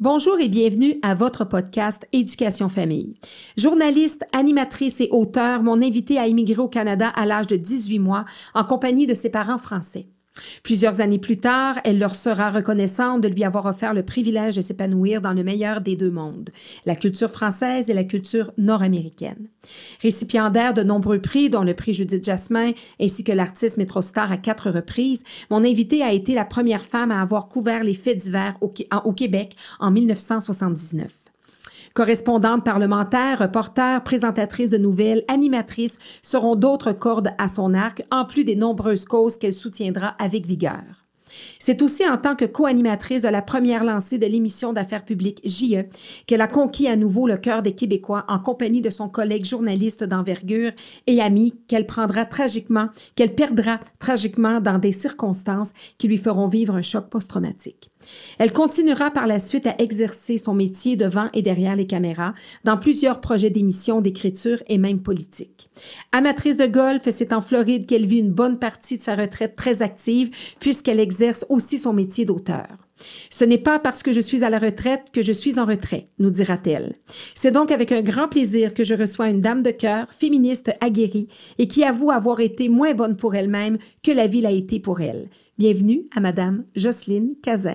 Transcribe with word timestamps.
Bonjour 0.00 0.40
et 0.40 0.48
bienvenue 0.48 0.98
à 1.02 1.14
votre 1.14 1.44
podcast 1.44 2.08
Éducation 2.12 2.70
Famille. 2.70 3.14
Journaliste, 3.58 4.24
animatrice 4.32 5.02
et 5.02 5.08
auteur, 5.10 5.62
mon 5.62 5.82
invité 5.82 6.18
a 6.18 6.26
immigré 6.26 6.60
au 6.60 6.68
Canada 6.68 7.08
à 7.08 7.26
l'âge 7.26 7.46
de 7.46 7.56
18 7.56 7.98
mois 7.98 8.24
en 8.54 8.64
compagnie 8.64 9.06
de 9.06 9.14
ses 9.14 9.28
parents 9.28 9.58
français. 9.58 10.08
Plusieurs 10.62 11.00
années 11.00 11.18
plus 11.18 11.36
tard, 11.36 11.78
elle 11.84 11.98
leur 11.98 12.14
sera 12.14 12.50
reconnaissante 12.50 13.20
de 13.20 13.28
lui 13.28 13.44
avoir 13.44 13.66
offert 13.66 13.92
le 13.92 14.02
privilège 14.02 14.56
de 14.56 14.62
s'épanouir 14.62 15.20
dans 15.20 15.34
le 15.34 15.44
meilleur 15.44 15.80
des 15.80 15.96
deux 15.96 16.10
mondes, 16.10 16.50
la 16.86 16.96
culture 16.96 17.30
française 17.30 17.90
et 17.90 17.94
la 17.94 18.04
culture 18.04 18.52
nord-américaine. 18.56 19.48
Récipiendaire 20.00 20.74
de 20.74 20.82
nombreux 20.82 21.20
prix, 21.20 21.50
dont 21.50 21.64
le 21.64 21.74
prix 21.74 21.92
Judith 21.92 22.24
Jasmin 22.24 22.72
ainsi 23.00 23.24
que 23.24 23.32
l'artiste 23.32 23.76
Métrostar 23.76 24.32
à 24.32 24.38
quatre 24.38 24.70
reprises, 24.70 25.22
mon 25.50 25.64
invitée 25.64 26.02
a 26.02 26.12
été 26.12 26.34
la 26.34 26.44
première 26.44 26.84
femme 26.84 27.10
à 27.10 27.20
avoir 27.20 27.48
couvert 27.48 27.84
les 27.84 27.94
faits 27.94 28.18
divers 28.18 28.56
au, 28.60 28.72
au 29.04 29.12
Québec 29.12 29.54
en 29.80 29.90
1979. 29.90 31.21
Correspondante 31.94 32.64
parlementaire, 32.64 33.38
reporter, 33.38 34.02
présentatrice 34.02 34.70
de 34.70 34.78
nouvelles, 34.78 35.24
animatrice 35.28 35.98
seront 36.22 36.56
d'autres 36.56 36.92
cordes 36.92 37.32
à 37.36 37.48
son 37.48 37.74
arc, 37.74 38.04
en 38.10 38.24
plus 38.24 38.44
des 38.44 38.56
nombreuses 38.56 39.04
causes 39.04 39.36
qu'elle 39.36 39.52
soutiendra 39.52 40.14
avec 40.18 40.46
vigueur. 40.46 40.80
C'est 41.58 41.82
aussi 41.82 42.06
en 42.08 42.16
tant 42.16 42.34
que 42.34 42.44
co-animatrice 42.44 43.22
de 43.22 43.28
la 43.28 43.42
première 43.42 43.84
lancée 43.84 44.18
de 44.18 44.26
l'émission 44.26 44.72
d'affaires 44.72 45.04
publiques 45.04 45.40
JE 45.44 45.84
qu'elle 46.26 46.40
a 46.40 46.48
conquis 46.48 46.88
à 46.88 46.96
nouveau 46.96 47.26
le 47.26 47.36
cœur 47.36 47.62
des 47.62 47.74
Québécois 47.74 48.24
en 48.28 48.38
compagnie 48.38 48.82
de 48.82 48.90
son 48.90 49.08
collègue 49.08 49.44
journaliste 49.44 50.04
d'envergure 50.04 50.72
et 51.06 51.20
ami 51.20 51.54
qu'elle 51.68 51.86
prendra 51.86 52.24
tragiquement, 52.24 52.88
qu'elle 53.16 53.34
perdra 53.34 53.80
tragiquement 53.98 54.60
dans 54.60 54.78
des 54.78 54.92
circonstances 54.92 55.72
qui 55.98 56.08
lui 56.08 56.18
feront 56.18 56.48
vivre 56.48 56.74
un 56.74 56.82
choc 56.82 57.08
post-traumatique. 57.08 57.91
Elle 58.38 58.52
continuera 58.52 59.10
par 59.10 59.26
la 59.26 59.38
suite 59.38 59.66
à 59.66 59.74
exercer 59.78 60.38
son 60.38 60.54
métier 60.54 60.96
devant 60.96 61.28
et 61.34 61.42
derrière 61.42 61.76
les 61.76 61.86
caméras 61.86 62.34
dans 62.64 62.76
plusieurs 62.76 63.20
projets 63.20 63.50
d'émissions, 63.50 64.00
d'écriture 64.00 64.62
et 64.68 64.78
même 64.78 65.00
politique. 65.00 65.70
Amatrice 66.12 66.56
de 66.56 66.66
golf, 66.66 67.02
c'est 67.10 67.32
en 67.32 67.40
Floride 67.40 67.86
qu'elle 67.86 68.06
vit 68.06 68.18
une 68.18 68.32
bonne 68.32 68.58
partie 68.58 68.98
de 68.98 69.02
sa 69.02 69.14
retraite 69.14 69.56
très 69.56 69.82
active 69.82 70.30
puisqu'elle 70.60 71.00
exerce 71.00 71.44
aussi 71.48 71.78
son 71.78 71.92
métier 71.92 72.24
d'auteur. 72.24 72.66
Ce 73.30 73.44
n'est 73.44 73.58
pas 73.58 73.78
parce 73.78 74.02
que 74.02 74.12
je 74.12 74.20
suis 74.20 74.44
à 74.44 74.50
la 74.50 74.58
retraite 74.58 75.04
que 75.12 75.22
je 75.22 75.32
suis 75.32 75.58
en 75.58 75.64
retrait, 75.64 76.04
nous 76.18 76.30
dira-t-elle. 76.30 76.94
C'est 77.34 77.50
donc 77.50 77.70
avec 77.70 77.92
un 77.92 78.02
grand 78.02 78.28
plaisir 78.28 78.74
que 78.74 78.84
je 78.84 78.94
reçois 78.94 79.28
une 79.28 79.40
dame 79.40 79.62
de 79.62 79.70
cœur, 79.70 80.06
féministe 80.10 80.72
aguerrie 80.80 81.28
et 81.58 81.68
qui 81.68 81.84
avoue 81.84 82.10
avoir 82.10 82.40
été 82.40 82.68
moins 82.68 82.94
bonne 82.94 83.16
pour 83.16 83.34
elle-même 83.34 83.78
que 84.02 84.12
la 84.12 84.26
vie 84.26 84.40
l'a 84.40 84.52
été 84.52 84.80
pour 84.80 85.00
elle. 85.00 85.28
Bienvenue 85.58 86.06
à 86.14 86.20
Madame 86.20 86.64
Jocelyne 86.74 87.34
Cazin 87.42 87.74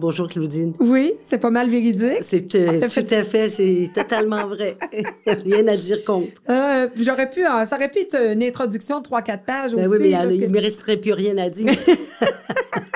Bonjour 0.00 0.28
Claudine. 0.28 0.72
Oui, 0.80 1.12
c'est 1.24 1.36
pas 1.36 1.50
mal 1.50 1.68
véridique. 1.68 2.22
C'est 2.22 2.54
euh, 2.54 2.88
tout 2.88 3.14
à 3.14 3.22
fait, 3.22 3.50
c'est 3.50 3.90
totalement 3.94 4.46
vrai. 4.46 4.78
Rien 5.26 5.66
à 5.66 5.76
dire 5.76 6.02
contre. 6.06 6.40
Euh, 6.48 6.88
j'aurais 6.98 7.28
pu, 7.28 7.44
euh, 7.44 7.66
ça 7.66 7.76
aurait 7.76 7.90
pu 7.90 7.98
être 7.98 8.16
une 8.16 8.42
introduction 8.42 9.00
de 9.00 9.06
3-4 9.06 9.44
pages 9.44 9.74
ben 9.74 9.86
aussi. 9.86 9.88
Oui, 9.88 9.98
mais 10.00 10.34
il 10.36 10.40
ne 10.40 10.46
me 10.46 10.58
resterait 10.58 10.96
plus 10.96 11.12
rien 11.12 11.36
à 11.36 11.50
dire. 11.50 11.74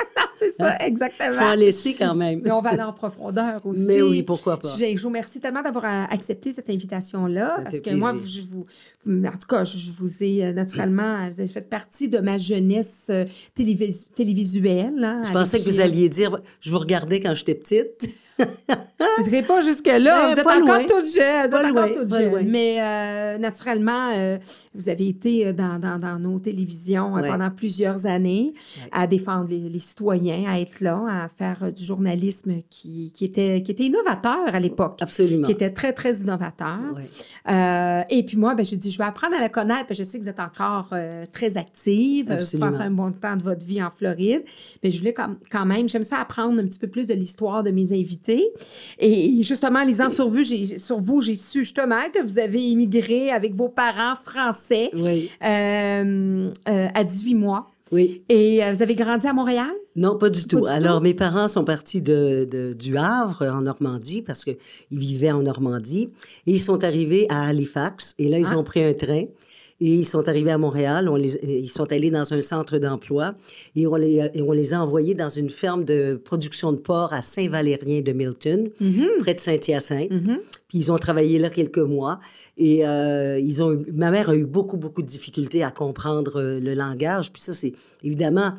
c'est 0.45 0.63
ça, 0.63 0.77
exactement. 0.81 1.31
Il 1.33 1.39
faut 1.39 1.45
en 1.45 1.55
laisser 1.55 1.95
quand 1.95 2.15
même. 2.15 2.41
Mais 2.43 2.51
on 2.51 2.61
va 2.61 2.71
aller 2.71 2.83
en 2.83 2.93
profondeur 2.93 3.61
aussi. 3.65 3.81
Mais 3.81 4.03
oui, 4.03 4.23
pourquoi 4.23 4.59
pas. 4.59 4.69
Je, 4.79 5.01
vous 5.01 5.09
remercie 5.09 5.41
tellement 5.41 5.63
d'avoir 5.63 5.85
accepté 6.13 6.53
cette 6.53 6.71
invitation-là. 6.71 7.61
Parce 7.65 7.81
que 7.81 7.95
moi, 7.95 8.15
je 8.25 8.41
vous, 8.43 8.65
en 9.07 9.39
tout 9.39 9.47
cas, 9.49 9.65
je 9.65 9.91
vous 9.91 10.23
ai 10.23 10.53
naturellement, 10.53 11.29
vous 11.31 11.41
avez 11.41 11.49
fait 11.49 11.69
partie 11.69 12.09
de 12.09 12.19
ma 12.19 12.39
jeunesse 12.39 13.11
télévisuelle. 13.55 15.05
Hein, 15.05 15.23
je 15.27 15.33
pensais 15.33 15.59
que 15.59 15.65
vous 15.65 15.81
alliez 15.81 16.09
dire, 16.09 16.41
je 16.61 16.71
vous 16.71 16.79
regardais 16.79 17.21
quand 17.21 17.35
j'étais 17.35 17.55
petite. 17.55 18.09
Vous 19.19 19.31
ne 19.31 19.47
pas 19.47 19.61
jusque-là. 19.61 20.35
vous 20.35 20.41
êtes 20.41 20.47
encore 20.47 20.87
toute 20.87 21.15
jeune. 21.15 21.51
Vous 21.51 21.57
êtes 21.57 21.67
encore 21.67 21.93
toute 21.93 22.13
jeune. 22.13 22.49
Mais 22.49 22.77
euh, 22.81 23.39
naturellement, 23.39 24.13
euh, 24.15 24.39
vous 24.75 24.89
avez 24.89 25.09
été 25.09 25.47
euh, 25.47 25.53
dans, 25.53 25.79
dans, 25.79 25.99
dans 25.99 26.19
nos 26.19 26.39
télévisions 26.39 27.13
pendant 27.13 27.51
plusieurs 27.51 28.07
années 28.07 28.55
à 28.93 29.07
défendre 29.07 29.49
les, 29.49 29.79
citoyens, 29.79 30.45
à 30.49 30.59
être 30.59 30.81
là, 30.81 31.03
à 31.09 31.29
faire 31.29 31.73
du 31.73 31.85
journalisme 31.85 32.63
qui, 32.71 33.13
qui, 33.15 33.25
était, 33.25 33.63
qui 33.63 33.73
était 33.73 33.85
innovateur 33.85 34.47
à 34.47 34.61
l'époque. 34.61 34.99
Absolument. 35.01 35.47
Qui 35.47 35.53
était 35.53 35.71
très, 35.71 35.93
très 35.93 36.17
innovateur. 36.17 36.79
et 37.49 38.23
puis 38.25 38.37
moi, 38.37 38.55
ben, 38.55 38.65
j'ai 38.65 38.77
dit, 38.77 38.91
je 38.91 38.99
vais 38.99 39.05
apprendre 39.05 39.37
à 39.37 39.41
la 39.41 39.49
connaître. 39.49 39.95
je 39.95 40.03
sais 40.03 40.19
que 40.19 40.25
vous 40.25 40.31
êtes 40.31 40.41
encore 40.41 40.93
très 41.33 41.57
active. 41.57 42.31
Absolument. 42.31 42.71
Vous 42.71 42.73
passez 42.73 42.87
un 42.87 42.91
bon 42.91 43.13
temps 43.13 43.37
de 43.37 43.43
votre 43.43 43.65
vie 43.65 43.83
en 43.83 43.91
Floride. 43.91 44.45
Mais 44.83 44.91
je 44.91 44.99
voulais 44.99 45.15
quand 45.15 45.67
même, 45.67 45.89
j'aime 45.89 46.05
ça 46.05 46.19
apprendre 46.19 46.61
un 46.61 46.67
petit 46.67 46.79
peu 46.79 46.89
plus 46.89 47.07
de 47.07 47.15
l'histoire 47.15 47.63
de 47.63 47.71
mes 47.71 47.93
invités. 47.93 48.24
Et 48.99 49.43
justement, 49.43 49.83
lisant 49.85 50.11
sur 50.11 50.29
vous, 50.29 50.45
sur 50.45 50.99
vous, 50.99 51.21
j'ai 51.21 51.37
su 51.37 51.65
justement 51.65 52.11
que 52.13 52.23
vous 52.23 52.39
avez 52.39 52.63
immigré 52.63 53.31
avec 53.31 53.55
vos 53.55 53.69
parents 53.69 54.15
français 54.23 54.91
oui. 54.95 55.31
euh, 55.43 56.51
euh, 56.69 56.89
à 56.95 57.05
18 57.05 57.35
mois. 57.35 57.71
Oui. 57.93 58.23
Et 58.29 58.65
euh, 58.65 58.73
vous 58.73 58.83
avez 58.83 58.95
grandi 58.95 59.27
à 59.27 59.33
Montréal? 59.33 59.73
Non, 59.95 60.17
pas 60.19 60.31
du 60.31 60.47
tout? 60.47 60.65
Alors, 60.67 61.01
mes 61.01 61.15
parents 61.15 61.49
sont 61.49 61.65
partis 61.65 62.03
de, 62.03 62.49
de, 62.51 62.73
du 62.73 62.97
Havre, 62.97 63.45
en 63.45 63.61
Normandie, 63.61 64.23
parce 64.23 64.43
qu'ils 64.43 64.57
vivaient 64.91 65.31
en 65.31 65.43
Normandie. 65.43 66.09
Et 66.47 66.53
ils 66.53 66.61
sont 66.61 66.83
arrivés 66.83 67.27
à 67.29 67.47
Halifax. 67.47 68.15
Et 68.19 68.29
là, 68.29 68.39
ils 68.39 68.49
ah. 68.51 68.59
ont 68.59 68.65
pris 68.65 68.83
un 68.83 68.95
train. 68.95 69.25
Et 69.81 69.93
ils 69.93 70.05
sont 70.05 70.29
arrivés 70.29 70.53
à 70.53 70.59
Montréal, 70.59 71.09
on 71.09 71.17
les, 71.17 71.35
ils 71.43 71.69
sont 71.69 71.91
allés 71.93 72.11
dans 72.11 72.33
un 72.33 72.41
centre 72.41 72.79
d'emploi 72.79 73.35
et 73.75 73.87
on, 73.87 73.97
les, 73.97 74.31
on 74.37 74.53
les 74.53 74.73
a 74.73 74.81
envoyés 74.81 75.15
dans 75.15 75.29
une 75.29 75.51
ferme 75.51 75.85
de 75.85 76.15
production 76.25 76.73
de 76.73 76.77
porc 76.77 77.13
à 77.13 77.23
Saint-Valérien 77.23 78.01
de 78.01 78.13
Milton, 78.13 78.71
mm-hmm. 78.81 79.19
près 79.19 79.35
de 79.35 79.41
Saint-Hyacinthe. 79.41 80.13
Mm-hmm. 80.13 80.39
Puis 80.69 80.79
ils 80.79 80.93
ont 80.93 80.99
travaillé 80.99 81.39
là 81.39 81.51
quelques 81.51 81.79
mois 81.79 82.21
et 82.57 82.87
euh, 82.87 83.39
ils 83.41 83.63
ont, 83.63 83.83
ma 83.93 84.11
mère 84.11 84.31
a 84.31 84.37
eu 84.37 84.45
beaucoup, 84.45 84.77
beaucoup 84.77 85.03
de 85.03 85.07
difficultés 85.07 85.65
à 85.65 85.71
comprendre 85.71 86.41
euh, 86.41 86.61
le 86.61 86.75
langage. 86.75 87.33
Puis 87.33 87.43
ça, 87.43 87.53
c'est 87.53 87.73
évidemment 88.05 88.55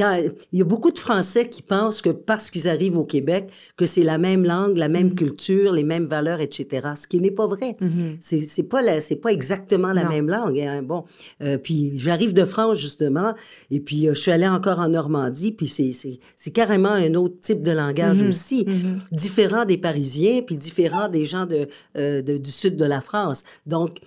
il 0.00 0.58
y 0.58 0.60
a 0.60 0.64
beaucoup 0.64 0.90
de 0.90 0.98
Français 0.98 1.48
qui 1.48 1.62
pensent 1.62 2.02
que 2.02 2.10
parce 2.10 2.50
qu'ils 2.50 2.68
arrivent 2.68 2.98
au 2.98 3.04
Québec, 3.04 3.50
que 3.76 3.86
c'est 3.86 4.02
la 4.02 4.18
même 4.18 4.44
langue, 4.44 4.76
la 4.76 4.88
même 4.88 5.10
mm-hmm. 5.10 5.14
culture, 5.14 5.72
les 5.72 5.84
mêmes 5.84 6.06
valeurs, 6.06 6.40
etc. 6.40 6.88
Ce 6.96 7.06
qui 7.06 7.20
n'est 7.20 7.30
pas 7.30 7.46
vrai. 7.46 7.76
Mm-hmm. 7.80 8.16
C'est 8.46 8.64
pas 8.64 9.00
c'est 9.00 9.16
pas 9.16 9.32
exactement 9.32 9.92
la 9.92 10.08
même 10.08 10.28
langue. 10.28 10.58
Hein. 10.58 10.82
Bon, 10.82 11.04
euh, 11.42 11.58
puis 11.58 11.92
j'arrive 11.94 12.32
de 12.32 12.44
France 12.44 12.78
justement, 12.78 13.34
et 13.70 13.80
puis 13.80 14.08
euh, 14.08 14.14
je 14.14 14.20
suis 14.20 14.32
allée 14.32 14.48
encore 14.48 14.80
en 14.80 14.88
Normandie, 14.88 15.52
puis 15.52 15.68
c'est 15.68 16.50
carrément 16.50 16.90
un 16.90 17.14
autre 17.14 17.36
type 17.40 17.62
de 17.62 17.72
langage 17.72 18.20
mm-hmm. 18.22 18.28
aussi, 18.28 18.66
différent 19.12 19.64
des 19.64 19.78
Parisiens, 19.78 20.42
puis 20.42 20.56
différent 20.56 21.08
des 21.08 21.24
gens 21.24 21.46
de, 21.46 21.68
euh, 21.96 22.20
de, 22.20 22.36
du 22.36 22.50
sud 22.50 22.76
de 22.76 22.84
la 22.84 23.00
France. 23.00 23.44
Donc 23.66 23.98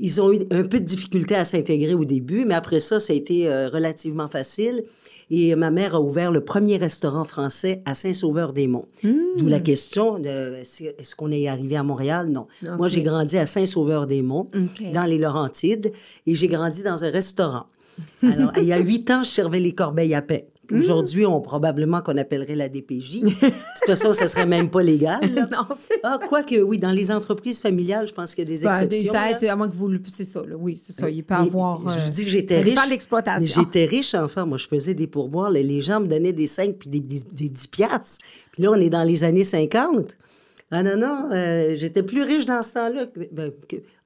ils 0.00 0.20
ont 0.20 0.32
eu 0.32 0.40
un 0.50 0.62
peu 0.62 0.80
de 0.80 0.84
difficulté 0.84 1.34
à 1.34 1.44
s'intégrer 1.44 1.94
au 1.94 2.04
début, 2.04 2.44
mais 2.44 2.54
après 2.54 2.80
ça, 2.80 3.00
ça 3.00 3.12
a 3.12 3.16
été 3.16 3.48
relativement 3.68 4.28
facile. 4.28 4.84
Et 5.30 5.54
ma 5.54 5.70
mère 5.70 5.94
a 5.94 6.00
ouvert 6.00 6.30
le 6.30 6.42
premier 6.42 6.76
restaurant 6.76 7.24
français 7.24 7.82
à 7.84 7.94
Saint-Sauveur-des-Monts. 7.94 8.86
D'où 9.02 9.46
la 9.46 9.58
hmm. 9.58 9.62
question 9.62 10.18
de 10.18 10.54
est-ce 10.56 11.14
qu'on 11.14 11.30
est 11.30 11.48
arrivé 11.48 11.76
à 11.76 11.82
Montréal? 11.82 12.28
Non. 12.28 12.46
Moi, 12.76 12.88
j'ai 12.88 13.02
grandi 13.02 13.36
à 13.36 13.46
Saint-Sauveur-des-Monts, 13.46 14.50
dans 14.92 15.04
les 15.04 15.18
Laurentides, 15.18 15.92
et 16.26 16.34
j'ai 16.34 16.48
grandi 16.48 16.82
dans 16.82 17.04
un 17.04 17.10
restaurant. 17.10 17.66
Alors, 18.22 18.52
il 18.56 18.64
y 18.64 18.72
a 18.72 18.78
huit 18.78 19.10
ans, 19.10 19.22
je 19.22 19.30
servais 19.30 19.60
les 19.60 19.74
corbeilles 19.74 20.14
à 20.14 20.22
paix. 20.22 20.48
Hmm. 20.70 20.78
Aujourd'hui, 20.78 21.24
on 21.24 21.40
probablement 21.40 22.02
qu'on 22.02 22.16
appellerait 22.16 22.54
la 22.54 22.68
DPJ. 22.68 23.20
de 23.22 23.30
toute 23.30 23.86
façon, 23.86 24.12
ça 24.12 24.28
serait 24.28 24.46
même 24.46 24.68
pas 24.68 24.82
légal. 24.82 25.20
non, 25.50 25.66
c'est 25.78 26.00
ah, 26.02 26.18
quoique, 26.28 26.56
oui, 26.56 26.78
dans 26.78 26.90
les 26.90 27.10
entreprises 27.10 27.60
familiales, 27.60 28.06
je 28.06 28.12
pense 28.12 28.34
qu'il 28.34 28.44
y 28.44 28.52
a 28.52 28.56
des 28.56 28.64
ben, 28.64 28.72
exceptions. 28.72 29.12
des 29.40 29.48
à 29.48 29.56
moins 29.56 29.68
que 29.68 29.74
vous 29.74 29.88
le... 29.88 30.00
C'est 30.06 30.24
ça, 30.24 30.42
oui, 30.58 30.80
c'est 30.84 30.92
ça. 30.92 31.08
Il 31.08 31.24
peut 31.24 31.34
avoir... 31.34 31.80
Je 31.88 32.04
vous 32.04 32.10
dis 32.10 32.24
que 32.24 32.30
j'étais 32.30 32.60
riche. 32.60 32.78
l'exploitation. 32.88 33.62
J'étais 33.62 33.86
riche, 33.86 34.14
enfant. 34.14 34.46
Moi, 34.46 34.58
je 34.58 34.66
faisais 34.66 34.94
des 34.94 35.06
pourboires. 35.06 35.50
Les 35.50 35.80
gens 35.80 36.00
me 36.00 36.06
donnaient 36.06 36.32
des 36.32 36.46
5 36.46 36.76
puis 36.76 36.88
des, 36.88 37.00
des, 37.00 37.20
des 37.20 37.48
10 37.48 37.66
piastres. 37.68 38.18
Puis 38.52 38.62
là, 38.62 38.70
on 38.72 38.80
est 38.80 38.90
dans 38.90 39.04
les 39.04 39.24
années 39.24 39.44
50. 39.44 40.16
Ah 40.70 40.82
non, 40.82 40.98
non, 40.98 41.30
euh, 41.32 41.74
j'étais 41.76 42.02
plus 42.02 42.22
riche 42.22 42.44
dans 42.44 42.62
ce 42.62 42.74
temps-là. 42.74 43.06
Ben, 43.32 43.50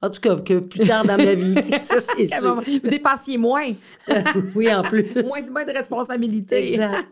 en 0.01 0.09
tout 0.09 0.21
cas, 0.21 0.35
que 0.37 0.59
plus 0.59 0.87
tard 0.87 1.03
dans 1.03 1.17
ma 1.17 1.33
vie. 1.33 1.55
ça, 1.81 1.99
c'est 1.99 2.25
sûr. 2.25 2.61
Vous 2.65 2.89
dépensiez 2.89 3.37
moins. 3.37 3.73
oui, 4.55 4.73
en 4.73 4.81
plus. 4.83 5.03
moins, 5.51 5.65
de 5.65 5.73
responsabilités. 5.73 6.73
Exact. 6.73 7.05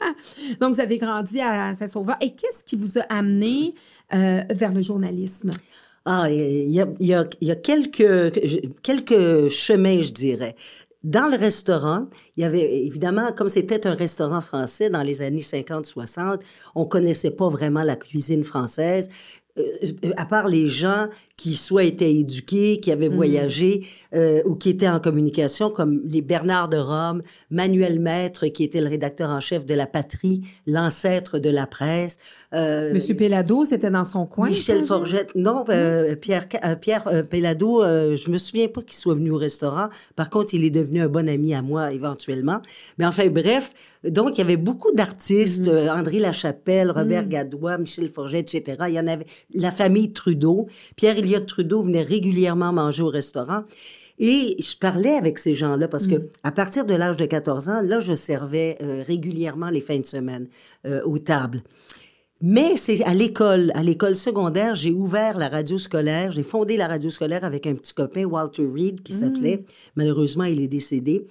Donc, 0.62 0.76
vous 0.76 0.80
avez 0.80 0.98
grandi 0.98 1.42
à 1.42 1.74
Saint-Sauveur. 1.74 2.16
Et 2.22 2.32
qu'est-ce 2.32 2.64
qui 2.64 2.78
vous 2.78 2.98
a 2.98 3.02
amené 3.10 3.76
euh, 4.14 4.42
vers 4.52 4.72
le 4.72 4.82
journalisme? 4.82 5.52
Ah, 6.06 6.30
il 6.30 6.72
y 6.72 6.80
a, 6.80 6.88
y 7.02 7.14
a, 7.14 7.26
y 7.42 7.52
a 7.52 7.56
quelques, 7.56 8.34
quelques 8.82 9.50
chemins, 9.50 10.00
je 10.00 10.12
dirais. 10.14 10.56
dans 11.04 11.30
le 11.30 11.38
restaurant, 11.38 12.08
il 12.38 12.42
y 12.42 12.44
avait 12.44 12.86
évidemment, 12.86 13.32
comme 13.32 13.50
c'était 13.50 13.86
un 13.88 13.96
restaurant 13.96 14.42
français 14.42 14.90
dans 14.90 15.02
les 15.02 15.22
années 15.22 15.42
50-60, 15.42 16.40
on 16.76 16.86
connaissait 16.86 17.32
pas 17.32 17.50
vraiment 17.50 17.84
la 17.84 17.96
cuisine 17.96 18.44
française. 18.44 19.10
Euh, 19.58 19.64
euh, 20.06 20.12
à 20.16 20.26
part 20.26 20.48
les 20.48 20.68
gens 20.68 21.08
qui 21.36 21.56
soit 21.56 21.84
étaient 21.84 22.14
éduqués, 22.14 22.80
qui 22.80 22.92
avaient 22.92 23.10
mhm. 23.10 23.16
voyagé 23.16 23.86
euh, 24.14 24.42
ou 24.46 24.56
qui 24.56 24.70
étaient 24.70 24.88
en 24.88 25.00
communication, 25.00 25.70
comme 25.70 26.00
les 26.06 26.22
Bernard 26.22 26.70
de 26.70 26.78
Rome, 26.78 27.22
Manuel 27.50 28.00
Maître, 28.00 28.48
qui 28.48 28.64
était 28.64 28.80
le 28.80 28.88
rédacteur 28.88 29.30
en 29.30 29.40
chef 29.40 29.66
de 29.66 29.74
La 29.74 29.88
Patrie, 29.88 30.42
l'ancêtre 30.68 31.40
de 31.40 31.50
la 31.50 31.66
presse. 31.66 32.18
Monsieur 32.54 33.16
Pellado, 33.16 33.66
c'était 33.66 33.90
dans 33.90 34.06
son 34.06 34.26
coin. 34.26 34.50
Michel 34.50 34.84
Forgette, 34.84 35.34
non, 35.36 35.66
Pierre, 36.22 36.48
Pierre 36.80 37.28
Pellado, 37.30 37.82
je 37.82 38.30
me 38.30 38.38
souviens 38.38 38.68
pas 38.68 38.82
qu'il 38.82 38.96
soit 38.96 39.16
venu 39.16 39.32
au 39.32 39.38
restaurant. 39.38 39.88
Par 40.16 40.30
contre, 40.30 40.54
il 40.54 40.64
est 40.64 40.70
devenu 40.70 41.02
un 41.02 41.08
bon 41.08 41.28
ami 41.28 41.54
à 41.54 41.62
moi 41.62 41.92
éventuellement. 41.92 42.62
Mais 42.98 43.06
enfin, 43.06 43.28
bref, 43.28 43.74
donc 44.04 44.38
il 44.38 44.40
y 44.40 44.42
avait 44.42 44.58
beaucoup 44.58 44.92
d'artistes, 44.92 45.68
mhm. 45.68 45.90
André 45.90 46.20
Lachapelle, 46.20 46.92
Robert 46.92 47.24
mhm. 47.24 47.30
Gadois, 47.30 47.78
Michel 47.78 48.10
Forgette, 48.10 48.54
etc. 48.54 48.86
Il 48.88 48.94
y 48.96 49.00
en 49.00 49.08
avait 49.08 49.26
la 49.54 49.72
famille 49.72 50.12
Trudeau. 50.12 50.68
Pierre 50.96 51.18
Elliott 51.18 51.46
Trudeau 51.46 51.84
venait 51.84 52.04
régulièrement 52.04 52.74
manger 52.74 53.04
au 53.04 53.10
restaurant. 53.10 53.64
Et 54.24 54.56
je 54.60 54.78
parlais 54.78 55.16
avec 55.16 55.40
ces 55.40 55.56
gens-là 55.56 55.88
parce 55.88 56.06
que 56.06 56.16
mm. 56.16 56.28
à 56.44 56.52
partir 56.52 56.86
de 56.86 56.94
l'âge 56.94 57.18
de 57.18 57.26
14 57.26 57.70
ans, 57.70 57.82
là, 57.82 58.00
je 58.00 58.14
servais 58.14 58.78
euh, 58.82 59.04
régulièrement 59.06 59.70
les 59.70 59.82
fins 59.82 59.98
de 59.98 60.06
semaine 60.06 60.48
euh, 60.86 61.02
aux 61.06 61.18
tables. 61.18 61.64
Mais 62.40 62.76
c'est 62.76 63.04
à 63.04 63.14
l'école, 63.14 63.72
à 63.76 63.84
l'école 63.84 64.16
secondaire, 64.16 64.74
j'ai 64.76 64.92
ouvert 64.92 65.38
la 65.38 65.48
radio 65.48 65.78
scolaire. 65.78 66.32
J'ai 66.32 66.44
fondé 66.44 66.78
la 66.78 66.88
radio 66.88 67.10
scolaire 67.10 67.44
avec 67.44 67.68
un 67.68 67.74
petit 67.74 67.94
copain, 67.94 68.26
Walter 68.26 68.68
Reed, 68.72 69.02
qui 69.02 69.14
mm. 69.14 69.16
s'appelait. 69.16 69.66
Malheureusement, 69.96 70.46
il 70.46 70.62
est 70.62 70.68
décédé. 70.68 71.26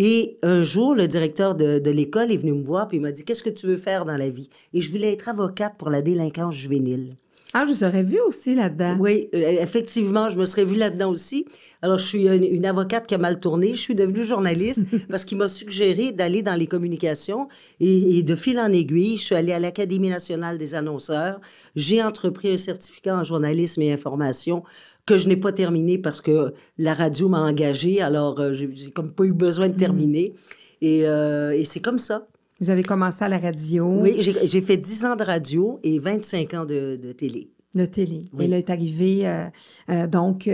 Et 0.00 0.38
un 0.44 0.62
jour, 0.62 0.94
le 0.94 1.08
directeur 1.08 1.56
de, 1.56 1.80
de 1.80 1.90
l'école 1.90 2.30
est 2.30 2.36
venu 2.36 2.52
me 2.52 2.62
voir 2.62 2.86
puis 2.86 2.98
il 2.98 3.00
m'a 3.00 3.10
dit 3.10 3.24
Qu'est-ce 3.24 3.42
que 3.42 3.50
tu 3.50 3.66
veux 3.66 3.76
faire 3.76 4.04
dans 4.04 4.16
la 4.16 4.30
vie? 4.30 4.48
Et 4.72 4.80
je 4.80 4.92
voulais 4.92 5.12
être 5.12 5.28
avocate 5.28 5.76
pour 5.76 5.90
la 5.90 6.02
délinquance 6.02 6.54
juvénile. 6.54 7.16
Ah, 7.54 7.64
je 7.66 7.72
vous 7.72 7.82
aurais 7.82 8.02
vu 8.02 8.20
aussi 8.20 8.54
là-dedans. 8.54 8.96
Oui, 9.00 9.28
euh, 9.34 9.38
effectivement, 9.38 10.28
je 10.28 10.38
me 10.38 10.44
serais 10.44 10.64
vue 10.64 10.76
là-dedans 10.76 11.10
aussi. 11.10 11.46
Alors, 11.80 11.96
je 11.96 12.04
suis 12.04 12.28
une, 12.28 12.66
avocate 12.66 13.06
qui 13.06 13.14
a 13.14 13.18
mal 13.18 13.40
tourné. 13.40 13.72
Je 13.72 13.80
suis 13.80 13.94
devenue 13.94 14.24
journaliste 14.24 14.84
parce 15.08 15.24
qu'il 15.24 15.38
m'a 15.38 15.48
suggéré 15.48 16.12
d'aller 16.12 16.42
dans 16.42 16.54
les 16.54 16.66
communications 16.66 17.48
et, 17.80 18.22
de 18.22 18.34
fil 18.36 18.60
en 18.60 18.70
aiguille, 18.70 19.16
je 19.16 19.24
suis 19.24 19.34
allée 19.34 19.52
à 19.52 19.58
l'Académie 19.58 20.10
nationale 20.10 20.58
des 20.58 20.74
annonceurs. 20.74 21.40
J'ai 21.74 22.02
entrepris 22.02 22.52
un 22.52 22.56
certificat 22.58 23.16
en 23.16 23.24
journalisme 23.24 23.80
et 23.80 23.92
information 23.92 24.62
que 25.08 25.16
je 25.16 25.26
n'ai 25.26 25.36
pas 25.36 25.52
terminé 25.52 25.96
parce 25.96 26.20
que 26.20 26.52
la 26.76 26.92
radio 26.92 27.28
m'a 27.28 27.40
engagée. 27.40 28.00
Alors, 28.02 28.38
euh, 28.38 28.52
j'ai 28.52 28.90
comme 28.90 29.10
pas 29.10 29.24
eu 29.24 29.32
besoin 29.32 29.68
de 29.68 29.74
mm. 29.74 29.78
terminer. 29.78 30.34
Et, 30.80 31.08
euh, 31.08 31.56
et 31.56 31.64
c'est 31.64 31.80
comme 31.80 31.98
ça. 31.98 32.28
Vous 32.60 32.70
avez 32.70 32.82
commencé 32.82 33.24
à 33.24 33.28
la 33.28 33.38
radio. 33.38 33.86
Oui, 33.86 34.16
j'ai 34.20 34.60
fait 34.60 34.76
10 34.76 35.04
ans 35.06 35.16
de 35.16 35.22
radio 35.22 35.78
et 35.82 35.98
25 35.98 36.54
ans 36.54 36.64
de, 36.64 36.96
télé. 37.16 37.50
De 37.74 37.86
télé. 37.86 38.22
Et 38.38 38.48
là 38.48 38.58
est 38.58 38.70
arrivé. 38.70 39.26
Euh, 39.26 39.44
euh, 39.90 40.06
donc, 40.06 40.50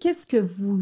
qu'est-ce 0.00 0.26
que 0.26 0.36
vous. 0.36 0.78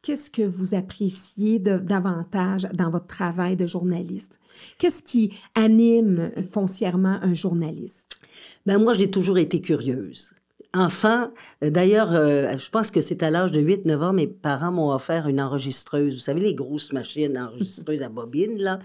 Qu'est-ce 0.00 0.30
que 0.30 0.42
vous 0.42 0.74
appréciez 0.74 1.58
de, 1.58 1.76
davantage 1.76 2.68
dans 2.72 2.88
votre 2.88 3.08
travail 3.08 3.56
de 3.56 3.66
journaliste? 3.66 4.38
Qu'est-ce 4.78 5.02
qui 5.02 5.34
anime 5.56 6.30
foncièrement 6.52 7.18
un 7.20 7.34
journaliste? 7.34 8.20
Ben 8.64 8.78
moi, 8.78 8.94
j'ai 8.94 9.10
toujours 9.10 9.38
été 9.38 9.60
curieuse 9.60 10.32
enfant, 10.74 11.28
d'ailleurs, 11.62 12.12
je 12.12 12.70
pense 12.70 12.90
que 12.90 13.00
c'est 13.00 13.22
à 13.22 13.30
l'âge 13.30 13.52
de 13.52 13.60
8-9 13.60 14.02
ans, 14.02 14.12
mes 14.12 14.26
parents 14.26 14.72
m'ont 14.72 14.92
offert 14.92 15.28
une 15.28 15.40
enregistreuse. 15.40 16.14
Vous 16.14 16.20
savez, 16.20 16.40
les 16.40 16.54
grosses 16.54 16.92
machines 16.92 17.38
enregistreuses 17.38 18.02
à 18.02 18.08
bobine, 18.08 18.58
là. 18.58 18.78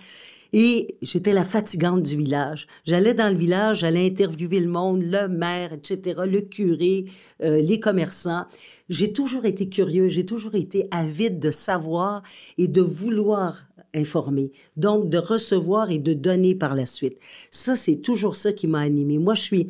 Et 0.54 0.98
j'étais 1.02 1.34
la 1.34 1.44
fatigante 1.44 2.04
du 2.04 2.16
village. 2.16 2.68
J'allais 2.86 3.16
dans 3.16 3.30
le 3.30 3.36
village, 3.36 3.80
j'allais 3.80 4.06
interviewer 4.06 4.60
le 4.60 4.70
monde, 4.70 5.02
le 5.02 5.28
maire, 5.28 5.74
etc., 5.74 6.22
le 6.28 6.42
curé, 6.42 7.06
euh, 7.42 7.60
les 7.60 7.80
commerçants. 7.80 8.46
J'ai 8.88 9.12
toujours 9.12 9.46
été 9.46 9.68
curieux, 9.68 10.10
j'ai 10.10 10.28
toujours 10.28 10.54
été 10.54 10.88
avide 10.92 11.40
de 11.40 11.50
savoir 11.50 12.22
et 12.60 12.68
de 12.68 12.82
vouloir 12.82 13.66
informer. 13.96 14.52
Donc, 14.78 15.10
de 15.10 15.18
recevoir 15.18 15.90
et 15.90 15.98
de 15.98 16.14
donner 16.14 16.54
par 16.54 16.76
la 16.76 16.86
suite. 16.86 17.18
Ça, 17.50 17.76
c'est 17.76 17.98
toujours 17.98 18.36
ça 18.36 18.54
qui 18.54 18.68
m'a 18.68 18.80
animé. 18.80 19.18
Moi, 19.18 19.34
je 19.34 19.42
suis... 19.42 19.68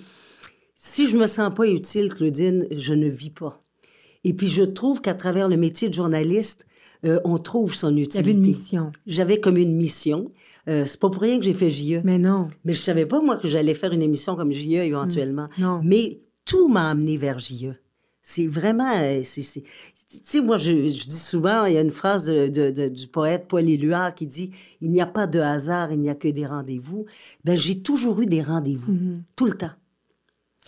Si 0.86 1.08
je 1.08 1.18
me 1.18 1.28
sens 1.28 1.50
pas 1.56 1.66
utile, 1.66 2.10
Claudine, 2.10 2.68
je 2.70 2.94
ne 2.94 3.08
vis 3.08 3.30
pas. 3.30 3.62
Et 4.26 4.34
puis, 4.34 4.50
je 4.50 4.64
trouve 4.64 5.00
qu'à 5.00 5.14
travers 5.14 5.48
le 5.48 5.56
métier 5.56 5.88
de 5.88 5.94
journaliste, 5.94 6.66
euh, 7.06 7.22
on 7.24 7.38
trouve 7.38 7.74
son 7.74 7.96
utilité. 7.96 8.20
J'avais 8.20 8.32
une 8.32 8.42
mission. 8.42 8.92
J'avais 9.08 9.40
comme 9.40 9.56
une 9.56 9.78
mission. 9.78 10.30
Euh, 10.68 10.84
c'est 10.84 11.00
pas 11.00 11.10
pour 11.10 11.22
rien 11.22 11.40
que 11.40 11.46
j'ai 11.46 11.54
fait 11.54 11.70
JE. 11.70 12.02
Mais 12.04 12.18
non. 12.18 12.50
Mais 12.66 12.74
je 12.74 12.82
savais 12.82 13.06
pas, 13.06 13.22
moi, 13.22 13.38
que 13.38 13.48
j'allais 13.48 13.76
faire 13.76 13.94
une 13.94 14.02
émission 14.02 14.36
comme 14.36 14.52
JE 14.52 14.74
éventuellement. 14.74 15.48
Mm. 15.58 15.62
Non. 15.62 15.80
Mais 15.86 16.20
tout 16.44 16.68
m'a 16.68 16.90
amené 16.90 17.16
vers 17.16 17.40
JE. 17.40 17.76
C'est 18.22 18.48
vraiment... 18.48 18.92
Euh, 18.94 19.22
tu 19.22 19.42
sais, 19.42 20.42
moi, 20.42 20.58
je, 20.58 20.74
dis 20.74 21.10
souvent, 21.10 21.64
il 21.64 21.76
y 21.76 21.78
a 21.78 21.82
une 21.82 21.92
phrase 21.92 22.30
du 22.30 23.08
poète 23.08 23.46
Paul 23.48 23.70
Éluard 23.70 24.16
qui 24.16 24.28
dit 24.28 24.52
«Il 24.82 24.92
n'y 24.92 25.00
a 25.00 25.08
pas 25.08 25.28
de 25.28 25.40
hasard, 25.40 25.94
il 25.94 26.02
n'y 26.02 26.10
a 26.10 26.16
que 26.16 26.28
des 26.28 26.46
rendez-vous.» 26.46 27.06
Ben, 27.46 27.58
j'ai 27.58 27.80
toujours 27.80 28.20
eu 28.20 28.26
des 28.26 28.42
rendez-vous, 28.42 28.92
mm-hmm. 28.92 29.20
tout 29.38 29.46
le 29.46 29.54
temps. 29.54 29.72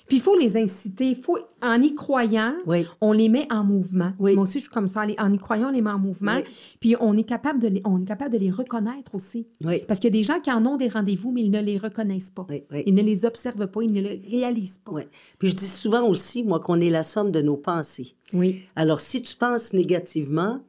Puis 0.08 0.18
il 0.18 0.22
faut 0.22 0.38
les 0.38 0.58
inciter. 0.58 1.10
Il 1.10 1.16
faut, 1.16 1.38
en 1.62 1.82
y 1.82 1.96
croyant, 1.96 2.54
on 3.02 3.12
les 3.12 3.30
met 3.30 3.48
en 3.52 3.64
mouvement. 3.64 4.14
Moi 4.20 4.38
aussi, 4.38 4.60
je 4.60 4.66
suis 4.66 4.74
comme 4.74 4.88
ça. 4.88 5.06
En 5.18 5.34
y 5.34 5.38
croyant, 5.38 5.70
on 5.70 5.72
les 5.72 5.82
met 5.82 5.92
en 5.92 6.00
mouvement. 6.00 6.40
Puis 6.80 6.96
on 7.00 7.18
est, 7.18 7.24
capable 7.24 7.60
de 7.60 7.68
les, 7.68 7.82
on 7.86 8.02
est 8.02 8.06
capable 8.06 8.34
de 8.34 8.40
les 8.40 8.52
reconnaître 8.52 9.16
aussi. 9.16 9.48
Parce 9.88 10.00
qu'il 10.00 10.14
y 10.14 10.18
a 10.18 10.20
des 10.20 10.24
gens 10.24 10.40
qui 10.40 10.52
en 10.52 10.66
ont 10.66 10.78
des 10.78 10.90
rendez-vous, 10.90 11.32
mais 11.32 11.42
ils 11.42 11.52
ne 11.52 11.62
les 11.62 11.78
reconnaissent 11.78 12.32
pas. 12.32 12.48
Ils 12.86 12.94
ne 12.94 13.02
les 13.02 13.26
observent 13.26 13.68
pas, 13.68 13.82
ils 13.82 13.94
ne 13.94 14.02
les 14.02 14.22
réalisent 14.30 14.82
pas. 14.84 15.02
Puis 15.40 15.50
je 15.50 15.56
dis 15.56 15.68
souvent 15.68 16.08
aussi, 16.08 16.44
moi, 16.44 16.60
qu'on 16.60 16.80
est 16.80 16.90
la 16.90 17.04
somme 17.04 17.32
de 17.32 17.42
nos 17.42 17.58
pensées. 17.58 18.16
Oui. 18.34 18.62
Alors, 18.76 19.00
si 19.00 19.22
tu 19.22 19.36
penses 19.36 19.74
négativement, 19.74 20.62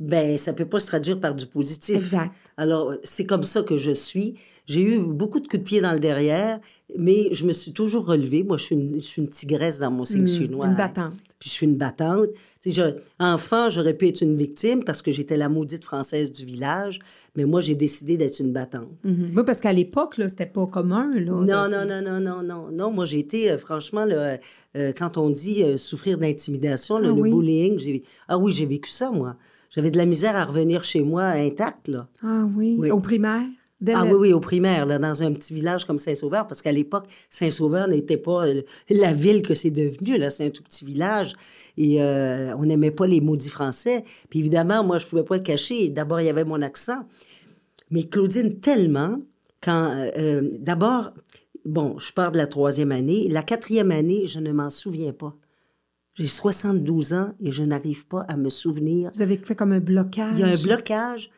ben 0.00 0.38
ça 0.38 0.54
peut 0.54 0.64
pas 0.64 0.80
se 0.80 0.86
traduire 0.86 1.20
par 1.20 1.34
du 1.34 1.46
positif. 1.46 1.96
Exact. 1.96 2.32
Alors, 2.60 2.92
c'est 3.04 3.24
comme 3.24 3.42
ça 3.42 3.62
que 3.62 3.78
je 3.78 3.90
suis. 3.92 4.34
J'ai 4.66 4.82
eu 4.82 4.98
beaucoup 5.00 5.40
de 5.40 5.48
coups 5.48 5.62
de 5.62 5.66
pied 5.66 5.80
dans 5.80 5.94
le 5.94 5.98
derrière, 5.98 6.60
mais 6.98 7.32
je 7.32 7.46
me 7.46 7.52
suis 7.52 7.72
toujours 7.72 8.04
relevée. 8.04 8.42
Moi, 8.42 8.58
je 8.58 8.64
suis 8.64 8.74
une, 8.74 8.96
je 8.96 9.00
suis 9.00 9.22
une 9.22 9.30
tigresse 9.30 9.78
dans 9.78 9.90
mon 9.90 10.04
signe 10.04 10.24
mmh, 10.24 10.28
chinois. 10.28 10.66
Une 10.66 10.76
battante. 10.76 11.14
Puis 11.38 11.48
je 11.48 11.54
suis 11.54 11.66
une 11.66 11.76
battante. 11.76 12.28
Je, 12.66 12.96
enfant, 13.18 13.70
j'aurais 13.70 13.94
pu 13.94 14.08
être 14.08 14.20
une 14.20 14.36
victime 14.36 14.84
parce 14.84 15.00
que 15.00 15.10
j'étais 15.10 15.38
la 15.38 15.48
maudite 15.48 15.84
française 15.84 16.32
du 16.32 16.44
village, 16.44 16.98
mais 17.34 17.46
moi, 17.46 17.62
j'ai 17.62 17.74
décidé 17.74 18.18
d'être 18.18 18.40
une 18.40 18.52
battante. 18.52 18.90
Mmh. 19.04 19.38
Oui, 19.38 19.42
parce 19.46 19.60
qu'à 19.60 19.72
l'époque, 19.72 20.18
là, 20.18 20.28
c'était 20.28 20.44
pas 20.44 20.66
commun. 20.66 21.10
Là, 21.14 21.32
non, 21.32 21.44
non, 21.46 21.86
non, 21.86 22.02
non, 22.02 22.20
non, 22.20 22.42
non, 22.42 22.68
non. 22.70 22.90
Moi, 22.90 23.06
j'ai 23.06 23.20
été, 23.20 23.50
euh, 23.50 23.56
franchement, 23.56 24.04
là, 24.04 24.36
euh, 24.76 24.92
quand 24.94 25.16
on 25.16 25.30
dit 25.30 25.62
euh, 25.62 25.78
souffrir 25.78 26.18
d'intimidation, 26.18 26.96
ah, 26.96 27.00
le 27.00 27.14
bullying, 27.14 27.78
j'ai... 27.78 28.02
ah 28.28 28.36
oui, 28.36 28.52
j'ai 28.52 28.66
vécu 28.66 28.90
ça, 28.90 29.10
moi. 29.10 29.36
J'avais 29.70 29.90
de 29.90 29.98
la 29.98 30.06
misère 30.06 30.36
à 30.36 30.44
revenir 30.44 30.84
chez 30.84 31.02
moi 31.02 31.24
intacte, 31.24 31.88
là. 31.88 32.08
Ah 32.22 32.44
oui, 32.56 32.76
oui. 32.78 32.90
au 32.90 33.00
primaire? 33.00 33.46
ah 33.88 34.04
oui, 34.04 34.12
oui, 34.12 34.32
au 34.32 34.40
primaire, 34.40 34.84
là, 34.84 34.98
dans 34.98 35.22
un 35.22 35.32
petit 35.32 35.54
village 35.54 35.86
comme 35.86 35.98
Saint-Sauveur, 35.98 36.46
parce 36.46 36.60
qu'à 36.60 36.72
l'époque, 36.72 37.06
Saint-Sauveur 37.30 37.88
n'était 37.88 38.18
pas 38.18 38.46
euh, 38.46 38.62
la 38.90 39.12
ville 39.12 39.42
que 39.42 39.54
c'est 39.54 39.70
devenu, 39.70 40.18
là, 40.18 40.28
c'est 40.28 40.46
un 40.46 40.50
tout 40.50 40.62
petit 40.62 40.84
village. 40.84 41.34
Et 41.78 42.02
euh, 42.02 42.54
on 42.58 42.64
n'aimait 42.64 42.90
pas 42.90 43.06
les 43.06 43.20
maudits 43.20 43.48
français. 43.48 44.04
Puis 44.28 44.40
évidemment, 44.40 44.84
moi, 44.84 44.98
je 44.98 45.06
pouvais 45.06 45.22
pas 45.24 45.36
le 45.36 45.42
cacher. 45.42 45.88
D'abord, 45.88 46.20
il 46.20 46.26
y 46.26 46.30
avait 46.30 46.44
mon 46.44 46.60
accent. 46.60 47.06
Mais 47.90 48.02
Claudine, 48.04 48.60
tellement, 48.60 49.18
quand... 49.62 50.10
Euh, 50.18 50.50
d'abord, 50.58 51.12
bon, 51.64 51.98
je 51.98 52.12
pars 52.12 52.32
de 52.32 52.38
la 52.38 52.46
troisième 52.46 52.92
année. 52.92 53.28
La 53.30 53.42
quatrième 53.42 53.92
année, 53.92 54.26
je 54.26 54.40
ne 54.40 54.52
m'en 54.52 54.68
souviens 54.68 55.12
pas. 55.12 55.34
J'ai 56.20 56.26
72 56.26 57.14
ans 57.14 57.30
et 57.42 57.50
je 57.50 57.62
n'arrive 57.62 58.06
pas 58.06 58.26
à 58.28 58.36
me 58.36 58.50
souvenir. 58.50 59.10
Vous 59.14 59.22
avez 59.22 59.36
fait 59.38 59.54
comme 59.54 59.72
un 59.72 59.80
blocage? 59.80 60.34
Il 60.34 60.40
y 60.40 60.42
a 60.42 60.48
un 60.48 60.62
blocage 60.62 61.30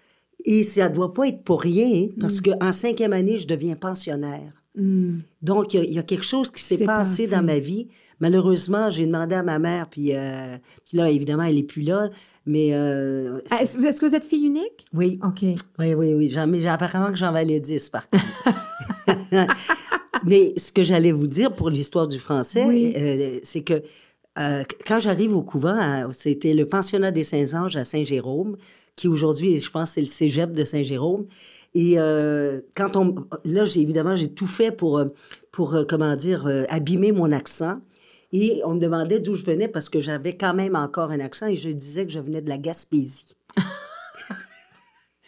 et 0.45 0.65
ça 0.65 0.89
ne 0.89 0.95
doit 0.95 1.15
pas 1.15 1.29
être 1.29 1.45
pour 1.45 1.63
rien 1.63 2.09
parce 2.19 2.41
mm. 2.41 2.59
qu'en 2.59 2.73
cinquième 2.73 3.13
année, 3.13 3.37
je 3.37 3.47
deviens 3.47 3.77
pensionnaire. 3.77 4.65
Mm. 4.75 5.19
Donc, 5.41 5.75
il 5.75 5.93
y, 5.93 6.01
a 6.01 6.03
quelque 6.03 6.25
chose 6.25 6.51
qui 6.51 6.61
s'est 6.61 6.85
passé, 6.85 7.29
dans 7.29 7.45
ma 7.45 7.61
vie. 7.61 7.87
Malheureusement, 8.19 8.91
j'ai 8.91 9.07
demandé 9.07 9.37
à 9.37 9.45
ma 9.45 9.61
mère, 9.61 9.89
puis, 9.89 10.17
euh, 10.17 10.57
puis 10.85 10.97
là, 10.97 11.09
évidemment, 11.11 11.45
elle 11.45 11.57
n'est 11.57 11.63
plus 11.63 11.83
là, 11.83 12.11
mais... 12.45 12.71
Euh, 12.73 13.41
ah, 13.51 13.63
est-ce, 13.63 13.77
que 13.77 14.07
vous 14.07 14.15
êtes 14.17 14.25
fille 14.25 14.47
unique? 14.47 14.87
Oui. 14.93 15.21
OK. 15.23 15.43
Oui, 15.79 15.95
oui, 15.95 16.15
oui. 16.15 16.29
j'ai 16.29 16.69
apparemment 16.69 17.11
que 17.11 17.19
j'en 17.19 17.31
valais 17.31 17.61
10, 17.61 17.89
par 17.89 18.09
contre. 18.11 18.25
mais 20.27 20.55
ce 20.57 20.73
que 20.73 20.83
j'allais 20.83 21.13
vous 21.13 21.27
dire 21.27 21.55
pour 21.55 21.71
l'histoire 21.71 22.09
du 22.09 22.19
français, 22.19 22.65
euh, 22.97 23.41
c'est 23.43 23.63
que 23.63 23.83
euh, 24.39 24.65
quand 24.87 24.99
j'arrive 24.99 25.37
au 25.37 25.43
couvent, 25.43 26.11
c'était 26.13 26.55
le 26.55 26.67
pensionnat 26.67 27.11
des 27.11 27.25
Saints-Anges 27.25 27.77
à 27.77 27.85
Saint-Jérôme, 27.85 28.57
qui 28.97 29.09
aujourd'hui, 29.09 29.59
je 29.61 29.71
pense, 29.71 29.93
c'est 29.93 30.01
le 30.01 30.07
cégep 30.07 30.53
de 30.53 30.65
Saint-Jérôme. 30.65 31.27
Et 31.75 31.99
euh, 31.99 32.61
quand 32.75 32.97
on... 32.97 33.15
Là, 33.45 33.65
évidemment, 33.77 34.15
j'ai 34.15 34.29
tout 34.29 34.47
fait 34.47 34.73
pour, 34.73 34.99
euh, 34.99 35.07
pour 35.51 35.77
comment 35.89 36.17
dire, 36.17 36.47
abîmer 36.69 37.13
mon 37.13 37.33
accent. 37.33 37.79
Et 38.33 38.63
on 38.65 38.75
me 38.75 38.81
demandait 38.81 39.21
d'où 39.21 39.35
je 39.35 39.45
venais 39.45 39.69
parce 39.69 39.91
que 39.91 40.01
j'avais 40.01 40.37
quand 40.37 40.55
même 40.55 40.75
encore 40.75 41.11
un 41.11 41.21
accent 41.21 41.49
et 41.49 41.57
je 41.57 41.69
disais 41.69 42.07
que 42.07 42.13
je 42.13 42.21
venais 42.21 42.41
de 42.41 42.49
la 42.49 42.57
Gaspésie. 42.57 43.37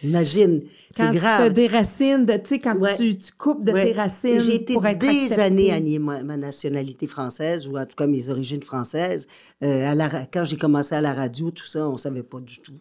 Imagine, 0.04 0.60
Quand 0.96 1.06
c'est 1.06 1.12
tu 1.12 1.18
grave. 1.18 1.48
te 1.48 1.52
déracines, 1.52 2.24
de- 2.26 2.34
tu 2.34 2.40
sais, 2.46 2.58
quand 2.58 2.78
Ouais. 2.78 2.96
tu, 2.96 3.16
tu 3.18 3.32
coupes 3.32 3.64
de 3.64 3.72
Ouais. 3.72 3.84
tes 3.86 3.92
racines 3.92 4.38
J'ai 4.40 4.56
été 4.56 4.74
pour 4.74 4.86
être 4.86 4.98
des 5.00 5.38
années 5.40 5.72
à 5.72 5.80
nier 5.80 5.98
ma, 5.98 6.22
ma 6.22 6.36
nationalité 6.36 7.06
française, 7.06 7.66
ou 7.66 7.76
en 7.78 7.86
tout 7.86 7.96
cas 7.96 8.06
mes 8.06 8.28
origines 8.28 8.62
françaises. 8.62 9.26
Euh, 9.62 9.90
à 9.90 9.94
la 9.94 10.08
quand 10.26 10.44
j'ai 10.44 10.56
commencé 10.56 10.94
à 10.94 11.00
la 11.00 11.12
radio, 11.14 11.50
tout 11.50 11.66
ça, 11.66 11.88
on 11.88 11.96
savait 11.96 12.22
pas 12.22 12.40
du 12.40 12.58
tout. 12.60 12.74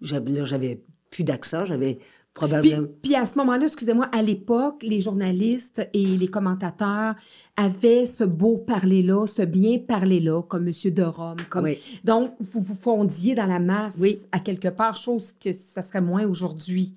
J'avais, 0.00 0.30
là, 0.30 0.44
j'avais 0.44 0.80
plus 1.10 1.24
d'accent, 1.24 1.64
j'avais 1.64 1.98
probablement... 2.38 2.88
puis 3.02 3.14
à 3.14 3.26
ce 3.26 3.36
moment-là, 3.38 3.66
excusez-moi, 3.66 4.06
à 4.12 4.22
l'époque, 4.22 4.82
les 4.82 5.00
journalistes 5.00 5.88
et 5.92 6.04
les 6.04 6.28
commentateurs 6.28 7.14
avaient 7.56 8.06
ce 8.06 8.24
beau 8.24 8.56
parler-là, 8.56 9.26
ce 9.26 9.42
bien 9.42 9.78
parler-là, 9.78 10.42
comme 10.42 10.68
M. 10.68 10.72
de 10.90 11.02
Rome. 11.02 11.36
Comme... 11.50 11.64
Oui. 11.64 11.78
Donc, 12.04 12.32
vous 12.40 12.60
vous 12.60 12.74
fondiez 12.74 13.34
dans 13.34 13.46
la 13.46 13.58
masse 13.58 13.96
Oui. 13.98 14.18
à 14.32 14.38
quelque 14.38 14.68
part, 14.68 14.96
chose 14.96 15.32
que 15.32 15.52
ça 15.52 15.82
serait 15.82 16.00
moins 16.00 16.24
aujourd'hui. 16.26 16.94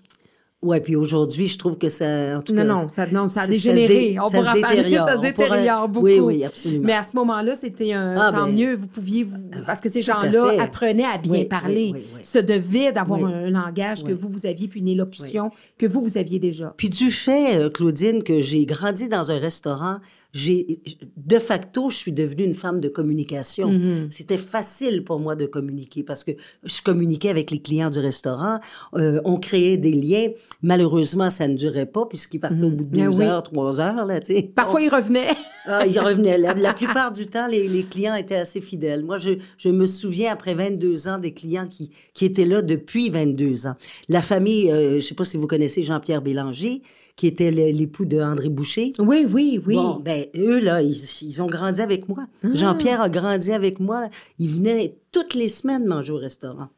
Ouais, 0.61 0.79
puis 0.79 0.95
aujourd'hui, 0.95 1.47
je 1.47 1.57
trouve 1.57 1.75
que 1.79 1.89
ça... 1.89 2.37
En 2.37 2.41
tout 2.41 2.53
Non, 2.53 2.61
cas, 2.61 2.67
non, 2.67 2.87
ça, 2.89 3.07
non, 3.07 3.29
ça 3.29 3.41
a 3.41 3.45
ça- 3.45 3.45
ça 3.45 3.45
se 3.47 3.51
dégénéré. 3.51 3.87
dé- 4.11 4.17
On 4.21 4.25
ça 4.25 4.37
pourra 4.37 4.55
parler, 4.61 4.93
ça 4.95 5.15
se 5.15 5.21
détériore 5.21 5.89
beaucoup. 5.89 6.05
Oui, 6.05 6.19
oui, 6.19 6.43
absolument. 6.45 6.83
Mais 6.85 6.93
à 6.93 7.01
ce 7.03 7.15
moment-là, 7.17 7.55
c'était 7.55 7.93
un 7.93 8.15
Ah, 8.15 8.31
tant 8.31 8.45
ben, 8.45 8.53
mieux. 8.53 8.75
Vous 8.75 8.85
pouviez, 8.85 9.23
vous, 9.23 9.37
parce 9.65 9.81
que 9.81 9.89
ces 9.89 10.03
gens-là 10.03 10.61
apprenaient 10.61 11.03
à 11.03 11.17
bien 11.17 11.31
Oui, 11.33 11.45
parler, 11.45 11.89
oui, 11.93 12.01
oui, 12.01 12.05
oui. 12.17 12.23
se 12.23 12.37
devaient 12.37 12.91
d'avoir 12.91 13.21
Oui. 13.21 13.31
un 13.33 13.49
langage 13.49 14.03
que 14.03 14.09
Oui. 14.11 14.17
vous, 14.19 14.29
vous 14.29 14.45
aviez, 14.45 14.67
puis 14.67 14.81
une 14.81 14.87
élocution 14.89 15.49
que 15.79 15.87
vous, 15.87 15.99
vous 15.99 16.19
aviez 16.19 16.37
déjà. 16.37 16.75
Puis 16.77 16.89
du 16.89 17.09
fait, 17.09 17.57
euh, 17.57 17.69
Claudine, 17.71 18.21
que 18.21 18.39
j'ai 18.39 18.63
grandi 18.67 19.09
dans 19.09 19.31
un 19.31 19.39
restaurant, 19.39 19.97
j'ai 20.33 20.81
de 21.17 21.39
facto, 21.39 21.89
je 21.89 21.97
suis 21.97 22.11
devenue 22.11 22.43
une 22.43 22.53
femme 22.53 22.79
de 22.79 22.89
communication. 22.89 23.69
Mm-hmm. 23.69 24.11
C'était 24.11 24.37
facile 24.37 25.03
pour 25.03 25.19
moi 25.19 25.35
de 25.35 25.45
communiquer 25.45 26.03
parce 26.03 26.23
que 26.23 26.31
je 26.63 26.81
communiquais 26.81 27.29
avec 27.29 27.51
les 27.51 27.61
clients 27.61 27.89
du 27.89 27.99
restaurant, 27.99 28.59
euh, 28.95 29.21
on 29.25 29.37
créait 29.37 29.77
des 29.77 29.93
liens. 29.93 30.29
Malheureusement, 30.61 31.29
ça 31.29 31.47
ne 31.47 31.55
durait 31.55 31.85
pas 31.85 32.05
puisqu'ils 32.05 32.39
partaient 32.39 32.63
au 32.63 32.69
bout 32.69 32.85
de 32.85 33.01
Ah 33.01 33.05
deux 33.05 33.17
oui. 33.17 33.25
heures, 33.25 33.43
trois 33.43 33.79
heures 33.79 34.05
là. 34.05 34.19
Parfois, 34.55 34.81
ils 34.81 34.89
revenaient. 34.89 35.27
Ah, 35.65 35.85
ils 35.85 35.99
revenaient. 35.99 36.37
La, 36.37 36.53
la 36.53 36.73
plupart 36.73 37.11
du 37.11 37.27
temps, 37.27 37.47
les, 37.47 37.67
les 37.67 37.83
clients 37.83 38.15
étaient 38.15 38.35
assez 38.35 38.61
fidèles. 38.61 39.03
Moi, 39.03 39.17
je, 39.17 39.31
je 39.57 39.69
me 39.69 39.85
souviens, 39.85 40.31
après 40.31 40.53
22 40.55 41.07
ans, 41.07 41.17
des 41.17 41.33
clients 41.33 41.67
qui, 41.67 41.91
qui 42.13 42.25
étaient 42.25 42.45
là 42.45 42.61
depuis 42.61 43.09
22 43.09 43.67
ans. 43.67 43.75
La 44.09 44.21
famille, 44.21 44.71
euh, 44.71 44.91
je 44.91 44.95
ne 44.95 44.99
sais 45.01 45.15
pas 45.15 45.23
si 45.23 45.37
vous 45.37 45.47
connaissez 45.47 45.83
Jean-Pierre 45.83 46.21
Bélanger, 46.21 46.81
qui 47.15 47.27
était 47.27 47.51
l'époux 47.51 48.05
de 48.05 48.19
André 48.19 48.49
Boucher. 48.49 48.93
Oui, 48.99 49.27
oui, 49.31 49.61
oui. 49.67 49.75
Bon, 49.75 49.99
ben, 50.03 50.25
eux, 50.35 50.59
là, 50.59 50.81
ils, 50.81 50.95
ils 51.21 51.41
ont 51.41 51.47
grandi 51.47 51.81
avec 51.81 52.09
moi. 52.09 52.25
Jean-Pierre 52.53 53.01
a 53.01 53.09
grandi 53.09 53.51
avec 53.51 53.79
moi. 53.79 54.07
Il 54.39 54.49
venait 54.49 54.95
toutes 55.11 55.35
les 55.35 55.49
semaines 55.49 55.85
manger 55.85 56.13
au 56.13 56.17
restaurant. 56.17 56.69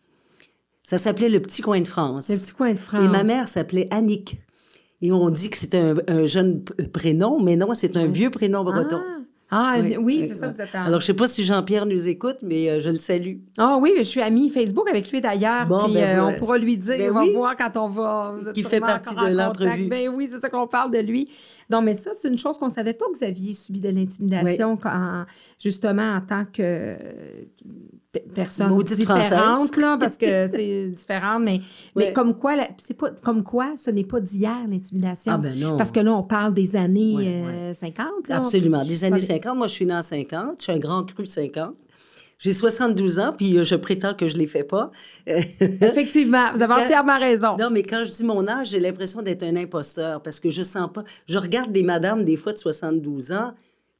Ça 0.81 0.97
s'appelait 0.97 1.29
le 1.29 1.39
Petit 1.39 1.61
Coin 1.61 1.79
de 1.79 1.87
France. 1.87 2.27
Le 2.29 2.35
petit 2.37 2.51
coin 2.51 2.73
de 2.73 2.77
France. 2.77 3.05
Et 3.05 3.07
ma 3.07 3.23
mère 3.23 3.47
s'appelait 3.47 3.87
Annick. 3.89 4.41
Et 5.03 5.11
on 5.11 5.29
dit 5.29 5.49
que 5.49 5.57
c'est 5.57 5.75
un, 5.75 5.95
un 6.07 6.25
jeune 6.27 6.63
prénom, 6.93 7.37
mais 7.41 7.57
non, 7.57 7.73
c'est 7.73 7.97
un 7.97 8.07
vieux 8.07 8.29
prénom 8.29 8.63
breton. 8.63 9.01
Ah, 9.51 9.75
oui, 9.81 9.97
Oui, 9.97 10.25
c'est 10.27 10.35
ça, 10.35 10.47
vous 10.47 10.61
êtes 10.61 10.73
en... 10.73 10.85
Alors, 10.85 11.01
je 11.01 11.05
sais 11.07 11.13
pas 11.13 11.27
si 11.27 11.43
Jean-Pierre 11.43 11.85
nous 11.85 12.07
écoute, 12.07 12.37
mais 12.41 12.69
euh, 12.69 12.79
je 12.79 12.89
le 12.89 12.95
salue. 12.95 13.35
Ah 13.57 13.77
oui, 13.81 13.91
je 13.97 14.03
suis 14.03 14.21
amie 14.21 14.49
Facebook 14.49 14.89
avec 14.89 15.11
lui 15.11 15.19
d'ailleurs. 15.19 15.67
Bon, 15.67 15.83
puis 15.83 15.95
ben, 15.95 16.19
euh, 16.19 16.27
on 16.29 16.39
pourra 16.39 16.57
lui 16.57 16.77
dire, 16.77 16.97
Ben 16.97 17.11
on 17.11 17.13
va 17.15 17.21
oui. 17.23 17.33
voir 17.33 17.57
quand 17.57 17.75
on 17.75 17.89
va. 17.89 18.33
vous 18.35 18.47
êtes 18.47 18.55
Qui 18.55 18.63
fait 18.63 18.79
partie 18.79 19.13
de 19.13 19.35
l'entrevue. 19.35 19.89
Ben 19.89 20.07
oui, 20.07 20.29
c'est 20.31 20.39
ça 20.39 20.49
qu'on 20.49 20.67
parle 20.67 20.91
de 20.91 20.99
lui. 20.99 21.29
Non, 21.69 21.81
mais 21.81 21.95
ça, 21.95 22.11
c'est 22.19 22.29
une 22.29 22.37
chose 22.37 22.57
qu'on 22.57 22.69
savait 22.69 22.93
pas 22.93 23.05
que 23.13 23.17
vous 23.19 23.25
aviez 23.25 23.53
subi 23.53 23.81
de 23.81 23.89
l'intimidation 23.89 24.79
justement 25.59 26.15
en 26.15 26.21
tant 26.21 26.45
que 26.45 26.95
euh, 28.15 28.19
pe- 28.19 28.33
personne 28.33 28.69
Maudite 28.69 28.97
différente, 28.97 29.23
Française. 29.25 29.77
là, 29.81 29.97
parce 29.99 30.17
que 30.17 30.49
c'est 30.53 30.87
différente, 30.89 31.43
mais, 31.43 31.61
mais 31.95 32.13
comme 32.13 32.35
quoi, 32.37 32.55
c'est 32.83 32.93
pas 32.93 33.09
comme 33.23 33.43
quoi, 33.43 33.73
ce 33.77 33.89
n'est 33.91 34.03
pas 34.03 34.19
d'hier 34.19 34.57
l'intimidation. 34.69 35.31
Ah, 35.33 35.37
ben 35.37 35.57
non. 35.59 35.77
Parce 35.77 35.91
que 35.91 35.99
là, 35.99 36.13
on 36.13 36.23
parle 36.23 36.53
des 36.53 36.75
années 36.75 37.15
Ouais, 37.15 37.25
euh, 37.27 37.73
50. 37.73 38.07
là. 38.29 38.37
Absolument. 38.37 38.83
Des 38.85 39.03
années 39.03 39.11
Pas 39.11 39.19
des- 39.19 39.25
50. 39.25 39.57
Moi, 39.57 39.67
je 39.67 39.73
suis 39.73 39.85
née 39.85 39.95
en 39.95 40.01
50. 40.03 40.55
Je 40.59 40.63
suis 40.63 40.71
un 40.71 40.79
grand 40.79 41.03
cru 41.03 41.25
50. 41.25 41.75
J'ai 42.39 42.51
72 42.51 43.19
ans, 43.19 43.33
puis 43.37 43.57
euh, 43.57 43.63
je 43.63 43.75
prétends 43.75 44.13
que 44.15 44.27
je 44.27 44.33
ne 44.33 44.39
les 44.39 44.47
fais 44.47 44.65
pas. 44.65 44.91
Effectivement, 45.27 46.51
vous 46.53 46.61
avez 46.61 46.73
entièrement 46.73 47.17
raison. 47.17 47.55
non, 47.59 47.69
mais 47.71 47.83
quand 47.83 48.03
je 48.03 48.11
dis 48.11 48.23
mon 48.23 48.47
âge, 48.47 48.69
j'ai 48.69 48.79
l'impression 48.79 49.21
d'être 49.21 49.43
un 49.43 49.55
imposteur 49.55 50.21
parce 50.21 50.39
que 50.39 50.49
je 50.49 50.61
sens 50.63 50.89
pas. 50.93 51.03
Je 51.27 51.37
regarde 51.37 51.71
des 51.71 51.83
madames, 51.83 52.23
des 52.23 52.35
fois 52.37 52.51
de 52.53 52.57
72 52.57 53.31
ans, 53.31 53.53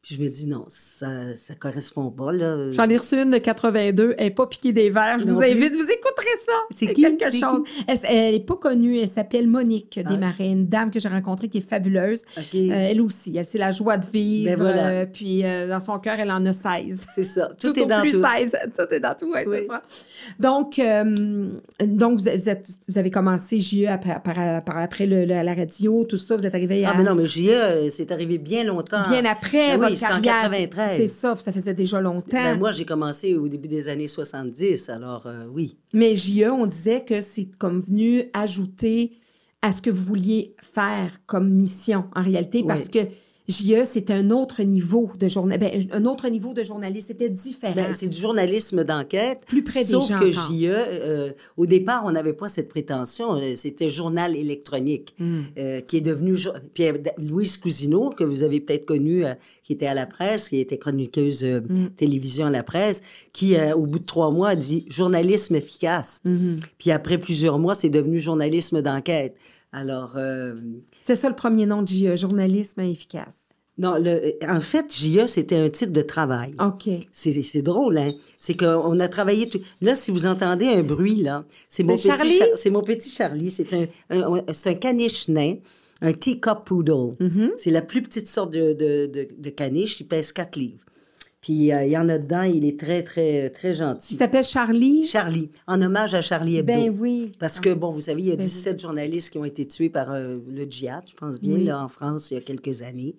puis 0.03 0.15
je 0.15 0.21
me 0.21 0.27
dis 0.27 0.47
non, 0.47 0.65
ça 0.67 1.07
ne 1.07 1.55
correspond 1.57 2.11
pas. 2.11 2.33
Là. 2.33 2.71
J'en 2.73 2.89
ai 2.89 2.97
reçu 2.97 3.15
une 3.15 3.31
de 3.31 3.37
82. 3.37 4.15
Elle 4.17 4.25
n'est 4.25 4.31
pas 4.31 4.45
piquée 4.47 4.73
des 4.73 4.89
verres. 4.89 5.17
Je 5.19 5.25
Non 5.25 5.35
vous 5.35 5.39
plus. 5.39 5.51
invite, 5.51 5.73
vous 5.75 5.89
écouterez 5.89 6.27
ça. 6.45 6.53
C'est 6.71 6.87
qui? 6.93 7.01
quelque 7.03 7.31
C'est 7.31 7.39
chose. 7.39 7.63
Elle 7.87 8.33
n'est 8.33 8.39
pas 8.41 8.55
connue. 8.57 8.99
Elle 8.99 9.07
s'appelle 9.07 9.47
Monique 9.47 10.01
Ah. 10.03 10.09
Desmarais, 10.09 10.49
une 10.49 10.67
dame 10.67 10.91
que 10.91 10.99
j'ai 10.99 11.07
rencontrée 11.07 11.47
qui 11.47 11.59
est 11.59 11.67
fabuleuse. 11.69 12.23
Euh, 12.37 12.41
elle 12.53 12.99
aussi, 13.01 13.37
elle 13.37 13.45
c'est 13.45 13.57
la 13.57 13.71
joie 13.71 13.97
de 13.97 14.05
vivre. 14.05 14.49
Ben 14.51 14.59
voilà. 14.59 14.87
euh, 14.87 15.05
puis 15.05 15.45
euh, 15.45 15.69
dans 15.69 15.79
son 15.79 15.97
cœur, 15.99 16.15
elle 16.19 16.31
en 16.31 16.45
a 16.45 16.51
16. 16.53 17.05
c'est 17.15 17.23
ça. 17.23 17.49
Tout, 17.59 17.71
Tout, 17.71 17.79
est 17.79 17.83
au 17.83 17.87
dans 17.87 18.01
plus 18.01 18.11
tout. 18.11 18.21
16. 18.37 18.51
Tout 18.77 18.93
est 18.93 18.99
dans 18.99 19.15
tout, 19.15 19.31
ouais, 19.31 19.45
Oui. 19.47 19.57
c'est 19.61 19.67
ça. 19.67 19.83
Donc, 20.39 20.79
donc 21.81 22.19
vous, 22.19 22.27
êtes- 22.27 22.67
vous 22.87 22.97
avez 22.97 23.11
commencé 23.11 23.59
JE 23.59 23.85
après, 23.87 24.17
par- 24.23 24.63
par- 24.63 24.77
après 24.77 25.05
le- 25.05 25.25
le- 25.25 25.41
la 25.43 25.53
radio, 25.53 26.03
tout 26.03 26.17
ça. 26.17 26.35
Vous 26.35 26.45
êtes 26.45 26.55
arrivé 26.55 26.83
à... 26.85 26.91
Ah, 26.91 26.95
mais 26.97 27.03
non, 27.03 27.15
mais 27.15 27.25
JE, 27.25 27.87
c'est 27.89 28.11
arrivé 28.11 28.37
bien 28.37 28.63
longtemps. 28.63 29.07
Bien 29.09 29.25
après 29.25 29.69
Ben 29.77 29.79
oui, 29.81 29.89
votre 29.89 29.92
c'était 29.95 30.13
en 30.13 30.21
carrière. 30.21 30.69
93. 30.69 30.97
C'est 30.97 31.07
ça, 31.07 31.35
ça 31.37 31.51
faisait 31.51 31.73
déjà 31.73 32.01
longtemps. 32.01 32.31
Ben, 32.31 32.57
moi, 32.57 32.71
j'ai 32.71 32.85
commencé 32.85 33.35
au 33.35 33.47
début 33.47 33.67
des 33.67 33.89
années 33.89 34.07
70, 34.07 34.89
alors 34.89 35.25
euh, 35.25 35.45
oui. 35.51 35.77
Mais 35.93 36.15
JE, 36.15 36.49
on 36.51 36.67
disait 36.67 37.03
que 37.03 37.21
c'est 37.21 37.49
comme 37.57 37.81
venu 37.81 38.23
ajouter 38.33 39.17
à 39.61 39.71
ce 39.71 39.81
que 39.81 39.89
vous 39.89 40.03
vouliez 40.03 40.55
faire 40.61 41.19
comme 41.25 41.49
mission 41.49 42.05
en 42.15 42.21
réalité, 42.21 42.63
parce 42.67 42.89
que 42.89 42.99
JE, 43.49 43.83
c'est 43.83 44.09
un 44.09 44.31
autre 44.31 44.63
niveau 44.63 45.11
de 45.19 45.27
journal, 45.27 45.59
ben, 45.59 45.69
un 45.91 46.05
autre 46.05 46.29
niveau 46.29 46.53
de 46.53 46.63
journaliste, 46.63 47.07
c'était 47.09 47.29
différent. 47.29 47.73
Ben, 47.75 47.91
c'est 47.93 48.07
du 48.07 48.17
journalisme 48.17 48.85
d'enquête. 48.85 49.41
Plus 49.45 49.63
près 49.63 49.79
des 49.81 49.85
sauf 49.85 50.07
gens 50.07 50.19
que 50.19 50.31
encore. 50.31 50.49
JE, 50.49 50.65
euh, 50.69 51.31
au 51.57 51.65
départ, 51.65 52.03
on 52.05 52.11
n'avait 52.11 52.31
pas 52.33 52.47
cette 52.47 52.69
prétention. 52.69 53.35
euh, 53.35 53.53
C'était 53.57 53.89
journal 53.89 54.35
électronique, 54.37 55.13
Hmm. 55.19 55.41
euh, 55.57 55.81
qui 55.81 55.97
est 55.97 56.01
devenu... 56.01 56.35
Puis 56.73 56.85
euh, 56.87 56.93
Louise 57.17 57.57
Cousineau, 57.57 58.11
que 58.11 58.23
vous 58.23 58.43
avez 58.43 58.61
peut-être 58.61 58.85
connue, 58.85 59.25
euh, 59.25 59.33
qui 59.63 59.73
était 59.73 59.87
à 59.87 59.93
la 59.93 60.05
presse, 60.05 60.47
qui 60.49 60.59
était 60.59 60.77
chroniqueuse 60.77 61.43
Hmm. 61.43 61.89
télévision 61.97 62.45
à 62.45 62.49
la 62.49 62.63
presse, 62.63 63.01
qui, 63.33 63.55
au 63.75 63.85
bout 63.85 63.99
de 63.99 64.05
trois 64.05 64.31
mois, 64.31 64.49
a 64.49 64.55
dit 64.55 64.85
journalisme 64.89 65.55
efficace. 65.55 66.21
Hmm. 66.23 66.55
Puis 66.77 66.91
après 66.91 67.17
plusieurs 67.17 67.59
mois, 67.59 67.75
c'est 67.75 67.89
devenu 67.89 68.19
journalisme 68.21 68.81
d'enquête. 68.81 69.35
Alors... 69.73 70.13
euh, 70.15 70.53
C'est 71.05 71.15
ça 71.15 71.27
le 71.29 71.35
premier 71.35 71.65
nom 71.65 71.81
de 71.81 71.87
JE, 71.87 72.15
journalisme 72.15 72.79
efficace. 72.81 73.35
non, 73.77 73.95
le, 73.99 74.33
en 74.47 74.61
fait, 74.61 74.93
JE, 74.95 75.25
c'était 75.27 75.57
un 75.57 75.69
titre 75.69 75.91
de 75.91 76.01
travail. 76.03 76.53
OK. 76.63 76.87
C'est 77.11 77.61
drôle, 77.63 77.97
hein? 77.97 78.09
C'est 78.37 78.55
qu'on 78.55 78.99
a 78.99 79.07
travaillé 79.07 79.49
tout. 79.49 79.59
Là, 79.81 79.95
si 79.95 80.11
vous 80.11 80.25
entendez 80.27 80.67
un 80.67 80.83
bruit, 80.83 81.23
là, 81.23 81.43
c'est 81.69 81.83
mon, 81.83 81.95
petit 81.95 82.07
Charlie? 82.07 82.37
Char- 82.37 82.47
c'est 82.55 82.69
mon 82.69 82.83
petit 82.83 83.09
Charlie. 83.09 83.49
C'est 83.51 83.73
un, 83.73 83.85
un- 84.11 84.43
c'est 84.53 84.69
un 84.69 84.75
caniche 84.75 85.27
nain, 85.27 85.55
un 86.01 86.13
teacup 86.13 86.65
poodle. 86.65 87.15
Mm-hmm. 87.19 87.51
C'est 87.57 87.71
la 87.71 87.81
plus 87.81 88.01
petite 88.03 88.27
sorte 88.27 88.51
de, 88.53 88.73
de, 88.73 89.07
de, 89.07 89.27
de 89.37 89.49
caniche. 89.49 89.99
Il 90.01 90.07
pèse 90.07 90.31
4 90.31 90.55
livres. 90.55 90.83
Puis, 91.43 91.73
euh, 91.73 91.83
il 91.83 91.91
y 91.91 91.97
en 91.97 92.07
a 92.07 92.17
dedans. 92.17 92.43
Il 92.43 92.63
est 92.65 92.79
très, 92.79 93.03
très, 93.03 93.49
très 93.49 93.71
Il 93.71 93.75
gentil. 93.75 94.15
s'appelle 94.15 94.45
Charlie. 94.45 95.03
Charlie, 95.05 95.49
en 95.67 95.81
hommage 95.81 96.13
à 96.15 96.21
Charlie 96.21 96.55
Hebdo. 96.57 96.71
Ben 96.73 96.97
oui. 96.97 97.33
Parce 97.37 97.59
que, 97.59 97.73
bon, 97.73 97.91
vous 97.91 97.99
savez, 98.01 98.21
il 98.21 98.27
y 98.29 98.31
a 98.31 98.35
Ben 98.37 98.43
oui. 98.43 98.49
17 98.49 98.79
journalistes 98.79 99.29
qui 99.29 99.37
ont 99.37 99.43
été 99.45 99.65
tués 99.67 99.89
par 99.89 100.11
euh, 100.13 100.37
le 100.49 100.63
djihad, 100.63 101.03
je 101.05 101.13
pense 101.15 101.41
bien, 101.41 101.55
Oui. 101.55 101.65
là, 101.65 101.83
en 101.83 101.89
France, 101.89 102.31
il 102.31 102.35
y 102.35 102.37
a 102.37 102.41
quelques 102.41 102.81
années. 102.81 103.15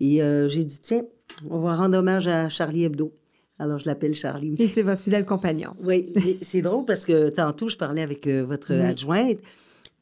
Et 0.00 0.20
euh, 0.20 0.48
j'ai 0.48 0.64
dit, 0.64 0.80
tiens, 0.82 1.04
on 1.48 1.60
va 1.60 1.74
rendre 1.74 1.96
hommage 1.96 2.26
à 2.26 2.48
Charlie 2.48 2.82
Hebdo. 2.84 3.12
Alors, 3.60 3.78
je 3.78 3.86
l'appelle 3.86 4.14
Charlie. 4.14 4.56
Et 4.58 4.66
c'est 4.66 4.82
votre 4.82 5.02
fidèle 5.02 5.24
compagnon. 5.24 5.70
Oui, 5.84 6.12
c'est 6.42 6.62
drôle 6.62 6.84
parce 6.86 7.04
que 7.04 7.28
tantôt, 7.28 7.68
je 7.68 7.76
parlais 7.76 8.02
avec 8.02 8.26
euh, 8.26 8.42
votre 8.44 8.74
Oui. 8.74 8.80
adjointe, 8.80 9.38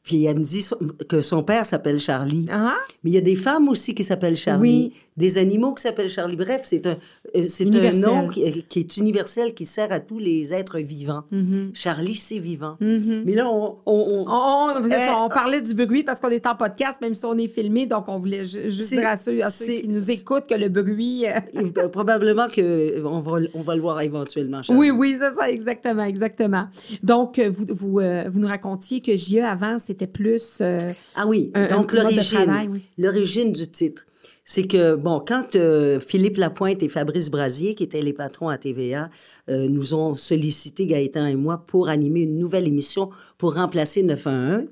puis 0.01 0.23
elle 0.23 0.39
me 0.39 0.43
dit 0.43 0.65
que 1.09 1.19
son 1.21 1.43
père 1.43 1.65
s'appelle 1.65 1.99
Charlie. 1.99 2.47
Ah, 2.49 2.77
Mais 3.03 3.11
il 3.11 3.13
y 3.13 3.17
a 3.17 3.21
des 3.21 3.35
femmes 3.35 3.67
aussi 3.67 3.93
qui 3.93 4.03
s'appellent 4.05 4.37
Charlie. 4.37 4.91
Oui. 4.91 4.93
Des 5.19 5.37
animaux 5.37 5.73
qui 5.75 5.83
s'appellent 5.83 6.09
Charlie. 6.09 6.35
Bref, 6.35 6.61
c'est 6.63 6.87
un, 6.87 6.97
euh, 7.35 7.45
c'est 7.47 7.67
un 7.67 7.91
nom 7.91 8.29
qui, 8.29 8.63
qui 8.63 8.79
est 8.79 8.97
universel, 8.97 9.53
qui 9.53 9.65
sert 9.65 9.91
à 9.91 9.99
tous 9.99 10.17
les 10.17 10.53
êtres 10.53 10.79
vivants. 10.79 11.23
Mhm. 11.31 11.71
Charlie, 11.73 12.15
c'est 12.15 12.39
vivant. 12.39 12.77
Mhm. 12.79 13.23
Mais 13.25 13.35
là, 13.35 13.47
on... 13.49 13.77
on- 13.85 14.25
on- 14.25 14.25
On, 14.27 15.25
on- 15.25 15.29
parlait 15.29 15.61
du 15.61 15.73
bruit 15.73 16.03
parce 16.03 16.19
qu'on 16.19 16.29
est 16.29 16.47
en 16.47 16.55
podcast, 16.55 16.99
même 17.01 17.13
si 17.15 17.25
on 17.25 17.37
est 17.37 17.47
filmé, 17.47 17.85
donc 17.85 18.05
on 18.07 18.17
voulait 18.17 18.45
ju- 18.45 18.71
juste 18.71 18.89
dire 18.93 19.07
à 19.07 19.17
ceux, 19.17 19.43
à 19.43 19.49
ceux 19.49 19.65
c'est- 19.65 19.81
qui 19.81 19.87
nous 19.89 20.09
écoutent 20.09 20.47
que 20.47 20.55
le 20.55 20.69
bruit. 20.69 21.25
euh, 21.27 21.31
euh, 21.77 21.87
probablement 21.89 22.47
qu'on 22.47 23.19
va, 23.21 23.39
on 23.53 23.61
va 23.61 23.75
le 23.75 23.81
voir 23.81 24.01
éventuellement, 24.01 24.63
Charlie. 24.63 24.79
Oui, 24.79 24.91
oui, 24.91 25.17
c'est 25.19 25.33
ça, 25.35 25.49
exactement, 25.51 26.03
exactement. 26.03 26.67
Donc, 27.03 27.39
euh, 27.39 27.49
vous, 27.49 27.65
vous, 27.69 27.99
euh, 27.99 28.23
vous 28.29 28.39
nous 28.39 28.47
racontiez 28.47 29.01
que 29.01 29.15
JE 29.15 29.39
avant, 29.43 29.77
c'était 29.79 30.07
plus. 30.07 30.59
euh, 30.61 30.93
Ah 31.15 31.25
oui, 31.27 31.51
Un- 31.53 31.67
donc 31.67 31.91
l'origine, 31.93 32.45
travail, 32.45 32.69
oui. 32.71 32.81
l'origine 32.97 33.51
du 33.51 33.67
titre. 33.67 34.05
C'est 34.49 34.65
que, 34.65 34.95
bon, 34.95 35.23
quand 35.23 35.55
euh, 35.55 35.99
Philippe 35.99 36.37
Lapointe 36.37 36.81
et 36.81 36.89
Fabrice 36.89 37.29
Brasier, 37.29 37.75
qui 37.75 37.83
étaient 37.83 38.01
les 38.01 38.13
patrons 38.13 38.49
à 38.49 38.57
TVA, 38.57 39.11
euh, 39.47 39.67
nous 39.69 39.93
ont 39.93 40.15
sollicité, 40.15 40.87
Gaëtan 40.87 41.27
et 41.27 41.35
moi, 41.35 41.63
pour 41.67 41.87
animer 41.87 42.21
une 42.21 42.39
nouvelle 42.39 42.67
émission 42.67 43.11
pour 43.37 43.53
remplacer 43.53 44.01
911, 44.01 44.63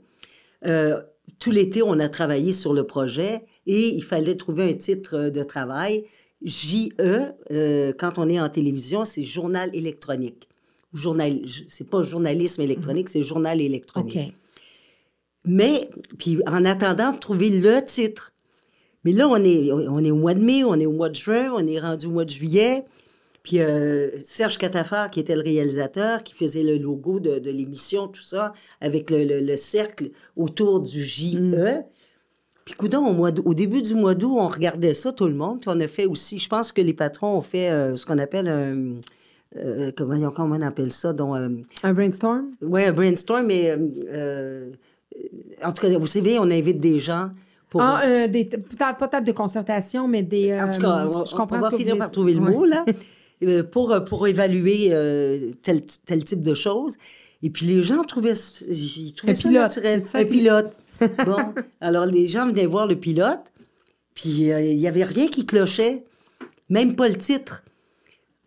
euh, 0.66 1.00
tout 1.38 1.52
l'été, 1.52 1.84
on 1.84 2.00
a 2.00 2.10
travaillé 2.10 2.54
sur 2.54 2.74
le 2.74 2.86
projet 2.86 3.44
et 3.68 3.90
il 3.90 4.04
fallait 4.04 4.34
trouver 4.34 4.68
un 4.68 4.74
titre 4.74 5.30
de 5.30 5.44
travail. 5.44 6.06
JE, 6.42 6.90
euh, 7.00 7.94
quand 8.00 8.14
on 8.18 8.28
est 8.30 8.40
en 8.40 8.50
télévision, 8.50 9.06
c'est 9.06 9.26
journal 9.26 9.70
électronique. 9.76 10.50
Journal, 10.92 11.42
c'est 11.68 11.88
pas 11.88 12.02
journalisme 12.02 12.64
électronique, 12.64 13.10
c'est 13.10 13.22
journal 13.22 13.62
électronique. 13.62 14.34
Mais, 15.46 15.88
puis 16.18 16.40
en 16.48 16.66
attendant 16.66 17.12
de 17.14 17.20
trouver 17.20 17.52
le 17.52 17.86
titre. 17.86 18.34
Mais 19.08 19.14
là, 19.14 19.30
on 19.30 19.38
est, 19.38 19.72
on 19.72 20.04
est 20.04 20.12
au 20.12 20.16
mois 20.18 20.34
de 20.34 20.42
mai, 20.42 20.66
on 20.66 20.76
est 20.76 20.86
au 20.86 20.92
mois 20.92 21.08
de 21.08 21.16
juin, 21.16 21.50
on 21.56 21.66
est 21.66 21.80
rendu 21.80 22.08
au 22.08 22.12
mois 22.12 22.26
de 22.26 22.30
juillet. 22.30 22.84
Puis 23.42 23.62
euh, 23.62 24.10
Serge 24.24 24.58
Catafar, 24.58 25.10
qui 25.10 25.22
était 25.22 25.36
le 25.36 25.42
réalisateur, 25.42 26.24
qui 26.24 26.34
faisait 26.34 26.64
le 26.64 26.78
logo 26.78 27.22
de, 27.22 27.40
de 27.40 27.50
l'émission, 27.50 28.10
tout 28.10 28.22
ça, 28.24 28.52
avec 28.82 29.10
le, 29.10 29.24
le- 29.24 29.40
le 29.40 29.56
cercle 29.56 30.10
autour 30.36 30.82
du 30.82 31.02
JE. 31.02 31.84
Puis, 32.66 32.74
coudonc, 32.76 33.08
au, 33.08 33.14
mois 33.14 33.32
au 33.46 33.54
début 33.54 33.82
du 33.82 33.96
mois 33.96 34.14
d'août, 34.14 34.36
on 34.38 34.50
regardait 34.50 34.94
ça, 34.94 35.14
tout 35.14 35.28
le 35.28 35.34
monde. 35.36 35.62
Puis, 35.62 35.70
on 35.74 35.80
a 35.80 35.88
fait 35.88 36.06
aussi, 36.06 36.38
je 36.38 36.50
pense 36.50 36.74
que 36.74 36.82
les 36.82 36.94
patrons 36.94 37.38
ont 37.38 37.42
fait 37.42 37.70
euh, 37.70 37.96
ce 37.96 38.06
qu'on 38.06 38.18
appelle 38.18 38.50
un. 38.50 38.96
euh, 39.56 39.92
comment, 39.96 40.32
comment 40.32 40.58
on 40.58 40.62
appelle 40.62 40.92
ça? 40.92 41.14
Donc, 41.14 41.38
Un 41.84 41.94
brainstorm? 41.94 42.52
oui, 42.62 42.84
un 42.84 42.92
brainstorm, 42.92 43.46
mais. 43.46 43.72
en 45.64 45.72
tout 45.72 45.82
cas, 45.82 45.98
vous 45.98 46.08
savez, 46.08 46.38
on 46.40 46.50
invite 46.52 46.80
des 46.82 47.00
gens 47.00 47.30
pour. 47.70 47.82
Ah, 47.82 48.02
euh, 48.06 48.28
des, 48.28 48.46
pas 48.46 48.94
table 49.08 49.26
de 49.28 49.32
concertation, 49.32 50.08
mais 50.08 50.24
des. 50.24 50.54
En 50.60 50.72
tout 50.72 50.82
cas, 50.82 51.06
euh, 51.06 51.10
on, 51.14 51.26
je 51.26 51.34
on 51.34 51.38
comprends 51.38 51.60
va 51.60 51.68
que 51.70 51.76
vous 51.76 51.80
finir 51.80 51.98
par 51.98 52.12
trouver 52.12 52.34
le 52.34 52.42
Ouais. 52.42 52.52
mot, 52.52 52.66
là, 52.66 52.86
euh, 53.44 53.64
pour, 53.64 53.94
pour 54.06 54.28
évaluer 54.28 54.90
euh, 54.92 55.52
tel, 55.62 55.82
tel 56.06 56.24
type 56.24 56.42
de 56.42 56.54
choses. 56.54 56.96
Et 57.44 57.50
puis 57.50 57.66
les 57.68 57.84
gens 57.84 58.04
trouvaient, 58.04 58.34
ils 58.68 59.14
trouvaient 59.14 59.34
Un 59.34 59.36
ça 59.36 59.50
pilote, 59.50 59.64
naturel. 59.64 60.06
ça, 60.08 60.18
Un 60.20 60.26
pilote. 60.26 60.72
bon, 61.26 61.38
alors 61.82 62.06
les 62.08 62.26
gens 62.26 62.48
venaient 62.48 62.66
voir 62.66 62.88
le 62.88 62.96
pilote, 62.96 63.42
puis 64.16 64.48
il 64.50 64.78
n'y 64.78 64.88
avait 64.88 65.04
rien 65.04 65.28
qui 65.28 65.46
clochait, 65.46 66.04
même 66.70 66.96
pas 66.96 67.08
le 67.08 67.16
titre. 67.16 67.64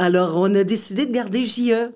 Alors 0.00 0.32
on 0.36 0.52
a 0.56 0.64
décidé 0.64 1.06
de 1.06 1.12
garder 1.12 1.46
JE. 1.46 1.90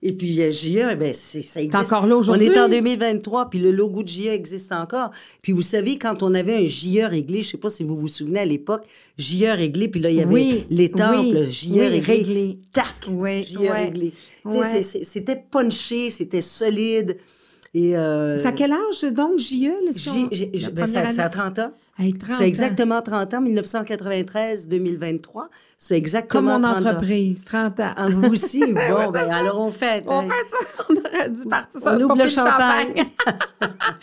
Et 0.00 0.12
puis 0.12 0.40
euh, 0.40 0.52
JE, 0.52 0.86
eh 0.92 0.94
ben, 0.94 1.12
c'est, 1.12 1.42
ça 1.42 1.60
existe. 1.60 1.74
encore 1.74 2.06
là 2.06 2.16
aujourd'hui? 2.16 2.48
On 2.50 2.52
est 2.52 2.58
en 2.60 2.68
2023, 2.68 3.50
puis 3.50 3.58
le 3.58 3.72
logo 3.72 4.04
de 4.04 4.08
JE 4.08 4.28
existe 4.28 4.70
encore. 4.70 5.10
Puis 5.42 5.50
vous 5.52 5.62
savez, 5.62 5.98
quand 5.98 6.22
on 6.22 6.34
avait 6.34 6.54
un 6.56 6.66
JE 6.66 7.04
réglé, 7.04 7.42
je 7.42 7.50
sais 7.50 7.56
pas 7.58 7.68
si 7.68 7.82
vous 7.82 7.96
vous 7.96 8.06
souvenez 8.06 8.38
à 8.40 8.44
l'époque, 8.44 8.84
JE 9.18 9.46
réglé, 9.46 9.88
puis 9.88 10.00
là, 10.00 10.10
il 10.10 10.16
y 10.16 10.20
avait 10.22 10.32
Oui, 10.32 10.66
les 10.70 10.90
temples, 10.92 11.38
oui, 11.46 11.50
JE 11.50 11.70
oui, 11.72 11.80
réglé. 11.88 12.00
réglé. 12.14 12.58
Tac! 12.72 12.84
Oui, 13.10 13.42
JE 13.42 13.58
ouais, 13.58 13.84
réglé. 13.86 14.12
Tu 14.44 14.52
sais, 14.52 14.58
ouais. 14.58 14.64
c'est- 14.64 14.82
c'est- 14.82 15.04
C'était 15.04 15.42
punché, 15.50 16.10
c'était 16.12 16.42
solide. 16.42 17.16
Et, 17.74 17.96
euh, 17.96 18.38
C'est 18.38 18.46
à 18.46 18.52
quel 18.52 18.72
âge, 18.72 19.02
donc, 19.12 19.38
JE? 19.38 19.64
Là, 19.84 19.90
si 19.90 20.08
on- 20.10 20.26
ben, 20.26 20.84
première 20.84 20.86
ça, 20.86 21.10
ça 21.10 21.22
a 21.22 21.24
année? 21.26 21.30
30 21.34 21.58
ans. 21.58 21.72
Hey, 21.98 22.14
30 22.14 22.30
ans. 22.30 22.34
C'est 22.38 22.46
exactement 22.46 23.02
30 23.02 23.34
ans, 23.34 23.42
1993-2023. 23.42 25.48
C'est 25.76 25.94
Comme 25.94 25.98
exactement 25.98 26.58
mon 26.58 26.60
30 26.60 26.76
ans. 26.76 26.80
entreprise, 26.90 27.42
30 27.44 27.80
ans. 27.80 27.90
Ah, 27.96 28.08
vous 28.08 28.30
aussi? 28.30 28.60
Bon, 28.88 29.10
ben, 29.10 29.30
alors 29.30 29.60
on 29.60 29.70
fait. 29.70 30.04
On 30.06 30.20
hein. 30.20 30.28
fait 30.28 30.48
ça, 30.50 30.58
on 30.88 30.96
aurait 30.96 31.30
dû 31.30 31.44
partir 31.46 31.80
ça. 31.80 31.96
On 31.96 32.00
ouvre 32.00 32.16
le 32.16 32.28
champagne. 32.28 33.04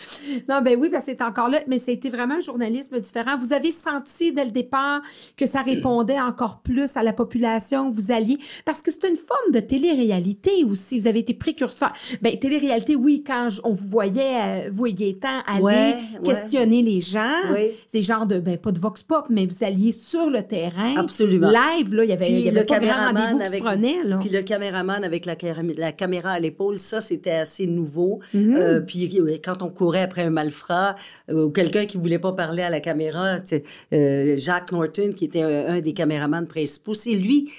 non, 0.48 0.62
ben 0.62 0.76
oui, 0.78 0.90
que 0.90 0.96
c'est 1.04 1.22
encore 1.22 1.48
là, 1.48 1.60
mais 1.66 1.78
c'était 1.78 2.08
vraiment 2.08 2.34
un 2.34 2.40
journalisme 2.40 2.98
différent. 3.00 3.36
Vous 3.38 3.52
avez 3.52 3.70
senti 3.70 4.32
dès 4.32 4.44
le 4.44 4.50
départ 4.50 5.00
que 5.36 5.46
ça 5.46 5.62
répondait 5.62 6.20
encore 6.20 6.60
plus 6.60 6.96
à 6.96 7.02
la 7.02 7.12
population, 7.12 7.90
vous 7.90 8.10
alliez, 8.10 8.38
parce 8.64 8.82
que 8.82 8.90
c'est 8.90 9.08
une 9.08 9.16
forme 9.16 9.52
de 9.52 9.60
télé-réalité 9.60 10.64
aussi. 10.64 10.98
Vous 10.98 11.06
avez 11.06 11.20
été 11.20 11.34
précurseur. 11.34 11.92
Ben, 12.22 12.38
télé-réalité, 12.38 12.96
oui, 12.96 13.22
quand 13.26 13.48
on 13.64 13.72
vous 13.72 13.88
voyait, 13.88 14.66
euh, 14.66 14.70
vous 14.72 14.86
et 14.86 14.94
Gaétan, 14.94 15.40
aller 15.46 15.62
Ouais, 15.62 15.94
ouais. 15.94 15.96
questionner 16.24 16.82
les 16.82 17.00
gens. 17.00 17.32
Oui. 17.52 17.70
C'est 17.88 18.02
genre 18.02 18.26
de, 18.26 18.38
ben, 18.38 18.56
pas 18.58 18.72
de 18.72 18.80
vox 18.80 19.02
pop, 19.02 19.26
mais 19.30 19.46
vous 19.46 19.64
alliez 19.64 19.92
sur 19.92 20.30
le 20.30 20.42
terrain. 20.42 20.94
Absolument. 20.96 21.48
Live, 21.48 21.94
là, 21.94 22.04
il 22.04 22.10
y 22.10 22.12
avait, 22.12 22.30
il 22.30 22.38
y 22.38 22.40
Puis 22.42 22.48
avait 22.50 22.60
le 22.60 22.66
pas 22.66 22.78
grand 22.78 23.40
avec 23.40 23.62
prenait, 23.62 24.02
là. 24.04 24.18
Puis 24.20 24.30
le 24.30 24.42
caméraman 24.42 25.04
avec 25.04 25.26
la, 25.26 25.36
la 25.76 25.92
caméra 25.92 26.30
à 26.30 26.40
l'épaule, 26.40 26.78
ça, 26.78 27.00
c'était 27.00 27.30
assez 27.30 27.66
nouveau. 27.66 28.20
Mhm. 28.34 28.56
Euh, 28.56 28.80
puis 28.80 29.08
quand 29.44 29.62
on 29.62 29.68
courait 29.68 30.02
après 30.02 30.22
un 30.22 30.30
malfrat 30.30 30.96
euh, 31.30 31.44
ou 31.44 31.50
quelqu'un 31.50 31.86
qui 31.86 31.96
voulait 31.96 32.18
pas 32.18 32.32
parler 32.32 32.62
à 32.62 32.70
la 32.70 32.80
caméra, 32.80 33.40
tu 33.40 33.48
sais, 33.48 33.64
euh, 33.92 34.36
Jacques 34.38 34.72
Norton, 34.72 35.12
qui 35.14 35.24
était 35.24 35.42
euh, 35.42 35.70
un 35.70 35.80
des 35.80 35.92
caméramans 35.92 36.46
principaux, 36.46 36.94
c'est 36.94 37.14
lui, 37.14 37.50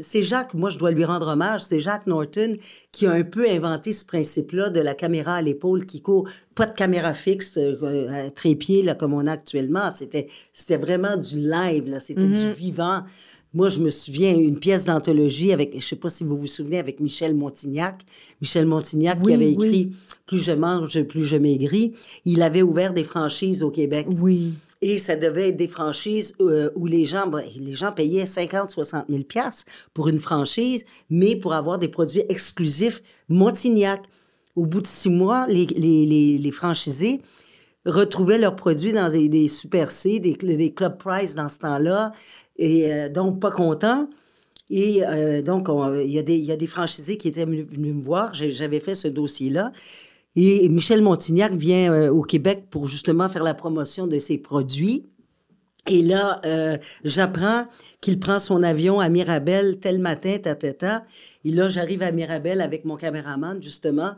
c'est 0.00 0.22
Jacques, 0.22 0.54
moi 0.54 0.70
je 0.70 0.78
dois 0.78 0.90
lui 0.90 1.04
rendre 1.04 1.28
hommage, 1.28 1.62
c'est 1.62 1.80
Jacques 1.80 2.06
Norton 2.06 2.56
qui 2.90 3.06
a 3.06 3.12
un 3.12 3.22
peu 3.22 3.48
inventé 3.48 3.92
ce 3.92 4.04
principe-là 4.04 4.70
de 4.70 4.80
la 4.80 4.94
caméra 4.94 5.34
à 5.34 5.42
l'épaule 5.42 5.86
qui 5.86 6.00
court, 6.00 6.28
pas 6.54 6.66
de 6.66 6.74
caméra 6.74 7.14
fixe, 7.14 7.56
euh, 7.56 8.26
à 8.26 8.30
trépied, 8.30 8.82
là, 8.82 8.94
comme 8.94 9.14
on 9.14 9.26
a 9.26 9.32
actuellement. 9.32 9.90
C'était, 9.94 10.28
c'était 10.52 10.76
vraiment 10.76 11.16
du 11.16 11.38
live, 11.38 11.96
c'était 11.98 12.26
du 12.26 12.52
vivant. 12.52 13.02
Moi, 13.54 13.68
je 13.68 13.80
me 13.80 13.90
souviens 13.90 14.34
une 14.34 14.58
pièce 14.58 14.86
d'anthologie 14.86 15.52
avec, 15.52 15.78
je 15.78 15.84
sais 15.84 15.96
pas 15.96 16.08
si 16.08 16.24
vous 16.24 16.38
vous 16.38 16.46
souvenez, 16.46 16.78
avec 16.78 17.00
Michel 17.00 17.34
Montignac. 17.34 18.00
Michel 18.40 18.64
Montignac 18.64 19.18
Oui, 19.18 19.26
qui 19.26 19.34
avait 19.34 19.46
oui. 19.46 19.52
écrit 19.52 19.92
Plus 20.26 20.38
je 20.38 20.52
mange, 20.52 21.02
plus 21.02 21.24
je 21.24 21.36
maigris. 21.36 21.92
Il 22.24 22.42
avait 22.42 22.62
ouvert 22.62 22.94
des 22.94 23.04
franchises 23.04 23.62
au 23.62 23.70
Québec. 23.70 24.06
Oui. 24.18 24.54
Et 24.82 24.98
ça 24.98 25.14
devait 25.16 25.50
être 25.50 25.56
des 25.56 25.68
franchises 25.68 26.34
euh, 26.40 26.70
où 26.74 26.86
les 26.86 27.04
gens, 27.06 27.28
ben, 27.28 27.42
les 27.56 27.72
gens 27.74 27.92
payaient 27.92 28.26
50, 28.26 28.68
60 28.68 29.06
000 29.08 29.22
piastres 29.22 29.64
pour 29.94 30.08
une 30.08 30.18
franchise, 30.18 30.84
mais 31.08 31.36
pour 31.36 31.54
avoir 31.54 31.78
des 31.78 31.88
produits 31.88 32.24
exclusifs 32.28 33.00
Montignac. 33.28 34.02
Au 34.56 34.66
bout 34.66 34.82
de 34.82 34.86
six 34.86 35.08
mois, 35.08 35.46
les, 35.48 35.64
les, 35.66 36.36
les, 36.36 36.50
franchisés 36.50 37.22
retrouvaient 37.86 38.38
leurs 38.38 38.56
produits 38.56 38.92
dans 38.92 39.10
des, 39.10 39.48
Super 39.48 39.90
C, 39.90 40.18
des, 40.20 40.34
des 40.34 40.74
Club 40.74 40.98
Price 40.98 41.34
dans 41.34 41.48
ce 41.48 41.58
temps-là, 41.60 42.12
et 42.56 42.92
euh, 42.92 43.08
donc 43.08 43.40
pas 43.40 43.50
contents. 43.50 44.08
Et 44.70 45.04
euh, 45.06 45.42
donc, 45.42 45.68
on- 45.68 45.94
il 46.00 46.10
y, 46.10 46.14
y 46.44 46.52
a 46.52 46.56
des 46.56 46.66
franchisés 46.66 47.16
qui 47.16 47.28
étaient 47.28 47.44
venus, 47.44 47.66
me 47.78 48.00
voir. 48.02 48.32
J'avais 48.34 48.80
fait 48.80 48.94
ce 48.94 49.08
dossier-là. 49.08 49.72
Et 50.34 50.68
Michel 50.68 51.02
Montignac 51.02 51.52
vient 51.52 51.92
euh, 51.92 52.10
au 52.10 52.22
Québec 52.22 52.64
pour 52.70 52.88
justement 52.88 53.28
faire 53.28 53.42
la 53.42 53.54
promotion 53.54 54.06
de 54.06 54.18
ses 54.18 54.38
produits. 54.38 55.04
Et 55.88 56.02
là, 56.02 56.40
euh, 56.46 56.78
j'apprends 57.04 57.66
qu'il 58.00 58.18
prend 58.18 58.38
son 58.38 58.62
avion 58.62 59.00
à 59.00 59.08
Mirabel 59.08 59.78
tel 59.78 59.98
matin, 59.98 60.38
ta, 60.40 60.54
ta, 60.54 60.72
ta. 60.72 61.04
Et 61.44 61.50
là, 61.50 61.68
j'arrive 61.68 62.02
à 62.02 62.12
Mirabel 62.12 62.60
avec 62.60 62.84
mon 62.84 62.96
caméraman, 62.96 63.60
justement. 63.62 64.12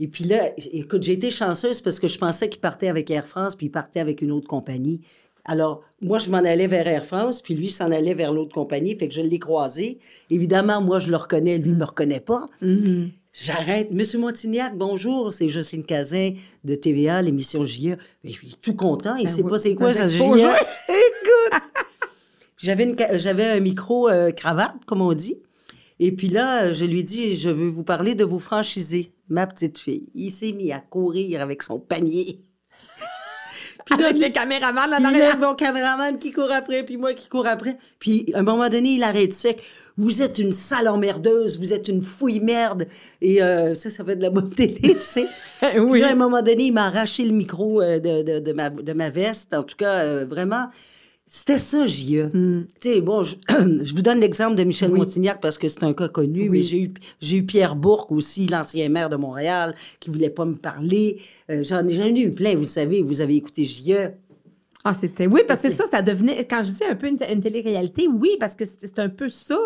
Et 0.00 0.08
puis 0.08 0.24
là, 0.24 0.50
écoute, 0.56 1.02
j'ai 1.02 1.12
été 1.12 1.30
chanceuse 1.30 1.80
parce 1.80 2.00
que 2.00 2.08
je 2.08 2.18
pensais 2.18 2.48
qu'il 2.48 2.60
partait 2.60 2.88
avec 2.88 3.10
Air 3.10 3.26
France, 3.26 3.54
puis 3.54 3.66
il 3.66 3.70
partait 3.70 4.00
avec 4.00 4.22
une 4.22 4.32
autre 4.32 4.48
compagnie. 4.48 5.02
Alors, 5.44 5.82
moi, 6.00 6.18
je 6.18 6.30
m'en 6.30 6.38
allais 6.38 6.66
vers 6.66 6.88
Air 6.88 7.04
France, 7.04 7.42
puis 7.42 7.54
lui 7.54 7.70
s'en 7.70 7.92
allait 7.92 8.14
vers 8.14 8.32
l'autre 8.32 8.54
compagnie, 8.54 8.96
fait 8.96 9.08
que 9.08 9.14
je 9.14 9.20
l'ai 9.20 9.38
croisé. 9.38 9.98
Évidemment, 10.30 10.80
moi, 10.80 10.98
je 10.98 11.10
le 11.10 11.16
reconnais, 11.16 11.58
lui, 11.58 11.70
ne 11.70 11.76
me 11.76 11.84
reconnaît 11.84 12.20
pas. 12.20 12.46
J'arrête. 13.36 13.92
Monsieur 13.92 14.20
Montignac, 14.20 14.76
bonjour, 14.76 15.32
c'est 15.32 15.48
Jocelyne 15.48 15.84
Cazin 15.84 16.34
de 16.62 16.76
TVA, 16.76 17.20
l'émission 17.20 17.66
JE. 17.66 17.96
Et 18.22 18.30
puis, 18.32 18.56
tout 18.62 18.74
content, 18.74 19.16
il 19.16 19.24
Ben 19.24 19.30
sait 19.30 19.42
oui, 19.42 19.50
pas 19.50 19.58
c'est 19.58 19.74
quoi 19.74 19.92
ça 19.92 20.04
exposé. 20.04 20.44
Écoute! 20.88 21.60
J'avais, 22.58 22.84
une 22.84 22.96
ca- 22.96 23.18
j'avais 23.18 23.44
un 23.44 23.58
micro 23.58 24.08
euh, 24.08 24.30
cravate, 24.30 24.76
comme 24.86 25.00
on 25.02 25.12
dit. 25.14 25.36
Et 25.98 26.12
puis 26.12 26.28
là, 26.28 26.72
je 26.72 26.84
lui 26.84 27.02
dis, 27.02 27.34
je 27.34 27.50
veux 27.50 27.66
vous 27.66 27.82
parler 27.82 28.14
de 28.14 28.24
vos 28.24 28.38
franchisés, 28.38 29.12
ma 29.28 29.46
petite 29.48 29.78
fille. 29.78 30.06
Il 30.14 30.30
s'est 30.30 30.52
mis 30.52 30.70
à 30.72 30.78
courir 30.78 31.42
avec 31.42 31.62
son 31.64 31.80
panier. 31.80 32.40
Puis 33.84 33.98
là, 33.98 34.06
Avec 34.06 34.16
les 34.16 34.32
caméramans 34.32 34.88
là, 34.88 35.36
mon 35.36 35.54
caméraman 35.54 36.18
qui 36.18 36.32
court 36.32 36.50
après, 36.50 36.84
puis 36.84 36.96
moi 36.96 37.12
qui 37.12 37.28
cours 37.28 37.46
après. 37.46 37.76
Puis, 37.98 38.32
à 38.32 38.38
un 38.38 38.42
moment 38.42 38.70
donné, 38.70 38.94
il 38.94 39.02
arrête 39.02 39.34
sec. 39.34 39.62
Vous 39.96 40.22
êtes 40.22 40.38
une 40.40 40.52
sale 40.52 40.88
emmerdeuse, 40.88 41.58
vous 41.60 41.72
êtes 41.72 41.86
une 41.88 42.02
fouille 42.02 42.40
merde. 42.40 42.86
Et 43.20 43.40
euh, 43.42 43.74
ça, 43.74 43.90
ça 43.90 44.04
fait 44.04 44.16
de 44.16 44.22
la 44.22 44.30
bonne 44.30 44.50
télé, 44.50 44.80
tu 44.80 45.00
sais. 45.00 45.26
Puis 45.60 45.78
oui. 45.78 46.00
là, 46.00 46.08
à 46.08 46.12
un 46.12 46.16
moment 46.16 46.42
donné, 46.42 46.64
il 46.64 46.72
m'a 46.72 46.86
arraché 46.86 47.24
le 47.24 47.32
micro 47.32 47.80
euh, 47.80 47.98
de, 48.00 48.22
de, 48.22 48.38
de 48.40 48.52
ma, 48.52 48.70
de 48.70 48.92
ma 48.92 49.10
veste. 49.10 49.54
En 49.54 49.62
tout 49.62 49.76
cas, 49.76 50.00
euh, 50.00 50.24
vraiment, 50.28 50.66
c'était 51.26 51.58
ça, 51.58 51.86
JE. 51.86 52.28
Tu 52.32 52.66
sais, 52.80 53.00
bon, 53.00 53.22
je, 53.22 53.36
je 53.84 53.94
vous 53.94 54.02
donne 54.02 54.18
l'exemple 54.20 54.56
de 54.56 54.64
Michel. 54.64 54.90
Oui. 54.92 54.98
Montignac 54.98 55.40
parce 55.40 55.58
que 55.58 55.68
c'est 55.68 55.84
un 55.84 55.92
cas 55.94 56.08
connu, 56.08 56.42
Oui. 56.42 56.48
mais 56.50 56.62
j'ai 56.62 56.80
eu, 56.82 56.94
j'ai 57.20 57.36
eu 57.38 57.44
Pierre 57.44 57.76
Bourque 57.76 58.10
aussi, 58.10 58.46
l'ancien 58.46 58.88
maire 58.88 59.08
de 59.08 59.16
Montréal, 59.16 59.74
qui 60.00 60.10
voulait 60.10 60.28
pas 60.30 60.44
me 60.44 60.54
parler. 60.54 61.20
J'en, 61.48 61.86
ai- 61.86 61.94
j'en 61.94 62.04
ai 62.14 62.20
eu 62.20 62.30
plein, 62.32 62.56
vous 62.56 62.64
savez, 62.64 63.00
vous 63.00 63.20
avez 63.20 63.36
écouté 63.36 63.64
JE. 63.64 64.10
Ah, 64.86 64.92
c'était. 64.92 65.26
Oui, 65.26 65.40
parce 65.48 65.62
que 65.62 65.70
ça, 65.70 65.84
ça 65.90 66.02
devenait. 66.02 66.44
Quand 66.44 66.62
je 66.62 66.70
dis 66.72 66.84
un 66.84 66.94
peu 66.94 67.08
une, 67.08 67.16
une 67.32 67.40
télé-réalité, 67.40 68.06
oui, 68.06 68.36
parce 68.38 68.54
que 68.54 68.64
c'est 68.66 68.98
un 68.98 69.08
peu 69.08 69.30
ça. 69.30 69.56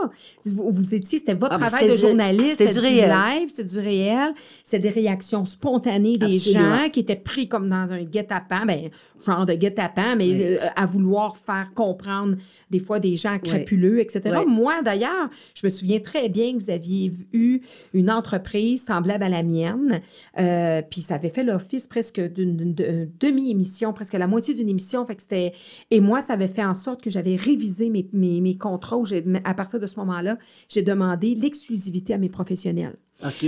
Vous, 0.45 0.71
vous 0.71 0.95
étiez, 0.95 1.19
c'était 1.19 1.35
votre 1.35 1.55
Ah, 1.55 1.59
mais 1.59 1.67
travail 1.67 1.89
de 1.89 1.95
c'était 1.95 2.03
du- 2.07 2.09
journaliste. 2.09 2.59
c'était 2.59 2.73
du 2.73 2.79
réel. 2.79 3.11
live, 3.11 3.49
c'était 3.49 3.65
du 3.69 3.79
réel. 3.81 4.33
C'était 4.63 4.79
des 4.79 4.89
réactions 4.91 5.45
spontanées 5.45 6.17
des 6.19 6.37
Absolument. 6.37 6.77
gens 6.85 6.89
qui 6.91 7.01
étaient 7.01 7.17
pris 7.17 7.49
comme 7.49 7.69
dans 7.69 7.91
un 7.91 8.05
guet-apens, 8.05 8.65
ben, 8.67 8.91
genre 9.27 9.45
de 9.45 9.55
guet-apens, 9.55 10.15
mais 10.17 10.29
Oui. 10.29 10.43
euh, 10.45 10.59
à 10.77 10.87
vouloir 10.87 11.37
faire 11.37 11.73
comprendre 11.75 12.37
des 12.71 12.79
fois 12.79 13.01
des 13.01 13.17
gens 13.17 13.39
crapuleux, 13.41 13.99
etc. 14.01 14.21
Moi, 14.47 14.83
d'ailleurs, 14.85 15.29
je 15.55 15.67
me 15.67 15.69
souviens 15.71 15.99
très 15.99 16.29
bien 16.29 16.53
que 16.57 16.63
vous 16.63 16.71
aviez 16.71 17.11
eu 17.33 17.61
une 17.93 18.09
entreprise 18.09 18.85
semblable 18.85 19.25
à 19.25 19.29
la 19.29 19.43
mienne, 19.43 20.01
euh, 20.39 20.81
puis 20.89 21.01
ça 21.01 21.17
avait 21.17 21.31
fait 21.31 21.43
l'office 21.43 21.89
presque 21.89 22.21
d'une 22.21 22.57
d'une 22.57 23.11
demi-émission, 23.19 23.93
presque 23.93 24.13
la 24.13 24.29
moitié 24.29 24.55
d'une 24.55 24.69
émission. 24.69 25.05
Fait 25.09 25.17
que 25.17 25.23
c'était... 25.23 25.53
Et 25.91 26.01
moi, 26.01 26.21
ça 26.21 26.35
avait 26.35 26.47
fait 26.49 26.65
en 26.65 26.75
sorte 26.75 27.03
que 27.03 27.11
j'avais 27.11 27.35
révisé 27.35 27.91
mes, 27.91 28.09
mes, 28.13 28.41
mes 28.41 28.57
contrats. 28.57 29.01
j'ai- 29.05 29.25
À 29.45 29.55
partir 29.55 29.81
de 29.81 29.87
ce 29.87 29.97
moment-là, 29.99 30.39
j'ai 30.69 30.83
demandé 30.83 31.35
l'exclusivité 31.35 32.15
à 32.15 32.19
mes 32.19 32.29
professionnels. 32.29 32.97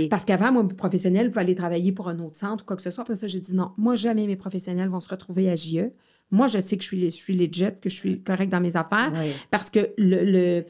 Parce 0.09 0.25
qu'avant, 0.25 0.51
moi, 0.51 0.63
mes 0.63 0.73
professionnels 0.73 1.29
pouvaient 1.29 1.41
aller 1.41 1.55
travailler 1.55 1.93
pour 1.93 2.09
un 2.09 2.19
autre 2.19 2.35
centre 2.35 2.63
ou 2.63 2.67
quoi 2.67 2.75
que 2.75 2.81
ce 2.81 2.91
soit. 2.91 3.03
Après 3.03 3.15
ça, 3.15 3.27
j'ai 3.27 3.39
dit 3.39 3.55
non, 3.55 3.71
moi, 3.77 3.95
jamais 3.95 4.27
mes 4.27 4.35
professionnels 4.35 4.89
vont 4.89 4.99
se 4.99 5.07
retrouver 5.07 5.49
à 5.49 5.55
JE. 5.55 5.91
Moi, 6.33 6.47
je 6.47 6.59
sais 6.59 6.75
que 6.77 6.81
je 6.83 6.87
suis, 6.87 6.99
je 7.05 7.09
suis 7.09 7.35
legit, 7.37 7.65
que 7.81 7.89
je 7.89 7.95
suis 7.95 8.21
correct 8.21 8.49
dans 8.49 8.61
mes 8.61 8.75
affaires. 8.77 9.11
Ouais. 9.13 9.31
Parce 9.49 9.69
que 9.69 9.79
le, 9.97 10.23
le, 10.25 10.63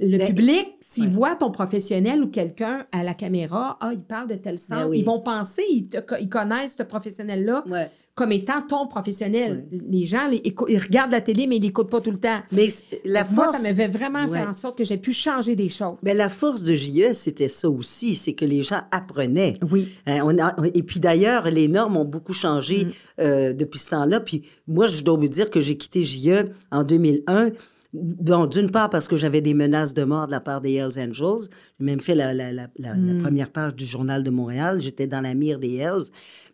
le 0.00 0.18
Mais- 0.18 0.26
public, 0.26 0.66
s'il 0.80 1.04
Ouais. 1.04 1.10
voit 1.10 1.36
ton 1.36 1.50
professionnel 1.50 2.22
ou 2.22 2.28
quelqu'un 2.28 2.86
à 2.92 3.02
la 3.02 3.14
caméra, 3.14 3.78
ah, 3.80 3.92
il 3.94 4.02
parle 4.02 4.28
de 4.28 4.34
tel 4.36 4.58
centre, 4.58 4.82
Ben 4.84 4.88
oui. 4.88 4.98
ils 5.00 5.04
vont 5.04 5.20
penser, 5.20 5.62
ils, 5.70 5.86
te- 5.88 5.98
ils 6.20 6.28
connaissent 6.30 6.76
ce 6.78 6.82
professionnel-là 6.82 7.62
Ouais. 7.68 7.90
Comme 8.14 8.30
étant 8.32 8.60
ton 8.60 8.86
professionnel. 8.88 9.66
Les 9.88 10.04
gens, 10.04 10.26
les, 10.28 10.42
ils 10.44 10.78
regardent 10.78 11.12
la 11.12 11.22
télé, 11.22 11.46
mais 11.46 11.56
ils 11.56 11.62
l'écoutent 11.62 11.88
pas 11.88 12.00
tout 12.02 12.10
le 12.10 12.18
temps. 12.18 12.40
Mais 12.52 12.68
la 13.06 13.24
Moi, 13.24 13.44
force. 13.46 13.56
ça 13.56 13.62
m'avait 13.62 13.88
vraiment 13.88 14.26
Ouais. 14.26 14.38
fait 14.40 14.46
en 14.46 14.52
sorte 14.52 14.76
que 14.76 14.84
j'ai 14.84 14.98
pu 14.98 15.12
changer 15.14 15.56
des 15.56 15.70
choses. 15.70 15.94
Mais 16.02 16.12
la 16.12 16.28
force 16.28 16.62
de 16.62 16.74
JE, 16.74 17.14
c'était 17.14 17.48
ça 17.48 17.70
aussi, 17.70 18.14
c'est 18.14 18.34
que 18.34 18.44
les 18.44 18.62
gens 18.62 18.82
apprenaient. 18.90 19.54
Oui. 19.70 19.88
Hein, 20.06 20.20
on 20.24 20.38
a- 20.38 20.54
et 20.74 20.82
puis 20.82 21.00
d'ailleurs, 21.00 21.50
les 21.50 21.68
normes 21.68 21.96
ont 21.96 22.04
beaucoup 22.04 22.34
changé 22.34 22.84
Mm. 22.84 22.90
euh, 23.20 23.52
depuis 23.54 23.78
ce 23.78 23.90
temps-là. 23.90 24.20
Puis 24.20 24.42
moi, 24.68 24.86
je 24.88 25.02
dois 25.02 25.16
vous 25.16 25.28
dire 25.28 25.48
que 25.50 25.60
j'ai 25.60 25.76
quitté 25.78 26.02
JE 26.02 26.50
en 26.70 26.84
2001. 26.84 27.50
Bon, 27.94 28.46
d'une 28.46 28.70
part 28.70 28.88
parce 28.88 29.06
que 29.06 29.16
j'avais 29.18 29.42
des 29.42 29.52
menaces 29.52 29.92
de 29.92 30.02
mort 30.04 30.26
de 30.26 30.32
la 30.32 30.40
part 30.40 30.62
des 30.62 30.72
Hells 30.74 30.98
Angels. 30.98 31.48
J'ai 31.78 31.84
même 31.84 32.00
fait 32.00 32.14
la, 32.14 32.32
la- 32.32 32.50
la- 32.50 32.68
la- 32.78 32.94
Mm. 32.94 33.16
la 33.18 33.22
première 33.22 33.50
page 33.50 33.74
du 33.74 33.84
Journal 33.84 34.22
de 34.22 34.30
Montréal. 34.30 34.80
J'étais 34.80 35.06
dans 35.06 35.20
la 35.20 35.34
mire 35.34 35.58
des 35.58 35.76
Hells. 35.76 36.04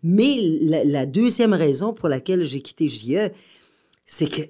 Mais 0.02 0.36
la, 0.84 1.06
deuxième 1.06 1.54
raison 1.54 1.92
pour 1.92 2.08
laquelle 2.08 2.44
j'ai 2.44 2.60
quitté 2.60 2.88
JE, 2.88 3.30
c'est 4.04 4.28
que 4.28 4.42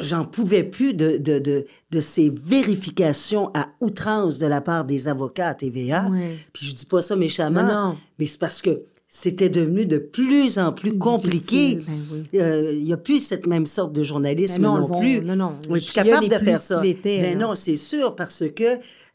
j'en 0.00 0.24
pouvais 0.24 0.64
plus 0.64 0.94
de, 0.94 1.16
de, 1.18 1.38
de, 1.38 1.64
de 1.92 2.00
ces 2.00 2.28
vérifications 2.28 3.52
à 3.54 3.68
outrance 3.80 4.40
de 4.40 4.46
la 4.46 4.60
part 4.60 4.84
des 4.86 5.06
avocats 5.06 5.48
à 5.50 5.54
TVA. 5.54 6.08
Ouais. 6.10 6.34
Puis 6.52 6.66
je 6.66 6.74
dis 6.74 6.86
pas 6.86 7.02
ça 7.02 7.14
méchamment, 7.14 7.62
non. 7.62 7.96
mais 8.18 8.26
c'est 8.26 8.40
parce 8.40 8.60
que 8.62 8.84
c'était 9.16 9.48
devenu 9.48 9.86
de 9.86 9.98
plus 9.98 10.58
en 10.58 10.72
plus 10.72 10.98
compliqué. 10.98 11.76
Ben 11.86 11.92
oui. 12.12 12.40
Euh, 12.40 12.72
Il 12.74 12.82
n'y 12.84 12.92
a 12.92 12.96
plus 12.96 13.20
cette 13.24 13.46
même 13.46 13.64
sorte 13.64 13.92
de 13.92 14.02
journalisme 14.02 14.60
Ben 14.62 14.68
non, 14.68 14.80
non, 14.80 14.86
vont- 14.88 14.98
plus. 14.98 15.20
non, 15.20 15.36
non. 15.36 15.52
On 15.70 15.76
est 15.76 15.92
capable 15.92 16.28
de 16.28 16.36
faire 16.36 16.60
ça. 16.60 16.84
était, 16.84 17.20
Ben 17.22 17.38
là. 17.38 17.46
non, 17.46 17.54
c'est 17.54 17.76
sûr, 17.76 18.16
parce 18.16 18.42
que 18.56 18.64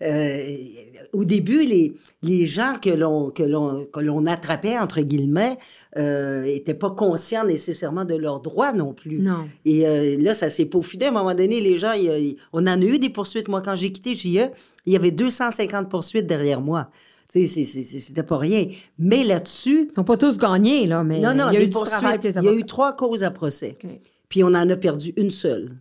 euh, 0.02 0.56
au 1.12 1.26
début, 1.26 1.66
les, 1.66 1.94
les 2.24 2.46
gens 2.46 2.76
que 2.82 2.90
l'on, 2.90 3.30
que 3.30 3.44
l'on, 3.44 3.88
que 3.92 4.00
l'on 4.00 4.26
attrapait, 4.26 4.80
entre 4.80 5.02
guillemets, 5.02 5.58
n'étaient 5.98 6.74
pas 6.76 6.92
conscients 6.92 7.44
nécessairement 7.46 8.06
de 8.06 8.16
leurs 8.16 8.40
droits 8.40 8.72
non 8.72 8.94
plus. 8.94 9.20
Non. 9.20 9.46
Et 9.66 9.86
euh, 9.86 10.16
là, 10.18 10.34
ça 10.34 10.50
s'est 10.50 10.64
peaufiné. 10.66 11.08
À 11.08 11.10
un 11.10 11.12
moment 11.12 11.36
donné, 11.36 11.60
les 11.60 11.78
gens, 11.78 11.92
y 11.92 12.38
on 12.54 12.60
en 12.62 12.68
a 12.68 12.86
eu 12.86 13.00
des 13.00 13.10
poursuites. 13.10 13.50
Moi, 13.50 13.62
quand 13.62 13.76
j'ai 13.76 13.92
quitté 13.92 14.16
JE, 14.16 14.50
il 14.86 14.94
y 14.94 14.96
avait 14.96 15.12
250 15.12 15.90
poursuites 15.90 16.26
derrière 16.26 16.62
moi. 16.62 16.90
C'était 17.30 18.24
pas 18.24 18.38
rien. 18.38 18.68
Mais 18.98 19.24
là-dessus, 19.24 19.90
Ils 19.92 19.94
n'ont 19.98 20.04
pas 20.04 20.18
tous 20.18 20.38
gagné, 20.38 20.88
là, 20.88 21.04
mais 21.04 21.20
non, 21.20 21.34
non, 21.36 21.50
il 21.52 21.54
y 21.54 21.58
a 21.58 21.62
eu 21.62 21.66
du 21.66 21.70
poursuites, 21.72 21.92
travail 22.00 22.18
pour 22.18 22.26
les 22.26 22.32
il 22.32 22.36
y 22.36 22.40
a 22.40 22.44
eu 22.44 22.48
avocats. 22.48 22.66
trois 22.68 22.96
causes 22.96 23.24
à 23.24 23.32
procès. 23.32 23.78
Puis 24.30 24.44
on 24.44 24.48
en 24.48 24.68
a 24.70 24.76
perdu 24.76 25.14
une 25.16 25.30
seule. 25.32 25.78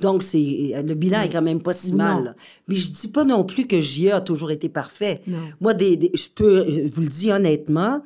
Donc, 0.00 0.22
c'est, 0.22 0.72
le 0.84 0.94
bilan 0.94 1.22
est 1.22 1.28
quand 1.28 1.42
même 1.42 1.62
pas 1.62 1.72
si 1.72 1.94
mal. 1.94 2.24
là. 2.24 2.34
Mais 2.68 2.74
je 2.74 2.90
dis 2.90 3.08
pas 3.08 3.24
non 3.24 3.44
plus 3.44 3.66
que 3.66 3.80
JE 3.80 4.08
a 4.12 4.20
toujours 4.20 4.50
été 4.50 4.68
parfait. 4.68 5.20
Non. 5.26 5.38
Moi, 5.60 5.74
des, 5.74 5.96
des- 5.96 6.10
je 6.14 6.28
peux 6.34 6.60
vous 6.92 7.02
le 7.02 7.06
dis 7.08 7.30
honnêtement, 7.30 8.02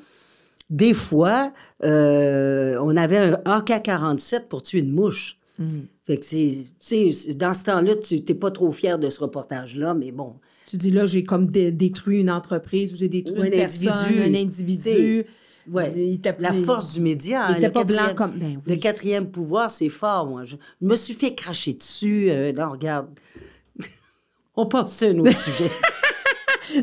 des 0.68 0.92
fois, 0.92 1.52
euh, 1.84 2.76
on 2.82 2.96
avait 2.96 3.18
un 3.18 3.40
AK-47 3.46 4.46
pour 4.48 4.62
tuer 4.62 4.80
une 4.80 4.92
mouche. 4.92 5.38
Mm. 5.58 5.64
Fait 6.04 6.18
que 6.18 6.24
c'est, 6.26 7.34
dans 7.34 7.54
ce 7.54 7.64
temps-là, 7.64 7.94
tu 7.96 8.16
n'es 8.16 8.34
pas 8.34 8.50
trop 8.50 8.70
fier 8.72 8.98
de 8.98 9.08
ce 9.08 9.20
reportage-là, 9.20 9.94
mais 9.94 10.12
bon. 10.12 10.34
Tu 10.66 10.76
dis 10.76 10.90
là, 10.90 11.06
j'ai 11.06 11.22
comme 11.24 11.46
dé- 11.46 11.70
détruit 11.72 12.20
une 12.20 12.30
entreprise 12.30 12.92
ou 12.92 12.96
j'ai 12.96 13.08
détruit 13.08 13.38
Ou 13.38 13.42
un 13.42 13.44
une 13.46 13.50
personne, 13.50 13.88
individu. 13.88 14.22
un 14.22 14.34
individu. 14.34 15.24
Ouais. 15.70 15.92
Il 15.96 16.20
La 16.38 16.52
force 16.52 16.94
du 16.94 17.00
média. 17.00 17.56
Il 17.58 17.64
hein, 17.64 17.70
pas 17.70 17.84
blanc 17.84 18.14
comme. 18.14 18.32
Ben 18.32 18.60
Le 18.66 18.76
quatrième 18.76 19.30
pouvoir, 19.30 19.70
c'est 19.70 19.88
fort, 19.88 20.26
moi. 20.26 20.44
Je, 20.44 20.56
je 20.80 20.86
me 20.86 20.96
suis 20.96 21.14
fait 21.14 21.34
cracher 21.34 21.72
dessus. 21.72 22.30
euh, 22.30 22.52
là, 22.52 22.68
regarde. 22.68 23.08
On 24.56 24.66
passe 24.66 25.02
à 25.02 25.06
un 25.06 25.18
autre 25.18 25.36
sujet. 25.36 25.70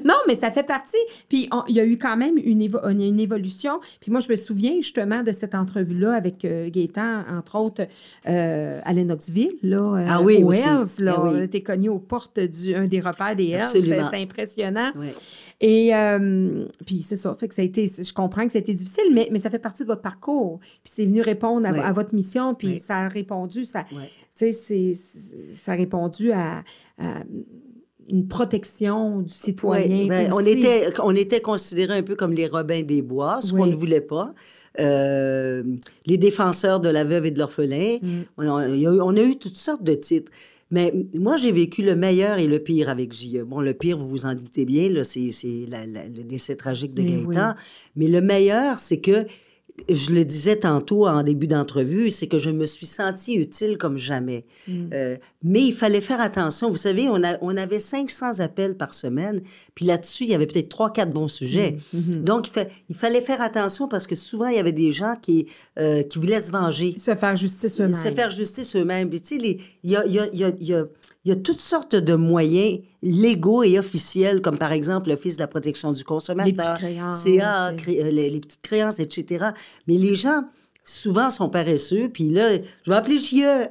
Non, 0.06 0.16
mais 0.28 0.36
ça 0.36 0.52
fait 0.52 0.64
partie. 0.64 0.98
Puis 1.30 1.48
on- 1.52 1.64
il 1.68 1.76
y 1.76 1.80
a 1.80 1.86
eu 1.86 1.98
quand 1.98 2.18
même 2.18 2.38
une, 2.38 2.62
évo- 2.62 2.84
une, 2.90 3.02
une 3.02 3.20
évolution. 3.20 3.80
Puis 4.00 4.12
moi, 4.12 4.20
je 4.20 4.30
me 4.30 4.36
souviens 4.36 4.76
justement 4.78 5.24
de 5.24 5.32
cette 5.32 5.56
entrevue-là 5.56 6.14
avec 6.14 6.46
euh, 6.46 6.70
Gaétan, 6.70 7.24
entre 7.30 7.58
autres, 7.60 7.88
euh, 8.28 8.80
à 8.84 8.94
Lennoxville, 8.94 9.54
là, 9.64 9.78
euh, 9.98 10.06
Ah 10.10 10.22
oui, 10.22 10.44
aussi. 10.44 10.62
Hells. 10.68 11.04
Là, 11.06 11.16
Ah 11.18 11.22
oui. 11.24 11.30
On 11.34 11.42
était 11.42 11.62
cogné 11.62 11.90
aux 11.90 12.00
portes 12.00 12.40
d'un 12.40 12.88
des 12.88 13.00
repères 13.00 13.36
des 13.36 13.50
Hells. 13.50 13.68
C'était 13.68 13.88
c'était 14.12 14.24
impressionnant. 14.24 14.92
Et 15.62 15.96
euh, 15.96 16.66
puis 16.86 17.02
c'est 17.04 17.16
ça, 17.16 17.34
fait 17.36 17.48
que 17.48 17.56
ça 17.56 17.62
a 17.62 17.66
été, 17.66 17.88
je 17.88 18.14
comprends 18.14 18.46
que 18.46 18.52
ça 18.52 18.58
a 18.58 18.62
été 18.62 18.74
difficile, 18.74 19.06
mais, 19.14 19.30
mais 19.32 19.40
ça 19.40 19.50
fait 19.50 19.60
partie 19.60 19.84
de 19.84 19.88
votre 19.88 20.02
parcours. 20.02 20.60
Puis 20.60 20.92
c'est 20.94 21.06
venu 21.06 21.22
répondre 21.22 21.66
à, 21.68 21.94
votre 21.94 22.14
mission, 22.14 22.54
puis 22.54 22.80
ça 22.80 22.98
a 22.98 23.08
répondu, 23.08 23.64
ça, 23.64 23.86
c'est- 24.34 24.52
c'est- 24.52 24.94
ça 25.56 25.72
a 25.72 25.76
répondu 25.76 26.32
à, 26.34 26.64
à 27.00 27.24
une 28.12 28.28
protection 28.28 29.22
du 29.22 29.34
citoyen. 29.34 30.08
Ben, 30.08 30.32
on, 30.34 30.40
était, 30.46 30.88
on 31.02 31.16
était 31.16 31.42
considérés 31.42 31.98
un 31.98 32.04
peu 32.04 32.16
comme 32.16 32.34
les 32.34 32.48
Robins 32.48 32.84
des 32.84 33.02
Bois, 33.02 33.40
ce 33.42 33.54
Oui. 33.54 33.60
qu'on 33.62 33.68
ne 33.68 33.76
voulait 33.76 34.02
pas. 34.02 34.34
Euh, 34.80 35.64
les 36.08 36.18
défenseurs 36.18 36.80
de 36.80 36.90
la 36.90 37.04
veuve 37.04 37.28
et 37.28 37.32
de 37.32 37.40
l'orphelin. 37.40 37.98
Mm. 38.02 38.08
On, 38.38 38.56
a, 38.58 38.68
eu- 38.70 38.88
on 39.02 39.16
a 39.16 39.22
eu 39.22 39.38
toutes 39.38 39.56
sortes 39.58 39.84
de 39.84 39.94
titres. 39.94 40.32
Mais 40.72 40.92
moi, 41.14 41.38
j'ai 41.38 41.52
vécu 41.52 41.84
le 41.84 41.96
meilleur 41.96 42.40
et 42.40 42.48
le 42.48 42.58
pire 42.58 42.90
avec 42.90 43.14
JE. 43.14 43.44
Bon, 43.44 43.62
le 43.62 43.74
pire, 43.76 43.98
vous 43.98 44.08
vous 44.10 44.26
en 44.26 44.34
doutez 44.34 44.66
bien, 44.66 44.92
c'est, 45.04 45.30
le 45.44 46.24
décès 46.24 46.56
tragique 46.56 46.96
de 46.96 47.04
Mais 47.04 47.12
Gaëtan. 47.36 47.54
Mais 47.96 48.08
le 48.08 48.22
meilleur, 48.22 48.80
c'est 48.80 49.00
que, 49.00 49.26
je 49.90 50.12
le 50.12 50.24
disais 50.24 50.58
tantôt 50.58 51.08
en 51.08 51.24
début 51.24 51.48
d'entrevue, 51.48 52.12
c'est 52.12 52.28
que 52.28 52.38
je 52.38 52.52
me 52.52 52.66
suis 52.66 52.86
sentie 52.86 53.34
utile 53.36 53.78
comme 53.78 53.98
jamais. 53.98 54.46
Mm. 54.68 54.74
Euh, 54.94 55.18
mais 55.44 55.62
il 55.64 55.74
fallait 55.74 56.02
faire 56.02 56.22
attention. 56.22 56.70
Vous 56.70 56.78
savez, 56.78 57.10
on, 57.10 57.24
a, 57.24 57.38
on 57.42 57.58
avait 57.58 57.80
500 57.80 58.40
appels 58.40 58.78
par 58.78 58.94
semaine, 58.94 59.42
puis 59.74 59.86
là-dessus, 59.86 60.26
il 60.26 60.30
y 60.30 60.36
avait 60.36 60.46
peut-être 60.46 60.70
trois, 60.70 60.94
quatre 60.94 61.12
bons 61.12 61.28
sujets. 61.28 61.78
Mm. 61.92 61.98
Mm-hmm. 62.00 62.24
Donc, 62.24 62.48
il, 62.48 62.52
fa- 62.52 62.68
il 62.90 62.96
fallait 62.96 63.22
faire 63.22 63.42
attention 63.42 63.88
parce 63.88 64.06
que 64.06 64.16
souvent, 64.16 64.48
il 64.48 64.56
y 64.56 64.60
avait 64.60 64.72
des 64.72 64.92
gens 64.92 65.16
qui, 65.20 65.48
euh, 65.80 66.04
qui 66.04 66.20
voulaient 66.20 66.40
se 66.40 66.52
venger. 66.52 66.96
Se 67.00 67.16
faire 67.16 67.36
justice 67.36 67.80
eux-mêmes. 67.82 67.94
Se 67.96 68.12
faire 68.12 68.30
justice 68.30 68.76
eux-mêmes. 68.76 69.10
Tu 69.10 69.20
sais, 69.24 69.58
y 69.84 69.96
a, 69.96 70.06
y, 70.06 70.20
a, 70.20 70.28
y, 70.32 70.74
il 71.26 71.30
y 71.30 71.32
a 71.32 71.36
toutes 71.36 71.62
sortes 71.62 71.96
de 71.96 72.16
moyens 72.16 72.80
légaux 73.04 73.64
et 73.64 73.78
officiels, 73.78 74.42
comme 74.42 74.58
par 74.58 74.72
exemple 74.72 75.10
l'Office 75.10 75.36
de 75.36 75.42
la 75.42 75.48
protection 75.48 75.92
du 75.92 76.04
consommateur, 76.04 76.48
Les 76.48 76.54
petites 76.54 76.74
créances, 76.76 77.24
CA, 77.24 77.72
et- 77.72 77.76
cré- 77.76 78.02
euh, 78.02 78.10
les, 78.10 78.30
les 78.30 78.40
petites 78.40 78.62
créances, 78.62 79.00
etc. 79.00 79.48
Mais 79.88 79.96
les 79.98 80.16
gens, 80.16 80.44
souvent, 80.84 81.30
sont 81.30 81.50
paresseux. 81.50 82.10
Puis 82.14 82.30
là, 82.30 82.56
je 82.84 82.92
vais 82.92 82.98
appeler 82.98 83.18
JE. 83.20 83.70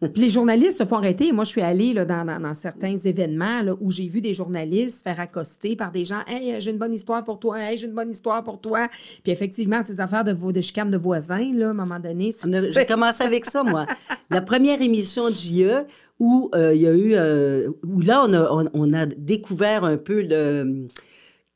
Puis 0.00 0.12
les 0.22 0.30
journalistes 0.30 0.78
se 0.78 0.84
font 0.84 0.96
arrêter. 0.96 1.32
Moi, 1.32 1.44
je 1.44 1.50
suis 1.50 1.60
allée 1.62 1.92
là, 1.94 2.04
dans, 2.04 2.24
dans- 2.24 2.40
dans 2.40 2.54
certains 2.54 2.96
événements 2.96 3.62
là, 3.62 3.74
où 3.80 3.90
j'ai 3.90 4.08
vu 4.08 4.20
des 4.20 4.34
journalistes 4.34 5.02
faire 5.04 5.20
accoster 5.20 5.76
par 5.76 5.90
des 5.92 6.04
gens. 6.04 6.20
Hey, 6.26 6.60
j'ai 6.60 6.70
une 6.70 6.78
bonne 6.78 6.92
histoire 6.92 7.22
pour 7.24 7.38
toi. 7.38 7.58
Hey, 7.60 7.78
j'ai 7.78 7.86
une 7.86 7.94
bonne 7.94 8.10
histoire 8.10 8.42
pour 8.44 8.60
toi. 8.60 8.88
Puis 9.22 9.32
effectivement, 9.32 9.80
ces 9.84 10.00
affaires 10.00 10.24
de, 10.24 10.32
de 10.32 10.60
chicane 10.60 10.90
de 10.90 10.96
voisins, 10.98 11.50
là, 11.54 11.68
à 11.68 11.70
un 11.70 11.74
moment 11.74 11.98
donné. 12.00 12.32
J'ai 12.72 12.86
commencé 12.86 13.22
avec 13.24 13.44
ça, 13.46 13.62
moi. 13.62 13.86
La 14.30 14.40
première 14.40 14.80
émission 14.82 15.28
de 15.28 15.34
JE 15.34 15.84
où 16.18 16.50
euh, 16.54 16.74
il 16.74 16.82
y 16.82 16.86
a 16.86 16.92
eu, 16.92 17.14
euh, 17.14 17.70
où 17.86 18.00
là, 18.00 18.24
on 18.28 18.32
a, 18.34 18.48
on, 18.52 18.68
on 18.74 18.92
a 18.92 19.06
découvert 19.06 19.84
un 19.84 19.96
peu 19.96 20.20
le, 20.22 20.86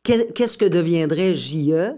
qu'est- 0.02 0.32
qu'est-ce 0.32 0.56
que 0.58 0.64
deviendrait 0.64 1.34
JE. 1.34 1.92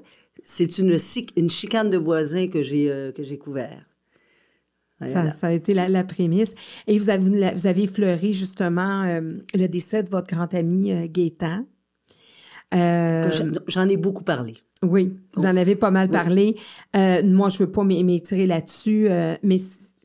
C'est 0.49 0.79
une, 0.79 0.97
une 1.37 1.51
chicane 1.51 1.91
de 1.91 1.99
voisins 1.99 2.47
que 2.47 2.63
j'ai 2.63 2.89
euh, 2.89 3.11
que 3.11 3.25
j'ai 3.25 3.37
couvert. 3.37 3.85
Voilà. 5.01 5.33
Ça, 5.33 5.39
ça 5.39 5.47
a 5.49 5.53
été 5.53 5.75
la, 5.75 5.89
la 5.89 6.05
prémisse. 6.05 6.55
Et 6.87 6.97
vous 6.99 7.11
avez, 7.11 7.53
vous 7.53 7.67
avez 7.67 7.83
effleuré 7.83 8.33
justement 8.33 9.03
euh, 9.03 9.39
le 9.55 9.67
décès 9.67 10.05
de 10.05 10.09
votre 10.09 10.29
grand 10.33 10.55
ami 10.55 10.93
euh, 10.93 11.07
Gaétan. 11.11 11.67
Euh, 12.75 13.31
j'en- 13.67 13.89
ai 13.89 13.97
beaucoup 13.97 14.23
parlé. 14.25 14.55
Oui, 14.83 15.15
vous 15.35 15.43
en 15.45 15.57
avez 15.57 15.75
pas 15.77 15.91
mal 15.91 16.09
parlé. 16.11 16.57
Moi, 16.95 17.49
je 17.49 17.59
veux 17.59 17.71
pas 17.71 17.83
m'é- 17.85 18.03
m'étirer 18.03 18.47
là-dessus, 18.47 19.09
mais 19.43 19.59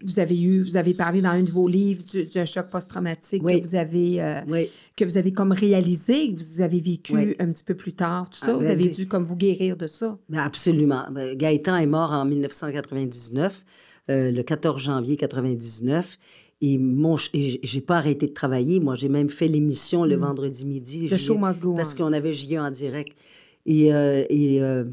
vous 0.04 0.20
avez 0.20 0.40
eu, 0.42 0.62
vous 0.62 0.78
avez 0.78 0.94
parlé 0.94 1.22
dans 1.22 1.30
un 1.30 1.44
de 1.44 1.50
vos 1.52 1.68
livres 1.68 2.04
du- 2.12 2.26
d'un 2.26 2.46
choc 2.46 2.68
post-traumatique 2.68 3.42
Oui. 3.44 3.62
que 3.62 3.68
vous 3.68 3.76
avez, 3.76 4.22
euh, 4.22 4.42
Oui. 4.48 4.70
que 4.96 5.06
vous 5.06 5.18
avez 5.18 5.32
comme 5.34 5.52
réalisé, 5.52 6.34
que 6.34 6.38
vous 6.40 6.62
avez 6.62 6.80
vécu 6.80 7.14
Oui. 7.16 7.36
un 7.40 7.52
petit 7.52 7.64
peu 7.64 7.76
plus 7.76 7.94
tard, 7.94 8.30
tout 8.30 8.40
ça. 8.40 8.48
Ah, 8.50 8.54
vous 8.54 8.60
ben, 8.60 8.70
avez 8.72 8.90
dû 8.90 9.08
comme 9.08 9.24
vous 9.24 9.36
guérir 9.36 9.78
de 9.78 9.88
ça. 9.88 10.18
Ben, 10.30 10.40
absolument. 10.40 11.04
Ben, 11.12 11.36
Gaëtan 11.38 11.78
est 11.78 11.86
mort 11.86 12.12
en 12.12 12.26
1999, 12.26 13.64
euh, 14.10 14.32
le 14.32 14.44
14 14.44 14.82
janvier 14.82 15.16
99. 15.18 16.18
Et 16.64 16.78
mon, 16.78 17.16
et 17.34 17.60
j'ai 17.64 17.82
pas 17.82 17.98
arrêté 17.98 18.28
de 18.28 18.34
travailler. 18.34 18.80
Moi, 18.80 18.94
j'ai 18.96 19.10
même 19.10 19.30
fait 19.30 19.48
l'émission 19.48 20.06
le 20.06 20.16
vendredi 20.16 20.64
midi. 20.66 21.08
The 21.10 21.18
J- 21.18 21.26
show 21.26 21.38
must 21.38 21.60
go 21.60 21.74
Parce 21.74 21.94
on. 21.94 21.98
qu'on 21.98 22.14
avait 22.14 22.34
JE 22.34 22.58
en 22.60 22.70
direct. 22.70 23.18
Et, 23.66 23.92
euh, 23.94 24.24
et, 24.30 24.62
euh, 24.62 24.84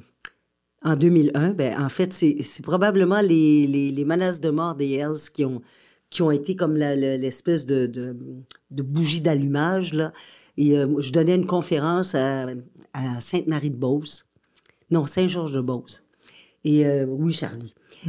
en 0.83 0.97
2001, 0.97 1.51
ben, 1.55 1.81
en 1.81 1.88
fait, 1.88 2.12
c'est 2.12 2.62
probablement 2.62 3.21
les, 3.21 3.67
les, 3.67 4.05
menaces 4.05 4.41
de 4.41 4.51
mort 4.51 4.75
des 4.75 4.93
Hells 4.93 5.31
qui 5.35 5.45
ont, 5.45 5.61
qui 6.11 6.23
ont 6.23 6.31
été 6.31 6.55
comme 6.55 6.77
l'espèce 6.77 7.67
de, 7.67 7.87
de, 7.87 8.83
bougie 8.83 9.21
d'allumage. 9.21 9.93
Et 10.57 10.79
euh, 10.79 11.01
je 11.01 11.12
donnais 11.12 11.35
une 11.35 11.47
conférence 11.47 12.14
à, 12.14 12.47
à 12.93 13.21
Sainte-Marie-de-Beauce. 13.21 14.27
Non, 14.91 15.07
Saint-Georges-de-Beauce. 15.07 16.03
Et 16.64 16.87
euh, 16.87 17.07
oui, 17.07 17.33
Charlie. 17.33 17.75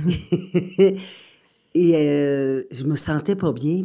et 1.76 1.96
euh, 1.96 2.64
je 2.72 2.84
me 2.86 2.96
sentais 2.96 3.36
pas 3.36 3.52
bien. 3.52 3.82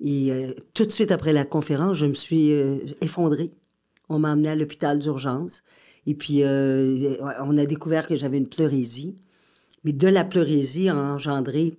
Et 0.00 0.32
euh, 0.32 0.54
tout 0.74 0.84
de 0.84 0.90
suite 0.90 1.12
après 1.12 1.32
la 1.32 1.44
conférence, 1.44 1.96
je 1.96 2.06
me 2.06 2.14
suis 2.14 2.50
effondrée. 3.00 3.52
On 4.08 4.18
m'a 4.18 4.32
amené 4.32 4.50
à 4.50 4.54
l'hôpital 4.54 4.98
d'urgence. 4.98 5.62
Et 6.06 6.14
puis, 6.14 6.42
euh, 6.42 7.16
on 7.40 7.56
a 7.56 7.66
découvert 7.66 8.06
que 8.06 8.16
j'avais 8.16 8.38
une 8.38 8.48
pleurésie. 8.48 9.16
Mais 9.84 9.92
de 9.92 10.08
la 10.08 10.24
pleurésie 10.24 10.88
a 10.88 10.96
engendré 10.96 11.76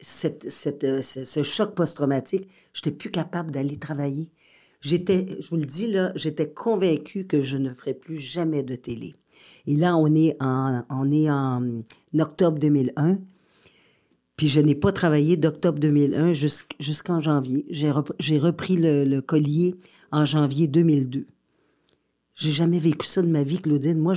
cette, 0.00 0.84
euh, 0.84 1.02
ce, 1.02 1.42
choc 1.42 1.74
post-traumatique. 1.74 2.48
Je 2.72 2.80
n'étais 2.80 2.96
plus 2.96 3.10
capable 3.10 3.50
d'aller 3.50 3.76
travailler. 3.76 4.28
J'étais, 4.80 5.26
je 5.40 5.48
vous 5.48 5.56
le 5.56 5.64
dis 5.66 5.90
là, 5.90 6.12
j'étais 6.14 6.48
convaincue 6.50 7.26
que 7.26 7.42
je 7.42 7.56
ne 7.56 7.70
ferais 7.70 7.94
plus 7.94 8.16
jamais 8.16 8.62
de 8.62 8.76
télé. 8.76 9.14
Et 9.66 9.76
là, 9.76 9.96
on 9.96 10.14
est 10.14 10.36
en, 10.40 10.84
on 10.88 11.10
est 11.10 11.30
en 11.30 11.82
octobre 12.18 12.58
2001. 12.58 13.18
Puis 14.36 14.48
je 14.48 14.60
n'ai 14.60 14.74
pas 14.74 14.90
travaillé 14.92 15.36
d'octobre 15.36 15.78
2001 15.78 16.32
jusqu'- 16.32 16.74
jusqu'en 16.80 17.20
janvier. 17.20 17.66
J'ai 17.68 17.90
repris 18.38 18.76
le, 18.76 19.04
le 19.04 19.20
collier 19.20 19.74
en 20.12 20.24
janvier 20.24 20.66
2002. 20.66 21.26
J'ai 22.40 22.50
jamais 22.50 22.78
vécu 22.78 23.06
ça 23.06 23.20
de 23.20 23.26
ma 23.28 23.42
vie, 23.42 23.58
Claudine. 23.58 23.98
Moi, 23.98 24.14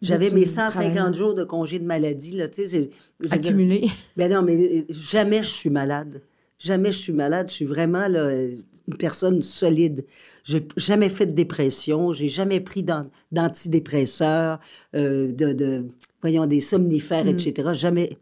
j'avais 0.00 0.30
mes 0.30 0.46
150 0.46 0.92
travailles? 0.94 1.14
jours 1.14 1.34
de 1.34 1.42
congé 1.44 1.78
de 1.80 1.84
maladie, 1.84 2.36
là, 2.36 2.46
tu 2.48 2.66
sais. 2.66 2.78
dire- 2.78 2.88
Accumulé. 3.30 3.90
ben 4.16 4.30
non, 4.32 4.42
mais 4.42 4.54
euh, 4.56 4.82
jamais 4.90 5.42
je 5.42 5.48
suis 5.50 5.70
malade. 5.70 6.22
Jamais 6.58 6.92
je 6.92 6.98
suis 6.98 7.12
malade. 7.12 7.48
Je 7.50 7.54
suis 7.54 7.64
vraiment 7.64 8.06
là, 8.06 8.30
une 8.32 8.96
personne 8.96 9.42
solide. 9.42 10.04
J'ai 10.44 10.66
jamais 10.76 11.08
fait 11.08 11.26
de 11.26 11.32
dépression. 11.32 12.12
J'ai 12.12 12.28
jamais 12.28 12.60
pris 12.60 12.82
d'an- 12.84 13.10
d'antidépresseurs, 13.32 14.60
euh, 14.94 15.32
de, 15.32 15.52
de- 15.52 15.84
voyons, 16.20 16.46
des 16.46 16.60
somnifères, 16.60 17.26
etc. 17.26 17.70
Jamais. 17.72 18.18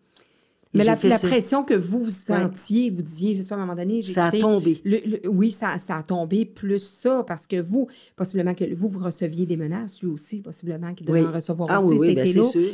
Mais 0.75 0.85
la, 0.85 0.97
pression 0.97 1.65
que 1.65 1.75
vous 1.75 2.01
vous 2.01 2.11
sentiez, 2.11 2.89
vous 2.89 3.03
disiez, 3.03 3.35
c'est 3.35 3.43
ça, 3.43 3.55
à 3.55 3.59
un 3.59 3.61
moment 3.61 3.75
donné, 3.77 4.01
j'ai 4.01 4.13
Ça 4.13 4.27
a 4.27 4.33
tombé. 4.33 4.81
le- 4.85 5.01
le- 5.05 5.29
oui, 5.29 5.51
ça, 5.53 5.77
ça 5.79 5.97
a 5.99 6.03
tombé 6.03 6.47
plus 6.47 6.79
ça, 6.83 7.25
parce 7.27 7.47
que 7.47 7.61
vous, 7.61 7.89
possiblement 8.17 8.55
que 8.55 8.73
vous, 8.75 8.89
vous 8.89 9.01
receviez 9.01 9.45
des 9.45 9.57
menaces, 9.59 10.01
lui 10.03 10.09
aussi, 10.11 10.41
possiblement 10.41 10.95
qu'il 10.95 11.07
devait 11.07 11.21
Oui. 11.21 11.27
en 11.27 11.33
recevoir 11.33 11.69
Ah 11.71 11.83
aussi. 11.83 11.99
oui, 11.99 12.09
oui, 12.09 12.15
ben. 12.15 12.25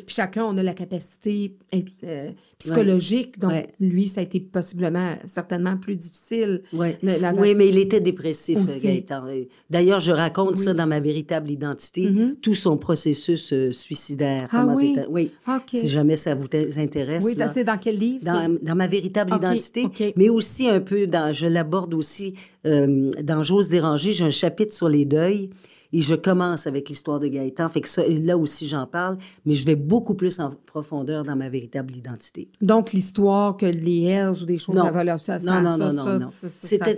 Puis 0.07 0.15
chacun, 0.15 0.45
on 0.45 0.57
a 0.57 0.63
la 0.63 0.75
capacité 0.75 1.57
euh, 2.05 2.31
psychologique, 2.59 3.39
donc 3.39 3.53
lui, 3.81 4.07
ça 4.09 4.21
a 4.21 4.25
été 4.25 4.41
possiblement, 4.41 5.17
certainement 5.27 5.77
plus 5.77 5.97
difficile. 5.97 6.63
Oui, 6.73 6.89
mais 7.03 7.69
il 7.69 7.79
était 7.79 8.01
dépressif, 8.01 8.59
Aussi. 8.63 8.81
Gaëtan. 8.81 9.25
D'ailleurs, 9.71 10.01
je 10.01 10.13
raconte 10.13 10.57
ça 10.57 10.75
dans 10.75 10.87
ma 10.87 11.01
véritable 11.01 11.51
identité, 11.51 12.11
Mhm. 12.11 12.37
tout 12.41 12.55
son 12.55 12.77
processus 12.77 13.53
euh, 13.53 13.73
suicidaire. 13.73 14.49
Ah 14.53 14.61
comment 14.63 14.75
oui? 14.75 14.95
c'était- 14.95 15.09
Oui, 15.09 15.31
OK. 15.49 15.63
si 15.71 15.89
jamais 15.89 16.17
ça 16.17 16.35
vous 16.35 16.47
intéresse. 16.77 17.25
Oui, 17.25 17.35
c'est 17.53 17.65
dans 17.65 17.77
quel 17.91 17.99
livre? 17.99 18.25
ça? 18.25 18.49
dans, 18.49 18.57
dans 18.61 18.75
ma 18.75 18.87
véritable 18.87 19.35
identité, 19.35 19.87
mais 20.17 20.29
aussi 20.29 20.69
un 20.69 20.81
peu 20.81 21.07
dans, 21.07 21.33
je 21.33 21.47
l'aborde 21.47 21.95
aussi 21.95 22.35
euh, 22.67 23.11
dans 23.23 23.43
J'ose 23.43 23.69
déranger, 23.69 24.13
j'ai 24.13 24.25
un 24.25 24.31
chapitre 24.31 24.75
sur 24.75 24.89
les 24.89 25.05
deuils 25.05 25.51
et 25.93 26.03
je 26.03 26.15
commence 26.15 26.67
avec 26.67 26.89
l'histoire 26.89 27.19
de 27.19 27.29
Gaëtan, 27.29 27.69
fait 27.69 27.81
que 27.81 27.89
ça, 27.89 28.03
là 28.07 28.37
aussi 28.37 28.69
j'en 28.69 28.87
parle, 28.87 29.17
mais 29.47 29.55
je 29.55 29.65
vais 29.65 29.75
beaucoup 29.77 30.15
plus 30.15 30.39
en 30.41 30.51
profondeur 30.67 31.25
dans 31.25 31.37
ma 31.37 31.49
véritable 31.49 31.95
identité. 31.95 32.49
Donc, 32.61 32.93
l'histoire 32.93 33.57
que 33.57 33.67
les 33.67 34.03
Hells 34.03 34.43
ou 34.43 34.45
des 34.45 34.59
choses, 34.59 34.75
Non. 34.75 34.85
ça 34.85 34.91
va 34.91 35.05
là, 35.05 35.19
ça, 35.19 35.39
non, 35.39 35.63
non, 35.63 35.79
non, 35.79 35.93
non, 35.93 36.19
non. 36.19 36.27
C'était 36.61 36.97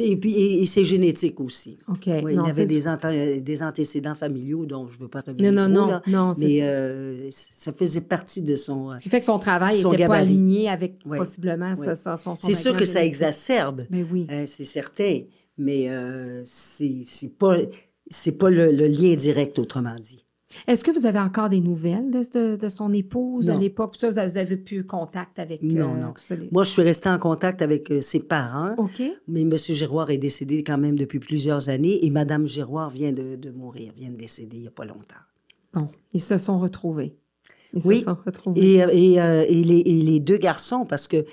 et 0.00 0.16
puis 0.16 0.34
et, 0.36 0.66
c'est 0.66 0.84
génétique 0.84 1.40
aussi. 1.40 1.78
OK. 1.88 2.06
Il 2.06 2.38
avait 2.38 2.66
des, 2.66 3.62
antécédents 3.62 4.14
familiaux 4.14 4.64
dont 4.66 4.86
je 4.88 4.96
ne 4.96 5.02
veux 5.02 5.08
pas 5.08 5.22
revenir 5.26 5.52
Non, 5.52 5.68
non, 5.68 6.00
non, 6.06 6.32
mais 6.38 6.60
ça. 6.60 6.64
euh, 6.66 7.28
ça 7.30 7.72
faisait 7.72 8.00
partie 8.00 8.42
de 8.42 8.56
son. 8.56 8.90
euh, 8.92 8.98
Ce 8.98 9.02
qui 9.02 9.08
fait 9.08 9.20
que 9.20 9.26
son 9.26 9.38
travail 9.38 9.82
n'était 9.82 10.06
pas 10.06 10.16
aligné 10.18 10.68
avec 10.68 10.98
possiblement 11.04 11.74
son, 11.76 12.36
C'est 12.40 12.54
sûr 12.54 12.76
que 12.76 12.84
ça 12.84 13.04
exacerbe. 13.04 13.86
Mais 13.90 14.04
oui. 14.10 14.26
Hein, 14.30 14.44
c'est 14.46 14.64
certain, 14.64 15.20
mais 15.58 15.88
euh, 15.88 16.42
c'est 16.44 17.04
pas 17.38 17.56
c'est 18.10 18.32
pas 18.36 18.50
le, 18.50 18.70
le 18.72 18.86
lien 18.86 19.14
direct, 19.14 19.58
autrement 19.58 19.94
dit. 20.00 20.24
Est-ce 20.66 20.82
que 20.82 20.90
vous 20.90 21.06
avez 21.06 21.20
encore 21.20 21.48
des 21.48 21.60
nouvelles 21.60 22.10
de, 22.10 22.22
de- 22.34 22.56
de 22.56 22.68
son 22.68 22.92
épouse 22.92 23.48
à 23.50 23.56
l'époque? 23.56 23.94
Ça, 24.00 24.08
vous 24.10 24.18
avez- 24.36 24.56
plus 24.56 24.84
contact 24.84 25.38
avec... 25.38 25.62
Non, 25.62 25.94
euh, 25.94 26.00
non. 26.00 26.14
les- 26.30 26.48
Moi, 26.50 26.64
je 26.64 26.70
suis 26.70 26.82
restée 26.82 27.08
en 27.08 27.18
contact 27.20 27.62
avec 27.62 27.88
euh, 27.92 28.00
ses 28.00 28.18
parents, 28.18 28.74
OK. 28.76 29.00
mais 29.28 29.42
M. 29.42 29.56
Giroir 29.56 30.10
est 30.10 30.18
décédé 30.18 30.64
quand 30.64 30.76
même 30.76 30.96
depuis 30.96 31.20
plusieurs 31.20 31.68
années 31.68 32.04
et 32.04 32.10
Mme 32.10 32.48
Giroir 32.48 32.90
vient 32.90 33.12
de, 33.12 33.36
de 33.36 33.50
mourir, 33.52 33.92
vient 33.96 34.10
de 34.10 34.16
décéder 34.16 34.56
il 34.56 34.62
n'y 34.62 34.66
a 34.68 34.72
pas 34.72 34.84
longtemps. 34.86 35.22
Bon, 35.72 35.88
ils 36.12 36.20
se 36.20 36.36
sont 36.36 36.58
retrouvés. 36.58 37.14
Ils 37.72 37.82
Oui. 37.84 37.98
se 38.00 38.04
sont 38.06 38.16
retrouvés. 38.26 38.60
Et, 38.74 38.82
euh, 38.82 38.88
et, 38.92 39.20
euh, 39.22 39.44
et 39.46 39.62
les, 39.62 39.78
et 39.86 40.02
les 40.02 40.18
deux 40.18 40.36
garçons, 40.38 40.84
parce 40.84 41.06
que 41.06 41.24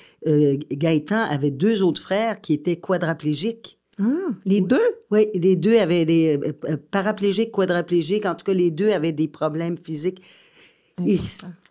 Gaëtan 0.71 1.21
avait 1.21 1.49
deux 1.49 1.81
autres 1.81 2.01
frères 2.03 2.39
qui 2.39 2.53
étaient 2.53 2.77
quadraplégiques. 2.77 3.76
Ah, 3.99 4.05
les 4.45 4.62
deux? 4.62 4.79
Oui, 5.12 5.27
les 5.33 5.55
deux 5.55 5.77
avaient 5.77 6.05
des 6.05 6.38
euh, 6.38 6.53
euh, 6.65 6.77
paraplégiques, 6.91 7.51
quadraplégiques. 7.51 8.25
En 8.25 8.36
tout 8.36 8.43
cas, 8.45 8.53
les 8.53 8.69
deux 8.71 8.91
avaient 8.91 9.12
des 9.12 9.27
problèmes 9.27 9.77
physiques. 9.77 10.21
Et- 11.05 11.15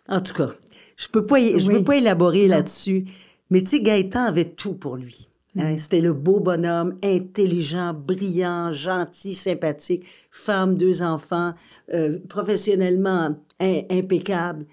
en 0.09 0.19
tout 0.21 0.33
cas, 0.33 0.49
je 0.95 1.07
peux 1.07 1.25
pas, 1.25 1.39
y- 1.39 1.59
je 1.59 1.67
Oui. 1.67 1.73
veux 1.75 1.83
pas 1.83 1.97
élaborer 1.97 2.47
là-dessus. 2.47 3.05
Mais 3.49 3.61
tu 3.61 3.67
sais, 3.67 3.81
Gaëtan 3.81 4.23
avait 4.25 4.45
tout 4.49 4.73
pour 4.73 4.97
lui. 4.97 5.29
hein. 5.57 5.77
C'était 5.77 6.01
le 6.01 6.13
beau 6.13 6.39
bonhomme, 6.39 6.97
intelligent, 7.03 7.93
brillant, 7.93 8.71
gentil, 8.71 9.33
sympathique, 9.33 10.05
femme, 10.31 10.75
deux 10.77 11.01
enfants, 11.01 11.53
euh, 11.93 12.19
professionnellement 12.29 13.37
im- 13.59 13.81
impeccable. 13.89 14.65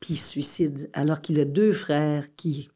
Puis 0.00 0.14
suicide 0.14 0.90
alors 0.94 1.20
qu'il 1.20 1.38
a 1.40 1.44
deux 1.44 1.72
frères 1.72 2.24
qui... 2.36 2.68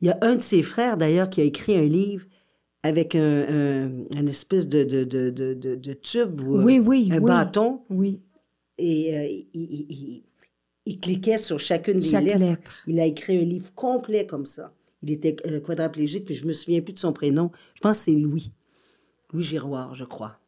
Il 0.00 0.08
y 0.08 0.10
a 0.10 0.18
un 0.20 0.36
de 0.36 0.42
ses 0.42 0.62
frères, 0.62 0.98
d'ailleurs, 0.98 1.30
qui 1.30 1.40
a 1.40 1.44
écrit 1.44 1.76
un 1.76 1.82
livre 1.88 2.26
avec 2.84 3.14
un, 3.16 3.20
un- 3.48 4.04
une 4.20 4.28
espèce 4.28 4.68
de, 4.68 4.84
de, 4.84 5.02
de, 5.04 5.30
de, 5.30 5.92
tube 5.94 6.40
ou 6.42 6.62
Oui, 6.62 6.78
oui, 6.78 7.08
un 7.12 7.18
oui. 7.18 7.24
bâton 7.26 7.80
Oui, 7.90 8.22
et 8.78 9.16
euh, 9.16 9.24
il, 9.26 9.46
il- 9.54 9.86
il- 9.90 10.22
il 10.86 11.00
cliquait 11.00 11.38
sur 11.38 11.58
chacune 11.58 11.98
des 11.98 12.06
chaque 12.08 12.24
lettres. 12.24 12.38
lettre. 12.38 12.82
Il 12.86 13.00
a 13.00 13.06
écrit 13.06 13.38
un 13.38 13.40
livre 13.44 13.72
complet 13.74 14.26
comme 14.26 14.44
ça. 14.46 14.72
Il 15.02 15.10
était 15.10 15.34
euh, 15.46 15.60
quadraplégique, 15.60 16.26
puis 16.26 16.34
je 16.34 16.46
me 16.46 16.52
souviens 16.52 16.82
plus 16.82 16.92
de 16.92 16.98
son 16.98 17.12
prénom. 17.14 17.50
Je 17.74 17.80
pense 17.80 17.98
que 17.98 18.04
c'est 18.04 18.12
Louis. 18.12 18.52
Louis 19.32 19.42
Giroir, 19.42 19.94
je 19.94 20.04
crois. 20.04 20.38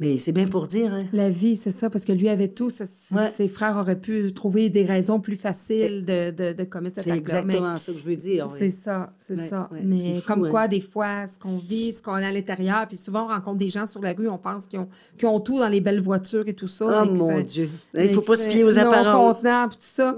Mais 0.00 0.18
c'est 0.18 0.32
bien 0.32 0.48
pour 0.48 0.66
dire, 0.66 0.92
hein? 0.92 0.98
La 1.12 1.30
vie, 1.30 1.54
c'est 1.56 1.70
ça, 1.70 1.88
parce 1.88 2.04
que 2.04 2.10
lui 2.10 2.28
avait 2.28 2.48
tout. 2.48 2.68
ça- 2.68 2.82
Ouais. 3.12 3.30
Ses 3.36 3.46
frères 3.46 3.76
auraient 3.76 4.00
pu 4.00 4.34
trouver 4.34 4.68
des 4.68 4.84
raisons 4.84 5.20
plus 5.20 5.36
faciles 5.36 6.04
de, 6.04 6.32
de, 6.32 6.52
de 6.52 6.64
commettre 6.64 6.96
cet 6.96 7.04
C'est 7.04 7.10
acte-là. 7.12 7.42
Mais 7.44 7.54
exactement 7.54 7.78
ça 7.78 7.92
que 7.92 7.98
je 8.00 8.04
veux 8.04 8.16
dire. 8.16 8.46
oui. 8.50 8.56
C'est 8.58 8.70
ça, 8.70 9.12
c'est 9.20 9.36
Ouais, 9.38 9.46
ça. 9.46 9.68
ouais, 9.72 9.78
Mais 9.84 9.98
c'est 9.98 10.14
fou, 10.14 10.22
comme 10.26 10.44
hein. 10.46 10.50
quoi, 10.50 10.66
des 10.66 10.80
fois, 10.80 11.28
ce 11.28 11.38
qu'on 11.38 11.58
vit, 11.58 11.92
ce 11.92 12.02
qu'on 12.02 12.14
a 12.14 12.26
à 12.26 12.32
l'intérieur, 12.32 12.88
puis 12.88 12.96
souvent, 12.96 13.26
on 13.26 13.28
rencontre 13.28 13.58
des 13.58 13.68
gens 13.68 13.86
sur 13.86 14.00
la 14.00 14.14
rue, 14.14 14.26
on 14.28 14.36
pense 14.36 14.66
qu'ils 14.66 14.80
ont, 14.80 14.88
ont 15.22 15.38
tout 15.40 15.60
dans 15.60 15.68
les 15.68 15.80
belles 15.80 16.00
voitures 16.02 16.48
et 16.48 16.54
tout 16.54 16.66
ça. 16.66 17.04
Oh 17.04 17.10
mon 17.12 17.40
Dieu. 17.42 17.68
Il 17.94 18.00
mais 18.00 18.08
faut 18.12 18.20
pas 18.20 18.34
se 18.34 18.42
c'est 18.42 18.50
fier 18.50 18.64
aux 18.64 18.72
non 18.72 18.78
apparences. 18.78 19.42
puis 19.42 19.76
tout 19.76 19.76
ça. 19.78 20.16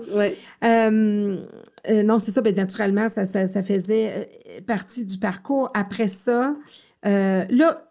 Euh, 0.64 1.36
euh, 1.90 2.02
non, 2.02 2.18
c'est 2.18 2.30
ça. 2.30 2.40
Ben, 2.40 2.54
naturellement, 2.54 3.10
ça, 3.10 3.26
ça, 3.26 3.46
ça 3.46 3.62
faisait 3.62 4.10
euh, 4.56 4.60
partie 4.66 5.04
du 5.04 5.18
parcours. 5.18 5.70
Après 5.74 6.08
ça, 6.08 6.56
euh, 7.04 7.44
là, 7.50 7.82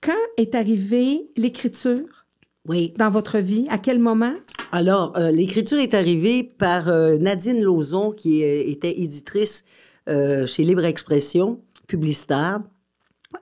quand 0.00 0.12
est 0.36 0.54
arrivée 0.54 1.28
l'écriture 1.36 2.26
Oui. 2.68 2.92
dans 2.98 3.08
votre 3.10 3.38
vie? 3.38 3.66
À 3.70 3.78
quel 3.78 3.98
moment? 3.98 4.34
Alors, 4.72 5.16
euh, 5.16 5.30
l'écriture 5.30 5.78
est 5.78 5.94
arrivée 5.94 6.42
par 6.42 6.88
euh, 6.88 7.16
Nadine 7.18 7.62
Lauzon, 7.62 8.10
qui 8.12 8.42
euh, 8.44 8.62
était 8.66 9.00
éditrice 9.00 9.64
chez 10.08 10.62
Libre 10.62 10.84
Expression, 10.84 11.60
publicitaire, 11.88 12.60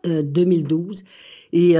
euh, 0.07 0.23
2012, 0.23 1.05
et 1.53 1.77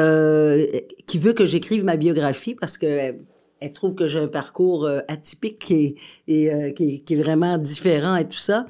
qui 1.07 1.19
veut 1.19 1.33
que 1.33 1.47
j'écrive 1.47 1.85
ma 1.85 1.97
biographie 1.97 2.55
parce 2.55 2.77
que 2.77 3.15
elle 3.61 3.73
trouve 3.73 3.95
que 3.95 4.07
j'ai 4.09 4.19
un 4.19 4.29
parcours 4.29 4.87
atypique 5.09 5.71
et, 5.71 5.95
et, 6.29 6.53
euh, 6.53 6.71
qui, 6.73 7.03
qui 7.03 7.15
est 7.15 7.17
vraiment 7.17 7.57
différent 7.57 8.15
et 8.17 8.29
tout 8.29 8.37
ça. 8.37 8.67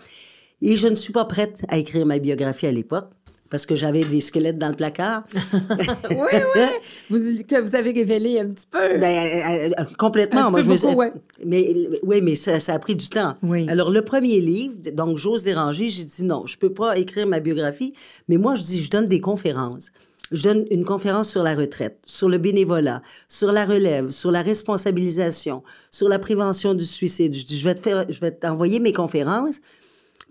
Et 0.62 0.76
je 0.76 0.86
ne 0.86 0.94
suis 0.94 1.12
pas 1.12 1.24
prête 1.24 1.64
à 1.68 1.78
écrire 1.78 2.06
ma 2.06 2.18
biographie 2.20 2.68
à 2.68 2.72
l'époque 2.72 3.10
parce 3.54 3.66
que 3.66 3.76
j'avais 3.76 4.04
des 4.04 4.20
squelettes 4.20 4.58
dans 4.58 4.70
le 4.70 4.74
placard. 4.74 5.22
oui, 6.10 6.16
oui. 6.56 6.62
Vous, 7.08 7.44
que 7.44 7.60
vous 7.60 7.76
avez 7.76 7.92
révélé 7.92 8.40
un 8.40 8.48
petit 8.48 8.66
peu. 8.68 8.98
Ben, 8.98 9.04
euh, 9.04 9.70
euh, 9.78 9.84
complètement. 9.96 10.46
Un 10.46 10.50
Moi, 10.50 10.64
peu 10.64 10.76
je 10.76 10.86
me 10.88 10.94
ouais. 10.94 11.12
Mais 11.46 11.72
oui, 12.02 12.20
mais 12.20 12.34
ça, 12.34 12.58
ça 12.58 12.74
a 12.74 12.80
pris 12.80 12.96
du 12.96 13.08
temps. 13.08 13.34
Oui. 13.44 13.68
Alors, 13.68 13.92
le 13.92 14.02
premier 14.02 14.40
livre, 14.40 14.74
donc 14.92 15.18
J'ose 15.18 15.44
déranger, 15.44 15.88
j'ai 15.88 16.04
dit 16.04 16.24
non, 16.24 16.46
je 16.46 16.58
peux 16.58 16.72
pas 16.72 16.98
écrire 16.98 17.28
ma 17.28 17.38
biographie, 17.38 17.94
mais 18.26 18.38
moi, 18.38 18.56
je 18.56 18.62
dis, 18.62 18.82
je 18.82 18.90
donne 18.90 19.06
des 19.06 19.20
conférences. 19.20 19.92
Je 20.32 20.42
donne 20.42 20.64
une 20.72 20.84
conférence 20.84 21.30
sur 21.30 21.44
la 21.44 21.54
retraite, 21.54 22.00
sur 22.04 22.28
le 22.28 22.38
bénévolat, 22.38 23.02
sur 23.28 23.52
la 23.52 23.64
relève, 23.64 24.10
sur 24.10 24.32
la 24.32 24.42
responsabilisation, 24.42 25.62
sur 25.92 26.08
la 26.08 26.18
prévention 26.18 26.74
du 26.74 26.84
suicide. 26.84 27.36
Je 27.36 27.44
dis, 27.44 27.60
je 27.60 27.64
vais 27.68 27.76
te 27.76 27.82
faire, 27.82 28.04
je 28.08 28.18
vais 28.18 28.32
t'envoyer 28.32 28.80
mes 28.80 28.92
conférences, 28.92 29.60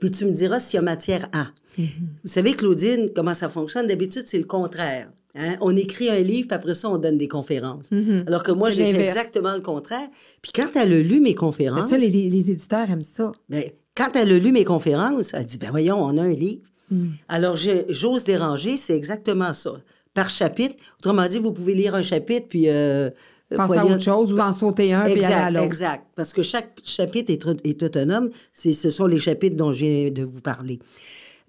puis 0.04 0.12
tu 0.12 0.26
me 0.26 0.32
diras 0.32 0.60
s'il 0.60 0.76
y 0.76 0.80
a 0.80 0.82
matière 0.82 1.30
à. 1.32 1.48
Mm-hmm. 1.80 1.88
Vous 2.24 2.30
savez, 2.30 2.52
Claudine, 2.56 3.12
comment 3.16 3.34
ça 3.34 3.48
fonctionne? 3.48 3.88
D'habitude, 3.88 4.24
c'est 4.26 4.38
le 4.38 4.44
contraire. 4.44 5.08
Hein? 5.34 5.56
On 5.62 5.74
écrit 5.78 6.10
un 6.10 6.20
livre, 6.20 6.50
puis 6.50 6.56
après 6.56 6.74
ça, 6.74 6.90
on 6.90 6.98
donne 6.98 7.18
des 7.18 7.30
conférences. 7.30 7.90
Alors 8.28 8.44
que 8.44 8.52
moi, 8.52 8.70
Mm-hmm. 8.70 8.74
J'ai 8.74 8.94
fait 8.94 9.04
exactement 9.04 9.54
le 9.54 9.62
contraire. 9.62 10.10
Puis 10.42 10.52
quand 10.54 10.76
elle 10.76 10.92
a 10.92 11.00
lu 11.00 11.22
mes 11.22 11.36
conférences, 11.36 11.88
Ça, 11.88 11.98
les, 11.98 12.52
éditeurs 12.52 12.92
aiment 12.92 13.04
ça. 13.04 13.32
ben, 13.48 13.64
quand 13.96 14.14
elle 14.18 14.34
a 14.34 14.40
lu 14.40 14.52
mes 14.52 14.66
conférences, 14.66 15.34
elle 15.34 15.46
dit, 15.46 15.58
ben 15.58 15.72
voyons, 15.72 16.04
on 16.04 16.18
a 16.18 16.24
un 16.24 16.34
livre. 16.34 16.64
Mm. 16.92 17.08
Alors, 17.30 17.56
j'ose 17.88 18.26
déranger, 18.26 18.76
c'est 18.76 18.98
exactement 18.98 19.54
ça. 19.54 19.76
Par 20.14 20.30
chapitre. 20.30 20.76
Autrement 21.00 21.30
dit, 21.30 21.40
vous 21.40 21.54
pouvez 21.54 21.76
lire 21.76 21.96
un 21.96 22.04
chapitre, 22.04 22.48
puis... 22.50 22.68
Euh, 22.68 23.10
Penser 23.58 23.78
à 23.78 23.86
autre 23.86 24.00
chose 24.02 24.34
ou 24.34 24.40
en 24.40 24.52
sauter 24.54 24.94
un 24.94 25.04
puis 25.06 25.14
aller 25.14 25.24
à 25.24 25.28
Exact, 25.28 25.52
l'autre. 25.52 25.66
exact. 25.66 26.06
Parce 26.16 26.34
que 26.34 26.42
chaque 26.42 26.72
chapitre 26.84 27.32
est, 27.32 27.68
est 27.68 27.84
autonome. 27.84 28.30
C'est, 28.52 28.74
ce 28.74 28.90
sont 28.90 29.06
les 29.08 29.20
chapitres 29.20 29.56
dont 29.56 29.72
je 29.74 29.86
viens 29.86 30.12
de 30.12 30.24
vous 30.24 30.42
parler. 30.42 30.80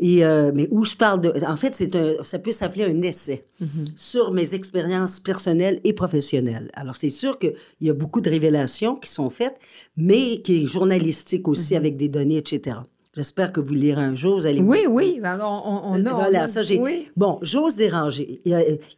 Et, 0.01 0.25
euh, 0.25 0.51
mais 0.53 0.67
où 0.73 0.85
je 0.85 0.97
parle 0.97 1.21
de... 1.21 1.33
En 1.47 1.55
fait, 1.55 1.73
c'est 1.77 1.95
un, 1.95 2.15
ça 2.25 2.41
peut 2.41 2.51
s'appeler 2.51 2.85
un 2.85 3.01
essai 3.03 3.45
Mm-hmm. 3.63 3.93
sur 3.95 4.33
mes 4.33 4.55
expériences 4.55 5.21
personnelles 5.21 5.79
et 5.85 5.93
professionnelles. 5.93 6.69
Alors, 6.75 6.97
c'est 6.97 7.09
sûr 7.11 7.39
qu'il 7.39 7.55
y 7.81 7.89
a 7.89 7.95
beaucoup 7.95 8.21
de 8.21 8.29
révélations 8.29 8.97
qui 8.97 9.09
sont 9.09 9.31
faites, 9.31 9.55
mais 9.97 10.41
qui 10.43 10.65
est 10.65 10.67
journalistique 10.67 11.47
aussi 11.47 11.75
Mm-hmm. 11.75 11.77
avec 11.77 11.97
des 11.97 12.09
données, 12.09 12.39
etc. 12.39 12.79
J'espère 13.17 13.53
que 13.53 13.61
vous 13.61 13.75
lirez 13.75 14.03
un 14.03 14.17
jour. 14.17 14.37
Vous 14.37 14.47
allez 14.47 14.61
Oui, 14.61 14.87
oui. 14.89 15.21
ben, 15.23 15.39
On, 15.41 15.45
on, 15.45 15.81
on 16.01 16.07
a. 16.07 16.11
on 16.13 16.15
voilà, 16.17 16.43
a- 16.43 16.47
ça, 16.49 16.63
j'ai. 16.63 16.79
Oui. 16.79 17.09
Bon, 17.17 17.39
j'ose 17.43 17.77
déranger. 17.77 18.41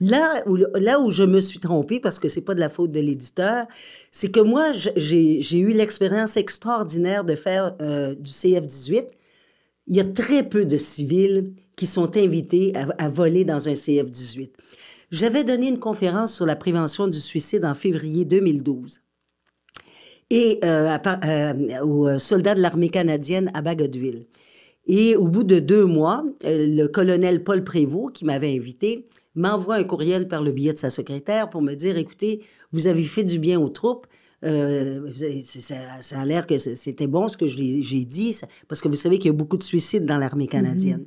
Là 0.01 0.43
où, 0.47 0.57
là 0.57 1.01
où 1.01 1.11
je 1.11 1.23
me 1.23 1.39
suis 1.41 1.59
trompée, 1.59 2.01
parce 2.01 2.19
que 2.19 2.29
c'est 2.29 2.41
pas 2.41 2.55
de 2.55 2.61
la 2.61 2.69
faute 2.71 2.91
de 2.93 3.01
l'éditeur, 3.01 3.67
c'est 4.11 4.31
que 4.31 4.41
moi, 4.41 4.73
j'ai 4.97 5.41
j'ai 5.43 5.59
eu 5.59 5.69
l'expérience 5.69 6.37
extraordinaire 6.37 7.25
de 7.25 7.35
faire 7.35 7.75
euh, 7.83 8.15
du 8.15 8.31
CF-18. 8.31 9.07
Il 9.89 9.97
y 9.97 10.01
a 10.01 10.05
très 10.05 10.43
peu 10.49 10.65
de 10.65 10.79
civils 10.79 11.53
qui 11.77 11.87
sont 11.87 12.17
invités 12.17 12.73
à, 12.75 12.89
à 13.05 13.09
voler 13.09 13.45
dans 13.45 13.69
un 13.69 13.75
CF-18. 13.75 14.51
J'avais 15.13 15.45
donné 15.45 15.69
une 15.69 15.79
conférence 15.79 16.35
sur 16.35 16.47
la 16.47 16.57
prévention 16.57 17.07
du 17.07 17.21
suicide 17.21 17.65
en 17.65 17.75
février 17.75 18.25
2012 18.25 19.01
et 20.31 20.59
euh, 20.65 20.89
à 21.03 21.27
euh, 21.27 21.85
aux 21.85 22.19
soldats 22.19 22.55
de 22.55 22.61
l'armée 22.61 22.89
canadienne 22.91 23.51
à 23.55 23.63
Bagotville. 23.63 24.27
Et 24.89 25.17
au 25.17 25.27
bout 25.29 25.43
de 25.45 25.59
deux 25.59 25.85
mois, 25.85 26.25
euh, 26.45 26.67
le 26.69 26.87
colonel 26.89 27.43
Paul 27.43 27.65
Prévost, 27.65 28.13
qui 28.15 28.25
m'avait 28.25 28.55
invité, 28.57 29.07
m'envoie 29.35 29.77
un 29.77 29.85
courriel 29.85 30.29
par 30.29 30.43
le 30.43 30.53
biais 30.53 30.73
de 30.73 30.79
sa 30.79 30.91
secrétaire 30.91 31.51
pour 31.51 31.61
me 31.63 31.75
dire, 31.75 31.97
écoutez, 31.99 32.43
vous 32.73 32.87
avez 32.87 33.03
fait 33.03 33.25
du 33.25 33.39
bien 33.39 33.61
aux 33.61 33.69
troupes. 33.69 34.07
Euh, 34.45 35.11
ça, 35.43 35.75
ça 36.01 36.21
a 36.21 36.25
l'air 36.25 36.47
que 36.47 36.57
c'était 36.59 37.07
bon 37.07 37.27
ce 37.29 37.37
que 37.37 37.47
j'ai 37.49 38.05
dit, 38.05 38.33
ça- 38.33 38.47
parce 38.69 38.81
que 38.81 38.89
vous 38.89 38.95
savez 38.97 39.19
qu'il 39.19 39.27
y 39.27 39.35
a 39.35 39.37
beaucoup 39.37 39.57
de 39.57 39.63
suicides 39.63 40.07
dans 40.07 40.19
l'armée 40.19 40.47
canadienne. 40.47 41.07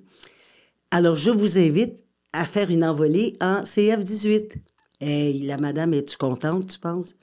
Alors, 0.91 1.15
je 1.15 1.29
vous 1.32 1.58
invite 1.58 2.03
à 2.34 2.45
faire 2.45 2.69
une 2.71 2.84
envolée 2.84 3.34
en 3.39 3.62
CF-18. 3.63 4.55
Et 5.01 5.34
la 5.34 5.58
madame, 5.58 5.93
es-tu 5.93 6.17
contente, 6.17 6.67
tu 6.67 6.79
penses? 6.79 7.15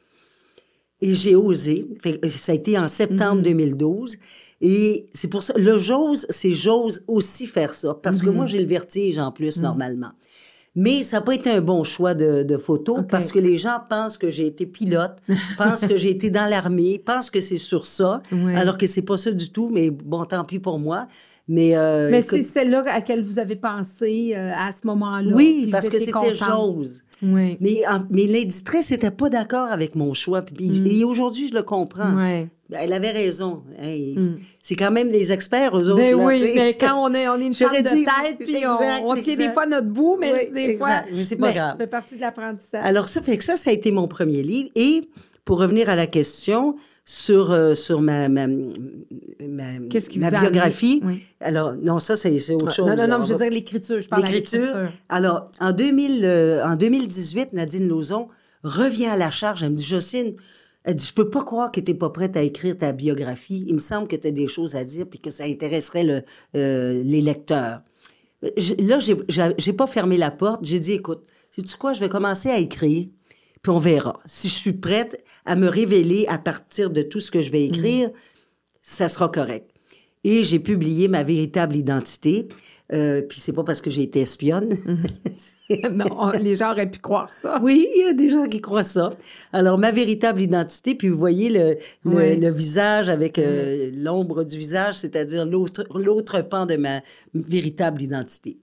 Et 1.01 1.15
j'ai 1.15 1.35
osé. 1.37 1.87
Fait 2.03 2.19
ça 2.29 2.53
a 2.53 2.55
été 2.55 2.79
en 2.79 2.89
septembre 2.89 3.43
2012. 3.43 4.17
Et 4.63 5.07
c'est 5.13 5.29
pour 5.29 5.43
ça. 5.43 5.53
Le 5.59 5.77
j'ose, 5.79 6.27
c'est 6.31 6.53
j'ose 6.53 7.03
aussi 7.07 7.47
faire 7.47 7.75
ça. 7.75 7.95
Parce 8.03 8.23
que 8.23 8.31
moi, 8.31 8.47
j'ai 8.47 8.59
le 8.61 8.67
vertige 8.67 9.19
en 9.19 9.31
plus, 9.31 9.61
normalement. 9.61 10.13
Mais 10.79 11.03
ça 11.03 11.17
n'a 11.19 11.21
pas 11.23 11.35
été 11.35 11.51
un 11.51 11.63
bon 11.63 11.85
choix 11.85 12.13
de, 12.15 12.43
de 12.43 12.59
photo 12.59 12.99
parce 13.09 13.33
que 13.33 13.39
les 13.39 13.57
gens 13.57 13.79
pensent 13.89 14.19
que 14.19 14.29
j'ai 14.29 14.47
été 14.47 14.67
pilote, 14.67 15.17
pensent 15.57 15.87
que 15.87 15.97
j'ai 15.97 16.11
été 16.11 16.29
dans 16.29 16.47
l'armée, 16.51 16.99
pensent 17.03 17.31
que 17.31 17.41
c'est 17.41 17.57
sur 17.57 17.87
ça, 17.87 18.23
Ouais. 18.31 18.55
alors 18.55 18.77
que 18.77 18.87
c'est 18.87 19.01
pas 19.01 19.17
ça 19.17 19.31
du 19.31 19.51
tout. 19.51 19.71
Mais 19.73 19.89
bon, 19.91 20.25
tant 20.27 20.45
pis 20.45 20.59
pour 20.59 20.79
moi. 20.79 21.09
Mais, 21.49 21.77
euh, 21.77 22.11
Mais 22.11 22.21
c'est 22.23 22.43
celle-là 22.43 22.81
à 22.81 22.97
laquelle 22.97 23.23
vous 23.23 23.39
avez 23.39 23.57
pensé 23.57 24.33
euh, 24.35 24.53
à 24.55 24.71
ce 24.73 24.87
moment-là. 24.87 25.35
oui, 25.35 25.69
parce 25.71 25.89
que 25.89 25.99
c'était 25.99 26.35
j'ose. 26.35 27.03
Oui. 27.23 27.57
Mais, 27.61 27.83
mais 28.11 28.25
l'éditrice 28.25 28.91
n'était 28.91 29.11
pas 29.11 29.31
d'accord 29.31 29.69
avec 29.69 29.95
mon 29.95 30.13
choix. 30.15 30.43
Puis, 30.43 31.01
Et 31.01 31.05
aujourd'hui, 31.05 31.49
je 31.49 31.55
le 31.55 31.63
comprends. 31.63 32.11
Mm. 32.11 32.49
Ben, 32.69 32.79
Elle 32.83 32.93
avait 32.93 33.11
raison. 33.13 33.63
Hey, 33.79 34.19
C'est 34.61 34.75
quand 34.77 34.91
même 34.91 35.09
des 35.09 35.33
experts, 35.33 35.77
eux 35.79 35.89
autres. 35.91 35.97
Ben 35.97 36.17
là, 36.17 36.25
oui, 36.25 36.53
mais 36.57 36.75
quand 36.75 36.95
on 37.09 37.15
est, 37.15 37.29
on 37.29 37.37
est 37.41 37.47
une 37.47 37.55
femme 37.55 37.71
de 37.77 37.89
dit- 37.89 38.05
tête, 38.05 38.39
puis 38.39 38.57
on, 38.67 38.73
exact, 38.75 39.03
on 39.07 39.15
tient 39.15 39.37
des 39.37 39.49
fois 39.51 39.67
notre 39.67 39.87
bout, 39.89 40.17
mais 40.21 40.33
Oui, 40.33 40.51
des 40.53 40.61
exact. 40.73 40.79
fois. 40.79 41.05
Mais 41.13 41.25
c'est 41.25 41.37
pas 41.37 41.47
mais 41.49 41.55
grave. 41.55 41.73
Ça 41.73 41.79
fait 41.79 41.87
partie 41.87 42.17
de 42.17 42.21
l'apprentissage. 42.21 42.83
Alors, 42.85 43.09
ça 43.09 43.23
fait 43.23 43.39
que 43.39 43.45
ça, 43.45 43.57
ça 43.57 43.71
a 43.71 43.73
été 43.73 43.91
mon 43.93 44.09
premier 44.09 44.43
livre. 44.43 44.71
Et 44.75 45.09
pour 45.45 45.59
revenir 45.61 45.89
à 45.89 45.97
la 45.97 46.07
question 46.09 46.75
sur, 47.09 47.53
euh, 47.53 47.75
sur 47.75 48.01
ma, 48.01 48.29
ma, 48.29 48.49
ma, 48.49 49.79
qui 49.89 50.19
biographie? 50.19 51.01
Oui. 51.05 51.23
alors, 51.41 51.73
non, 51.75 52.01
ça, 52.01 52.17
c'est 52.17 52.35
autre 52.55 52.73
chose. 52.73 52.87
non, 52.89 52.97
non, 52.97 53.07
non, 53.07 53.25
je 53.25 53.33
veux 53.33 53.39
va- 53.39 53.45
dire 53.45 53.53
l'écriture. 53.53 54.01
Je 54.01 54.09
parle 54.09 54.23
de 54.23 54.27
L'écriture. 54.27 54.89
Alors, 55.09 55.49
en, 55.61 55.73
2000, 55.73 56.25
euh, 56.25 56.65
en 56.67 56.75
2018, 56.75 57.53
Nadine 57.53 57.87
Lauzon 57.87 58.27
revient 58.65 59.07
à 59.07 59.17
la 59.17 59.31
charge. 59.31 59.63
Elle 59.63 59.71
me 59.71 59.77
dit, 59.77 59.85
Jocelyne, 59.85 60.35
elle 60.83 60.97
dit, 60.97 61.07
je 61.07 61.13
peux 61.15 61.31
pas 61.31 61.45
croire 61.45 61.71
que 61.71 61.79
tu 61.81 61.93
n'es 61.93 61.97
pas 61.97 62.11
prête 62.11 62.37
à 62.37 62.43
écrire 62.43 62.77
ta 62.77 62.91
biographie. 62.91 63.65
Il 63.69 63.75
me 63.75 63.79
semble 63.79 64.09
que 64.09 64.17
tu 64.17 64.27
as 64.27 64.33
des 64.33 64.49
choses 64.49 64.75
à 64.75 64.83
dire 64.83 65.07
puis 65.09 65.21
que 65.21 65.31
ça 65.31 65.45
intéresserait 65.45 66.03
le, 66.03 66.23
euh, 66.57 67.03
les 67.05 67.21
lecteurs. 67.21 67.83
Je- 68.57 68.75
là, 68.85 68.99
j'ai 69.59 69.73
pas 69.73 69.87
fermé 69.87 70.17
la 70.19 70.33
porte. 70.33 70.65
J'ai 70.65 70.81
dit, 70.81 70.93
écoute, 70.95 71.23
sais-tu 71.51 71.77
quoi, 71.77 71.93
je 71.93 72.01
vais 72.01 72.09
commencer 72.09 72.51
à 72.51 72.59
écrire, 72.59 73.07
puis 73.67 73.75
on 73.75 73.81
verra. 73.81 74.21
Si 74.27 74.47
je 74.49 74.55
suis 74.55 74.73
prête 74.75 75.25
à 75.45 75.57
me 75.57 75.67
révéler 75.69 76.25
à 76.29 76.39
partir 76.39 76.89
de 76.91 77.03
tout 77.03 77.19
ce 77.19 77.33
que 77.33 77.41
je 77.41 77.51
vais 77.51 77.65
écrire, 77.65 78.11
ça 78.81 79.09
sera 79.09 79.29
correct. 79.29 79.69
Et 80.23 80.45
j'ai 80.45 80.61
publié 80.61 81.09
ma 81.09 81.25
véritable 81.25 81.75
identité. 81.75 82.47
Euh, 82.93 83.23
puis 83.23 83.41
c'est 83.41 83.53
pas 83.53 83.65
parce 83.65 83.81
que 83.81 83.91
j'ai 83.91 84.03
été 84.03 84.21
espionne. 84.21 84.77
non, 85.91 86.07
on- 86.17 86.31
les 86.31 86.55
gens 86.55 86.71
auraient 86.71 86.89
pu 86.89 87.01
croire 87.01 87.29
ça. 87.43 87.59
oui, 87.61 87.89
il 87.97 88.03
y 88.03 88.09
a 88.09 88.13
des 88.13 88.31
gens 88.31 88.47
qui 88.47 88.61
croient 88.61 88.85
ça. 88.85 89.15
Alors, 89.53 89.79
ma 89.81 89.91
véritable 89.91 90.41
identité, 90.43 90.95
puis 90.95 91.09
vous 91.09 91.19
voyez 91.19 91.49
le, 91.49 91.71
le, 92.05 92.17
Oui. 92.17 92.37
le 92.37 92.53
visage 92.53 93.09
avec 93.09 93.37
euh, 93.41 93.91
l'ombre 93.97 94.45
du 94.45 94.57
visage, 94.57 94.95
c'est-à-dire 94.95 95.45
l'autre 95.45 96.43
pan 96.43 96.67
de 96.67 96.77
ma 96.77 97.01
véritable 97.35 98.01
identité. 98.03 98.59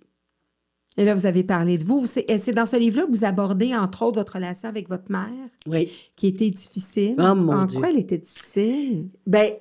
Et 0.98 1.06
là, 1.06 1.16
vous 1.16 1.26
avez 1.26 1.44
parlé 1.44 1.78
de 1.78 1.86
vous. 1.86 2.06
C'est 2.06 2.26
et 2.30 2.38
c'est 2.38 2.52
dans 2.54 2.66
ce 2.68 2.76
livre-là 2.76 3.06
que 3.08 3.12
vous 3.12 3.26
abordez, 3.26 3.76
entre 3.76 4.04
autres, 4.04 4.20
votre 4.20 4.34
relation 4.36 4.70
avec 4.70 4.90
votre 4.90 5.12
mère, 5.12 5.30
Oui. 5.68 5.90
qui 6.16 6.28
était 6.28 6.52
difficile. 6.52 7.16
Oh, 7.18 7.34
mon 7.36 7.54
en 7.54 7.66
Dieu. 7.66 7.80
quoi 7.80 7.90
elle 7.90 7.98
était 8.00 8.20
difficile? 8.20 9.08
Ben, 9.26 9.54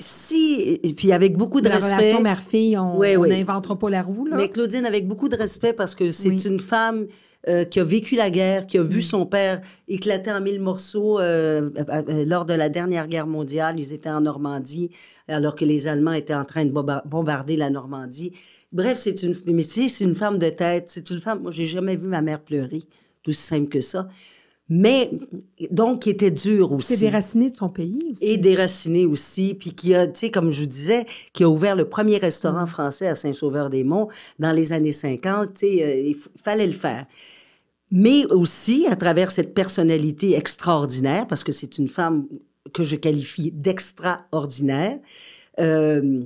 si, 0.00 0.78
et 0.82 0.94
puis 0.94 1.12
avec 1.12 1.36
beaucoup 1.36 1.60
de 1.60 1.68
La 1.68 1.76
respect. 1.76 1.96
relation 1.96 2.20
mère-fille, 2.22 2.78
on 2.78 2.98
Oui, 2.98 3.16
oui. 3.16 3.28
n'inventera 3.30 3.76
pas 3.78 3.90
la 3.90 4.02
roue, 4.02 4.26
là. 4.26 4.36
Mais 4.36 4.48
Claudine, 4.48 4.86
avec 4.86 5.06
beaucoup 5.08 5.28
de 5.28 5.36
respect, 5.36 5.72
parce 5.72 5.94
que 5.94 6.10
c'est 6.12 6.28
Oui. 6.28 6.40
une 6.46 6.60
femme 6.60 7.06
euh, 7.48 7.64
qui 7.64 7.80
a 7.80 7.84
vécu 7.84 8.14
la 8.14 8.30
guerre, 8.30 8.66
qui 8.66 8.78
a 8.78 8.82
vu 8.82 9.00
son 9.02 9.26
père 9.26 9.60
éclater 9.88 10.30
en 10.30 10.40
mille 10.40 10.60
morceaux 10.60 11.18
euh, 11.18 11.70
euh, 11.88 12.24
lors 12.26 12.44
de 12.44 12.54
la 12.54 12.68
dernière 12.68 13.08
guerre 13.08 13.26
mondiale. 13.26 13.78
Ils 13.78 13.92
étaient 13.94 14.10
en 14.10 14.20
Normandie, 14.20 14.90
alors 15.28 15.54
que 15.54 15.64
les 15.64 15.86
Allemands 15.86 16.12
étaient 16.12 16.34
en 16.34 16.44
train 16.44 16.64
de 16.64 16.70
bomba- 16.72 17.02
bombarder 17.06 17.56
la 17.56 17.70
Normandie. 17.70 18.32
Bref, 18.72 18.98
c'est 18.98 19.22
une, 19.22 19.34
mais 19.46 19.62
c'est 19.62 19.88
une 20.00 20.14
femme 20.14 20.38
de 20.38 20.50
tête. 20.50 20.84
C'est 20.88 21.08
une 21.10 21.20
femme. 21.20 21.40
Moi, 21.42 21.50
j'ai 21.52 21.64
jamais 21.66 21.96
vu 21.96 22.06
ma 22.06 22.20
mère 22.20 22.40
pleurer, 22.42 22.82
tout 23.22 23.30
aussi 23.30 23.42
simple 23.42 23.68
que 23.68 23.80
ça. 23.80 24.08
Mais 24.70 25.10
donc, 25.70 26.02
qui 26.02 26.10
était 26.10 26.30
dure 26.30 26.72
aussi 26.72 26.94
c'est 26.94 27.06
déraciné 27.06 27.50
de 27.50 27.56
son 27.56 27.70
pays 27.70 27.98
aussi. 28.12 28.22
et 28.24 28.36
déraciné 28.36 29.06
aussi, 29.06 29.54
puis 29.54 29.72
qui 29.72 29.94
a, 29.94 30.06
tu 30.06 30.20
sais, 30.20 30.30
comme 30.30 30.50
je 30.50 30.60
vous 30.60 30.66
disais, 30.66 31.06
qui 31.32 31.42
a 31.42 31.48
ouvert 31.48 31.74
le 31.74 31.88
premier 31.88 32.18
restaurant 32.18 32.66
français 32.66 33.06
à 33.08 33.14
Saint-Sauveur-des-Monts 33.14 34.08
dans 34.38 34.52
les 34.52 34.74
années 34.74 34.92
50, 34.92 35.54
tu 35.54 35.60
sais, 35.60 35.82
euh, 35.84 35.94
il 36.10 36.16
fallait 36.44 36.66
le 36.66 36.74
faire. 36.74 37.06
Mais 37.90 38.26
aussi, 38.26 38.86
à 38.86 38.96
travers 38.96 39.30
cette 39.30 39.54
personnalité 39.54 40.36
extraordinaire, 40.36 41.26
parce 41.26 41.42
que 41.42 41.52
c'est 41.52 41.78
une 41.78 41.88
femme 41.88 42.26
que 42.74 42.82
je 42.84 42.96
qualifie 42.96 43.50
d'extraordinaire, 43.50 44.98
euh, 45.58 46.24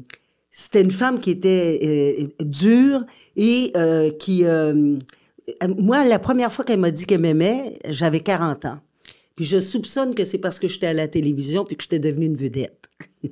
c'était 0.50 0.82
une 0.82 0.90
femme 0.90 1.18
qui 1.20 1.30
était 1.30 2.28
euh, 2.38 2.44
dure 2.44 3.04
et 3.36 3.72
euh, 3.76 4.10
qui... 4.10 4.44
euh, 4.44 4.98
moi, 5.78 6.04
la 6.06 6.18
première 6.18 6.52
fois 6.52 6.64
qu'elle 6.64 6.78
m'a 6.78 6.90
dit 6.90 7.06
qu'elle 7.06 7.20
m'aimait, 7.20 7.78
j'avais 7.88 8.20
40 8.20 8.66
ans. 8.66 8.78
Puis 9.34 9.44
je 9.44 9.58
soupçonne 9.58 10.14
que 10.14 10.24
c'est 10.24 10.38
parce 10.38 10.58
que 10.58 10.68
j'étais 10.68 10.88
à 10.88 10.92
la 10.92 11.08
télévision 11.08 11.64
puis 11.64 11.76
que 11.76 11.82
j'étais 11.82 11.98
devenue 11.98 12.26
une 12.26 12.36
vedette. 12.36 12.81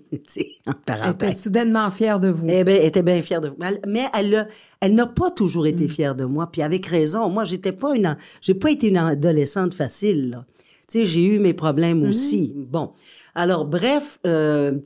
Elle 0.87 1.11
était 1.13 1.35
soudainement 1.35 1.91
fière 1.91 2.21
de 2.21 2.29
vous. 2.29 2.47
Eh 2.49 2.65
ben, 2.65 2.77
elle 2.81 2.87
était 2.87 3.03
bien 3.03 3.21
fière 3.23 3.41
de. 3.41 3.53
Elle- 3.63 3.81
Mais 3.87 4.05
elle, 4.17 4.49
elle 4.81 4.95
n'a 4.95 5.07
pas 5.07 5.31
toujours 5.31 5.67
été 5.67 5.85
Mm. 5.85 5.89
fière 5.89 6.15
de 6.15 6.25
moi. 6.25 6.49
Puis 6.51 6.63
avec 6.63 6.87
raison. 6.87 7.29
Moi, 7.29 7.45
j'étais 7.45 7.73
pas 7.73 7.95
une, 7.95 8.17
j'ai 8.41 8.55
pas 8.55 8.71
été 8.71 8.89
une 8.89 8.97
adolescente 8.97 9.75
facile. 9.75 10.45
Tu 10.89 10.99
sais, 10.99 11.05
j'ai 11.05 11.25
eu 11.25 11.39
mes 11.39 11.55
problèmes 11.55 12.03
Mm-hmm. 12.05 12.09
aussi. 12.09 12.55
Bon. 12.57 12.93
Alors, 13.35 13.65
bref, 13.65 14.19
euh, 14.27 14.79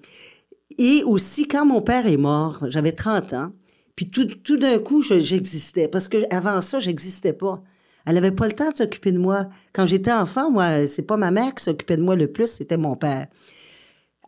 et 0.79 1.03
aussi, 1.05 1.47
quand 1.49 1.65
mon 1.67 1.81
père 1.83 2.07
est 2.07 2.17
mort, 2.17 2.65
j'avais 2.69 2.93
30 2.93 3.33
ans, 3.33 3.53
puis 3.97 4.11
tout, 4.11 4.27
tout 4.27 4.57
d'un 4.57 4.79
coup, 4.79 5.03
je- 5.03 5.19
j'existais. 5.19 5.89
Parce 5.89 6.09
que 6.09 6.19
avant 6.35 6.61
ça, 6.61 6.79
j'existais 6.81 7.33
pas. 7.33 7.63
Elle 8.07 8.17
n'avait 8.17 8.33
pas 8.33 8.47
le 8.47 8.53
temps 8.53 8.71
de 8.71 8.77
s'occuper 8.77 9.13
de 9.13 9.19
moi. 9.19 9.49
Quand 9.73 9.87
j'étais 9.87 10.13
enfant, 10.13 10.51
moi, 10.51 10.87
c'est 10.87 11.07
pas 11.07 11.17
ma 11.17 11.31
mère 11.31 11.55
qui 11.55 11.65
s'occupait 11.65 11.97
de 11.97 12.03
moi 12.03 12.17
le 12.17 12.27
plus, 12.27 12.49
c'était 12.49 12.77
mon 12.77 12.97
père. 12.97 13.29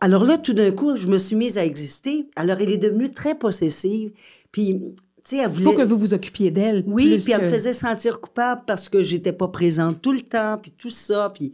Alors 0.01 0.25
là, 0.25 0.39
tout 0.39 0.53
d'un 0.53 0.71
coup, 0.73 0.97
je 0.97 1.07
me 1.07 1.19
suis 1.19 1.37
mise 1.37 1.57
à 1.59 1.65
exister. 1.65 2.27
Alors, 2.37 2.59
elle 2.61 2.71
est 2.71 2.77
devenue 2.77 3.11
très 3.11 3.35
possessive. 3.35 4.13
Puis, 4.53 4.75
tu 4.79 4.83
sais, 5.25 5.37
elle 5.39 5.49
voulait... 5.51 5.65
Pour 5.65 5.75
que 5.77 5.83
vous 5.83 5.97
vous 5.99 6.13
occupiez 6.15 6.51
d'elle. 6.51 6.85
Oui, 6.87 7.15
plus 7.15 7.25
puis 7.25 7.33
elle 7.33 7.43
me 7.45 7.49
faisait 7.49 7.73
sentir 7.73 8.21
coupable 8.21 8.63
parce 8.67 8.89
que 8.89 9.03
j'étais 9.03 9.33
pas 9.33 9.49
présente 9.49 10.03
tout 10.03 10.13
le 10.13 10.21
temps, 10.21 10.59
puis 10.61 10.73
tout 10.77 10.91
ça. 10.91 11.31
Puis 11.35 11.53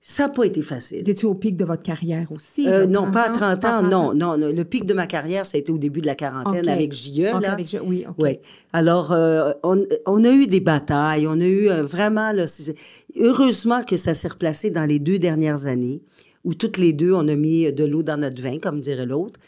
ça 0.00 0.24
n'a 0.24 0.28
pas 0.30 0.44
été 0.44 0.62
facile. 0.62 1.08
Étiez 1.08 1.26
au 1.28 1.34
pic 1.34 1.56
de 1.56 1.64
votre 1.64 1.82
carrière 1.82 2.30
aussi? 2.32 2.68
Euh, 2.68 2.86
non, 2.86 3.10
pas 3.10 3.24
à 3.24 3.30
30 3.30 3.60
Pas 3.60 3.76
à 3.76 3.80
ans, 3.80 3.82
non, 3.82 4.14
non. 4.14 4.36
Le 4.36 4.64
pic 4.64 4.84
de 4.86 4.94
ma 4.94 5.06
carrière, 5.06 5.44
ça 5.46 5.56
a 5.56 5.60
été 5.60 5.70
au 5.72 5.78
début 5.78 6.00
de 6.00 6.06
la 6.06 6.14
quarantaine 6.14 6.68
avec 6.68 6.92
JE, 6.92 7.24
avec 7.26 7.66
J- 7.68 7.78
oui, 7.84 8.04
OK. 8.08 8.14
Oui. 8.18 8.38
Alors, 8.72 9.12
euh, 9.12 9.52
on, 9.62 9.84
on 10.06 10.24
a 10.24 10.30
eu 10.30 10.46
des 10.46 10.60
batailles, 10.60 11.26
on 11.28 11.40
a 11.40 11.44
eu 11.44 11.68
euh, 11.68 11.82
vraiment, 11.82 12.32
là, 12.32 12.46
heureusement 13.18 13.82
que 13.84 13.96
ça 13.96 14.14
s'est 14.14 14.28
replacé 14.28 14.70
dans 14.70 14.84
les 14.84 14.98
deux 14.98 15.18
dernières 15.18 15.66
années, 15.66 16.00
où 16.44 16.54
toutes 16.54 16.78
les 16.78 16.92
deux, 16.92 17.12
on 17.12 17.28
a 17.28 17.34
mis 17.34 17.72
de 17.72 17.84
l'eau 17.84 18.02
dans 18.02 18.20
notre 18.20 18.42
vin, 18.42 18.58
comme 18.58 18.80
dirait 18.80 19.06
l'autre. 19.06 19.38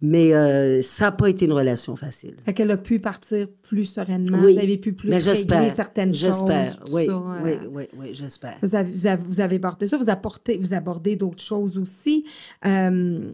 Mais 0.00 0.34
euh, 0.34 0.82
ça 0.82 1.06
n'a 1.06 1.12
pas 1.12 1.28
été 1.28 1.44
une 1.44 1.52
relation 1.52 1.94
facile. 1.94 2.34
Fait 2.44 2.52
qu'elle 2.52 2.72
a 2.72 2.76
pu 2.76 2.98
partir 2.98 3.46
plus 3.72 3.86
sereinement. 3.86 4.38
Oui. 4.42 4.52
Vous 4.52 4.58
avez 4.58 4.76
pu 4.76 4.92
plus 4.92 5.08
régler 5.08 5.22
j'espère. 5.24 5.70
certaines 5.72 6.14
choses. 6.14 6.42
Oui, 6.90 7.06
ça, 7.06 7.22
oui, 7.42 7.52
euh, 7.52 7.68
oui, 7.72 7.84
oui, 7.96 8.06
j'espère. 8.12 8.56
Vous 8.62 8.74
avez, 8.74 8.90
vous 8.92 9.06
avez, 9.06 9.22
vous 9.26 9.40
avez 9.40 9.56
abordé 9.56 9.86
ça, 9.86 9.96
vous, 9.96 10.10
apportez, 10.10 10.58
vous 10.58 10.74
abordez 10.74 11.16
d'autres 11.16 11.42
choses 11.42 11.78
aussi. 11.78 12.26
Euh, 12.66 13.30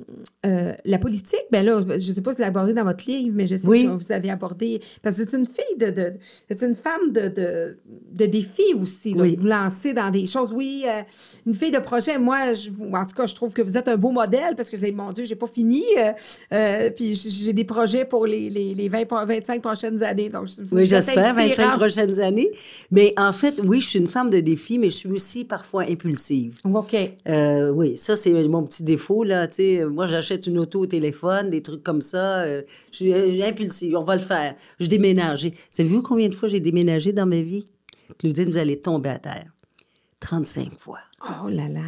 euh, 0.46 0.74
la 0.84 0.98
politique, 0.98 1.42
ben 1.50 1.66
là, 1.66 1.80
je 1.88 1.94
ne 2.08 2.14
sais 2.14 2.20
pas 2.20 2.30
si 2.34 2.38
vous 2.38 2.44
abordé 2.46 2.72
dans 2.72 2.84
votre 2.84 3.04
livre, 3.10 3.34
mais 3.34 3.48
je 3.48 3.56
sais 3.56 3.66
Oui. 3.66 3.86
que 3.86 3.90
vous 3.90 4.12
avez 4.12 4.30
abordé. 4.30 4.80
Parce 5.02 5.18
que 5.18 5.28
c'est 5.28 5.36
une 5.36 5.44
fille 5.46 5.76
de. 5.76 5.90
de 5.90 6.12
c'est 6.48 6.64
une 6.68 6.76
femme 6.76 7.10
de, 7.10 7.22
de, 7.28 7.78
de 8.12 8.26
défi 8.26 8.62
aussi. 8.80 9.14
là. 9.14 9.22
Oui. 9.22 9.34
Vous 9.36 9.46
lancez 9.46 9.92
dans 9.92 10.10
des 10.12 10.26
choses. 10.26 10.52
Oui, 10.52 10.84
euh, 10.86 11.02
une 11.46 11.54
fille 11.54 11.72
de 11.72 11.80
projet. 11.80 12.16
Moi, 12.16 12.52
je, 12.52 12.70
en 12.70 13.04
tout 13.06 13.16
cas, 13.16 13.26
je 13.26 13.34
trouve 13.34 13.52
que 13.54 13.62
vous 13.62 13.76
êtes 13.76 13.88
un 13.88 13.96
beau 13.96 14.12
modèle 14.12 14.54
parce 14.56 14.70
que 14.70 14.76
vous 14.76 14.84
avez, 14.84 14.92
mon 14.92 15.10
Dieu, 15.10 15.24
j'ai 15.24 15.34
pas 15.34 15.48
fini. 15.48 15.82
puis 16.94 17.16
j'ai 17.16 17.52
des 17.52 17.64
projets 17.64 18.04
pour 18.04 18.24
les, 18.24 18.48
les, 18.50 18.72
les 18.72 18.88
20, 18.88 19.04
pro- 19.06 19.26
25 19.26 19.60
prochaines 19.62 20.00
années. 20.04 20.27
Donc, 20.28 20.48
vous 20.58 20.76
Oui, 20.76 20.86
j'espère, 20.86 21.34
25 21.34 21.50
inspirante. 21.50 21.76
prochaines 21.78 22.20
années. 22.20 22.50
Mais 22.90 23.12
en 23.16 23.32
fait, 23.32 23.60
oui, 23.64 23.80
je 23.80 23.88
suis 23.88 23.98
une 23.98 24.08
femme 24.08 24.30
de 24.30 24.40
défi, 24.40 24.78
mais 24.78 24.90
je 24.90 24.96
suis 24.96 25.10
aussi 25.10 25.44
parfois 25.44 25.82
impulsive. 25.84 26.58
OK. 26.64 26.96
Euh, 27.28 27.70
oui, 27.70 27.96
ça, 27.96 28.16
c'est 28.16 28.30
mon 28.48 28.62
petit 28.64 28.82
défaut, 28.82 29.24
là. 29.24 29.46
Tu 29.48 29.54
sais, 29.54 29.84
moi, 29.86 30.06
j'achète 30.06 30.46
une 30.46 30.58
auto 30.58 30.80
au 30.80 30.86
téléphone, 30.86 31.48
des 31.50 31.62
trucs 31.62 31.82
comme 31.82 32.00
ça. 32.02 32.40
euh, 32.42 32.62
je 32.92 32.96
suis 32.96 33.12
euh, 33.12 33.46
impulsive. 33.46 33.96
On 33.96 34.04
va 34.04 34.14
le 34.16 34.22
faire. 34.22 34.54
Je 34.80 34.86
déménage. 34.86 35.50
Savez-vous 35.70 36.02
combien 36.02 36.28
de 36.28 36.34
fois 36.34 36.48
j'ai 36.48 36.60
déménagé 36.60 37.12
dans 37.12 37.26
ma 37.26 37.40
vie? 37.40 37.64
Claudine, 38.18 38.50
vous 38.50 38.56
allez 38.58 38.80
tomber 38.80 39.10
à 39.10 39.18
terre. 39.18 39.44
35 40.20 40.78
fois. 40.78 40.98
Oh 41.22 41.48
là 41.48 41.68
là. 41.68 41.80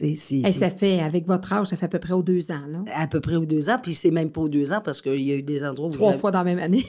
Et 0.00 0.16
ça 0.16 0.70
fait, 0.70 1.00
avec 1.00 1.26
votre 1.26 1.52
âge, 1.52 1.68
ça 1.68 1.76
fait 1.76 1.86
à 1.86 1.88
peu 1.88 2.00
près 2.00 2.14
aux 2.14 2.22
deux 2.22 2.50
ans, 2.50 2.66
là. 2.68 2.80
à 2.96 3.06
peu 3.06 3.20
près 3.20 3.36
aux 3.36 3.46
deux 3.46 3.70
ans, 3.70 3.76
puis 3.80 3.94
c'est 3.94 4.10
même 4.10 4.30
pas 4.30 4.40
aux 4.40 4.48
deux 4.48 4.72
ans 4.72 4.80
parce 4.84 5.00
qu'il 5.00 5.22
y 5.22 5.30
a 5.30 5.36
eu 5.36 5.42
des 5.42 5.62
endroits 5.62 5.88
où... 5.88 5.92
Trois 5.92 6.14
fois 6.14 6.32
dans 6.32 6.38
la 6.40 6.44
même 6.44 6.58
année. 6.58 6.84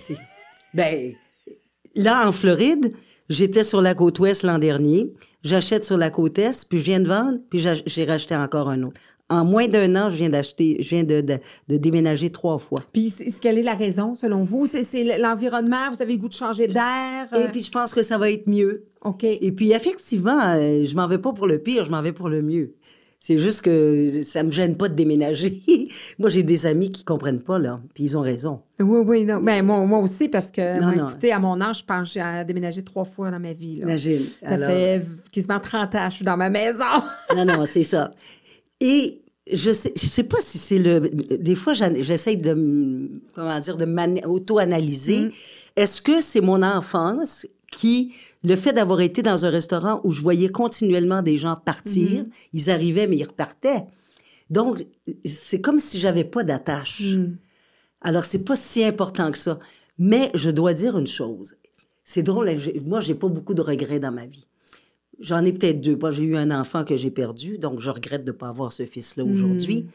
Ben, 0.76 1.14
là, 1.96 2.28
en 2.28 2.32
Floride, 2.32 2.94
j'étais 3.30 3.64
sur 3.64 3.82
la 3.82 3.96
côte 3.96 4.20
ouest 4.20 4.44
l'an 4.44 4.60
dernier. 4.60 5.12
J'achète 5.44 5.86
sur 5.86 5.98
la 5.98 6.10
côte 6.10 6.38
est, 6.40 6.68
puis 6.68 6.80
je 6.80 6.84
viens 6.84 7.00
de 7.00 7.08
vendre, 7.08 7.38
puis 7.50 7.60
j'ai 7.86 8.06
racheté 8.06 8.36
encore 8.36 8.70
un 8.70 8.84
autre. 8.84 9.00
En 9.28 9.44
moins 9.44 9.68
d'un 9.68 9.96
an, 9.96 10.10
je 10.12 10.18
viens 10.18 10.30
d'acheter, 10.30 10.78
je 10.82 10.90
viens 10.90 11.04
de, 11.04 11.22
de- 11.22 11.40
de 11.68 11.78
déménager 11.78 12.30
trois 12.32 12.60
fois. 12.60 12.80
Puis, 12.94 13.12
quelle 13.42 13.58
est 13.58 13.64
la 13.64 13.74
raison, 13.74 14.14
selon 14.14 14.44
vous? 14.44 14.68
C'est 14.68 14.84
c'est 14.84 15.18
l'environnement? 15.18 15.90
Vous 15.96 16.00
avez 16.02 16.14
le 16.14 16.20
goût 16.20 16.28
de 16.30 16.34
changer 16.34 16.68
d'air? 16.68 17.28
Et 17.36 17.38
euh, 17.38 17.48
puis, 17.52 17.62
je 17.64 17.72
pense 17.72 17.92
que 17.94 18.04
ça 18.04 18.20
va 18.20 18.30
être 18.30 18.48
mieux. 18.48 18.86
OK. 19.04 19.24
Et 19.24 19.52
puis, 19.52 19.72
effectivement, 19.72 20.40
euh, 20.54 20.86
je 20.86 20.96
m'en 20.96 21.08
vais 21.08 21.18
pas 21.18 21.34
pour 21.34 21.48
le 21.48 21.58
pire, 21.58 21.86
je 21.86 21.90
m'en 21.92 22.04
vais 22.04 22.12
pour 22.14 22.30
le 22.30 22.44
mieux. 22.44 22.76
C'est 23.20 23.38
juste 23.38 23.62
que 23.62 24.22
ça 24.24 24.44
me 24.44 24.52
gêne 24.52 24.76
pas 24.78 24.88
de 24.88 24.94
déménager. 24.94 25.62
moi, 26.20 26.30
j'ai 26.30 26.44
des 26.44 26.66
amis 26.68 26.92
qui 26.92 27.04
comprennent 27.04 27.42
pas, 27.42 27.58
là, 27.58 27.80
puis 27.96 28.04
ils 28.04 28.18
ont 28.18 28.22
raison. 28.22 28.62
Oui, 28.80 29.00
oui, 29.06 29.26
non. 29.26 29.40
Ben, 29.42 29.66
moi, 29.66 29.84
moi 29.86 30.00
aussi, 30.00 30.30
parce 30.30 30.52
que, 30.52 30.80
Non, 30.80 30.88
moi, 30.88 30.96
non. 30.96 31.10
écoutez, 31.10 31.32
à 31.32 31.40
mon 31.40 31.60
âge, 31.62 31.80
je 31.80 31.86
pense 31.86 32.14
que 32.14 32.20
j'ai 32.20 32.46
déménagé 32.46 32.84
trois 32.84 33.06
fois 33.06 33.32
dans 33.32 33.40
ma 33.40 33.54
vie. 33.54 33.78
Là. 33.78 33.84
Imagine. 33.88 34.20
Ça 34.20 34.48
Alors- 34.50 34.70
fait 34.70 35.02
quasiment 35.32 35.60
30 35.60 35.96
ans 35.96 36.06
que 36.06 36.12
je 36.12 36.16
suis 36.18 36.26
dans 36.26 36.38
ma 36.38 36.50
maison. 36.50 36.84
Non, 37.36 37.46
non, 37.46 37.66
c'est 37.66 37.84
ça. 37.84 38.12
Et 38.80 39.22
je 39.52 39.72
sais, 39.72 39.92
je 39.96 40.06
sais 40.06 40.24
pas 40.24 40.38
si 40.40 40.58
c'est 40.60 40.78
le. 40.80 41.00
Des 41.00 41.56
fois, 41.56 41.74
j'essaie 41.74 42.36
de, 42.36 43.10
comment 43.34 43.60
dire, 43.60 43.78
de 43.78 43.86
m'auto-analyser. 43.86 45.32
Est-ce 45.76 46.02
que 46.02 46.22
c'est 46.22 46.42
mon 46.42 46.62
enfance 46.64 47.46
qui, 47.72 48.14
le 48.46 48.56
fait 48.56 48.74
d'avoir 48.74 49.02
été 49.02 49.22
dans 49.22 49.46
un 49.46 49.50
restaurant 49.50 50.02
où 50.04 50.12
je 50.12 50.22
voyais 50.22 50.50
continuellement 50.50 51.22
des 51.22 51.38
gens 51.38 51.56
partir, 51.56 52.24
ils 52.54 52.70
arrivaient, 52.70 53.08
mais 53.08 53.18
ils 53.18 53.24
repartaient. 53.26 53.86
Donc, 54.50 54.86
c'est 55.26 55.62
comme 55.62 55.80
si 55.80 56.00
j'avais 56.00 56.24
pas 56.24 56.44
d'attache. 56.44 57.02
Alors, 58.02 58.26
c'est 58.26 58.44
pas 58.44 58.56
si 58.56 58.84
important 58.84 59.32
que 59.32 59.38
ça. 59.38 59.58
Mais 59.98 60.30
je 60.34 60.50
dois 60.52 60.74
dire 60.74 60.98
une 60.98 61.08
chose. 61.08 61.56
C'est 62.04 62.22
drôle, 62.24 62.50
hein, 62.50 62.58
moi, 62.86 63.00
j'ai 63.02 63.16
pas 63.16 63.28
beaucoup 63.28 63.54
de 63.56 63.62
regrets 63.62 64.00
dans 64.00 64.12
ma 64.12 64.26
vie. 64.28 64.46
J'en 65.20 65.44
ai 65.46 65.52
peut-être 65.54 65.82
deux. 65.82 65.96
Moi, 65.96 66.12
j'ai 66.12 66.24
eu 66.26 66.36
un 66.38 66.52
enfant 66.52 66.84
que 66.84 66.96
j'ai 66.96 67.10
perdu, 67.10 67.58
donc 67.58 67.80
je 67.80 67.90
regrette 67.90 68.24
de 68.26 68.32
ne 68.32 68.38
pas 68.38 68.50
avoir 68.50 68.72
ce 68.74 68.86
fils-là 68.86 69.24
aujourd'hui. 69.24 69.88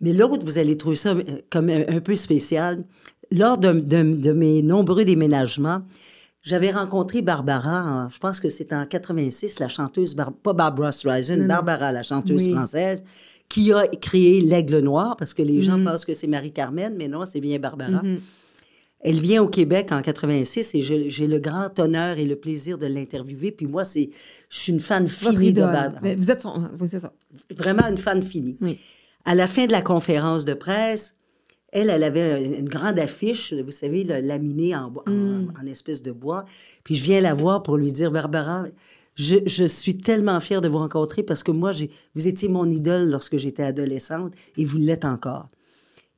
Mais 0.00 0.12
l'autre, 0.12 0.44
vous 0.44 0.58
allez 0.58 0.76
trouver 0.76 0.96
ça 0.96 1.10
euh, 1.10 1.22
comme 1.50 1.68
un, 1.68 1.84
un 1.88 2.00
peu 2.00 2.14
spécial. 2.14 2.84
Lors 3.30 3.58
de, 3.58 3.72
de- 3.72 4.16
de 4.16 4.32
mes 4.32 4.62
nombreux 4.62 5.04
déménagements, 5.04 5.82
j'avais 6.42 6.70
rencontré 6.70 7.22
Barbara, 7.22 8.08
je 8.12 8.18
pense 8.18 8.40
que 8.40 8.48
c'était 8.50 8.74
en 8.74 8.84
86, 8.86 9.58
la 9.60 9.68
chanteuse, 9.68 10.14
Bar- 10.14 10.32
pas 10.32 10.52
Barbara 10.52 10.92
Streisand, 10.92 11.46
Barbara, 11.46 11.92
la 11.92 12.02
chanteuse 12.02 12.46
Oui. 12.46 12.52
française, 12.52 13.04
qui 13.48 13.72
a 13.72 13.86
créé 13.86 14.40
l'Aigle 14.40 14.78
Noir, 14.80 15.16
parce 15.16 15.34
que 15.34 15.42
les 15.42 15.60
gens 15.60 15.82
pensent 15.82 16.04
que 16.04 16.14
c'est 16.14 16.26
Marie-Carmen, 16.26 16.94
mais 16.96 17.06
non, 17.08 17.24
c'est 17.26 17.40
bien 17.40 17.58
Barbara. 17.58 18.02
Elle 19.04 19.18
vient 19.18 19.42
au 19.42 19.48
Québec 19.48 19.90
en 19.90 20.00
86 20.00 20.76
et 20.76 20.82
j'ai 21.10 21.26
le 21.26 21.38
grand 21.40 21.76
honneur 21.80 22.18
et 22.18 22.24
le 22.24 22.36
plaisir 22.36 22.78
de 22.78 22.86
l'interviewer. 22.86 23.50
Puis 23.50 23.66
moi, 23.66 23.82
c'est, 23.84 24.10
je 24.48 24.58
suis 24.58 24.72
une 24.72 24.78
fan 24.78 25.08
finie 25.08 25.52
de. 25.52 25.60
Barbara. 25.60 25.98
Mais 26.02 26.14
Vous 26.14 26.30
êtes 26.30 26.40
son... 26.40 26.68
Oui, 26.80 26.86
c'est 26.88 27.00
ça. 27.00 27.12
Vraiment 27.56 27.86
une 27.88 27.98
fan 27.98 28.22
finie. 28.22 28.56
Oui. 28.60 28.78
À 29.24 29.34
la 29.34 29.48
fin 29.48 29.66
de 29.66 29.72
la 29.72 29.82
conférence 29.82 30.44
de 30.44 30.54
presse, 30.54 31.16
elle, 31.72 31.90
elle 31.90 32.04
avait 32.04 32.44
une 32.44 32.68
grande 32.68 32.98
affiche, 32.98 33.52
vous 33.52 33.70
savez, 33.72 34.04
là, 34.04 34.20
laminée 34.20 34.74
en, 34.76 34.90
bois- 34.90 35.04
en- 35.08 35.12
Mm. 35.12 35.52
en 35.60 35.66
espèce 35.66 36.02
de 36.02 36.12
bois. 36.12 36.44
Puis 36.84 36.94
je 36.94 37.02
viens 37.04 37.20
la 37.20 37.34
voir 37.34 37.62
pour 37.62 37.76
lui 37.78 37.90
dire, 37.92 38.10
Barbara, 38.12 38.64
je, 39.14 39.36
je 39.46 39.64
suis 39.64 39.96
tellement 39.98 40.38
fière 40.40 40.60
de 40.60 40.68
vous 40.68 40.78
rencontrer 40.78 41.22
parce 41.22 41.42
que 41.42 41.50
moi, 41.50 41.72
vous 42.14 42.28
étiez 42.28 42.48
mon 42.48 42.66
idole 42.68 43.08
lorsque 43.10 43.36
j'étais 43.36 43.62
adolescente 43.62 44.32
et 44.56 44.64
vous 44.64 44.78
l'êtes 44.78 45.04
encore. 45.04 45.48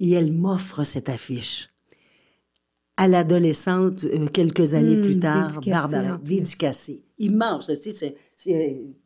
Et 0.01 0.11
elle 0.13 0.33
m'offre 0.33 0.83
cette 0.85 1.09
affiche. 1.09 1.71
À 2.97 3.09
l'adolescente, 3.09 4.05
euh, 4.05 4.27
quelques 4.29 4.75
années 4.75 4.97
Mm, 4.97 5.03
plus 5.03 5.19
tard, 5.19 5.49
dédicacée, 5.59 5.71
Barbara, 5.71 6.19
dédicacée. 6.23 7.03
Immense, 7.19 7.73
c'est, 7.75 8.15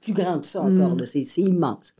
plus 0.00 0.12
grand 0.12 0.40
que 0.40 0.46
ça 0.46 0.60
encore, 0.60 0.94
Mm. 0.94 0.98
là, 1.00 1.06
c'est, 1.06 1.24
c'est 1.24 1.40
immense. 1.42 1.94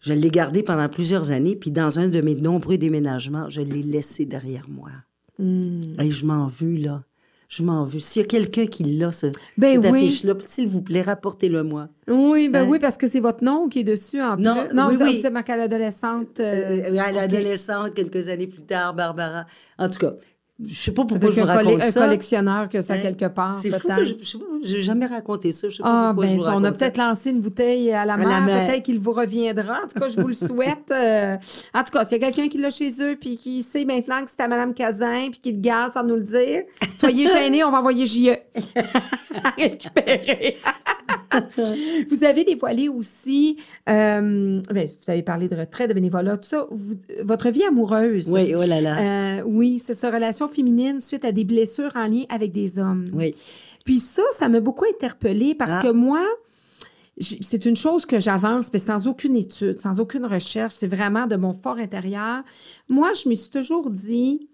Je 0.00 0.12
l'ai 0.12 0.30
gardé 0.30 0.62
pendant 0.62 0.88
plusieurs 0.88 1.30
années, 1.32 1.56
puis 1.56 1.70
dans 1.70 1.98
un 1.98 2.08
de 2.08 2.20
mes 2.20 2.34
nombreux 2.34 2.78
déménagements, 2.78 3.48
je 3.48 3.60
l'ai 3.60 3.82
laissé 3.82 4.24
derrière 4.26 4.66
moi. 4.68 4.90
Hmm. 5.38 5.80
Et 6.00 6.10
je 6.10 6.24
m'en 6.26 6.46
veux, 6.46 6.76
là. 6.76 7.02
Je 7.48 7.62
m'en 7.62 7.82
veux. 7.84 7.98
S'il 7.98 8.20
y 8.22 8.24
a 8.24 8.28
quelqu'un 8.28 8.66
qui 8.66 8.82
l'a, 8.84 9.10
ce, 9.10 9.28
Ben 9.56 9.82
cette 9.82 9.90
oui. 9.92 10.04
affiche-là, 10.06 10.34
s'il 10.40 10.68
vous 10.68 10.82
plaît, 10.82 11.00
rapportez-le-moi. 11.00 11.88
Oui, 12.06 12.48
ben 12.50 12.64
Hein? 12.64 12.68
oui, 12.68 12.78
parce 12.78 12.98
que 12.98 13.08
c'est 13.08 13.20
votre 13.20 13.42
nom 13.42 13.68
qui 13.70 13.78
est 13.80 13.84
dessus 13.84 14.20
en 14.20 14.36
Non, 14.36 14.66
plus. 14.66 14.76
Non, 14.76 14.88
oui, 14.90 14.96
oui. 15.00 15.22
êtes 15.24 15.32
marqué 15.32 15.52
à 15.52 15.56
l'adolescente. 15.56 16.40
euh, 16.40 16.82
Euh, 16.92 16.98
à 16.98 17.08
ok. 17.08 17.14
l'adolescente, 17.14 17.94
quelques 17.94 18.28
années 18.28 18.46
plus 18.48 18.62
tard, 18.64 18.92
Barbara. 18.94 19.46
En 19.78 19.88
tout 19.88 19.98
cas, 19.98 20.12
je 20.60 20.74
sais 20.74 20.90
pas 20.92 21.04
pourquoi 21.04 21.30
je 21.30 21.40
vous 21.40 21.46
raconte 21.46 21.82
un 21.82 21.90
ça. 21.90 22.00
collectionneur 22.00 22.68
que 22.68 22.82
ça 22.82 22.94
Hein? 22.94 22.98
quelque 23.00 23.26
part, 23.26 23.54
C'est 23.54 23.70
fou, 23.78 23.88
je, 24.00 24.14
je 24.24 24.38
j'ai 24.64 24.82
jamais 24.82 25.06
raconté 25.06 25.52
ça. 25.52 25.68
Je 25.68 25.76
sais 25.76 25.82
pas 25.84 25.88
Ah, 26.08 26.12
pourquoi 26.12 26.26
je 26.26 26.32
ben 26.32 26.38
vous 26.38 26.44
ça, 26.46 26.56
on 26.56 26.64
a 26.64 26.68
ça. 26.68 26.72
peut-être 26.72 26.96
lancé 26.98 27.30
une 27.30 27.40
bouteille 27.40 27.92
à 27.92 28.04
la 28.04 28.14
À 28.14 28.16
la 28.16 28.26
mer. 28.26 28.40
mer. 28.42 28.66
Peut-être 28.66 28.82
qu'il 28.82 28.98
vous 28.98 29.12
reviendra. 29.12 29.82
En 29.84 29.86
tout 29.86 30.00
cas, 30.00 30.08
je 30.08 30.20
vous 30.20 30.26
le 30.26 30.34
souhaite. 30.34 30.90
Euh, 30.90 31.36
en 31.74 31.84
tout 31.84 31.92
cas, 31.92 32.04
s'il 32.04 32.18
y 32.20 32.24
a 32.24 32.30
quelqu'un 32.30 32.48
qui 32.48 32.58
l'a 32.58 32.70
chez 32.70 32.90
eux 33.00 33.16
puis 33.20 33.36
qui 33.36 33.62
sait 33.62 33.84
maintenant 33.84 34.24
que 34.24 34.30
c'est 34.30 34.40
à 34.42 34.48
Mme 34.48 34.74
Cazin 34.74 35.28
puis 35.30 35.40
qui 35.40 35.52
le 35.52 35.60
garde 35.60 35.92
sans 35.92 36.02
nous 36.02 36.16
le 36.16 36.22
dire, 36.22 36.62
soyez 36.98 37.26
gênés, 37.32 37.62
on 37.62 37.70
va 37.70 37.78
envoyer 37.78 38.06
JE. 38.06 38.30
récupérer. 39.58 40.56
vous 42.10 42.24
avez 42.24 42.44
dévoilé 42.44 42.88
aussi, 42.88 43.58
euh, 43.88 44.60
ben, 44.72 44.86
vous 44.88 45.10
avez 45.10 45.22
parlé 45.22 45.48
de 45.48 45.56
retraite, 45.56 45.88
de 45.90 45.94
bénévolat, 45.94 46.36
tout 46.38 46.48
ça, 46.48 46.66
votre 47.22 47.50
vie 47.50 47.64
amoureuse. 47.64 48.28
Oui, 48.30 48.54
oh 48.56 48.64
là 48.64 48.80
là. 48.80 48.98
Euh, 48.98 49.42
oui, 49.46 49.80
c'est 49.84 49.94
sa 49.94 50.10
relation 50.10 50.47
féminine 50.48 51.00
suite 51.00 51.24
à 51.24 51.32
des 51.32 51.44
blessures 51.44 51.94
en 51.96 52.06
lien 52.06 52.24
avec 52.28 52.52
des 52.52 52.78
hommes. 52.78 53.06
Oui. 53.12 53.34
Puis 53.84 54.00
ça, 54.00 54.22
ça 54.36 54.48
m'a 54.48 54.60
beaucoup 54.60 54.84
interpellée 54.84 55.54
parce 55.54 55.72
Ah. 55.78 55.82
que 55.82 55.88
moi, 55.92 56.24
c'est 57.20 57.64
une 57.66 57.74
chose 57.76 58.06
que 58.06 58.20
j'avance, 58.20 58.70
mais 58.72 58.78
sans 58.78 59.06
aucune 59.08 59.36
étude, 59.36 59.80
sans 59.80 59.98
aucune 59.98 60.24
recherche. 60.24 60.74
C'est 60.74 60.86
vraiment 60.86 61.26
de 61.26 61.36
mon 61.36 61.52
fort 61.52 61.78
intérieur. 61.78 62.42
Moi, 62.88 63.10
je 63.12 63.28
me 63.28 63.34
suis 63.34 63.50
toujours 63.50 63.90
dit, 63.90 64.48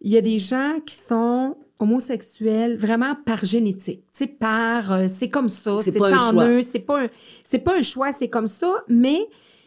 il 0.00 0.10
y 0.10 0.16
a 0.16 0.20
des 0.20 0.38
gens 0.38 0.80
qui 0.84 0.96
sont 0.96 1.56
homosexuels 1.78 2.76
vraiment 2.76 3.14
par 3.24 3.44
génétique, 3.44 4.00
tu 4.12 4.18
sais, 4.18 4.26
par, 4.26 4.92
euh, 4.92 5.06
c'est 5.08 5.28
comme 5.28 5.48
ça, 5.48 5.76
C'est 5.78 5.92
c'est 5.92 5.98
pas 5.98 6.10
un 6.12 6.28
en 6.28 6.30
choix. 6.32 6.48
eux, 6.48 6.62
c'est 6.62 6.78
pas, 6.78 7.02
un- 7.04 7.08
c'est 7.44 7.58
pas 7.58 7.76
un 7.76 7.82
choix, 7.82 8.12
c'est 8.12 8.28
comme 8.28 8.46
ça, 8.48 8.72
mais 8.88 9.18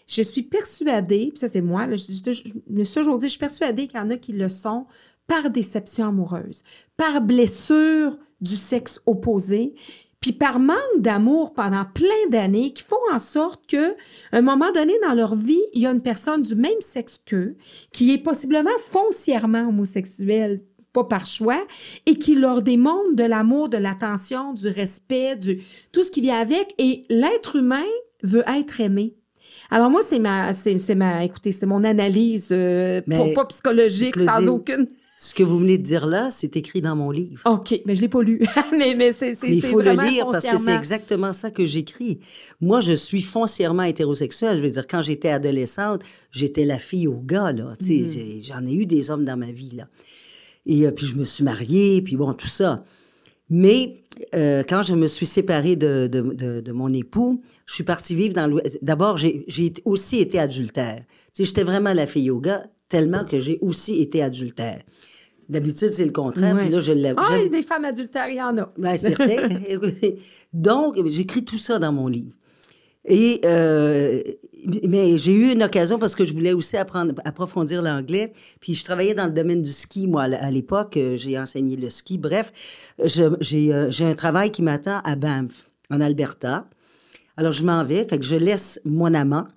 je 0.07 0.21
suis 0.21 0.43
persuadée, 0.43 1.27
puis 1.31 1.39
ça 1.39 1.47
c'est 1.49 1.61
moi, 1.61 1.87
là, 1.87 1.95
je, 1.97 2.03
je- 2.05 2.31
je 2.31 2.53
me 2.69 2.83
suis 2.85 2.95
toujours 2.95 3.17
dit, 3.17 3.25
je 3.25 3.31
suis 3.31 3.39
persuadée 3.39 3.87
qu'il 3.87 3.99
y 3.99 4.03
en 4.03 4.09
a 4.11 4.17
qui 4.17 4.31
le 4.31 4.47
sont 4.47 4.85
par 5.27 5.49
déception 5.49 6.07
amoureuse, 6.07 6.63
par 6.97 7.21
blessure 7.21 8.17
du 8.41 8.55
sexe 8.55 8.99
opposé, 9.05 9.75
puis 10.25 10.33
par 10.33 10.59
manque 10.59 10.77
d'amour 10.97 11.53
pendant 11.53 11.85
plein 11.85 12.29
d'années 12.31 12.73
qui 12.73 12.83
font 12.83 12.95
en 13.13 13.19
sorte 13.19 13.67
que, 13.67 13.91
à 14.31 14.37
un 14.37 14.41
moment 14.41 14.71
donné 14.71 14.93
dans 15.07 15.13
leur 15.13 15.35
vie, 15.35 15.61
il 15.73 15.81
y 15.81 15.85
a 15.85 15.91
une 15.91 16.01
personne 16.01 16.41
du 16.41 16.55
même 16.55 16.81
sexe 16.81 17.21
qu'eux 17.23 17.55
qui 17.93 18.11
est 18.11 18.17
possiblement 18.17 18.71
foncièrement 18.89 19.67
homosexuelle, 19.67 20.61
pas 20.93 21.03
par 21.03 21.25
choix, 21.27 21.63
et 22.07 22.15
qui 22.15 22.33
leur 22.33 22.63
démontre 22.63 23.13
de 23.13 23.23
l'amour, 23.23 23.69
de 23.69 23.77
l'attention, 23.77 24.53
du 24.53 24.67
respect, 24.67 25.35
du 25.35 25.61
tout 25.91 26.03
ce 26.03 26.09
qui 26.09 26.21
vient 26.21 26.39
avec. 26.39 26.73
Et 26.79 27.05
l'être 27.09 27.57
humain 27.57 27.85
veut 28.23 28.43
être 28.47 28.81
aimé. 28.81 29.15
Alors 29.69 29.91
moi, 29.91 30.01
c'est 30.03 30.19
ma, 30.19 30.53
c'est, 30.53 30.95
ma, 30.95 31.23
écoutez, 31.23 31.51
c'est 31.51 31.65
mon 31.65 31.83
analyse, 31.83 32.49
euh, 32.51 33.01
pas, 33.01 33.25
pas 33.35 33.45
psychologique, 33.45 34.15
sans 34.17 34.47
aucune. 34.47 34.87
Ce 35.17 35.33
que 35.33 35.43
vous 35.43 35.59
venez 35.59 35.77
de 35.77 35.83
dire 35.83 36.05
là, 36.07 36.29
c'est 36.29 36.57
écrit 36.57 36.81
dans 36.81 36.95
mon 36.95 37.09
livre. 37.09 37.41
OK, 37.45 37.79
mais 37.85 37.95
je 37.95 38.01
l'ai 38.01 38.09
pas 38.09 38.21
lu. 38.21 38.41
mais, 38.77 38.95
mais 38.95 39.13
c'est, 39.13 39.37
il 39.47 39.61
faut 39.61 39.79
le 39.81 39.91
lire 40.09 40.25
parce 40.31 40.43
que 40.45 40.57
c'est 40.57 40.75
exactement 40.75 41.31
ça 41.31 41.51
que 41.51 41.65
j'écris. 41.65 42.19
Moi, 42.59 42.81
je 42.81 42.91
suis 42.93 43.21
foncièrement 43.21 43.83
hétérosexuelle. 43.83 44.57
Je 44.57 44.63
veux 44.63 44.69
dire, 44.71 44.85
quand 44.87 45.01
j'étais 45.01 45.29
adolescente, 45.29 46.01
j'étais 46.31 46.65
la 46.65 46.79
fille 46.79 47.07
au 47.07 47.19
gars, 47.21 47.53
là. 47.53 47.73
J'ai- 48.05 48.41
j'en 48.41 48.65
ai 48.65 48.73
eu 48.73 48.85
des 48.85 49.09
hommes 49.09 49.23
dans 49.23 49.37
ma 49.37 49.51
vie, 49.51 49.69
là. 49.77 49.87
Et 50.65 50.85
euh, 50.85 50.91
puis, 50.91 51.05
je 51.05 51.15
me 51.17 51.23
suis 51.23 51.43
mariée, 51.45 52.01
puis 52.01 52.17
bon, 52.17 52.33
tout 52.33 52.47
ça. 52.49 52.83
Mais 53.49 53.97
euh, 54.33 54.63
quand 54.67 54.81
je 54.81 54.95
me 54.95 55.07
suis 55.07 55.25
séparée 55.27 55.75
de, 55.75 56.07
de, 56.11 56.21
de- 56.21 56.61
de 56.61 56.71
mon 56.71 56.91
époux, 56.91 57.41
je 57.67 57.75
suis 57.75 57.83
partie 57.83 58.15
vivre 58.15 58.33
dans 58.33 58.47
l'Ouest. 58.47 58.79
D'abord, 58.81 59.17
j'ai 59.17 59.45
j'ai 59.47 59.71
aussi 59.85 60.19
été 60.19 60.39
adultère. 60.39 61.03
J'étais 61.37 61.63
vraiment 61.63 61.93
la 61.93 62.07
fille 62.07 62.31
au 62.31 62.39
gars, 62.39 62.65
tellement 62.89 63.25
que 63.25 63.39
j'ai 63.39 63.59
aussi 63.61 64.01
été 64.01 64.21
adultère. 64.21 64.81
D'habitude, 65.47 65.89
c'est 65.89 66.05
le 66.05 66.11
contraire. 66.11 66.55
Ouais. 66.55 66.63
Puis 66.63 66.71
là, 66.71 66.79
je 66.79 66.91
l'ai. 66.91 67.13
Ah, 67.15 67.37
des 67.51 67.61
femmes 67.61 67.85
adultères, 67.85 68.29
il 68.29 68.37
y 68.37 68.41
en 68.41 68.57
a. 68.57 68.71
ben, 68.77 68.97
certain. 68.97 69.47
Donc, 70.53 70.95
j'écris 71.05 71.45
tout 71.45 71.59
ça 71.59 71.77
dans 71.77 71.91
mon 71.91 72.07
livre. 72.07 72.31
Et, 73.07 73.41
euh, 73.45 74.23
mais 74.87 75.19
j'ai 75.19 75.33
eu 75.33 75.51
une 75.51 75.61
occasion 75.61 75.99
parce 75.99 76.15
que 76.15 76.23
je 76.23 76.33
voulais 76.33 76.53
aussi 76.53 76.75
apprendre, 76.75 77.13
approfondir 77.23 77.83
l'anglais. 77.83 78.33
Puis 78.59 78.73
je 78.73 78.83
travaillais 78.83 79.13
dans 79.13 79.27
le 79.27 79.31
domaine 79.31 79.61
du 79.61 79.71
ski, 79.71 80.07
moi, 80.07 80.23
à 80.23 80.49
l'époque. 80.49 80.97
J'ai 81.15 81.37
enseigné 81.37 81.75
le 81.75 81.91
ski. 81.91 82.17
Bref, 82.17 82.51
euh, 82.99 83.35
j'ai 83.39 84.05
un 84.05 84.15
travail 84.15 84.51
qui 84.51 84.63
m'attend 84.63 85.01
à 85.03 85.15
Banff, 85.15 85.69
en 85.91 86.01
Alberta. 86.01 86.67
Alors, 87.37 87.51
je 87.51 87.63
m'en 87.63 87.83
vais. 87.83 88.07
Fait 88.09 88.17
que 88.17 88.25
je 88.25 88.35
laisse 88.35 88.81
mon 88.85 89.13
amant. 89.13 89.47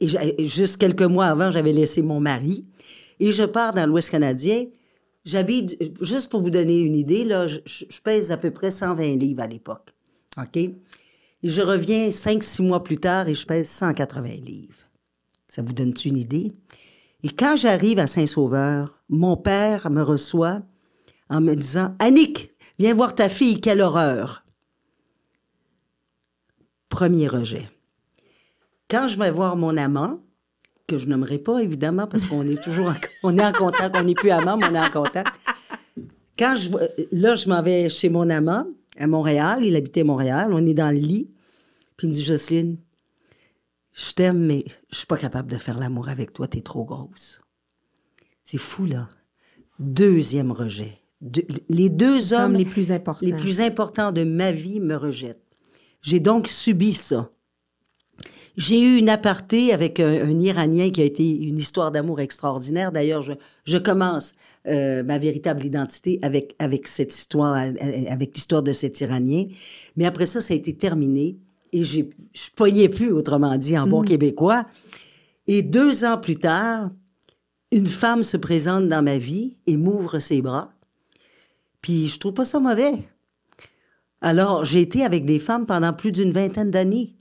Et 0.00 0.46
juste 0.46 0.76
quelques 0.78 1.02
mois 1.02 1.26
avant, 1.26 1.50
j'avais 1.50 1.72
laissé 1.72 2.02
mon 2.02 2.20
mari. 2.20 2.66
Et 3.20 3.32
je 3.32 3.44
pars 3.44 3.72
dans 3.72 3.86
l'Ouest 3.86 4.10
canadien. 4.10 4.66
J'habite, 5.24 5.76
juste 6.02 6.30
pour 6.30 6.40
vous 6.40 6.50
donner 6.50 6.80
une 6.80 6.94
idée, 6.94 7.24
là, 7.24 7.46
je, 7.46 7.60
pèse 8.04 8.30
à 8.30 8.36
peu 8.36 8.50
près 8.50 8.70
120 8.70 9.16
livres 9.16 9.42
à 9.42 9.46
l'époque. 9.46 9.94
OK? 10.38 10.56
Et 10.56 10.74
je 11.42 11.62
reviens 11.62 12.08
5-6 12.08 12.62
mois 12.62 12.84
plus 12.84 12.98
tard 12.98 13.28
et 13.28 13.34
je 13.34 13.46
pèse 13.46 13.68
180 13.68 14.28
livres. 14.44 14.76
Ça 15.48 15.62
vous 15.62 15.72
donne-tu 15.72 16.08
une 16.08 16.16
idée? 16.16 16.52
Et 17.22 17.28
quand 17.28 17.56
j'arrive 17.56 17.98
à 17.98 18.06
Saint-Sauveur, 18.06 19.02
mon 19.08 19.36
père 19.36 19.90
me 19.90 20.02
reçoit 20.02 20.62
en 21.28 21.40
me 21.40 21.54
disant 21.54 21.94
Annick, 21.98 22.52
viens 22.78 22.94
voir 22.94 23.14
ta 23.14 23.28
fille, 23.28 23.60
quelle 23.60 23.80
horreur! 23.80 24.44
Premier 26.88 27.26
rejet. 27.26 27.68
Quand 28.88 29.08
je 29.08 29.18
vais 29.18 29.30
voir 29.30 29.56
mon 29.56 29.76
amant, 29.76 30.20
que 30.86 30.98
je 30.98 31.06
nommerai 31.06 31.38
pas 31.38 31.60
évidemment 31.60 32.06
parce 32.06 32.26
qu'on 32.26 32.42
est 32.42 32.62
toujours 32.62 32.88
en, 32.88 32.94
on 33.22 33.36
est 33.36 33.44
en 33.44 33.52
contact, 33.52 33.96
on 33.96 34.04
n'est 34.04 34.14
plus 34.14 34.30
amant, 34.30 34.56
mais 34.56 34.66
on 34.70 34.74
est 34.74 34.86
en 34.86 34.90
contact. 34.90 35.34
Quand 36.38 36.54
je 36.54 36.70
là, 37.12 37.34
je 37.34 37.48
m'en 37.48 37.62
vais 37.62 37.88
chez 37.88 38.08
mon 38.08 38.28
amant 38.30 38.66
à 38.98 39.06
Montréal, 39.06 39.64
il 39.64 39.74
habitait 39.74 40.04
Montréal, 40.04 40.50
on 40.52 40.64
est 40.66 40.74
dans 40.74 40.90
le 40.90 41.00
lit, 41.00 41.30
puis 41.96 42.06
il 42.06 42.10
me 42.10 42.14
dit 42.14 42.22
Jocelyne, 42.22 42.78
je 43.92 44.12
t'aime, 44.12 44.38
mais 44.38 44.64
je 44.90 44.98
suis 44.98 45.06
pas 45.06 45.16
capable 45.16 45.50
de 45.50 45.56
faire 45.56 45.78
l'amour 45.78 46.08
avec 46.08 46.32
toi, 46.32 46.46
t'es 46.46 46.60
trop 46.60 46.84
grosse. 46.84 47.40
C'est 48.44 48.58
fou 48.58 48.86
là. 48.86 49.08
Deuxième 49.78 50.52
rejet. 50.52 51.00
Les 51.68 51.88
deux 51.88 52.32
hommes 52.32 52.54
les 52.54 52.64
plus 52.64 52.92
importants. 52.92 53.26
les 53.26 53.32
plus 53.32 53.60
importants 53.60 54.12
de 54.12 54.22
ma 54.22 54.52
vie 54.52 54.80
me 54.80 54.94
rejettent. 54.94 55.42
J'ai 56.02 56.20
donc 56.20 56.46
subi 56.48 56.92
ça. 56.92 57.30
J'ai 58.56 58.80
eu 58.80 58.96
une 58.96 59.10
aparté 59.10 59.72
avec 59.72 60.00
un, 60.00 60.28
un 60.28 60.40
Iranien 60.40 60.90
qui 60.90 61.02
a 61.02 61.04
été 61.04 61.28
une 61.28 61.58
histoire 61.58 61.90
d'amour 61.90 62.20
extraordinaire. 62.20 62.90
D'ailleurs, 62.90 63.20
je, 63.20 63.32
je 63.64 63.76
commence 63.76 64.34
euh, 64.66 65.02
ma 65.02 65.18
véritable 65.18 65.64
identité 65.64 66.18
avec, 66.22 66.56
avec 66.58 66.88
cette 66.88 67.14
histoire, 67.14 67.54
avec 67.54 68.34
l'histoire 68.34 68.62
de 68.62 68.72
cet 68.72 69.00
Iranien. 69.00 69.44
Mais 69.96 70.06
après 70.06 70.26
ça, 70.26 70.40
ça 70.40 70.54
a 70.54 70.56
été 70.56 70.74
terminé 70.74 71.36
et 71.72 71.84
je 71.84 72.02
poignais 72.54 72.88
plus, 72.88 73.12
autrement 73.12 73.56
dit, 73.58 73.76
en 73.76 73.86
bon 73.86 74.02
québécois. 74.02 74.66
Et 75.46 75.62
deux 75.62 76.04
ans 76.04 76.18
plus 76.18 76.36
tard, 76.36 76.90
une 77.72 77.86
femme 77.86 78.22
se 78.22 78.36
présente 78.36 78.88
dans 78.88 79.02
ma 79.02 79.18
vie 79.18 79.56
et 79.66 79.76
m'ouvre 79.76 80.18
ses 80.18 80.40
bras. 80.40 80.72
Puis 81.82 82.08
je 82.08 82.18
trouve 82.18 82.34
pas 82.34 82.44
ça 82.44 82.58
mauvais. 82.58 82.94
Alors, 84.20 84.64
j'ai 84.64 84.80
été 84.80 85.04
avec 85.04 85.24
des 85.24 85.38
femmes 85.38 85.66
pendant 85.66 85.92
plus 85.92 86.12
d'une 86.12 86.32
vingtaine 86.32 86.70
d'années. 86.70 87.15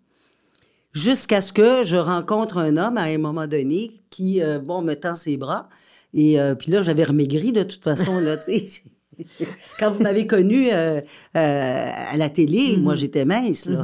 Jusqu'à 0.96 1.42
ce 1.42 1.52
que 1.52 1.84
je 1.84 1.98
rencontre 1.98 2.58
un 2.58 2.78
homme 2.78 2.98
à 2.98 3.04
un 3.04 3.18
moment 3.18 3.48
donné 3.48 3.92
qui, 4.10 4.42
euh, 4.42 4.60
bon, 4.60 4.82
me 4.82 4.94
tend 4.94 5.18
ses 5.18 5.36
bras. 5.36 5.68
Et 6.14 6.40
euh, 6.40 6.56
puis 6.56 6.72
là, 6.72 6.82
j'avais 6.82 7.04
remaigri 7.04 7.52
de 7.52 7.64
toute 7.64 7.84
façon, 7.84 8.22
là, 8.22 8.38
tu 8.38 8.58
sais. 8.60 8.84
Quand 9.80 9.92
vous 9.92 10.02
m'avez 10.02 10.26
connue 10.26 10.70
euh, 10.72 11.02
à 11.34 12.18
la 12.18 12.30
télé, 12.30 12.78
moi, 12.78 12.96
j'étais 12.96 13.26
mince, 13.26 13.66
là. 13.66 13.84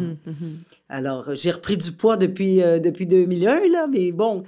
Alors, 0.87 1.35
j'ai 1.35 1.51
repris 1.51 1.77
du 1.77 1.91
poids 1.91 2.15
depuis, 2.17 2.57
depuis 2.57 3.07
2001, 3.07 3.69
là, 3.69 3.87
mais 3.87 4.11
bon. 4.11 4.43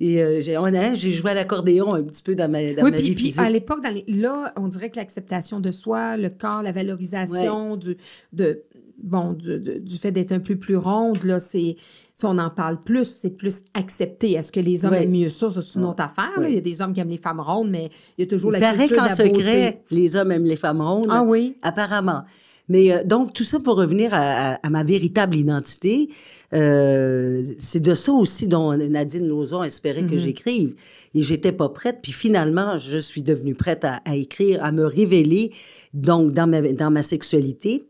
Et 0.00 0.22
euh, 0.22 0.40
j'ai 0.40 1.12
joué 1.12 1.30
à 1.30 1.34
l'accordéon 1.34 1.94
un 1.94 2.02
petit 2.02 2.22
peu 2.22 2.34
dans 2.34 2.50
ma, 2.50 2.60
dans 2.72 2.84
oui, 2.84 2.90
ma 2.90 2.96
puis, 2.96 3.14
vie 3.14 3.30
puis 3.30 3.34
à 3.38 3.48
l'époque, 3.48 3.80
là, 4.08 4.52
on 4.56 4.66
dirait 4.66 4.90
que 4.90 4.96
l'acceptation 4.96 5.60
de 5.60 5.70
soi, 5.70 6.16
le 6.16 6.30
corps, 6.30 6.62
la 6.62 6.72
valorisation 6.72 7.76
du, 7.76 7.96
de, 8.32 8.64
bon, 9.02 9.32
du, 9.32 9.80
du 9.80 9.96
fait 9.98 10.12
d'être 10.12 10.32
un 10.32 10.40
peu 10.40 10.56
plus 10.56 10.76
ronde, 10.76 11.22
là, 11.24 11.38
c'est, 11.40 11.76
si 12.14 12.24
on 12.24 12.38
en 12.38 12.50
parle 12.50 12.78
plus, 12.80 13.04
c'est 13.20 13.30
plus 13.36 13.64
accepté. 13.74 14.32
Est-ce 14.32 14.52
que 14.52 14.60
les 14.60 14.84
hommes 14.84 14.92
aiment 15.02 15.10
mieux 15.10 15.30
ça? 15.30 15.50
Ça, 15.50 15.60
c'est 15.62 15.78
une 15.78 15.84
autre 15.84 16.02
affaire. 16.02 16.32
là. 16.38 16.48
Il 16.48 16.54
y 16.54 16.58
a 16.58 16.60
des 16.60 16.80
hommes 16.80 16.92
qui 16.94 17.00
aiment 17.00 17.08
les 17.08 17.18
femmes 17.18 17.40
rondes, 17.40 17.70
mais 17.70 17.90
il 18.16 18.22
y 18.22 18.24
a 18.24 18.30
toujours 18.30 18.52
Il 18.54 18.60
la 18.60 18.70
paraît 18.72 18.86
culture 18.86 18.96
qu'en 19.02 19.08
secret, 19.14 19.82
les 19.90 20.16
hommes 20.16 20.30
aiment 20.32 20.44
les 20.46 20.56
femmes 20.56 20.80
rondes. 20.80 21.06
Ah 21.10 21.22
oui? 21.24 21.56
Apparemment. 21.62 22.22
Mais 22.70 22.92
euh, 22.92 23.04
donc, 23.04 23.34
tout 23.34 23.44
ça 23.44 23.60
pour 23.60 23.76
revenir 23.76 24.14
à, 24.14 24.52
à- 24.52 24.54
à 24.66 24.70
ma 24.70 24.84
véritable 24.84 25.36
identité, 25.36 26.08
euh, 26.54 27.42
c'est 27.58 27.80
de 27.80 27.94
ça 27.94 28.12
aussi 28.12 28.48
dont 28.48 28.74
Nadine 28.76 29.26
Lauzon 29.26 29.62
espérait 29.64 30.06
que 30.06 30.16
j'écrive. 30.16 30.74
Et 31.14 31.22
j'étais 31.22 31.52
pas 31.52 31.68
prête. 31.68 31.98
Puis 32.02 32.12
finalement, 32.12 32.78
je 32.78 32.96
suis 32.98 33.22
devenue 33.22 33.54
prête 33.54 33.84
à, 33.84 34.00
à 34.06 34.16
écrire, 34.16 34.64
à 34.64 34.72
me 34.72 34.86
révéler 34.86 35.52
donc 35.92 36.32
dans 36.32 36.46
ma, 36.46 36.62
dans 36.72 36.90
ma 36.90 37.02
sexualité. 37.02 37.82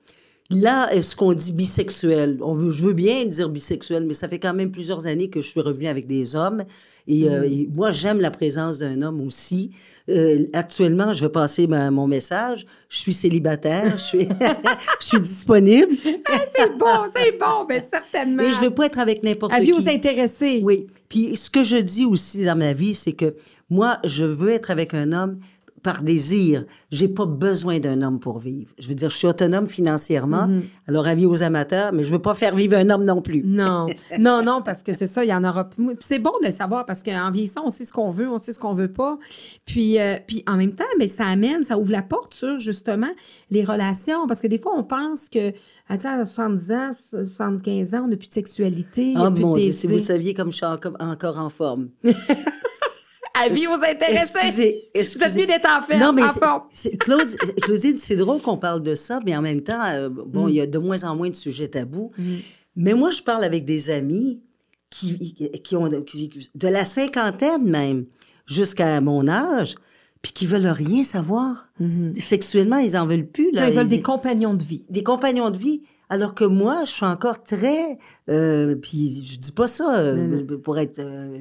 Là, 0.51 0.92
est-ce 0.92 1.16
qu'on 1.16 1.32
dit 1.32 1.53
bisexuel? 1.53 2.36
On 2.42 2.53
veut, 2.55 2.70
je 2.70 2.84
veux 2.86 2.92
bien 2.92 3.24
dire 3.24 3.49
bisexuel, 3.49 4.05
mais 4.07 4.12
ça 4.12 4.28
fait 4.28 4.38
quand 4.38 4.53
même 4.53 4.70
plusieurs 4.70 5.07
années 5.07 5.30
que 5.30 5.40
je 5.40 5.49
suis 5.49 5.61
revenue 5.62 5.86
avec 5.88 6.07
des 6.07 6.36
hommes. 6.36 6.64
Et, 7.09 7.28
euh, 7.30 7.45
et 7.49 7.66
moi, 7.74 7.90
j'aime 7.92 8.20
la 8.20 8.30
présence 8.30 8.78
d'un 8.78 9.01
homme 9.01 9.22
aussi. 9.22 9.70
Euh, 10.11 10.47
actuellement, 10.53 11.14
je 11.14 11.24
vais 11.24 11.32
passer 11.32 11.66
ma- 11.66 11.90
mon 11.90 12.07
message. 12.07 12.66
Je 12.90 12.99
suis 12.99 13.14
célibataire, 13.14 13.97
je 13.97 14.03
suis, 14.03 14.28
je 15.01 15.07
suis 15.07 15.20
disponible. 15.20 15.95
C'est 16.03 16.76
bon, 16.78 16.86
c'est 17.16 17.38
bon, 17.38 17.64
bien 17.66 17.82
certainement. 17.90 18.42
Et 18.42 18.53
je 18.53 18.61
veux 18.61 18.70
pas 18.74 18.84
être 18.86 18.99
avec 18.99 19.22
n'importe 19.22 19.51
qui. 19.53 19.59
Avis 19.59 19.72
aux 19.72 19.88
intéressés. 19.88 20.61
Oui. 20.62 20.86
Puis 21.09 21.36
ce 21.36 21.49
que 21.49 21.64
je 21.64 21.76
dis 21.76 22.05
aussi 22.05 22.45
dans 22.45 22.57
ma 22.57 22.74
vie, 22.74 22.95
c'est 22.95 23.12
que 23.14 23.34
moi, 23.70 23.99
je 24.05 24.24
veux 24.24 24.51
être 24.51 24.70
avec 24.70 24.92
un 24.92 25.12
homme 25.12 25.38
par 25.85 26.03
désir. 26.03 26.64
J'ai 26.91 27.09
pas 27.09 27.26
besoin 27.26 27.78
d'un 27.78 28.01
homme 28.01 28.18
pour 28.18 28.39
vivre. 28.39 28.72
Je 28.78 28.89
veux 28.89 28.95
dire, 28.95 29.11
je 29.11 29.16
suis 29.16 29.26
autonome 29.26 29.68
financièrement. 29.68 30.49
Mhm. 30.49 30.62
Alors, 30.89 31.07
avis 31.07 31.26
aux 31.26 31.43
amateurs, 31.43 31.93
mais 31.93 32.05
je 32.05 32.11
veux 32.11 32.22
pas 32.22 32.32
faire 32.32 32.57
vivre 32.57 32.74
un 32.76 32.89
homme 32.89 33.05
non 33.05 33.20
plus. 33.20 33.43
Non, 33.45 33.87
non, 34.18 34.43
non, 34.43 34.62
parce 34.62 34.82
que 34.82 34.95
c'est 34.95 35.07
ça, 35.07 35.24
il 35.24 35.28
y 35.28 35.35
en 35.35 35.45
aura. 35.45 35.68
C'est 36.01 36.18
bon 36.18 36.32
de 36.41 36.47
le 36.47 36.53
savoir 36.53 36.87
parce 36.87 37.03
qu'en 37.03 37.30
vieillissant, 37.30 37.62
on 37.66 37.70
sait 37.70 37.85
ce 37.85 37.93
qu'on 37.93 38.11
veut, 38.11 38.28
on 38.28 38.39
sait 38.39 38.55
ce 38.55 38.59
qu'on 38.59 38.72
veut 38.72 38.91
pas. 38.91 39.18
Puis, 39.66 40.01
euh, 40.01 40.16
puis 40.26 40.43
en 40.47 40.57
même 40.57 40.72
temps, 40.72 40.85
mais 40.99 41.07
ça 41.07 41.26
amène, 41.26 41.62
ça 41.64 41.78
ouvre 41.78 41.93
la 41.93 42.03
porte 42.03 42.32
sur 42.32 42.59
justement 42.59 43.11
les 43.51 43.62
relations. 43.62 44.26
Parce 44.26 44.41
que 44.41 44.47
des 44.47 44.59
fois, 44.59 44.72
on 44.74 44.85
pense 44.85 45.28
que 45.28 45.51
à, 45.91 45.99
sais, 45.99 46.09
à 46.09 46.24
70 46.24 46.72
ans, 46.72 46.91
75 47.11 47.95
ans, 47.95 48.03
on 48.07 48.09
n'a 48.09 48.16
plus 48.16 48.28
de 48.28 48.32
sexualité. 48.32 49.12
Oh 49.18 49.30
plus 49.30 49.45
mon 49.45 49.55
de 49.55 49.61
Dieu, 49.61 49.70
si 49.70 49.87
vous 49.87 49.99
saviez 49.99 50.32
comme 50.32 50.51
je 50.51 50.57
suis 50.57 50.66
encore 50.66 51.39
en 51.39 51.51
forme. 51.51 51.91
Avis 53.43 53.66
aux 53.66 53.72
intéressés. 53.72 54.32
Excusez, 54.35 54.91
Vous 54.95 55.01
êtes 55.01 55.07
excusez. 55.12 55.41
mieux 55.41 55.47
d'être 55.47 55.68
en 55.68 55.82
fait. 55.82 55.99
Non, 55.99 56.12
mais 56.12 56.22
c'est- 56.72 56.97
Claude, 56.99 57.28
Claudine, 57.62 57.99
c'est 57.99 58.16
drôle 58.16 58.41
qu'on 58.41 58.57
parle 58.57 58.82
de 58.82 58.95
ça, 58.95 59.18
mais 59.26 59.37
en 59.37 59.43
même 59.43 59.62
temps, 59.62 59.82
euh, 59.85 60.09
bon, 60.09 60.47
Mm. 60.47 60.49
il 60.51 60.55
y 60.55 60.61
a 60.61 60.66
de 60.66 60.78
moins 60.78 61.03
en 61.05 61.16
moins 61.16 61.28
de 61.30 61.35
sujets 61.35 61.68
tabous. 61.68 62.12
Mais 62.76 62.95
moi, 62.95 63.11
je 63.11 63.22
parle 63.22 63.45
avec 63.45 63.64
des 63.64 63.91
amis 63.91 64.41
qui, 64.91 65.35
qui 65.64 65.76
ont 65.76 65.89
qui- 66.03 66.30
de 66.55 66.68
la 66.68 66.85
cinquantaine 66.85 67.64
même 67.68 68.07
jusqu'à 68.47 69.01
mon 69.01 69.26
âge, 69.26 69.74
puis 70.22 70.32
qui 70.32 70.47
veulent 70.47 70.66
rien 70.68 71.03
savoir. 71.05 71.68
Sexuellement, 72.16 72.78
ils 72.78 72.97
en 72.97 73.07
veulent 73.07 73.26
plus. 73.26 73.51
Là. 73.53 73.62
Mm-hmm. 73.66 73.70
Ils 73.72 73.76
veulent 73.76 73.87
Ils- 73.87 73.91
des 73.91 74.03
compagnons 74.03 74.55
de 74.55 74.62
vie. 74.62 74.85
des 74.91 75.03
compagnons 75.03 75.51
de 75.51 75.59
vie, 75.59 75.82
alors 76.09 76.35
que 76.35 76.45
moi, 76.45 76.85
je 76.85 76.93
suis 76.93 77.05
encore 77.07 77.43
très... 77.43 77.99
euh, 78.28 78.76
puis 78.76 79.24
je 79.26 79.39
dis 79.39 79.53
pas 79.53 79.66
ça 79.66 79.97
euh, 79.99 80.47
pour 80.62 80.78
être... 80.78 81.01
euh, 81.01 81.39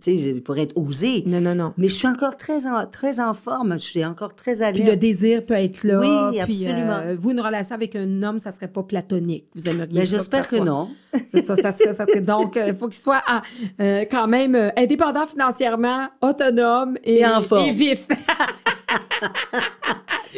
tu 0.00 0.16
sais, 0.16 0.34
pour 0.34 0.56
être 0.58 0.76
osée. 0.76 1.24
Non, 1.26 1.40
non, 1.40 1.54
non. 1.54 1.74
Mais 1.76 1.88
je 1.88 1.94
suis 1.94 2.06
encore 2.06 2.36
très 2.36 2.66
en, 2.66 2.86
très 2.86 3.18
en 3.18 3.34
forme. 3.34 3.72
Je 3.74 3.84
suis 3.84 4.04
encore 4.04 4.34
très 4.36 4.62
à 4.62 4.72
Puis 4.72 4.84
le 4.84 4.96
désir 4.96 5.44
peut 5.44 5.54
être 5.54 5.82
là. 5.82 5.98
Oui, 6.00 6.40
puis, 6.44 6.64
absolument. 6.64 7.00
euh, 7.04 7.16
vous, 7.18 7.30
une 7.32 7.40
relation 7.40 7.74
avec 7.74 7.96
un 7.96 8.22
homme, 8.22 8.38
ça 8.38 8.52
serait 8.52 8.68
pas 8.68 8.82
platonique. 8.84 9.46
Vous 9.54 9.68
aimeriez 9.68 10.00
Mais 10.00 10.06
ça 10.06 10.16
j'espère 10.16 10.44
ça 10.44 10.50
que 10.50 10.56
soit- 10.56 10.64
non. 10.64 10.88
C'est 11.32 11.44
ça, 11.44 11.56
ça 11.56 11.72
serait, 11.72 11.92
ça 11.94 12.06
serait- 12.06 12.20
Donc, 12.20 12.56
il 12.64 12.74
faut 12.76 12.88
qu'il 12.88 13.02
soit 13.02 13.22
ah, 13.26 13.42
euh, 13.80 14.04
quand 14.10 14.28
même 14.28 14.54
euh, 14.54 14.68
indépendant 14.76 15.26
financièrement, 15.26 16.06
autonome 16.22 16.96
et, 17.02 17.18
Et 17.20 17.26
en 17.26 17.40
forme. 17.42 17.64
et 17.66 17.72
vif. 17.72 18.06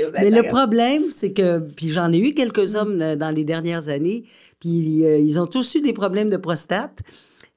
Mais 0.18 0.30
le 0.30 0.48
problème, 0.48 1.02
c'est 1.10 1.32
que, 1.32 1.58
puis 1.58 1.90
j'en 1.90 2.12
ai 2.12 2.18
eu 2.18 2.32
quelques 2.32 2.74
hommes 2.74 3.00
euh, 3.02 3.16
dans 3.16 3.30
les 3.30 3.44
dernières 3.44 3.88
années, 3.88 4.24
puis 4.58 5.04
euh, 5.04 5.18
ils 5.18 5.38
ont 5.38 5.46
tous 5.46 5.74
eu 5.74 5.80
des 5.82 5.92
problèmes 5.92 6.30
de 6.30 6.36
prostate. 6.36 7.00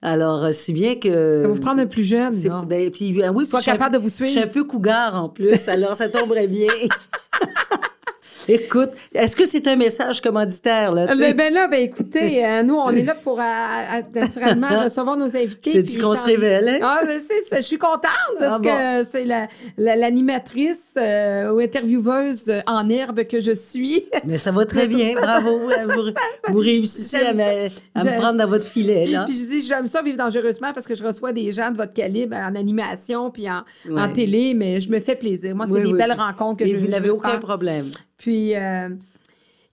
Alors, 0.06 0.44
euh, 0.44 0.52
si 0.52 0.72
bien 0.72 0.96
que... 0.96 1.42
Ça 1.42 1.48
vous 1.48 1.60
prendre 1.60 1.82
un 1.82 1.88
plus 1.88 2.04
jeune. 2.04 2.32
là. 2.44 2.64
ben, 2.68 2.92
puis, 2.92 3.20
euh, 3.24 3.32
oui, 3.34 3.44
un 3.52 3.60
capable 3.60 3.96
de 3.96 4.00
vous 4.00 4.10
Je 4.10 4.14
suis 4.14 4.26
un 4.26 4.28
suivre. 4.28 4.50
peu 4.50 4.64
cougar 4.64 5.16
en 5.22 5.30
plus, 5.30 5.68
alors 5.68 5.96
ça 5.96 6.10
tomberait 6.10 6.48
bien. 6.48 6.72
Écoute, 8.48 8.92
est-ce 9.14 9.36
que 9.36 9.46
c'est 9.46 9.68
un 9.68 9.76
message 9.76 10.22
commanditaire, 10.22 10.92
là? 10.92 11.08
tu 11.08 11.16
sais? 11.16 11.34
Ben, 11.34 11.54
là, 11.54 11.68
ben 11.68 11.82
écoutez, 11.82 12.46
euh, 12.46 12.64
nous, 12.64 12.76
on 12.76 12.90
est 12.92 13.04
là 13.04 13.16
pour 13.16 13.40
euh, 13.40 13.44
euh, 13.44 14.02
naturellement 14.20 14.68
recevoir 14.84 15.18
nos 15.18 15.36
invités. 15.36 15.72
J'ai 15.72 15.84
dit 15.84 15.98
qu'on 15.98 16.16
se 16.16 16.26
révèle, 16.26 16.68
hein? 16.70 16.80
Ah, 16.82 17.00
ben, 17.06 17.20
c'est, 17.28 17.58
je 17.58 17.62
suis 17.62 17.78
contente 17.78 18.02
parce 18.40 18.62
Ah, 18.68 19.02
que 19.04 19.10
c'est 19.12 19.26
la, 19.26 19.48
la- 19.78 19.96
l'animatrice 19.96 20.86
euh, 20.98 21.52
ou 21.54 21.60
intervieweuse 21.60 22.54
en 22.68 22.90
herbe 22.90 23.24
que 23.26 23.42
je 23.42 23.52
suis. 23.52 24.06
Mais 24.26 24.38
ça 24.38 24.52
va 24.52 24.66
très 24.66 24.88
bien, 24.88 25.14
bravo. 25.14 25.60
Vous, 25.60 26.54
vous 26.54 26.60
réussissez 26.60 27.18
à, 27.18 27.34
me, 27.34 27.42
à 27.96 28.04
me 28.04 28.10
J'aime- 28.10 28.20
prendre 28.20 28.38
dans 28.38 28.48
votre 28.48 28.68
filet, 28.68 29.06
là. 29.08 29.26
Puis 29.26 29.36
je 29.36 29.46
dis, 29.46 29.62
j'aime 29.68 29.88
ça 29.88 30.02
vivre 30.02 30.18
dangereusement 30.18 30.72
parce 30.74 30.86
que 30.88 30.96
je 30.96 31.04
reçois 31.04 31.32
des 31.34 31.52
gens 31.52 31.72
de 31.72 31.78
votre 31.78 31.94
calibre 31.94 32.36
en 32.36 32.56
animation 32.56 33.32
puis 33.32 33.46
en, 33.50 33.64
télé, 34.14 34.54
mais 34.56 34.80
je 34.80 34.90
me 34.90 35.00
fais 35.00 35.16
plaisir. 35.16 35.56
Moi, 35.56 35.66
c'est 35.68 35.74
Oui, 35.74 35.84
des 35.84 35.92
oui. 35.94 35.98
belles 35.98 36.14
rencontres 36.14 36.60
que 36.60 36.64
Et 36.66 36.68
je 36.70 36.76
vous 36.78 36.88
n'avez 36.88 37.10
aucun 37.10 37.38
problème. 37.38 37.86
Puis, 38.26 38.56
euh, 38.56 38.90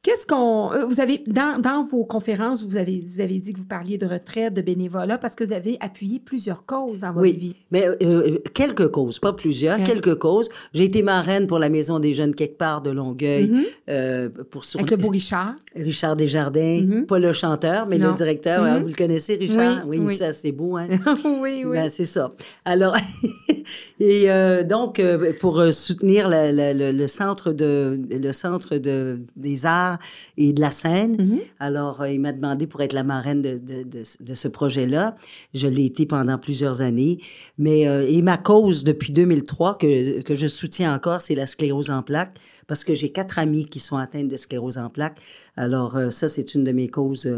qu'est-ce 0.02 0.26
qu'on. 0.26 0.72
euh, 0.72 0.84
Vous 0.84 1.00
avez, 1.00 1.22
dans, 1.26 1.60
dans 1.60 1.84
vos 1.84 2.04
conférences, 2.04 2.64
vous 2.64 2.76
avez, 2.76 3.02
vous 3.06 3.20
avez 3.20 3.38
dit 3.38 3.52
que 3.52 3.58
vous 3.60 3.66
parliez 3.66 3.98
de 3.98 4.06
retraite, 4.06 4.52
de 4.54 4.60
bénévolat, 4.60 5.16
parce 5.18 5.34
que 5.36 5.44
vous 5.44 5.52
avez 5.52 5.76
appuyé 5.80 6.18
plusieurs 6.18 6.64
causes 6.66 7.00
dans 7.00 7.12
votre 7.12 7.22
Oui, 7.22 7.32
vie. 7.32 7.56
mais 7.70 7.86
euh, 8.02 8.38
quelques 8.52 8.88
causes, 8.88 9.18
pas 9.20 9.32
plusieurs, 9.32 9.82
quelques 9.84 10.16
causes. 10.16 10.48
J'ai 10.74 10.84
été 10.84 11.02
marraine 11.02 11.46
pour 11.46 11.58
la 11.60 11.68
Maison 11.68 11.98
des 12.00 12.12
Jeunes 12.12 12.34
quelque 12.34 12.58
part 12.58 12.82
de 12.82 12.90
Longueuil, 12.90 13.48
Mhm. 13.50 13.62
euh, 13.90 14.28
pour 14.50 14.64
sur- 14.64 14.80
Avec 14.80 14.90
le 14.90 14.96
beau 14.96 15.08
Richard. 15.08 15.54
Richard 15.76 16.16
Desjardins, 16.16 16.82
Mhm. 16.84 17.06
pas 17.06 17.18
le 17.18 17.32
chanteur, 17.32 17.86
mais 17.86 17.98
Non. 17.98 18.08
le 18.10 18.14
directeur. 18.14 18.62
Mhm. 18.62 18.66
Alors, 18.66 18.80
vous 18.82 18.88
le 18.88 18.94
connaissez, 18.94 19.36
Richard? 19.36 19.84
Oui, 19.86 19.98
Oui, 19.98 20.06
oui. 20.08 20.14
ça, 20.16 20.32
c'est 20.32 20.52
beau, 20.52 20.76
hein? 20.76 20.88
oui, 21.24 21.64
oui. 21.64 21.72
Ben, 21.76 21.88
c'est 21.88 22.04
ça. 22.06 22.30
Alors, 22.64 22.96
et 24.00 24.30
euh, 24.30 24.64
donc, 24.64 24.98
euh, 24.98 25.32
pour 25.40 25.60
euh, 25.60 25.70
soutenir 25.70 26.28
la- 26.28 26.50
la- 26.52 26.74
le, 26.74 26.90
le 26.92 27.06
centre, 27.06 27.52
de, 27.52 28.00
le 28.10 28.32
centre 28.32 28.76
de, 28.76 29.20
des 29.36 29.64
arts 29.66 29.91
et 30.36 30.52
de 30.52 30.60
la 30.60 30.70
scène, 30.70 31.16
Mhm. 31.18 31.38
alors 31.58 32.00
euh, 32.02 32.10
il 32.10 32.20
m'a 32.20 32.32
demandé 32.32 32.66
pour 32.66 32.80
être 32.82 32.92
la 32.92 33.04
marraine 33.04 33.42
de, 33.42 33.58
de, 33.58 33.82
de, 33.82 34.02
de 34.20 34.34
ce 34.34 34.48
projet-là. 34.48 35.16
Je 35.54 35.66
l'ai 35.68 35.84
été 35.86 36.06
pendant 36.06 36.38
plusieurs 36.38 36.80
années. 36.80 37.18
Mais, 37.58 37.86
euh, 37.88 38.06
et 38.08 38.22
ma 38.22 38.36
cause 38.38 38.84
depuis 38.84 39.12
2003, 39.12 39.78
que, 39.78 40.20
que 40.22 40.34
je 40.34 40.46
soutiens 40.46 40.94
encore, 40.94 41.20
c'est 41.20 41.34
la 41.34 41.46
sclérose 41.46 41.90
en 41.90 42.02
plaques, 42.02 42.38
parce 42.66 42.84
que 42.84 42.94
j'ai 42.94 43.10
quatre 43.12 43.38
amis 43.38 43.64
qui 43.66 43.78
sont 43.78 43.96
atteints 43.96 44.24
de 44.24 44.36
sclérose 44.36 44.78
en 44.78 44.88
plaques. 44.90 45.18
Alors, 45.56 45.96
euh, 45.96 46.10
ça, 46.10 46.28
c'est 46.28 46.54
une 46.54 46.64
de 46.64 46.72
mes 46.72 46.88
causes. 46.88 47.30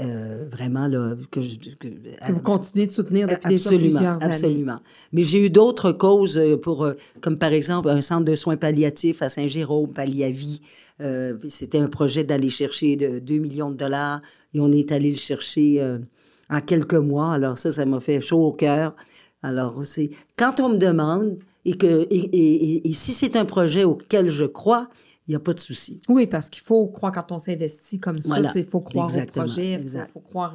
Euh, 0.00 0.44
vraiment 0.50 0.86
là 0.88 1.14
que, 1.30 1.40
je, 1.40 1.56
que- 1.78 1.88
Que 1.88 2.32
vous 2.32 2.40
continuez 2.42 2.86
de 2.86 2.92
soutenir 2.92 3.26
depuis 3.28 3.48
déjà 3.50 3.68
Absolument, 3.68 3.82
plusieurs 3.98 4.22
années. 4.22 4.24
absolument. 4.34 4.78
Mais 5.12 5.22
j'ai 5.22 5.44
eu 5.44 5.50
d'autres 5.50 5.92
causes 5.92 6.38
euh, 6.38 6.56
pour, 6.56 6.84
euh, 6.84 6.94
comme 7.20 7.38
par 7.38 7.52
exemple 7.52 7.88
un 7.88 8.00
centre 8.00 8.24
de 8.24 8.34
soins 8.34 8.56
palliatifs 8.56 9.22
à 9.22 9.28
Saint-Jérôme, 9.28 9.92
Palliavie. 9.92 10.60
Euh, 11.00 11.36
C'était 11.48 11.78
un 11.78 11.88
projet 11.88 12.24
d'aller 12.24 12.50
chercher 12.50 12.96
de 12.96 13.18
2 13.18 13.38
millions 13.38 13.70
de 13.70 13.76
dollars 13.76 14.20
et 14.54 14.60
on 14.60 14.72
est 14.72 14.90
allé 14.92 15.10
le 15.10 15.16
chercher 15.16 15.80
euh, 15.80 15.98
en 16.50 16.60
quelques 16.60 16.94
mois. 16.94 17.32
Alors 17.32 17.56
ça, 17.58 17.70
ça 17.70 17.84
m'a 17.86 18.00
fait 18.00 18.20
chaud 18.20 18.44
au 18.44 18.52
cœur. 18.52 18.94
Alors 19.42 19.80
c'est 19.84 20.10
quand 20.36 20.58
on 20.60 20.70
me 20.70 20.78
demande 20.78 21.36
et 21.64 21.74
que 21.76 22.06
et, 22.10 22.16
et- 22.16 22.74
et- 22.76 22.88
et 22.88 22.92
si 22.92 23.12
c'est 23.12 23.36
un 23.36 23.44
projet 23.44 23.84
auquel 23.84 24.28
je 24.28 24.44
crois, 24.44 24.88
il 25.28 25.32
n'y 25.32 25.36
a 25.36 25.40
pas 25.40 25.52
de 25.52 25.60
souci. 25.60 26.00
Oui, 26.08 26.26
parce 26.26 26.48
qu'il 26.48 26.62
faut 26.62 26.86
croire 26.88 27.12
quand 27.12 27.30
on 27.32 27.38
s'investit 27.38 28.00
comme 28.00 28.16
ça, 28.16 28.40
il 28.56 28.64
faut 28.66 28.80
croire 28.80 29.08
Exactement, 29.10 29.44
au 29.44 29.46
projet, 29.48 29.72
il 29.74 30.06
faut, 30.12 30.20
croire 30.20 30.54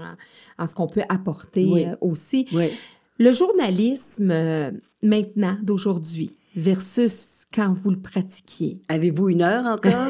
en, 0.58 0.64
en 0.64 0.68
ce 0.68 0.74
qu'on 0.76 0.88
peut 0.88 1.04
apporter 1.10 1.66
Oui. 1.66 1.86
euh, 1.86 1.96
aussi. 2.02 2.48
Oui. 2.52 2.72
Le 3.20 3.32
journalisme 3.32 4.32
euh, 4.32 4.72
maintenant, 5.04 5.58
d'aujourd'hui, 5.62 6.32
versus 6.56 7.46
quand 7.54 7.72
vous 7.74 7.92
le 7.92 8.00
pratiquiez. 8.00 8.82
Avez-vous 8.90 9.30
une 9.30 9.44
heure 9.44 9.66
encore? 9.68 10.08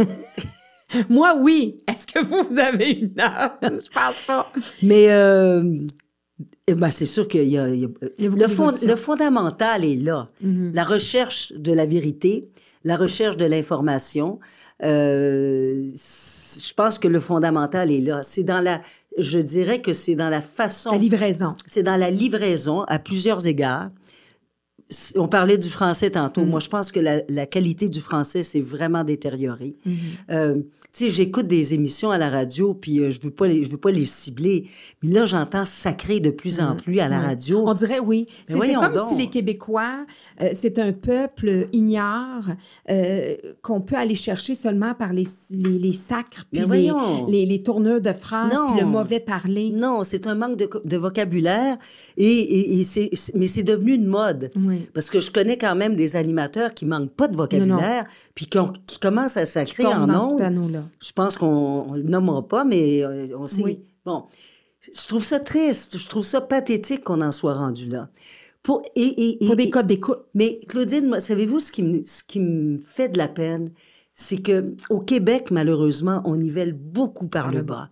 Moi, 1.09 1.35
oui. 1.39 1.81
Est-ce 1.87 2.07
que 2.07 2.23
vous, 2.23 2.47
vous 2.49 2.57
avez 2.59 2.91
une 2.91 3.19
heure? 3.19 3.57
Je 3.61 3.89
pense 3.93 4.21
pas. 4.27 4.51
Mais 4.81 5.11
euh, 5.11 5.79
eh 6.67 6.73
ben, 6.75 6.91
c'est 6.91 7.05
sûr 7.05 7.27
qu'il 7.27 7.49
y 7.49 7.57
a, 7.57 7.67
il 7.69 7.81
y 7.81 7.85
a- 7.85 7.89
Il 8.17 8.23
y 8.23 8.27
a 8.27 8.29
beaucoup 8.29 8.41
le, 8.43 8.47
fond- 8.47 8.65
d'émotions. 8.67 8.87
le 8.87 8.95
fondamental 8.95 9.83
est 9.85 9.95
là. 9.95 10.29
Mhm. 10.41 10.71
La 10.73 10.83
recherche 10.83 11.51
de 11.53 11.73
la 11.73 11.85
vérité, 11.85 12.49
la 12.83 12.97
recherche 12.97 13.37
de 13.37 13.45
l'information. 13.45 14.39
euh, 14.83 15.89
je 15.95 16.73
pense 16.73 16.99
que 16.99 17.07
le 17.07 17.19
fondamental 17.19 17.91
est 17.91 18.01
là. 18.01 18.21
C'est 18.23 18.43
dans 18.43 18.59
la, 18.61 18.81
je 19.17 19.39
dirais 19.39 19.81
que 19.81 19.93
c'est 19.93 20.15
dans 20.15 20.29
la 20.29 20.41
façon, 20.41 20.91
La 20.91 20.97
livraison. 20.97 21.55
c'est 21.65 21.83
dans 21.83 21.97
la 21.97 22.09
livraison 22.11 22.81
à 22.83 22.99
plusieurs 22.99 23.45
égards. 23.47 23.89
On 25.15 25.27
parlait 25.27 25.57
du 25.57 25.69
français 25.69 26.11
tantôt. 26.11 26.45
Moi, 26.45 26.59
je 26.59 26.69
pense 26.69 26.91
que 26.91 26.99
la, 26.99 27.21
la 27.29 27.45
qualité 27.45 27.89
du 27.89 27.99
français 27.99 28.43
s'est 28.43 28.61
vraiment 28.61 29.03
détériorée. 29.03 29.75
Euh, 30.29 30.55
tu 30.95 31.05
sais, 31.05 31.09
j'écoute 31.09 31.47
des 31.47 31.73
émissions 31.73 32.11
à 32.11 32.19
la 32.19 32.29
radio, 32.29 32.75
puis 32.75 32.99
euh, 32.99 33.09
je 33.09 33.19
veux 33.19 33.31
pas 33.31 33.47
les, 33.47 33.63
je 33.63 33.69
veux 33.71 33.77
pas 33.77 33.89
les 33.89 34.05
cibler. 34.05 34.67
Mais 35.01 35.09
là, 35.09 35.25
j'entends 35.25 35.65
sacrer 35.65 36.19
de 36.19 36.29
plus 36.29 36.59
en 36.59 36.75
plus 36.75 36.99
à 36.99 37.07
la 37.07 37.19
radio. 37.19 37.63
On 37.65 37.73
dirait 37.73 37.97
oui. 37.97 38.27
C'est 38.47 38.73
comme 38.75 38.93
donc. 38.93 39.09
si 39.09 39.15
les 39.15 39.27
Québécois, 39.27 40.05
euh, 40.39 40.49
c'est 40.53 40.77
un 40.77 40.93
peuple 40.93 41.67
ignore 41.73 42.43
euh, 42.91 43.35
qu'on 43.63 43.81
peut 43.81 43.95
aller 43.95 44.13
chercher 44.13 44.53
seulement 44.53 44.93
par 44.93 45.13
les, 45.13 45.23
les, 45.49 45.79
les 45.79 45.93
sacres, 45.93 46.45
puis 46.51 46.61
les, 46.63 46.91
les, 47.27 47.47
les 47.47 47.63
tournures 47.63 47.99
de 47.99 48.13
phrases, 48.13 48.53
puis 48.53 48.79
le 48.79 48.85
mauvais 48.85 49.19
parler. 49.19 49.71
Non, 49.71 50.03
c'est 50.03 50.27
un 50.27 50.35
manque 50.35 50.57
de, 50.57 50.97
vocabulaire, 50.97 51.77
et, 52.17 52.83
mais 53.33 53.47
c'est 53.47 53.63
devenu 53.63 53.95
une 53.95 54.05
mode. 54.05 54.51
Oui. 54.55 54.82
Parce 54.93 55.09
que 55.09 55.19
je 55.19 55.31
connais 55.31 55.57
quand 55.57 55.75
même 55.75 55.95
des 55.95 56.15
animateurs 56.15 56.73
qui 56.73 56.85
manquent 56.85 57.13
pas 57.13 57.27
de 57.27 57.35
vocabulaire, 57.37 58.05
puis 58.35 58.45
qui, 58.47 58.57
qui 58.87 58.99
commencent 58.99 59.37
à 59.37 59.45
sacrer 59.45 59.85
en 59.85 60.09
ondes. 60.09 60.41
Je 61.01 61.11
pense 61.13 61.37
qu'on 61.37 61.91
ne 61.93 61.97
le 61.97 62.03
nommera 62.03 62.47
pas, 62.47 62.63
mais 62.63 63.03
euh, 63.03 63.27
on 63.37 63.47
sait. 63.47 63.63
Oui. 63.63 63.79
Bon, 64.05 64.25
je 64.81 65.07
trouve 65.07 65.23
ça 65.23 65.39
triste, 65.39 65.97
je 65.97 66.07
trouve 66.07 66.25
ça 66.25 66.41
pathétique 66.41 67.03
qu'on 67.03 67.21
en 67.21 67.31
soit 67.31 67.53
rendu 67.53 67.87
là. 67.87 68.09
Pour, 68.63 68.81
et, 68.95 69.43
et- 69.43 69.45
Pour 69.45 69.55
des 69.55 69.69
codes 69.69 69.87
d'écoute. 69.87 70.19
Mais 70.33 70.59
Claudine, 70.67 71.19
savez-vous 71.19 71.59
ce 71.59 71.71
qui, 71.71 71.83
me, 71.83 72.01
ce 72.03 72.23
qui 72.23 72.39
me 72.39 72.77
fait 72.79 73.09
de 73.09 73.17
la 73.17 73.27
peine? 73.27 73.71
C'est 74.13 74.37
que 74.37 74.75
au 74.89 74.99
Québec, 74.99 75.51
malheureusement, 75.51 76.21
on 76.25 76.35
nivelle 76.35 76.73
beaucoup 76.73 77.27
par, 77.27 77.51
le 77.51 77.61
bas. 77.61 77.89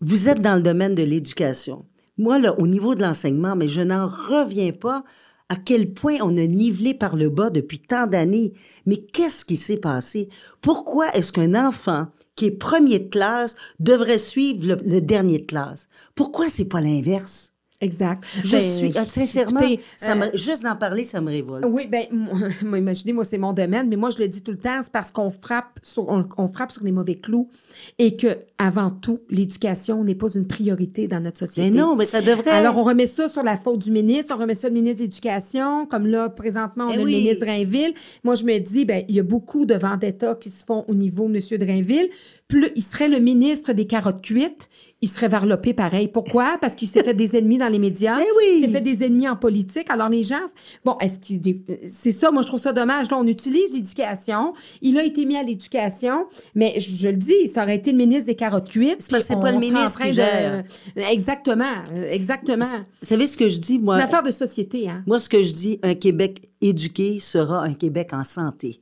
Vous 0.00 0.28
êtes 0.28 0.42
dans 0.42 0.56
le 0.56 0.62
domaine 0.62 0.94
de 0.94 1.02
l'éducation. 1.02 1.86
Moi, 2.18 2.38
là, 2.38 2.58
au 2.58 2.66
niveau 2.66 2.94
de 2.94 3.02
l'enseignement, 3.02 3.56
mais 3.56 3.68
je 3.68 3.80
n'en 3.80 4.06
reviens 4.08 4.72
pas 4.72 5.04
à 5.48 5.56
quel 5.56 5.92
point 5.92 6.18
on 6.22 6.36
a 6.36 6.46
nivelé 6.46 6.94
par 6.94 7.16
le 7.16 7.30
bas 7.30 7.50
depuis 7.50 7.78
tant 7.78 8.06
d'années. 8.06 8.52
Mais 8.84 8.96
qu'est-ce 8.96 9.44
qui 9.44 9.56
s'est 9.56 9.76
passé? 9.76 10.28
Pourquoi 10.60 11.14
est-ce 11.14 11.32
qu'un 11.32 11.54
enfant 11.54 12.08
qui 12.34 12.46
est 12.46 12.50
premier 12.50 12.98
de 12.98 13.08
classe 13.08 13.56
devrait 13.78 14.18
suivre 14.18 14.76
le, 14.84 15.00
dernier 15.00 15.38
de 15.38 15.46
classe? 15.46 15.88
Pourquoi 16.14 16.48
c'est 16.48 16.68
pas 16.68 16.80
l'inverse? 16.80 17.55
Exact. 17.80 18.24
Je 18.42 18.52
Ben, 18.52 18.60
suis, 18.62 18.92
sincèrement, 19.06 19.60
ça 19.98 20.12
euh, 20.12 20.14
me- 20.32 20.36
juste 20.36 20.62
d'en 20.62 20.76
parler, 20.76 21.04
ça 21.04 21.20
me 21.20 21.28
révolte. 21.28 21.66
Oui, 21.68 21.86
ben, 21.88 22.04
moi, 22.62 22.78
imaginez, 22.78 23.12
moi, 23.12 23.24
c'est 23.24 23.36
mon 23.38 23.52
domaine, 23.52 23.88
mais 23.88 23.96
moi, 23.96 24.08
je 24.10 24.18
le 24.18 24.28
dis 24.28 24.42
tout 24.42 24.52
le 24.52 24.56
temps, 24.58 24.80
c'est 24.82 24.90
parce 24.92 25.10
qu'on 25.12 25.30
frappe 25.30 25.78
sur, 25.82 26.08
on, 26.08 26.26
on 26.38 26.48
frappe 26.48 26.72
sur 26.72 26.84
les 26.84 26.92
mauvais 26.92 27.16
clous 27.16 27.50
et 27.98 28.16
que, 28.16 28.38
avant 28.56 28.90
tout, 28.90 29.20
l'éducation 29.28 30.02
n'est 30.04 30.14
pas 30.14 30.28
une 30.34 30.46
priorité 30.46 31.06
dans 31.06 31.20
notre 31.20 31.38
société. 31.38 31.70
Mais 31.70 31.76
non, 31.78 31.96
mais 31.96 32.06
ça 32.06 32.22
devrait. 32.22 32.50
Alors, 32.50 32.78
on 32.78 32.84
remet 32.84 33.06
ça 33.06 33.28
sur 33.28 33.42
la 33.42 33.58
faute 33.58 33.80
du 33.80 33.90
ministre, 33.90 34.34
on 34.34 34.40
remet 34.40 34.54
ça 34.54 34.68
au 34.68 34.72
ministre 34.72 34.98
de 34.98 35.02
l'Éducation, 35.02 35.84
comme 35.86 36.06
là, 36.06 36.30
présentement, 36.30 36.86
on 36.86 36.92
Eh 36.94 36.98
a 37.00 37.02
oui. 37.02 37.12
le 37.12 37.18
ministre 37.18 37.44
Drainville. 37.44 37.92
Moi, 38.24 38.36
je 38.36 38.44
me 38.44 38.58
dis, 38.58 38.86
ben, 38.86 39.04
il 39.08 39.14
y 39.16 39.20
a 39.20 39.22
beaucoup 39.22 39.66
de 39.66 39.74
vendettas 39.74 40.34
qui 40.36 40.48
se 40.48 40.64
font 40.64 40.84
au 40.88 40.94
niveau 40.94 41.28
de 41.28 41.36
M. 41.36 41.58
Drainville. 41.58 42.08
Plus, 42.48 42.68
il 42.76 42.82
serait 42.82 43.08
le 43.08 43.18
ministre 43.18 43.72
des 43.72 43.88
carottes 43.88 44.22
cuites, 44.22 44.68
il 45.02 45.08
serait 45.08 45.26
varlopé 45.26 45.74
pareil. 45.74 46.06
Pourquoi? 46.06 46.56
Parce 46.60 46.76
qu'il 46.76 46.86
s'est 46.88 47.02
fait 47.02 47.12
des 47.12 47.36
ennemis 47.36 47.58
dans 47.58 47.68
les 47.68 47.80
médias. 47.80 48.18
Eh 48.20 48.24
oui. 48.38 48.54
Il 48.56 48.60
s'est 48.60 48.68
fait 48.68 48.80
des 48.80 49.04
ennemis 49.04 49.28
en 49.28 49.34
politique. 49.34 49.90
Alors, 49.90 50.08
les 50.08 50.22
gens, 50.22 50.40
bon, 50.84 50.96
est-ce 51.00 51.18
qu'il. 51.18 51.40
C'est 51.88 52.12
ça, 52.12 52.30
moi, 52.30 52.42
je 52.42 52.46
trouve 52.46 52.60
ça 52.60 52.72
dommage. 52.72 53.10
Là, 53.10 53.18
on 53.18 53.26
utilise 53.26 53.72
l'éducation. 53.72 54.54
Il 54.80 54.96
a 54.96 55.04
été 55.04 55.24
mis 55.26 55.36
à 55.36 55.42
l'éducation, 55.42 56.26
mais 56.54 56.78
je, 56.78 56.94
je 56.94 57.08
le 57.08 57.16
dis, 57.16 57.48
ça 57.48 57.64
aurait 57.64 57.76
été 57.76 57.90
le 57.90 57.98
ministre 57.98 58.26
des 58.26 58.36
carottes 58.36 58.68
cuites. 58.68 58.96
C'est 59.02 59.10
parce 59.10 59.24
que 59.24 59.34
c'est 59.34 59.40
pas 59.40 59.50
le 59.50 59.58
ministre 59.58 59.98
de-. 60.04 61.00
Exactement, 61.12 61.64
exactement. 62.10 62.64
Vous 62.64 63.06
savez 63.06 63.26
ce 63.26 63.36
que 63.36 63.48
je 63.48 63.58
dis, 63.58 63.74
C'est 63.74 63.78
moi? 63.78 63.96
une 63.96 64.02
affaire 64.02 64.22
de 64.22 64.30
société, 64.30 64.88
hein? 64.88 65.02
Moi, 65.06 65.18
ce 65.18 65.28
que 65.28 65.42
je 65.42 65.52
dis, 65.52 65.80
un 65.82 65.94
Québec 65.94 66.48
éduqué 66.60 67.18
sera 67.18 67.62
un 67.62 67.74
Québec 67.74 68.10
en 68.12 68.22
santé. 68.24 68.80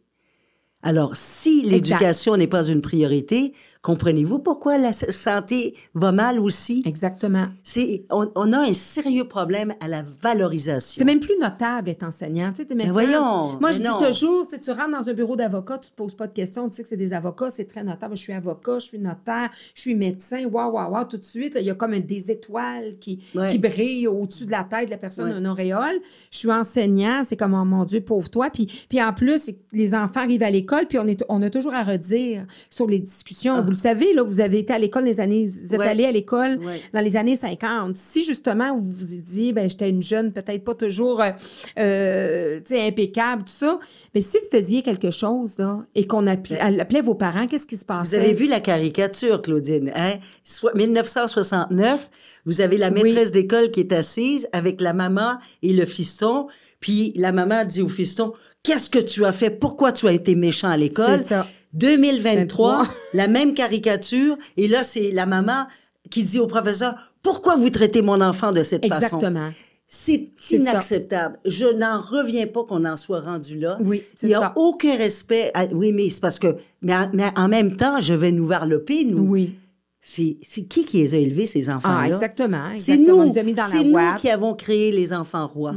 Alors, 0.86 1.16
si 1.16 1.62
l'éducation 1.62 2.36
n'est 2.36 2.46
pas 2.46 2.66
une 2.66 2.82
priorité, 2.82 3.54
comprenez-vous 3.84 4.38
pourquoi 4.38 4.78
la 4.78 4.94
santé 4.94 5.74
va 5.94 6.10
mal 6.10 6.40
aussi? 6.40 6.82
Exactement. 6.86 7.48
C'est, 7.62 8.06
on, 8.10 8.30
on 8.34 8.50
a 8.54 8.60
un 8.60 8.72
sérieux 8.72 9.24
problème 9.24 9.74
à 9.80 9.88
la 9.88 10.02
valorisation. 10.22 10.98
C'est 11.00 11.04
même 11.04 11.20
plus 11.20 11.36
notable 11.38 11.86
d'être 11.88 12.02
enseignant. 12.02 12.50
Tu 12.56 12.64
sais, 12.66 12.74
maintenant- 12.74 12.92
voyons, 12.94 13.58
Moi, 13.60 13.70
mais 13.70 13.72
je 13.74 13.82
dis 13.82 13.88
non. 13.88 13.98
toujours, 13.98 14.48
tu 14.48 14.56
sais, 14.56 14.60
tu 14.62 14.70
rentres 14.70 14.98
dans 14.98 15.06
un 15.06 15.12
bureau 15.12 15.36
d'avocat, 15.36 15.76
tu 15.76 15.90
te 15.90 15.94
poses 15.94 16.14
pas 16.14 16.26
de 16.26 16.32
questions, 16.32 16.66
tu 16.70 16.76
sais 16.76 16.82
que 16.82 16.88
c'est 16.88 16.96
des 16.96 17.12
avocats, 17.12 17.50
c'est 17.50 17.66
très 17.66 17.84
notable. 17.84 18.16
Je 18.16 18.22
suis 18.22 18.32
avocat, 18.32 18.78
je 18.78 18.86
suis 18.86 18.98
notaire, 18.98 19.50
je 19.74 19.80
suis 19.82 19.94
médecin, 19.94 20.46
waouh, 20.46 20.72
waouh, 20.72 20.90
waouh. 20.92 21.04
Tout 21.04 21.18
de 21.18 21.24
suite, 21.24 21.52
là, 21.54 21.60
il 21.60 21.66
y 21.66 21.70
a 21.70 21.74
comme 21.74 21.98
des 22.00 22.30
étoiles 22.30 22.96
qui, 22.98 23.22
Ouais. 23.34 23.50
qui 23.50 23.58
brillent 23.58 24.08
au-dessus 24.08 24.46
de 24.46 24.50
la 24.50 24.64
tête 24.64 24.86
de 24.86 24.92
la 24.92 24.96
personne, 24.96 25.26
Ouais. 25.26 25.34
un 25.36 25.44
auréole. 25.44 26.00
Je 26.30 26.38
suis 26.38 26.50
enseignant, 26.50 27.20
c'est 27.24 27.36
comme, 27.36 27.52
oh, 27.52 27.64
mon 27.66 27.84
Dieu, 27.84 28.00
pauvre 28.00 28.30
toi. 28.30 28.48
Puis, 28.50 28.86
puis 28.88 29.02
en 29.02 29.12
plus, 29.12 29.50
les 29.72 29.94
enfants 29.94 30.20
arrivent 30.20 30.42
à 30.42 30.50
l'école, 30.50 30.86
puis 30.88 30.98
on, 30.98 31.06
est, 31.06 31.22
on 31.28 31.42
a 31.42 31.50
toujours 31.50 31.74
à 31.74 31.84
redire 31.84 32.46
sur 32.70 32.86
les 32.86 32.98
discussions. 32.98 33.62
Vous 33.62 33.73
le 33.74 33.78
savez, 33.78 34.12
là, 34.14 34.22
vous 34.22 34.40
avez 34.40 34.58
été 34.60 34.72
à 34.72 34.78
l'école 34.78 35.04
les 35.04 35.20
années, 35.20 35.44
vous 35.46 35.74
êtes. 35.74 35.80
Ouais. 35.80 35.86
allé 35.88 36.04
à 36.04 36.12
l'école 36.12 36.58
Ouais. 36.64 36.80
dans 36.92 37.00
les 37.00 37.16
années 37.16 37.36
50. 37.36 37.96
Si 37.96 38.24
justement 38.24 38.74
vous 38.76 38.90
vous 38.92 39.06
dit, 39.20 39.52
ben 39.52 39.68
j'étais 39.68 39.90
une 39.90 40.02
jeune, 40.02 40.32
peut-être 40.32 40.64
pas 40.64 40.74
toujours 40.74 41.20
euh, 41.20 41.30
euh, 41.78 42.60
impeccable, 42.72 43.42
tout 43.44 43.52
ça, 43.52 43.78
mais 44.14 44.20
si 44.20 44.38
vous 44.38 44.48
faisiez 44.58 44.82
quelque 44.82 45.10
chose 45.10 45.58
là, 45.58 45.84
et 45.94 46.06
qu'on 46.06 46.26
appelait, 46.26 46.58
appelait 46.58 47.00
vos 47.02 47.14
parents, 47.14 47.46
qu'est-ce 47.46 47.66
qui 47.66 47.76
se 47.76 47.84
passait? 47.84 48.18
Vous 48.18 48.24
avez 48.24 48.34
vu 48.34 48.46
la 48.48 48.60
caricature, 48.60 49.42
Claudine, 49.42 49.92
hein? 49.94 50.14
Soit 50.42 50.74
1969, 50.74 52.10
vous 52.46 52.60
avez 52.60 52.76
la 52.78 52.88
Oui. 52.90 53.02
maîtresse 53.02 53.32
d'école 53.32 53.70
qui 53.70 53.80
est 53.80 53.92
assise 53.92 54.48
avec 54.52 54.80
la 54.80 54.92
maman 54.92 55.38
et 55.62 55.72
le 55.72 55.86
fiston, 55.86 56.46
puis 56.80 57.12
la 57.16 57.32
maman 57.32 57.64
dit 57.64 57.82
au 57.82 57.88
fiston, 57.88 58.32
qu'est-ce 58.62 58.90
que 58.90 58.98
tu 58.98 59.24
as 59.24 59.32
fait? 59.32 59.50
Pourquoi 59.50 59.92
tu 59.92 60.06
as 60.06 60.12
été 60.12 60.34
méchant 60.34 60.68
à 60.68 60.76
l'école? 60.76 61.20
C'est 61.22 61.28
ça. 61.28 61.46
2023, 61.74 62.78
23. 62.78 62.94
la 63.14 63.28
même 63.28 63.54
caricature, 63.54 64.36
et 64.56 64.68
là, 64.68 64.82
c'est 64.82 65.10
la 65.10 65.26
maman 65.26 65.66
qui 66.10 66.22
dit 66.24 66.38
au 66.38 66.46
professeur, 66.46 66.94
pourquoi 67.22 67.56
vous 67.56 67.70
traitez 67.70 68.02
mon 68.02 68.20
enfant 68.20 68.52
de 68.52 68.62
cette 68.62 68.86
façon? 68.86 69.16
Exactement. 69.18 69.50
C'est 69.86 70.30
ça. 70.36 70.56
inacceptable. 70.56 71.38
Je 71.44 71.66
n'en 71.66 72.00
reviens 72.00 72.46
pas 72.46 72.64
qu'on 72.64 72.84
en 72.84 72.96
soit 72.96 73.20
rendu 73.20 73.58
là. 73.58 73.78
Oui, 73.80 74.02
Il 74.22 74.28
n'y 74.28 74.34
a 74.34 74.40
ça. 74.40 74.52
aucun 74.56 74.96
respect. 74.96 75.50
à- 75.54 75.66
Oui, 75.66 75.92
mais 75.92 76.08
c'est 76.08 76.20
parce 76.20 76.38
que. 76.38 76.56
Mais 76.82 76.94
en, 76.94 77.10
mais 77.12 77.30
en 77.36 77.48
même 77.48 77.76
temps, 77.76 78.00
je 78.00 78.14
vais 78.14 78.32
nous 78.32 78.46
varloper, 78.46 79.04
nous. 79.04 79.22
Oui. 79.28 79.54
C'est 80.00 80.36
c'est 80.42 80.62
qui 80.64 80.84
qui 80.84 80.98
les 80.98 81.14
a 81.14 81.18
élevés, 81.18 81.46
ces 81.46 81.70
enfants-là? 81.70 82.00
Ah, 82.02 82.06
exactement. 82.06 82.64
C'est 82.76 82.98
nous. 82.98 83.32
C'est 83.32 83.84
nous. 83.84 83.96
Mm. 83.98 84.16
qui 84.18 84.28
avons 84.30 84.54
créé 84.54 84.90
les 84.92 85.12
enfants 85.12 85.46
rois. 85.46 85.74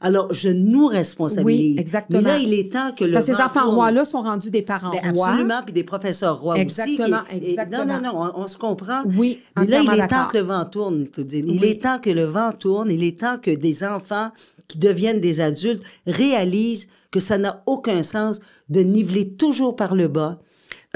Alors, 0.00 0.30
je 0.32 0.50
nous 0.50 0.86
responsabilise. 0.88 1.44
Oui, 1.74 1.76
exactement. 1.78 2.20
Mais 2.22 2.28
là, 2.28 2.38
il 2.38 2.52
est 2.52 2.70
temps 2.70 2.92
que 2.92 3.04
le 3.04 3.12
Parce 3.12 3.24
que 3.26 3.34
ces 3.34 3.42
enfants 3.42 3.70
rois-là 3.74 4.04
sont 4.04 4.20
rendus 4.20 4.50
des 4.50 4.60
parents 4.62 4.90
Ben, 4.90 5.12
rois. 5.14 5.28
absolument, 5.28 5.62
puis 5.64 5.72
des 5.72 5.84
professeurs 5.84 6.38
rois 6.38 6.58
Exactement, 6.58 7.22
aussi. 7.30 7.36
et- 7.42 7.50
exactement. 7.50 7.84
non, 7.86 7.94
non, 7.94 8.12
non, 8.12 8.32
on, 8.36 8.42
on 8.42 8.46
se 8.46 8.58
comprend. 8.58 9.02
Oui, 9.16 9.40
Mais 9.58 9.66
là, 9.66 9.80
il 9.80 10.00
est 10.00 10.06
temps 10.06 10.28
que 10.30 10.36
le 10.36 10.44
vent 10.44 10.64
tourne, 10.66 11.08
Claudine. 11.08 11.46
Il 11.48 11.60
Oui. 11.62 11.68
est 11.70 11.82
temps 11.82 11.98
que 11.98 12.10
le 12.10 12.24
vent 12.24 12.52
tourne. 12.52 12.90
Il 12.90 13.02
est 13.04 13.18
temps 13.18 13.38
que 13.38 13.50
des 13.50 13.84
enfants 13.84 14.30
qui 14.68 14.78
deviennent 14.78 15.20
des 15.20 15.40
adultes 15.40 15.82
réalisent 16.06 16.88
que 17.10 17.20
ça 17.20 17.38
n'a 17.38 17.62
aucun 17.66 18.02
sens 18.02 18.40
de 18.68 18.80
niveler 18.80 19.28
toujours 19.28 19.76
par 19.76 19.94
le 19.94 20.08
bas, 20.08 20.38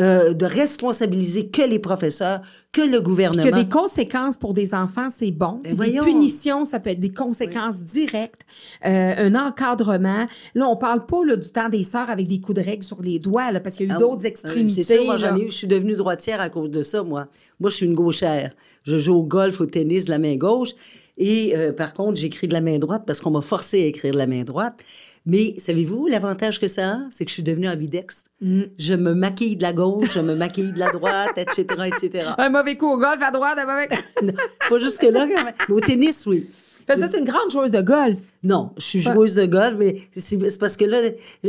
euh, 0.01 0.33
de 0.33 0.47
responsabiliser 0.47 1.49
que 1.49 1.63
les 1.63 1.79
professeurs, 1.79 2.41
que 2.73 2.81
le 2.81 3.01
gouvernement. 3.01 3.43
Que 3.43 3.55
des 3.55 3.69
conséquences 3.69 4.39
pour 4.39 4.55
des 4.55 4.75
enfants, 4.75 5.09
c'est 5.11 5.31
bon. 5.31 5.61
Puis 5.63 5.75
des 5.75 5.99
punitions, 6.01 6.65
ça 6.65 6.81
peut 6.81 6.91
être 6.91 7.01
des 7.01 7.13
conséquences 7.13 7.83
directes, 7.83 8.43
euh, 8.87 9.15
un 9.17 9.35
encadrement. 9.35 10.27
Là, 10.55 10.69
on 10.69 10.77
parle 10.77 11.05
pas 11.07 11.25
là, 11.25 11.37
du 11.37 11.51
temps 11.51 11.69
des 11.69 11.85
sœurs 11.85 12.09
avec 12.09 12.29
des 12.29 12.41
coups 12.41 12.59
de 12.59 12.65
règle 12.65 12.83
sur 12.83 13.03
les 13.03 13.19
doigts, 13.19 13.51
là, 13.51 13.61
parce 13.61 13.77
qu'il 13.77 13.89
y 13.89 13.91
a 13.91 13.95
eu 13.95 13.97
Ah, 13.97 14.01
d'autres 14.01 14.25
euh, 14.25 14.29
extrémités. 14.29 14.83
C'est 14.85 14.97
ça, 14.97 15.05
moi, 15.05 15.17
j'en 15.17 15.33
là. 15.33 15.39
ai 15.39 15.43
eu. 15.43 15.51
Je 15.51 15.57
suis 15.57 15.67
devenue 15.67 15.97
droitière 15.97 16.41
à 16.41 16.49
cause 16.49 16.71
de 16.71 16.83
ça, 16.83 17.03
moi. 17.03 17.27
Moi, 17.59 17.71
je 17.71 17.77
suis 17.77 17.87
une 17.87 17.95
gauchère. 17.95 18.53
Je 18.85 18.97
joue 18.97 19.15
au 19.15 19.23
golf, 19.23 19.61
au 19.61 19.67
tennis 19.67 20.07
de 20.07 20.11
la 20.11 20.19
main 20.19 20.37
gauche. 20.37 20.71
Et 21.19 21.55
euh, 21.55 21.73
par 21.73 21.93
contre, 21.93 22.19
j'écris 22.19 22.49
de 22.49 22.55
la 22.55 22.63
main 22.63 22.79
droite 22.79 23.03
parce 23.07 23.21
qu'on 23.21 23.31
m'a 23.31 23.43
forcé 23.43 23.83
à 23.83 23.87
écrire 23.87 24.13
de 24.15 24.19
la 24.19 24.27
main 24.27 24.43
droite. 24.43 24.77
Mais 25.27 25.55
savez-vous 25.59 26.07
l'avantage 26.07 26.59
que 26.59 26.69
ça 26.69 26.93
a? 26.93 26.99
C'est 27.11 27.25
que 27.25 27.31
je 27.31 27.35
suis 27.35 27.43
devenue 27.43 27.69
ambidextre. 27.69 28.31
Mm. 28.41 28.63
Je 28.79 28.95
me 28.95 29.15
maquille 29.15 29.57
de 29.57 29.63
la 29.63 29.73
gauche, 29.73 30.13
je 30.15 30.21
me 30.21 30.35
maquille 30.35 30.73
de 30.73 30.79
la 30.79 30.91
droite, 30.91 31.37
etc., 31.37 31.67
etc. 31.87 32.31
Un 32.39 32.49
mauvais 32.49 32.77
coup 32.77 32.87
au 32.87 32.99
golf 32.99 33.23
à 33.23 33.31
droite, 33.31 33.59
un 33.59 33.67
mauvais... 33.67 33.89
Non, 34.23 34.33
Pas 34.69 34.79
jusque-là, 34.79 35.27
quand 35.27 35.45
même. 35.45 35.55
Mais 35.69 35.75
au 35.75 35.81
tennis, 35.81 36.27
oui. 36.27 36.49
Ça, 36.89 37.07
c'est 37.07 37.19
une 37.19 37.25
grande 37.25 37.51
joueuse 37.51 37.73
de 37.73 37.83
golf. 37.83 38.19
Non, 38.43 38.73
je 38.79 38.83
suis 38.83 39.01
joueuse 39.01 39.35
de 39.35 39.45
golf, 39.45 39.77
mais 39.79 39.97
c'est 40.17 40.39
parce 40.59 40.77
que 40.77 40.85
là, 40.87 40.99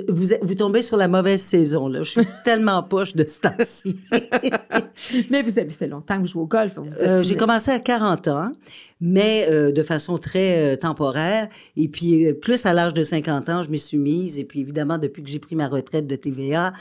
vous, 0.10 0.28
vous 0.42 0.56
tombez 0.56 0.82
sur 0.82 0.98
la 0.98 1.08
mauvaise 1.08 1.42
saison. 1.42 1.88
Là. 1.88 2.04
Je 2.04 2.12
suis 2.12 2.28
tellement 2.46 2.84
poche 2.84 3.16
de 3.16 3.26
ce 3.26 3.40
temps-ci. 3.40 3.98
Mais 5.30 5.42
vous 5.42 5.58
avez 5.58 5.70
fait 5.70 5.88
longtemps 5.88 6.16
que 6.16 6.22
vous 6.22 6.28
jouez 6.28 6.42
au 6.42 6.48
golf. 6.48 6.78
Euh, 7.02 7.24
j'ai 7.24 7.36
commencé 7.36 7.72
à 7.72 7.80
40 7.80 8.28
ans, 8.28 8.52
mais 9.00 9.48
euh, 9.50 9.72
de 9.72 9.84
façon 9.84 10.18
très 10.18 10.74
euh, 10.74 10.76
temporaire. 10.76 11.48
Et 11.76 11.88
puis, 11.88 12.34
plus 12.34 12.66
à 12.66 12.74
l'âge 12.74 12.94
de 12.94 13.02
50 13.02 13.50
ans, 13.50 13.62
je 13.64 13.70
m'y 13.70 13.80
suis 13.80 13.98
mise. 13.98 14.38
Et 14.38 14.44
puis, 14.44 14.60
évidemment, 14.60 14.98
depuis 14.98 15.24
que 15.24 15.30
j'ai 15.30 15.40
pris 15.40 15.56
ma 15.56 15.68
retraite 15.68 16.08
de 16.08 16.16
TVA, 16.16 16.74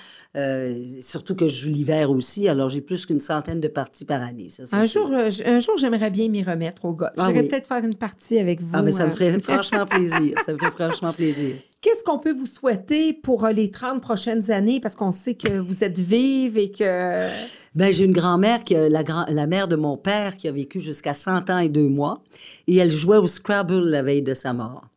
surtout 1.00 1.34
que 1.34 1.48
je 1.48 1.62
joue 1.62 1.70
l'hiver 1.70 2.10
aussi, 2.10 2.48
alors 2.48 2.68
j'ai 2.68 2.80
plus 2.80 3.06
qu'une 3.06 3.20
centaine 3.20 3.60
de 3.60 3.68
parties 3.68 4.04
par 4.04 4.22
année. 4.22 4.48
Ça, 4.50 4.64
Un 4.76 4.86
sûr. 4.86 5.06
jour, 5.06 5.16
un 5.46 5.60
jour, 5.60 5.76
j'aimerais 5.78 6.10
bien 6.10 6.28
m'y 6.28 6.42
remettre 6.42 6.84
au 6.84 6.92
golf. 6.92 7.12
Ah 7.16 7.26
J'aimerais 7.26 7.42
oui. 7.42 7.48
peut-être 7.48 7.66
faire 7.66 7.84
une 7.84 7.94
partie 7.94 8.38
avec 8.38 8.60
vous. 8.60 8.70
Ah, 8.72 8.82
mais 8.82 8.92
ça 8.92 9.06
me 9.06 9.10
euh. 9.10 9.14
ferait 9.14 9.40
franchement 9.40 9.86
plaisir. 10.00 10.34
Ça 10.44 10.52
me 10.52 10.58
fait 10.58 10.70
franchement 10.70 11.12
plaisir. 11.12 11.56
Qu'est-ce 11.80 12.04
qu'on 12.04 12.18
peut 12.18 12.32
vous 12.32 12.46
souhaiter 12.46 13.12
pour 13.12 13.44
euh, 13.44 13.52
les 13.52 13.70
30 13.70 14.02
prochaines 14.02 14.50
années? 14.50 14.80
Parce 14.80 14.94
qu'on 14.96 15.12
sait 15.12 15.34
que 15.34 15.58
vous 15.58 15.82
êtes 15.84 15.98
vive 15.98 16.58
et 16.58 16.70
que... 16.70 17.28
Ben, 17.74 17.92
j'ai 17.92 18.04
une 18.04 18.12
grand-mère, 18.12 18.64
qui 18.64 18.74
a- 18.74 18.88
la, 18.88 19.04
grand, 19.04 19.26
la 19.28 19.46
mère 19.46 19.68
de 19.68 19.76
mon 19.76 19.96
père, 19.96 20.36
qui 20.36 20.48
a 20.48 20.52
vécu 20.52 20.80
jusqu'à 20.80 21.14
100 21.14 21.50
ans 21.50 21.58
et 21.58 21.68
deux 21.68 21.88
mois, 21.88 22.22
et 22.66 22.76
elle 22.76 22.90
jouait 22.90 23.16
au 23.18 23.26
Scrabble 23.28 23.80
la 23.88 24.02
veille 24.02 24.22
de 24.22 24.34
sa 24.34 24.52
mort. 24.52 24.88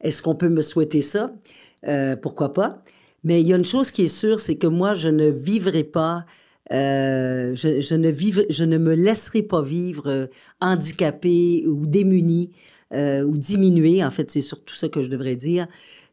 Est-ce 0.00 0.22
qu'on 0.22 0.34
peut 0.34 0.48
me 0.48 0.62
souhaiter 0.62 1.02
ça? 1.02 1.30
Euh, 1.86 2.16
pourquoi 2.16 2.52
pas? 2.52 2.82
Mais 3.24 3.40
il 3.42 3.46
y 3.46 3.52
a 3.52 3.56
une 3.56 3.64
chose 3.64 3.90
qui 3.90 4.02
est 4.04 4.08
sûre, 4.08 4.40
c'est 4.40 4.56
que 4.56 4.66
moi, 4.66 4.94
je 4.94 5.08
ne 5.08 5.28
vivrai 5.28 5.84
pas, 5.84 6.24
euh, 6.72 7.54
je, 7.54 7.80
je 7.80 7.94
ne 7.94 8.10
je 8.48 8.64
ne 8.64 8.78
me 8.78 8.94
laisserai 8.94 9.42
pas 9.42 9.60
vivre 9.62 10.28
handicapée 10.62 11.64
ou 11.66 11.86
démunie 11.86 12.50
euh, 12.92 13.22
ou 13.24 13.36
diminuée. 13.36 14.04
En 14.04 14.10
fait, 14.10 14.30
c'est 14.30 14.40
surtout 14.40 14.74
ça 14.74 14.88
que 14.88 15.00
je 15.02 15.08
devrais 15.08 15.36
dire. 15.36 15.66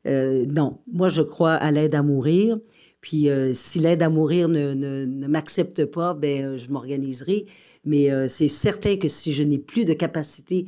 Euh, 0.07 0.45
non, 0.47 0.79
moi, 0.91 1.09
je 1.09 1.21
crois 1.21 1.53
à 1.53 1.71
l'aide 1.71 1.93
à 1.95 2.01
mourir. 2.03 2.57
Puis 3.01 3.29
euh, 3.29 3.51
si 3.53 3.79
l'aide 3.79 4.03
à 4.03 4.09
mourir 4.09 4.47
ne, 4.47 4.73
ne, 4.73 5.05
ne 5.05 5.27
m'accepte 5.27 5.85
pas, 5.85 6.13
ben 6.13 6.43
euh, 6.45 6.57
je 6.57 6.69
m'organiserai. 6.71 7.45
Mais 7.85 8.09
c'est 8.27 8.47
certain 8.47 8.95
que 8.97 9.07
si 9.07 9.33
je 9.33 9.41
n'ai 9.41 9.57
plus 9.57 9.85
de 9.85 9.93
capacité, 9.93 10.67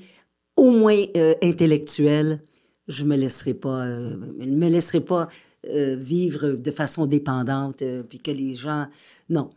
au 0.58 0.72
moins 0.72 1.00
intellectuelle, 1.44 2.42
je 2.88 3.06
me 3.06 3.16
laisserai 3.16 3.54
pas, 3.54 3.86
ne 3.86 4.46
me 4.46 4.68
laisserai 4.70 5.00
pas 5.02 5.28
vivre 5.64 6.54
de 6.54 6.72
façon 6.72 7.06
dépendante, 7.06 7.84
puis 8.10 8.18
que 8.18 8.32
les 8.32 8.56
gens, 8.56 8.88
non. 9.30 9.52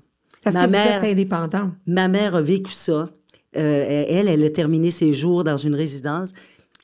Parce 0.45 0.55
Ma 0.55 0.67
que 0.67 0.73
mère- 0.73 1.01
vous 1.01 1.07
êtes 1.07 1.13
indépendant. 1.13 1.71
Ma 1.87 2.09
mère 2.09 2.35
a 2.35 2.43
vécu 2.43 2.73
ça. 2.73 3.09
Euh, 3.57 4.05
elle, 4.09 4.29
elle 4.29 4.45
a 4.45 4.51
terminé 4.51 4.91
ses 4.91 5.13
jours 5.13 5.45
dans 5.45 5.57
une 5.57 5.75
résidence. 5.75 6.33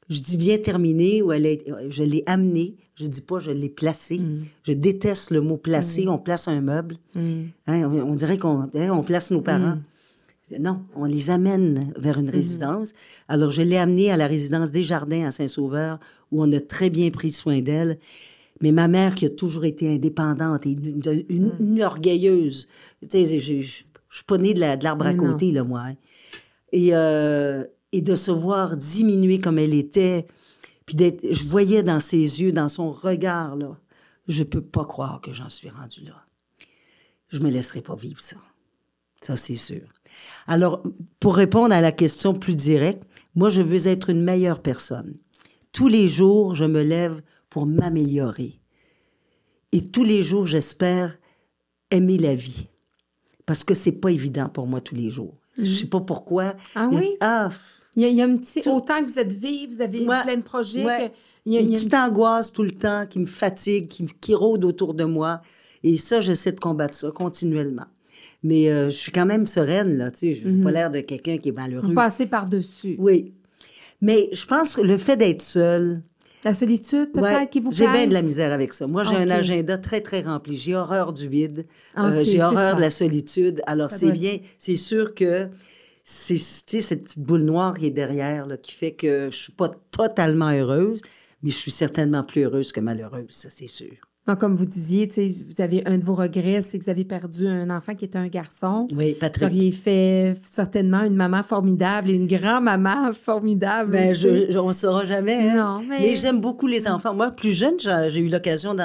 je 0.08 0.20
dis 0.20 0.36
bien 0.36 0.58
terminé, 0.58 1.22
ou 1.22 1.32
elle 1.32 1.46
est, 1.46 1.64
je 1.88 2.02
l'ai 2.02 2.22
amené. 2.26 2.76
Je 2.94 3.06
dis 3.06 3.22
pas 3.22 3.40
je 3.40 3.50
l'ai 3.50 3.70
placé. 3.70 4.20
Je 4.64 4.72
déteste 4.72 5.30
le 5.30 5.40
mot 5.40 5.56
placer. 5.56 6.06
On 6.08 6.18
place 6.18 6.48
un 6.48 6.60
meuble. 6.60 6.96
Hein, 7.16 7.50
on, 7.66 8.10
on 8.10 8.14
dirait 8.14 8.38
qu'on 8.38 8.62
hein, 8.62 8.90
on 8.90 9.02
place 9.02 9.30
nos 9.30 9.40
parents. 9.40 9.78
Non, 10.58 10.82
on 10.94 11.04
les 11.04 11.30
amène 11.30 11.92
vers 11.96 12.18
une 12.18 12.30
résidence. 12.30 12.92
Alors, 13.28 13.50
je 13.50 13.62
l'ai 13.62 13.78
amenée 13.78 14.10
à 14.10 14.16
la 14.16 14.26
résidence 14.26 14.72
des 14.72 14.82
Jardins 14.82 15.26
à 15.26 15.30
Saint-Sauveur, 15.30 15.98
où 16.30 16.42
on 16.42 16.52
a 16.52 16.60
très 16.60 16.90
bien 16.90 17.10
pris 17.10 17.30
soin 17.30 17.60
d'elle. 17.60 17.98
Mais 18.60 18.72
ma 18.72 18.88
mère, 18.88 19.14
qui 19.14 19.26
a 19.26 19.30
toujours 19.30 19.64
été 19.64 19.92
indépendante 19.94 20.66
et 20.66 20.72
une, 20.72 21.52
une, 21.58 21.82
orgueilleuse, 21.82 22.68
tu 23.02 23.08
sais, 23.10 23.38
je, 23.38 23.60
je, 23.60 23.84
suis 24.10 24.24
pas 24.26 24.38
née 24.38 24.54
de 24.54 24.60
l'arbre 24.60 25.06
à 25.06 25.14
côté, 25.14 25.50
là, 25.52 25.64
moi. 25.64 25.84
Hein. 25.88 25.94
Et, 26.72 26.94
euh, 26.94 27.64
et 27.92 28.00
de 28.00 28.14
se 28.14 28.30
voir 28.30 28.76
diminuer 28.76 29.38
comme 29.38 29.58
elle 29.58 29.74
était, 29.74 30.26
puis 30.86 30.96
d'être, 30.96 31.32
je 31.32 31.44
voyais 31.44 31.82
dans 31.82 32.00
ses 32.00 32.40
yeux, 32.40 32.52
dans 32.52 32.68
son 32.68 32.90
regard, 32.90 33.56
là, 33.56 33.76
je 34.28 34.42
peux 34.42 34.62
pas 34.62 34.84
croire 34.84 35.20
que 35.20 35.32
j'en 35.32 35.48
suis 35.48 35.68
rendue 35.68 36.04
là. 36.04 36.24
Je 37.28 37.40
me 37.40 37.50
laisserai 37.50 37.80
pas 37.80 37.96
vivre 37.96 38.20
ça. 38.20 38.36
Ça, 39.22 39.36
c'est 39.36 39.56
sûr. 39.56 39.82
Alors, 40.46 40.82
pour 41.20 41.36
répondre 41.36 41.74
à 41.74 41.80
la 41.80 41.92
question 41.92 42.34
plus 42.34 42.56
directe, 42.56 43.04
moi, 43.34 43.48
je 43.48 43.62
veux 43.62 43.86
être 43.86 44.10
une 44.10 44.22
meilleure 44.22 44.60
personne. 44.60 45.16
Tous 45.72 45.88
les 45.88 46.08
jours, 46.08 46.54
je 46.54 46.64
me 46.64 46.82
lève 46.82 47.22
pour 47.48 47.66
m'améliorer. 47.66 48.60
Et 49.72 49.86
tous 49.88 50.04
les 50.04 50.22
jours, 50.22 50.46
j'espère 50.46 51.16
aimer 51.90 52.18
la 52.18 52.34
vie. 52.34 52.66
Parce 53.46 53.64
que 53.64 53.74
c'est 53.74 53.92
pas 53.92 54.10
évident 54.10 54.48
pour 54.48 54.66
moi 54.66 54.80
tous 54.80 54.94
les 54.94 55.10
jours. 55.10 55.41
Je 55.56 55.64
sais 55.64 55.86
pas 55.86 56.00
pourquoi. 56.00 56.54
Ah 56.74 56.88
oui? 56.92 57.10
Ah, 57.20 57.50
il 57.94 58.08
y 58.08 58.22
a, 58.22 58.24
un 58.24 58.36
petit. 58.38 58.66
Autant 58.68 59.00
que 59.00 59.10
vous 59.10 59.18
êtes 59.18 59.32
vive, 59.32 59.70
vous 59.70 59.82
avez 59.82 60.04
plein 60.04 60.36
de 60.36 60.42
projets. 60.42 61.12
il 61.44 61.52
y 61.52 61.58
a, 61.58 61.60
une, 61.60 61.72
petite 61.72 61.92
angoisse 61.92 62.50
tout 62.52 62.62
le 62.62 62.70
temps 62.70 63.04
qui 63.06 63.18
me 63.18 63.26
fatigue, 63.26 63.88
qui, 63.88 64.06
qui 64.06 64.34
rôde 64.34 64.64
autour 64.64 64.94
de 64.94 65.04
moi. 65.04 65.42
Et 65.82 65.96
ça, 65.96 66.20
j'essaie 66.20 66.52
de 66.52 66.60
combattre 66.60 66.94
ça 66.94 67.10
continuellement. 67.10 67.86
Mais 68.42 68.70
euh, 68.70 68.88
je 68.88 68.96
suis 68.96 69.12
quand 69.12 69.26
même 69.26 69.46
sereine, 69.46 69.98
là, 69.98 70.10
tu 70.10 70.18
sais. 70.18 70.32
Je 70.32 70.48
n'ai 70.48 70.62
pas 70.62 70.70
mhm. 70.70 70.74
l'air 70.74 70.90
de 70.90 71.00
quelqu'un 71.00 71.38
qui 71.38 71.50
est 71.50 71.56
malheureux. 71.56 71.88
Vous 71.88 71.94
passez 71.94 72.26
par-dessus. 72.26 72.96
Oui. 72.98 73.34
Mais 74.00 74.28
je 74.32 74.46
pense 74.46 74.76
que 74.76 74.80
le 74.80 74.96
fait 74.96 75.16
d'être 75.16 75.42
seule... 75.42 76.02
La 76.44 76.54
solitude, 76.54 77.12
peut-être, 77.12 77.50
qui 77.50 77.60
vous 77.60 77.72
J'ai 77.72 77.86
bien 77.86 78.06
de 78.06 78.12
la 78.12 78.22
misère 78.22 78.52
avec 78.52 78.72
ça. 78.72 78.86
Moi, 78.86 79.04
j'ai 79.04 79.16
un 79.16 79.30
agenda 79.30 79.78
très, 79.78 80.00
très 80.00 80.22
rempli. 80.22 80.56
J'ai 80.56 80.74
horreur 80.74 81.12
du 81.12 81.28
vide. 81.28 81.66
Euh, 81.98 82.22
j'ai 82.24 82.42
horreur 82.42 82.76
de 82.76 82.80
la 82.80 82.90
solitude. 82.90 83.62
Alors, 83.66 83.90
c'est 83.90 84.10
bien. 84.10 84.38
C'est 84.58 84.76
sûr 84.76 85.14
que 85.14 85.48
c'est 86.02 86.36
cette 86.36 87.04
petite 87.04 87.20
boule 87.20 87.42
noire 87.42 87.78
qui 87.78 87.86
est 87.86 87.90
derrière, 87.90 88.46
là, 88.46 88.56
qui 88.56 88.72
fait 88.72 88.92
que 88.92 89.28
je 89.30 89.36
suis 89.36 89.52
pas 89.52 89.70
totalement 89.90 90.50
heureuse, 90.50 91.00
mais 91.42 91.50
je 91.50 91.56
suis 91.56 91.70
certainement 91.70 92.24
plus 92.24 92.42
heureuse 92.42 92.72
que 92.72 92.80
malheureuse, 92.80 93.30
ça, 93.30 93.48
c'est 93.50 93.68
sûr 93.68 93.92
comme 94.38 94.54
vous 94.54 94.64
disiez, 94.64 95.10
vous 95.16 95.60
avez 95.60 95.82
un 95.84 95.98
de 95.98 96.04
vos 96.04 96.14
regrets, 96.14 96.62
c'est 96.62 96.78
que 96.78 96.84
vous 96.84 96.90
avez 96.90 97.04
perdu 97.04 97.48
un 97.48 97.68
enfant 97.70 97.94
qui 97.94 98.04
était 98.04 98.18
un 98.18 98.28
garçon. 98.28 98.86
Oui, 98.94 99.16
Patrick. 99.18 99.48
Vous 99.48 99.56
auriez 99.56 99.72
fait 99.72 100.34
certainement 100.42 101.02
une 101.02 101.16
maman 101.16 101.42
formidable 101.42 102.08
et 102.10 102.14
une 102.14 102.28
grand-maman 102.28 103.12
formidable. 103.12 103.90
Ben, 103.90 104.14
je, 104.14 104.56
on 104.56 104.68
ne 104.68 104.72
saura 104.72 105.04
jamais. 105.06 105.50
Hein. 105.50 105.56
Non, 105.56 105.86
mais, 105.86 106.14
j'aime 106.14 106.40
beaucoup 106.40 106.68
les 106.68 106.86
enfants. 106.86 107.14
Moi, 107.14 107.32
plus 107.32 107.52
jeune, 107.52 107.74
j'ai 107.80 108.20
eu 108.20 108.28
l'occasion 108.28 108.76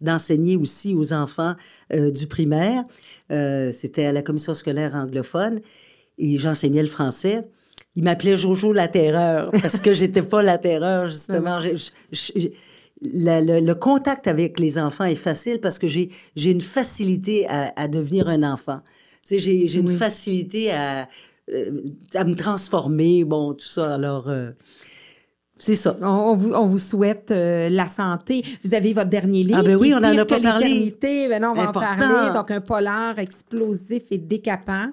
d'enseigner 0.00 0.56
aussi 0.56 0.94
aux 0.94 1.12
enfants 1.12 1.54
euh, 1.92 2.10
du 2.10 2.26
primaire. 2.26 2.84
Euh, 3.30 3.72
c'était 3.72 4.06
à 4.06 4.12
la 4.12 4.22
commission 4.22 4.54
scolaire 4.54 4.94
anglophone 4.94 5.60
et 6.16 6.38
j'enseignais 6.38 6.82
le 6.82 6.88
français. 6.88 7.42
Il 7.94 8.04
m'appelait 8.04 8.38
Jojo 8.38 8.72
la 8.72 8.88
terreur 8.88 9.50
parce 9.50 9.78
que 9.78 9.92
j'étais 9.92 10.22
pas 10.22 10.42
la 10.42 10.56
terreur, 10.56 11.08
justement 11.08 11.58
le, 13.02 13.72
contact 13.74 14.26
avec 14.26 14.58
les 14.58 14.78
enfants 14.78 15.04
est 15.04 15.14
facile 15.14 15.60
parce 15.60 15.78
que 15.78 15.88
j'ai 15.88 16.10
une 16.36 16.60
facilité 16.60 17.46
à, 17.48 17.88
devenir 17.88 18.28
un 18.28 18.42
enfant. 18.42 18.80
Tu 19.26 19.38
sais, 19.38 19.66
j'ai 19.68 19.78
une 19.78 19.96
facilité 19.96 20.72
à, 20.72 21.08
euh, 21.50 21.82
à 22.14 22.24
me 22.24 22.34
transformer, 22.34 23.24
bon, 23.24 23.54
tout 23.54 23.66
ça. 23.66 23.94
Alors, 23.94 24.28
euh, 24.28 24.52
c'est 25.62 25.76
ça. 25.76 25.96
On, 26.02 26.34
vous, 26.34 26.52
on, 26.54 26.66
vous, 26.66 26.80
souhaite 26.80 27.30
euh, 27.30 27.68
la 27.68 27.86
santé. 27.86 28.44
Vous 28.64 28.74
avez 28.74 28.92
votre 28.92 29.10
dernier 29.10 29.44
livre. 29.44 29.58
Ah 29.60 29.62
ben 29.62 29.76
oui, 29.76 29.94
on 29.94 30.00
n'en 30.00 30.18
a 30.18 30.24
pas 30.24 30.40
parlé. 30.40 30.92
Ben 31.00 31.40
non, 31.40 31.50
on 31.50 31.54
va 31.54 31.68
en 31.68 31.72
parler. 31.72 32.34
Donc, 32.34 32.50
un 32.50 32.60
polar 32.60 33.20
explosif 33.20 34.02
et 34.10 34.18
décapant. 34.18 34.88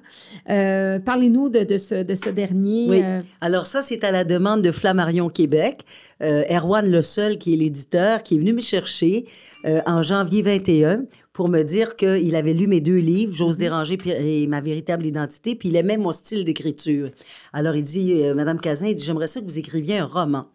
Euh, 0.47 0.99
Parlez-nous 0.99 1.49
de, 1.49 1.63
de, 1.63 1.79
ce, 1.79 2.03
de 2.03 2.13
ce 2.13 2.29
dernier. 2.29 2.85
Oui. 2.87 3.01
Euh. 3.03 3.17
Alors 3.41 3.65
ça, 3.65 3.81
c'est 3.81 4.03
à 4.03 4.11
la 4.11 4.23
demande 4.23 4.61
de 4.61 4.71
Flammarion 4.71 5.29
Québec. 5.29 5.79
Erwan 6.21 6.87
Le 6.87 7.01
Seul, 7.01 7.39
qui 7.39 7.53
est 7.53 7.57
l'éditeur, 7.57 8.21
qui 8.21 8.35
est 8.35 8.39
venu 8.39 8.53
me 8.53 8.61
chercher 8.61 9.25
en 9.63 10.03
janvier 10.03 10.41
21 10.41 11.05
pour 11.31 11.47
me 11.47 11.63
dire 11.63 11.95
qu'il 11.95 12.35
avait 12.35 12.53
lu 12.53 12.67
mes 12.67 12.81
deux 12.81 12.97
livres, 12.97 13.33
J'ose 13.33 13.55
mm-hmm. 13.55 13.59
déranger 13.59 13.97
et 14.05 14.45
ma 14.45 14.59
véritable 14.59 15.05
identité, 15.05 15.55
puis 15.55 15.69
il 15.69 15.77
aimait 15.77 15.95
mon 15.95 16.11
style 16.11 16.43
d'écriture. 16.43 17.09
Alors 17.53 17.75
il 17.75 17.83
dit, 17.83 18.21
Madame 18.35 18.59
Cazin, 18.59 18.93
j'aimerais 18.97 19.27
ça 19.27 19.39
que 19.39 19.45
vous 19.45 19.57
écriviez 19.57 19.99
un 19.99 20.05
roman. 20.05 20.45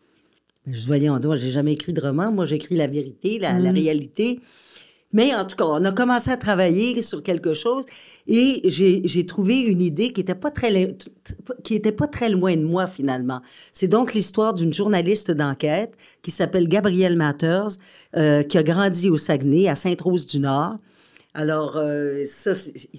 Je 0.67 0.87
voyais 0.87 1.09
en 1.09 1.21
moi, 1.21 1.37
j'ai 1.37 1.51
jamais 1.51 1.75
écrit 1.75 1.93
de 1.93 2.01
roman. 2.01 2.33
Moi, 2.33 2.47
j'écris 2.47 2.77
la 2.77 2.87
vérité, 2.87 3.39
la, 3.39 3.59
mm. 3.59 3.75
réalité. 3.75 4.41
Mais 5.12 5.33
en 5.35 5.45
tout 5.45 5.55
cas, 5.55 5.67
on 5.67 5.85
a 5.85 5.93
commencé 5.93 6.31
à 6.31 6.37
travailler 6.37 7.01
sur 7.01 7.23
quelque 7.23 7.55
chose 7.55 7.85
et 8.27 8.62
j'ai 8.65 9.27
trouvé 9.27 9.61
une 9.61 9.81
idée 9.81 10.12
qui 10.12 10.21
était 10.21 10.35
pas 10.35 10.51
très 10.51 10.97
qui 11.62 11.75
était 11.77 11.93
pas 11.93 12.09
très 12.09 12.31
loin 12.31 12.57
de 12.57 12.65
moi 12.65 12.89
finalement. 12.89 13.41
C'est 13.71 13.87
donc 13.87 14.12
l'histoire 14.12 14.55
d'une 14.55 14.75
journaliste 14.75 15.31
d'enquête 15.31 15.95
qui 16.23 16.33
s'appelle 16.33 16.67
Gabrielle 16.67 17.17
Matters, 17.17 17.77
euh, 18.17 18.43
qui 18.43 18.59
a 18.59 18.65
grandi 18.65 19.09
au 19.09 19.17
Saguenay, 19.17 19.69
à 19.69 19.77
Sainte-Rose-du-Nord. 19.77 20.79
Alors, 21.35 21.77
euh, 21.77 22.23
ça, 22.27 22.53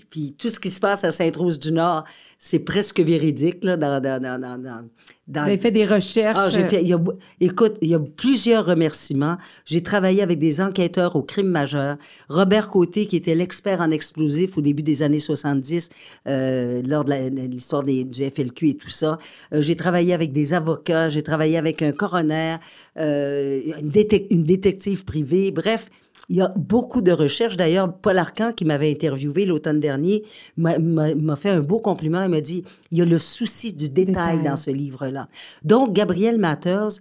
puis 0.10 0.36
tout 0.38 0.50
ce 0.50 0.60
qui 0.60 0.70
se 0.70 0.82
passe 0.82 1.04
à 1.04 1.12
Sainte-Rose-du-Nord, 1.12 2.04
c'est 2.46 2.60
presque 2.60 3.00
véridique, 3.00 3.64
là, 3.64 3.76
dans, 3.76 4.00
dans, 4.00 4.22
dans, 4.22 4.40
dans, 4.40 4.88
Vous 5.28 5.40
avez 5.40 5.58
fait 5.58 5.72
des 5.72 5.84
recherches. 5.84 6.38
Ah, 6.40 6.48
j'ai 6.48 6.64
fait, 6.66 6.84
il 6.84 6.88
y 6.88 6.94
a, 6.94 7.00
écoute, 7.42 7.78
il 7.82 7.90
y 7.90 7.96
a 7.96 8.00
plusieurs 8.00 8.68
remerciements. 8.68 9.38
J'ai 9.66 9.82
travaillé 9.82 10.22
avec 10.22 10.38
des 10.38 10.62
enquêteurs 10.62 11.16
au 11.16 11.24
crime 11.24 11.48
majeur. 11.48 11.98
Robert 12.30 12.70
Côté, 12.70 13.08
qui 13.08 13.16
était 13.16 13.34
l'expert 13.34 13.82
en 13.82 13.90
explosifs 13.90 14.60
au 14.60 14.62
début 14.62 14.84
des 14.84 15.02
années 15.02 15.18
70, 15.18 15.90
euh, 16.28 16.84
lors 16.88 17.04
de 17.04 17.14
l'histoire 17.48 17.82
du 17.82 18.06
FLQ 18.06 18.70
et 18.70 18.78
tout 18.78 18.90
ça. 18.90 19.18
Euh, 19.52 19.62
j'ai 19.62 19.76
travaillé 19.76 20.14
avec 20.14 20.32
des 20.32 20.54
avocats, 20.54 21.10
j'ai 21.10 21.24
travaillé 21.24 21.58
avec 21.58 21.82
un 21.82 21.94
coroner, 21.94 22.58
euh, 23.00 23.60
une, 23.82 23.92
une 24.30 24.44
détective 24.44 25.04
privée. 25.04 25.50
Bref, 25.50 25.90
il 26.30 26.38
y 26.38 26.42
a 26.42 26.54
beaucoup 26.56 27.02
de 27.02 27.12
recherches. 27.12 27.58
D'ailleurs, 27.58 27.94
Paul 27.94 28.18
Arcan, 28.18 28.52
qui 28.54 28.66
m'avait 28.66 28.92
interviewé 28.92 29.46
l'automne 29.46 29.80
dernier, 29.80 30.24
m'a 30.58 31.36
fait 31.36 31.50
un 31.50 31.62
beau 31.62 31.80
compliment. 31.80 32.24
Il 32.24 32.30
m'a 32.30 32.42
dit, 32.42 32.64
il 32.92 32.98
y 32.98 33.02
a 33.02 33.06
le 33.06 33.18
souci 33.18 33.74
du 33.74 33.90
détail, 33.90 34.44
dans 34.44 34.58
ce 34.58 34.72
livre-là. 34.72 35.28
Donc, 35.64 35.94
Gabriel 35.94 36.38
Matters 36.38 37.00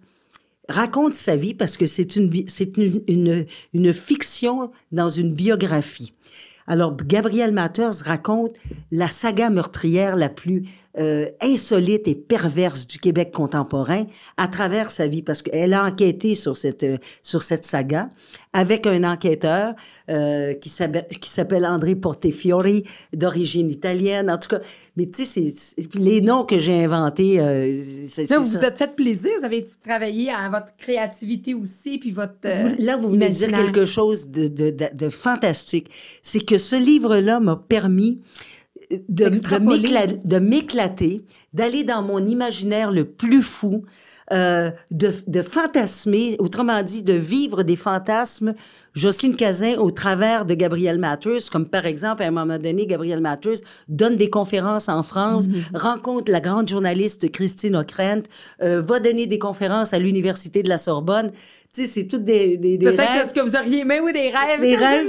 raconte 0.68 1.14
sa 1.14 1.37
vie 1.37 1.55
parce 1.55 1.77
que 1.77 1.87
c'est 1.87 2.16
une, 2.16 2.33
une, 2.33 3.03
une, 3.09 3.47
une 3.75 3.93
fiction 3.93 4.70
dans 4.93 5.09
une 5.09 5.35
biographie. 5.35 6.12
Alors, 6.66 6.97
Gabriel 6.97 7.53
Matters 7.53 8.03
raconte 8.05 8.57
la 8.91 9.11
saga 9.11 9.51
meurtrière 9.51 10.16
la 10.16 10.31
plus 10.31 10.64
euh, 10.99 11.28
insolite 11.40 12.07
et 12.09 12.14
perverse 12.14 12.86
du 12.86 12.99
Québec 12.99 13.32
contemporain 13.32 14.05
à 14.36 14.49
travers 14.49 14.90
sa 14.90 15.07
vie, 15.07 15.22
parce 15.22 15.42
qu'elle 15.42 15.74
a 15.74 15.84
enquêté 15.84 16.34
sur 16.34 16.57
cette, 16.57 16.84
euh, 16.84 16.99
sur 17.22 17.42
cette 17.42 17.64
saga 17.64 18.09
avec 18.53 18.86
un 18.86 19.03
enquêteur 19.03 19.74
euh, 20.09 20.55
qui 20.55 20.68
s'appelle 20.68 21.66
André 21.66 21.97
Portefiori, 21.97 22.84
d'origine 23.12 23.68
italienne, 23.70 24.30
en 24.30 24.38
tout 24.38 24.49
cas. 24.49 24.61
Mais 24.97 25.07
tu 25.07 25.24
sais, 25.24 25.53
les 25.95 26.20
noms 26.20 26.45
que 26.45 26.61
j'ai 26.61 26.84
inventés... 26.84 27.40
Euh, 27.40 27.80
vous 28.30 28.45
vous 28.45 28.64
êtes 28.64 28.78
fait 28.78 28.95
plaisir, 28.95 29.32
vous 29.40 29.45
avez 29.45 29.66
travaillé 29.82 30.30
à 30.30 30.49
votre 30.49 30.76
créativité 30.76 31.55
aussi, 31.55 31.99
puis 31.99 32.12
votre 32.12 32.34
Là, 32.78 32.97
vous 32.97 33.11
venez 33.11 33.30
de 33.30 33.34
dire 33.34 33.49
quelque 33.51 33.86
chose 33.86 34.28
de, 34.28 34.47
de, 34.47 34.70
de, 34.70 34.86
de 34.95 35.09
fantastique. 35.09 35.90
C'est 36.22 36.45
que 36.45 36.59
ce 36.59 36.76
livre-là 36.76 37.40
m'a 37.40 37.57
permis 37.57 38.20
de, 39.09 40.38
m'éclater, 40.38 41.24
d'aller 41.55 41.85
dans 41.85 42.03
mon 42.03 42.25
imaginaire 42.27 42.91
le 42.91 43.05
plus 43.05 43.43
fou, 43.43 43.85
euh, 44.33 44.71
de, 44.91 45.13
de, 45.27 45.43
fantasmer, 45.43 46.37
autrement 46.39 46.83
dit, 46.83 47.03
de 47.03 47.13
vivre 47.13 47.63
des 47.63 47.77
fantasmes, 47.77 48.55
Jocelyne 48.95 49.37
Cazin, 49.37 49.77
au 49.77 49.91
travers 49.91 50.47
de 50.47 50.55
Gabriel 50.55 50.99
Matters, 50.99 51.51
comme 51.53 51.69
par 51.69 51.85
exemple, 51.85 52.23
à 52.23 52.27
un 52.27 52.31
moment 52.31 52.59
donné, 52.59 52.87
Gabriel 52.87 53.21
Matters 53.21 53.59
donne 53.89 54.17
des 54.17 54.31
conférences 54.31 54.89
en 54.89 55.03
France, 55.03 55.49
mm-hmm. 55.49 55.77
rencontre 55.77 56.33
la 56.33 56.41
grande 56.41 56.69
journaliste 56.69 57.31
Christine 57.31 57.77
Ockrent, 57.77 58.23
euh, 58.63 58.81
va 58.81 58.99
donner 58.99 59.27
des 59.27 59.39
conférences 59.39 59.93
à 59.93 59.99
l'Université 59.99 60.63
de 60.63 60.69
la 60.69 60.79
Sorbonne. 60.79 61.31
Tu 61.75 61.83
sais, 61.83 61.87
c'est 61.89 62.07
toutes 62.07 62.23
des, 62.23 62.57
des, 62.57 62.79
Peut-être 62.79 63.33
que 63.33 63.41
vous 63.41 63.57
auriez 63.57 63.81
aimé, 63.81 63.99
oui, 64.01 64.13
des 64.13 64.31
rêves. 64.31 64.61
Des 64.61 64.77
rêves. 64.77 65.07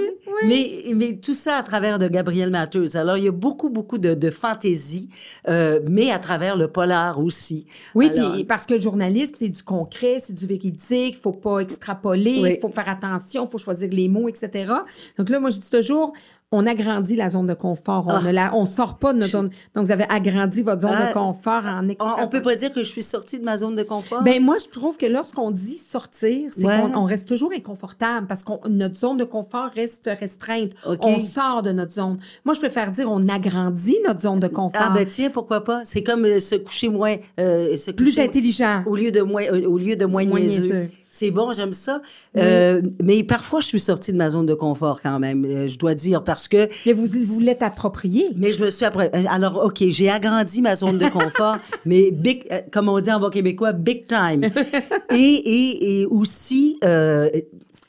Mais, 0.48 0.86
mais 0.96 1.16
tout 1.18 1.36
ça 1.36 1.58
à 1.58 1.64
travers 1.64 2.00
de 2.00 2.08
Gabriel 2.08 2.50
Matheus. 2.50 2.96
Alors, 2.96 3.18
il 3.18 3.26
y 3.26 3.28
a 3.28 3.32
beaucoup, 3.32 3.70
beaucoup 3.70 4.00
de, 4.00 4.16
de 4.16 4.30
fantaisie, 4.32 5.10
euh, 5.48 5.80
mais 5.88 6.12
à 6.12 6.18
travers 6.18 6.35
le 6.38 6.68
polar 6.68 7.20
aussi. 7.20 7.66
Oui, 7.94 8.10
Alors, 8.10 8.34
puis 8.34 8.44
parce 8.44 8.66
que 8.66 8.74
le 8.76 8.82
journalisme, 8.82 9.36
c'est 9.38 9.50
du 9.50 9.64
concret, 9.64 10.20
c'est 10.22 10.34
du 10.34 10.46
véridique, 10.46 11.16
il 11.16 11.18
faut 11.22 11.32
pas 11.32 11.60
extrapoler, 11.60 12.32
il 12.36 12.42
Oui. 12.44 12.58
faut 12.62 12.70
faire 12.70 12.90
attention, 12.90 13.46
il 13.46 13.50
faut 13.50 13.58
choisir 13.58 13.90
les 13.92 14.10
mots, 14.10 14.28
etc. 14.30 14.72
Donc 15.18 15.30
là, 15.30 15.40
moi, 15.40 15.50
je 15.50 15.60
dis 15.60 15.70
toujours, 15.70 16.14
on 16.52 16.66
agrandit 16.68 17.16
la 17.16 17.30
zone 17.30 17.48
de 17.48 17.54
confort. 17.54 18.06
On 18.08 18.12
Ah. 18.12 18.22
ne 18.24 18.32
la, 18.32 18.56
on 18.56 18.66
sort 18.66 18.98
pas 18.98 19.14
de 19.14 19.18
notre 19.20 19.32
zone. 19.32 19.50
Donc, 19.74 19.86
vous 19.86 19.92
avez 19.92 20.06
agrandi 20.10 20.62
votre 20.62 20.82
zone 20.82 20.92
Ah. 20.96 21.08
de 21.10 21.14
confort 21.14 21.66
en 21.66 21.86
on, 21.86 21.90
extra. 21.90 22.24
on 22.24 22.28
peut 22.28 22.42
pas 22.42 22.56
dire 22.56 22.72
que 22.72 22.82
je 22.84 22.90
suis 22.90 23.04
sortie 23.04 23.40
de 23.40 23.44
ma 23.46 23.58
zone 23.58 23.76
de 23.76 23.84
confort? 23.84 24.22
Ben 24.24 24.42
moi, 24.42 24.56
je 24.64 24.70
trouve 24.70 24.96
que 24.96 25.06
lorsqu'on 25.08 25.52
dit 25.52 25.78
sortir, 25.78 26.52
c'est 26.56 26.66
Ouais. 26.66 26.80
qu'on 26.80 26.96
on 27.02 27.06
reste 27.06 27.28
toujours 27.28 27.52
inconfortable 27.54 28.28
parce 28.28 28.44
que 28.44 28.54
notre 28.70 28.96
zone 28.96 29.18
de 29.18 29.24
confort 29.26 29.70
reste 29.76 30.10
restreinte. 30.20 30.72
On 30.86 31.20
sort 31.20 31.62
de 31.64 31.72
notre 31.72 31.94
zone. 31.94 32.18
Moi, 32.46 32.54
je 32.54 32.60
préfère 32.60 32.92
dire 32.92 33.12
on 33.12 33.28
agrandit 33.28 33.98
notre 34.08 34.22
zone 34.22 34.40
de 34.40 34.48
confort. 34.48 34.82
ah, 34.86 34.94
ben 34.96 35.06
tiens, 35.06 35.30
pourquoi 35.30 35.64
pas? 35.64 35.82
C'est 35.84 36.04
comme 36.04 36.26
euh, 36.26 36.40
se 36.40 36.56
coucher 36.56 36.90
moins. 36.90 37.16
euh, 37.40 37.76
se 37.76 37.92
Plus 37.92 38.12
coucher- 38.12 38.24
intelligent. 38.24 38.84
Au 38.86 38.96
lieu 38.96 39.12
de 39.12 39.22
moins, 39.22 39.44
euh, 39.44 39.66
au 39.68 39.78
lieu 39.78 39.96
de 39.96 40.06
moins, 40.06 40.26
Moins 40.26 40.40
niaiseux. 40.40 40.62
niaiseux. 40.62 40.88
C'est 41.16 41.32
bon, 41.32 41.54
j'aime 41.54 41.72
ça. 41.72 42.02
Euh, 42.36 42.82
mais 43.02 43.24
parfois, 43.24 43.62
je 43.62 43.68
suis 43.68 43.80
sortie 43.80 44.12
de 44.12 44.18
ma 44.18 44.30
zone 44.30 44.46
de 44.46 44.54
confort 44.54 45.02
quand 45.02 45.18
même, 45.18 45.46
euh, 45.46 45.68
je 45.70 45.78
dois 45.78 45.96
dire, 45.96 46.22
parce 46.26 46.50
que 46.50 46.68
Mais 46.86 46.92
vous 46.92 47.06
vous 47.06 47.40
l'êtes 47.40 47.64
approprié. 47.64 48.28
Mais 48.36 48.52
je 48.52 48.62
me 48.62 48.70
suis 48.70 48.84
après. 48.84 49.10
euh, 49.16 49.24
Alors, 49.30 49.64
OK, 49.64 49.82
j'ai 49.88 50.10
agrandi 50.10 50.62
ma 50.62 50.76
zone 50.76 50.98
de 50.98 51.08
confort, 51.08 51.56
mais 51.86 52.12
big, 52.12 52.44
euh, 52.52 52.60
comme 52.70 52.90
on 52.90 53.00
dit 53.00 53.10
en 53.12 53.22
bon 53.22 53.30
québécois, 53.30 53.72
big 53.72 54.08
time. 54.08 54.44
Et, 55.12 55.16
et, 55.16 56.02
et 56.02 56.06
aussi, 56.06 56.78
euh, 56.84 57.30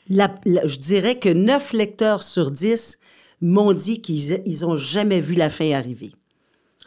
la- 0.08 0.32
la- 0.44 0.64
je 0.66 0.76
dirais 0.78 1.18
que 1.18 1.28
9 1.28 1.72
lecteurs 1.72 2.22
sur 2.22 2.52
10 2.52 2.98
m'ont 3.40 3.72
dit 3.72 4.00
qu'ils 4.00 4.40
ils 4.46 4.64
ont 4.64 4.76
jamais 4.76 5.18
vu 5.20 5.34
la 5.34 5.50
fin 5.50 5.72
arriver. 5.72 6.12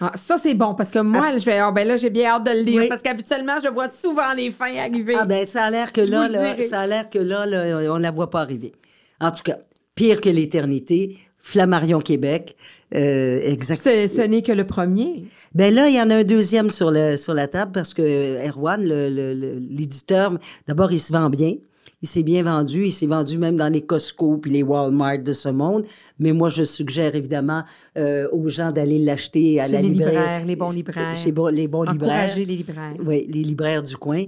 Ah, 0.02 0.12
ça, 0.16 0.38
c'est 0.38 0.54
bon 0.54 0.74
parce 0.76 0.91
que 0.91 1.00
moi, 1.00 1.38
je 1.38 1.45
vais. 1.45 1.58
Ah, 1.58 1.72
ben 1.72 1.88
là, 1.88 1.97
j'ai 1.97 2.10
bien 2.10 2.26
hâte 2.32 2.45
de 2.45 2.52
le 2.52 2.62
lire 2.62 2.82
Oui. 2.84 2.88
parce 2.88 3.02
qu'habituellement, 3.02 3.58
je 3.64 3.68
vois 3.70 3.89
souvent 3.89 4.32
les 4.34 4.50
fins 4.52 4.74
arriver. 4.78 5.16
Ah 5.20 5.26
ben, 5.26 5.45
ça 5.45 5.64
a 5.66 5.70
l'air 5.70 5.91
que 5.91 6.02
là, 6.02 6.30
là, 6.30 6.62
ça 6.62 6.82
a 6.82 6.88
l'air 6.88 7.10
que 7.10 7.20
là, 7.20 7.45
là, 7.45 7.91
on 7.93 7.97
la 7.97 8.12
voit 8.12 8.30
pas 8.30 8.41
arriver. 8.41 8.72
En 9.20 9.32
tout 9.32 9.43
cas, 9.43 9.58
pire 9.95 10.22
que 10.22 10.30
l'éternité, 10.30 11.18
Flammarion 11.38 12.00
Québec, 12.00 12.56
euh, 12.95 13.39
exact. 13.43 13.82
Ce, 13.84 14.22
n'est 14.22 14.41
que 14.41 14.52
le 14.52 14.66
premier. 14.66 15.26
Ben 15.54 15.74
là, 15.74 15.88
il 15.89 15.95
y 15.95 16.02
en 16.02 16.10
a 16.10 16.16
un 16.16 16.24
deuxième 16.24 16.70
sur, 16.72 16.91
le, 16.91 17.18
sur 17.18 17.34
la 17.34 17.47
table 17.47 17.72
parce 17.74 17.93
que 17.93 18.45
Erwan, 18.47 18.82
le- 18.84 19.10
le- 19.10 19.60
l'éditeur, 19.60 20.38
d'abord, 20.68 20.91
il 20.91 21.00
se 21.00 21.12
vend 21.12 21.30
bien. 21.30 21.56
Il 22.02 22.08
s'est 22.08 22.24
bien 22.24 22.43
vendu. 22.43 22.86
Il 22.86 22.91
s'est 22.91 23.08
vendu 23.08 23.38
même 23.38 23.58
dans 23.58 23.68
les 23.72 23.82
Costco 23.82 24.38
puis 24.38 24.52
les 24.52 24.64
Walmart 24.64 25.20
de 25.20 25.34
ce 25.34 25.50
monde. 25.50 25.84
Mais 26.18 26.32
moi, 26.32 26.47
je 26.50 26.64
suggère 26.64 27.14
évidemment 27.16 27.64
euh, 27.97 28.28
aux 28.32 28.47
gens 28.50 28.72
d'aller 28.72 29.00
l'acheter 29.00 29.60
à 29.60 29.66
Chez 29.68 29.74
la 29.74 29.82
les 29.82 29.89
librairie. 29.89 30.16
libraires, 30.16 30.45
les 30.45 30.56
bons 30.56 30.72
libraires. 30.72 31.16
Chez 31.16 31.26
les 31.26 31.32
bons 31.32 31.47
libraires. 31.50 31.93
Encourager 31.93 32.45
les 32.45 32.56
libraires. 32.56 32.93
Oui, 33.06 33.26
les 33.30 33.43
libraires 33.43 33.84
du 33.84 33.97
coin. 33.97 34.24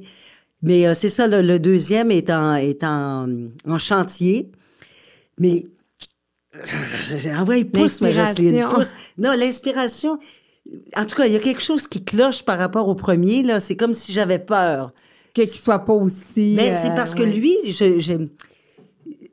Mais 0.62 0.86
euh, 0.86 0.94
c'est 0.94 1.10
ça, 1.10 1.28
le, 1.28 1.42
le 1.42 1.60
deuxième 1.60 2.12
est 2.12 2.30
en, 2.30 2.56
est 2.56 2.84
en, 2.84 3.28
en 3.68 3.78
chantier. 3.78 4.52
Mais. 5.40 5.64
Envoie, 7.38 7.64
pousse, 7.66 8.02
ma 8.02 8.12
Jocelyne, 8.12 8.52
L'inspiration. 8.52 8.76
pousse. 8.78 8.94
Non, 9.18 9.32
l'inspiration. 9.34 10.20
En 10.96 11.06
tout 11.06 11.16
cas, 11.16 11.26
il 11.26 11.32
y 11.34 11.36
a 11.36 11.40
quelque 11.40 11.62
chose 11.62 11.88
qui 11.88 12.04
cloche 12.04 12.44
par 12.44 12.60
rapport 12.60 12.88
au 12.88 12.96
premier, 12.96 13.42
là. 13.44 13.60
C'est 13.60 13.76
comme 13.78 13.96
si 13.96 14.12
j'avais 14.14 14.40
peur. 14.40 14.92
Que- 15.34 15.42
Qu'il 15.42 15.50
soit 15.50 15.80
pas 15.80 15.94
aussi. 15.94 16.54
Mais 16.58 16.72
euh, 16.72 16.74
c'est 16.76 16.90
parce 16.96 17.16
que 17.16 17.24
lui, 17.24 17.56
je, 17.66 18.00
je- 18.00 18.28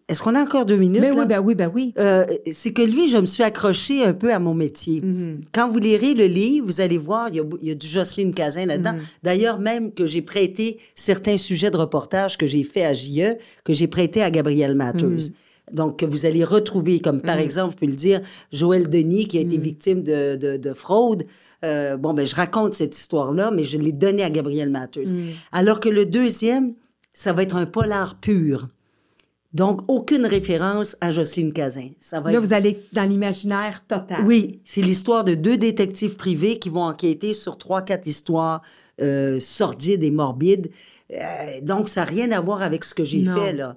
Est-ce 0.08 0.22
qu'on 0.22 0.34
a 0.34 0.40
encore 0.42 0.64
deux 0.64 0.76
minutes? 0.76 1.00
Mais 1.02 1.10
là? 1.10 1.16
oui, 1.20 1.26
ben 1.26 1.40
oui, 1.40 1.54
ben 1.54 1.70
oui. 1.74 1.92
Euh, 1.98 2.24
c'est 2.50 2.72
que 2.72 2.80
lui, 2.82 3.08
je 3.08 3.18
me 3.18 3.26
suis 3.26 3.42
accrochée 3.42 4.04
un 4.04 4.14
peu 4.14 4.32
à 4.32 4.38
mon 4.38 4.54
métier. 4.54 5.00
Mm-hmm. 5.02 5.36
Quand 5.52 5.68
vous 5.68 5.78
lirez 5.78 6.14
le 6.14 6.26
livre, 6.26 6.64
vous 6.66 6.80
allez 6.80 6.96
voir, 6.96 7.28
il 7.28 7.34
y 7.36 7.40
a, 7.40 7.44
il 7.60 7.68
y 7.68 7.70
a 7.70 7.74
du 7.74 7.86
Jocelyne 7.86 8.32
Cazin 8.32 8.64
là-dedans. 8.66 8.92
Mm-hmm. 8.94 9.18
D'ailleurs, 9.22 9.58
même 9.60 9.92
que 9.92 10.06
j'ai 10.06 10.22
prêté 10.22 10.78
certains 10.94 11.36
sujets 11.36 11.70
de 11.70 11.76
reportage 11.76 12.38
que 12.38 12.46
j'ai 12.46 12.62
fait 12.62 12.84
à 12.86 12.94
JE, 12.94 13.36
que 13.64 13.72
j'ai 13.74 13.86
prêté 13.86 14.22
à 14.22 14.30
Gabriel 14.30 14.74
Matheus. 14.74 15.28
Mm-hmm. 15.30 15.32
Donc, 15.72 15.98
que 15.98 16.06
vous 16.06 16.26
allez 16.26 16.44
retrouver, 16.44 17.00
comme 17.00 17.20
par 17.20 17.38
exemple, 17.38 17.74
je 17.74 17.78
peux 17.78 17.86
le 17.86 17.96
dire, 17.96 18.20
Joël 18.52 18.88
Denis, 18.88 19.26
qui 19.28 19.38
a 19.38 19.40
été 19.40 19.56
victime 19.56 20.02
de, 20.02 20.36
de- 20.36 20.56
de 20.56 20.72
fraude. 20.72 21.24
Euh, 21.64 21.96
bon, 21.96 22.14
ben, 22.14 22.26
je 22.26 22.34
raconte 22.34 22.74
cette 22.74 22.96
histoire-là, 22.96 23.50
mais 23.50 23.64
je 23.64 23.76
l'ai 23.78 23.92
donnée 23.92 24.22
à 24.24 24.30
Gabriel 24.30 24.70
Matheus. 24.70 25.10
Mm. 25.12 25.30
Alors 25.52 25.80
que 25.80 25.88
le 25.88 26.06
deuxième, 26.06 26.74
ça 27.12 27.32
va 27.32 27.42
être 27.42 27.56
un 27.56 27.66
polar 27.66 28.18
pur. 28.20 28.68
Donc, 29.54 29.80
aucune 29.88 30.26
référence 30.26 30.94
à 31.00 31.10
Jocelyne 31.10 31.52
Cazin. 31.54 31.88
Ça 32.00 32.20
va 32.20 32.30
Là, 32.30 32.38
être 32.38 32.44
vous 32.44 32.52
allez 32.52 32.82
dans 32.92 33.08
l'imaginaire 33.08 33.82
total. 33.88 34.24
oui, 34.26 34.60
c'est 34.64 34.82
l'histoire 34.82 35.24
de 35.24 35.34
deux 35.34 35.56
détectives 35.56 36.16
privés 36.16 36.58
qui 36.58 36.68
vont 36.68 36.82
enquêter 36.82 37.32
sur 37.32 37.56
trois, 37.56 37.80
quatre 37.80 38.06
histoires 38.06 38.60
euh, 39.00 39.40
sordides 39.40 40.02
et 40.04 40.10
morbides. 40.10 40.68
Euh, 41.12 41.16
donc, 41.62 41.88
ça 41.88 42.02
n'a 42.02 42.06
rien 42.06 42.30
à 42.32 42.40
voir 42.42 42.60
avec 42.60 42.84
ce 42.84 42.92
que 42.94 43.04
j'ai 43.04 43.24
fait, 43.24 43.54
là. 43.54 43.76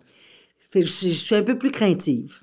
Fait 0.72 0.82
je, 0.84 0.88
je 0.88 1.12
suis 1.12 1.36
un 1.36 1.44
peu 1.44 1.58
plus 1.58 1.72
craintive. 1.72 2.40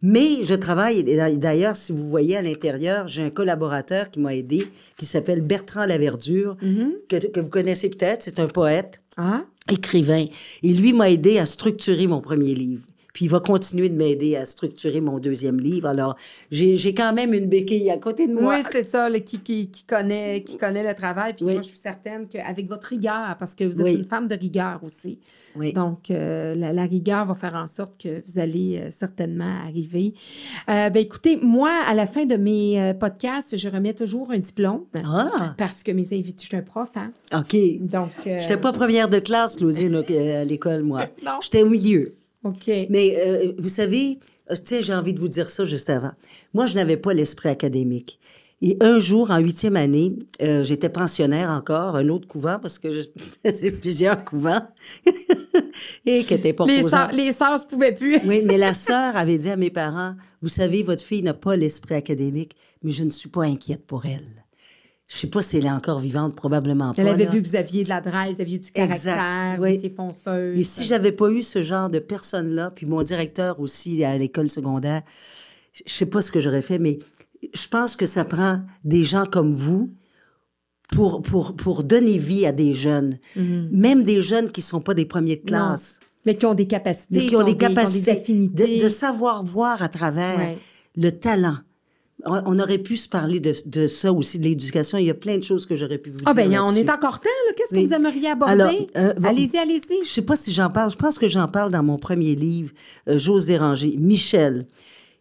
Mais 0.00 0.44
je 0.44 0.54
travaille, 0.54 1.02
d'ailleurs, 1.38 1.74
si 1.74 1.90
vous 1.90 2.08
voyez 2.08 2.36
à 2.36 2.42
l'intérieur, 2.42 3.08
j'ai 3.08 3.22
un 3.22 3.30
collaborateur 3.30 4.10
qui 4.10 4.20
m'a 4.20 4.34
aidé, 4.34 4.68
qui 4.96 5.04
s'appelle 5.06 5.40
Bertrand 5.40 5.86
Laverdure, 5.86 6.56
que, 7.08 7.26
que 7.26 7.40
vous 7.40 7.48
connaissez 7.48 7.88
peut-être, 7.88 8.22
c'est 8.22 8.38
un 8.38 8.46
poète 8.46 9.00
Ah? 9.16 9.44
écrivain. 9.70 10.26
Et 10.62 10.72
lui 10.72 10.92
m'a 10.92 11.10
aidé 11.10 11.38
à 11.38 11.46
structurer 11.46 12.06
mon 12.06 12.20
premier 12.20 12.54
livre. 12.54 12.84
Puis 13.18 13.24
il 13.24 13.30
va 13.32 13.40
continuer 13.40 13.88
de 13.88 13.96
m'aider 13.96 14.36
à 14.36 14.44
structurer 14.46 15.00
mon 15.00 15.18
deuxième 15.18 15.58
livre. 15.58 15.88
Alors, 15.88 16.14
j'ai 16.52 16.94
quand 16.94 17.12
même 17.12 17.34
une 17.34 17.46
béquille 17.46 17.90
à 17.90 17.98
côté 17.98 18.28
de 18.28 18.32
moi. 18.32 18.58
Oui, 18.58 18.62
c'est 18.70 18.84
ça, 18.84 19.10
qui, 19.18 19.40
qui, 19.40 19.68
qui 19.72 19.82
connaît, 19.82 20.44
qui 20.44 20.56
connaît 20.56 20.88
le 20.88 20.94
travail. 20.94 21.34
Puis 21.34 21.44
Oui. 21.44 21.54
moi, 21.54 21.62
je 21.62 21.66
suis 21.66 21.78
certaine 21.78 22.28
qu'avec 22.28 22.68
votre 22.68 22.86
rigueur, 22.86 23.34
parce 23.36 23.56
que 23.56 23.64
vous 23.64 23.80
êtes 23.80 23.84
Oui. 23.84 23.94
une 23.96 24.04
femme 24.04 24.28
de 24.28 24.36
rigueur 24.36 24.78
aussi. 24.84 25.18
Oui. 25.56 25.72
Donc, 25.72 26.12
euh, 26.12 26.54
la, 26.54 26.72
la 26.72 26.84
rigueur 26.84 27.26
va 27.26 27.34
faire 27.34 27.54
en 27.56 27.66
sorte 27.66 28.00
que 28.00 28.22
vous 28.24 28.38
allez 28.38 28.78
euh, 28.80 28.90
certainement 28.92 29.52
arriver. 29.66 30.14
Euh, 30.70 30.88
ben, 30.88 31.00
écoutez, 31.02 31.38
moi, 31.42 31.72
à 31.88 31.94
la 31.94 32.06
fin 32.06 32.24
de 32.24 32.36
mes 32.36 32.80
euh, 32.80 32.94
podcasts, 32.94 33.56
je 33.56 33.68
remets 33.68 33.94
toujours 33.94 34.30
un 34.30 34.38
diplôme. 34.38 34.84
Ah, 35.04 35.56
Parce 35.58 35.82
que 35.82 35.90
mes 35.90 36.06
invités, 36.12 36.42
je 36.42 36.46
suis 36.46 36.56
un 36.56 36.62
prof, 36.62 36.90
hein? 36.94 37.10
OK. 37.34 37.56
Donc. 37.80 38.10
J'étais 38.24 38.58
pas 38.58 38.70
première 38.72 39.08
de 39.08 39.18
classe, 39.18 39.56
Claudine, 39.56 39.96
au- 39.96 40.04
à 40.12 40.44
l'école, 40.44 40.84
moi. 40.84 41.06
Non. 41.24 41.32
J'étais 41.42 41.62
au 41.64 41.68
milieu. 41.68 42.14
OK. 42.48 42.70
Mais 42.90 43.16
euh, 43.18 43.52
vous 43.58 43.68
savez, 43.68 44.18
euh, 44.50 44.54
tiens, 44.62 44.80
j'ai 44.80 44.94
envie 44.94 45.14
de 45.14 45.20
vous 45.20 45.28
dire 45.28 45.50
ça 45.50 45.64
juste 45.64 45.90
avant. 45.90 46.12
Moi, 46.54 46.66
je 46.66 46.74
n'avais 46.74 46.96
pas 46.96 47.14
l'esprit 47.14 47.48
académique. 47.48 48.18
Et 48.60 48.76
un 48.80 48.98
jour, 48.98 49.30
en 49.30 49.38
huitième 49.38 49.76
année, 49.76 50.16
euh, 50.42 50.64
j'étais 50.64 50.88
pensionnaire 50.88 51.50
encore, 51.50 51.94
un 51.94 52.08
autre 52.08 52.26
couvent, 52.26 52.58
parce 52.60 52.78
que 52.78 52.92
je 52.92 53.02
faisais 53.46 53.70
plusieurs 53.70 54.24
couvents, 54.24 54.66
et 56.06 56.24
qui 56.24 56.34
n'étaient 56.34 56.52
pas 56.52 56.66
les, 56.66 56.82
sœurs, 56.82 57.12
les 57.12 57.32
sœurs 57.32 57.60
se 57.60 57.66
pouvaient 57.66 57.94
plus. 57.94 58.18
Oui, 58.24 58.42
mais 58.44 58.58
la 58.58 58.74
sœur 58.74 59.16
avait 59.16 59.38
dit 59.38 59.50
à 59.50 59.56
mes 59.56 59.70
parents, 59.70 60.14
vous 60.42 60.48
savez, 60.48 60.82
votre 60.82 61.04
fille 61.04 61.22
n'a 61.22 61.34
pas 61.34 61.56
l'esprit 61.56 61.94
académique, 61.94 62.56
mais 62.82 62.90
je 62.90 63.04
ne 63.04 63.10
suis 63.10 63.28
pas 63.28 63.44
inquiète 63.44 63.86
pour 63.86 64.06
elle. 64.06 64.37
Je 65.10 65.16
sais 65.16 65.26
pas 65.26 65.40
si 65.40 65.56
elle 65.56 65.64
est 65.64 65.70
encore 65.70 66.00
vivante, 66.00 66.34
probablement 66.36 66.92
pas. 66.92 67.00
Elle 67.00 67.08
avait 67.08 67.24
là. 67.24 67.30
vu 67.30 67.42
que 67.42 67.48
vous 67.48 67.56
aviez 67.56 67.82
de 67.82 67.88
la 67.88 68.02
drive, 68.02 68.34
vous 68.34 68.40
aviez 68.42 68.58
du 68.58 68.70
caractère, 68.70 69.56
oui. 69.58 69.80
fonceuse. 69.96 70.58
Et 70.58 70.62
si 70.62 70.84
j'avais 70.84 71.12
pas 71.12 71.30
eu 71.30 71.42
ce 71.42 71.62
genre 71.62 71.88
de 71.88 71.98
personnes-là, 71.98 72.70
puis 72.72 72.84
mon 72.84 73.02
directeur 73.02 73.58
aussi 73.58 74.04
à 74.04 74.18
l'école 74.18 74.50
secondaire, 74.50 75.00
je 75.86 75.90
sais 75.90 76.06
pas 76.06 76.20
ce 76.20 76.30
que 76.30 76.40
j'aurais 76.40 76.60
fait, 76.60 76.78
mais 76.78 76.98
je 77.54 77.66
pense 77.68 77.96
que 77.96 78.04
ça 78.04 78.26
prend 78.26 78.60
des 78.84 79.02
gens 79.02 79.24
comme 79.24 79.52
vous 79.54 79.90
pour, 80.90 81.22
pour, 81.22 81.56
pour 81.56 81.84
donner 81.84 82.18
vie 82.18 82.44
à 82.44 82.52
des 82.52 82.74
jeunes, 82.74 83.18
même 83.36 84.04
des 84.04 84.20
jeunes 84.20 84.50
qui 84.50 84.60
sont 84.60 84.80
pas 84.82 84.92
des 84.94 85.06
premiers 85.06 85.36
de 85.36 85.40
Mhm. 85.42 85.50
Non. 85.58 85.66
classe, 85.68 86.00
Mais 86.26 86.36
qui 86.36 86.44
ont 86.44 86.54
des 86.54 86.66
capacités, 86.66 87.06
mais 87.18 87.26
qui 87.26 87.34
ont 87.36 87.44
des 87.44 87.56
qui 87.56 87.64
ont 87.64 87.68
capacités, 87.68 88.12
des 88.12 88.18
affinités. 88.20 88.76
de, 88.78 88.82
de 88.84 88.88
savoir 88.88 89.42
voir 89.44 89.82
à 89.82 89.88
travers 89.88 90.36
Ouais. 90.36 90.58
le 90.96 91.10
talent. 91.12 91.56
On, 92.24 92.42
on 92.46 92.58
aurait 92.58 92.78
pu 92.78 92.96
se 92.96 93.08
parler 93.08 93.38
de, 93.38 93.52
de 93.66 93.86
ça 93.86 94.12
aussi, 94.12 94.38
de 94.40 94.44
l'éducation. 94.44 94.98
Il 94.98 95.06
y 95.06 95.10
a 95.10 95.14
plein 95.14 95.38
de 95.38 95.44
choses 95.44 95.66
que 95.66 95.76
j'aurais 95.76 95.98
pu 95.98 96.10
vous 96.10 96.18
Ah, 96.24 96.34
dire. 96.34 96.48
ben, 96.48 96.58
on 96.60 96.66
là-dessus. 96.66 96.80
est 96.80 96.90
encore 96.90 97.20
temps. 97.20 97.28
Qu'est-ce 97.56 97.74
que 97.74 97.80
vous 97.80 97.92
aimeriez 97.94 98.28
aborder? 98.30 98.86
Euh, 98.96 99.14
bon, 99.14 99.28
allez-y, 99.28 99.56
allez-y. 99.56 100.04
Je 100.04 100.08
sais 100.10 100.22
pas 100.22 100.34
si 100.34 100.52
j'en 100.52 100.68
parle. 100.68 100.90
Je 100.90 100.96
pense 100.96 101.16
que 101.18 101.28
j'en 101.28 101.46
parle 101.46 101.70
dans 101.70 101.82
mon 101.84 101.96
premier 101.96 102.34
livre, 102.34 102.72
euh, 103.08 103.18
J'ose 103.18 103.46
déranger. 103.46 103.96
Michel, 103.98 104.66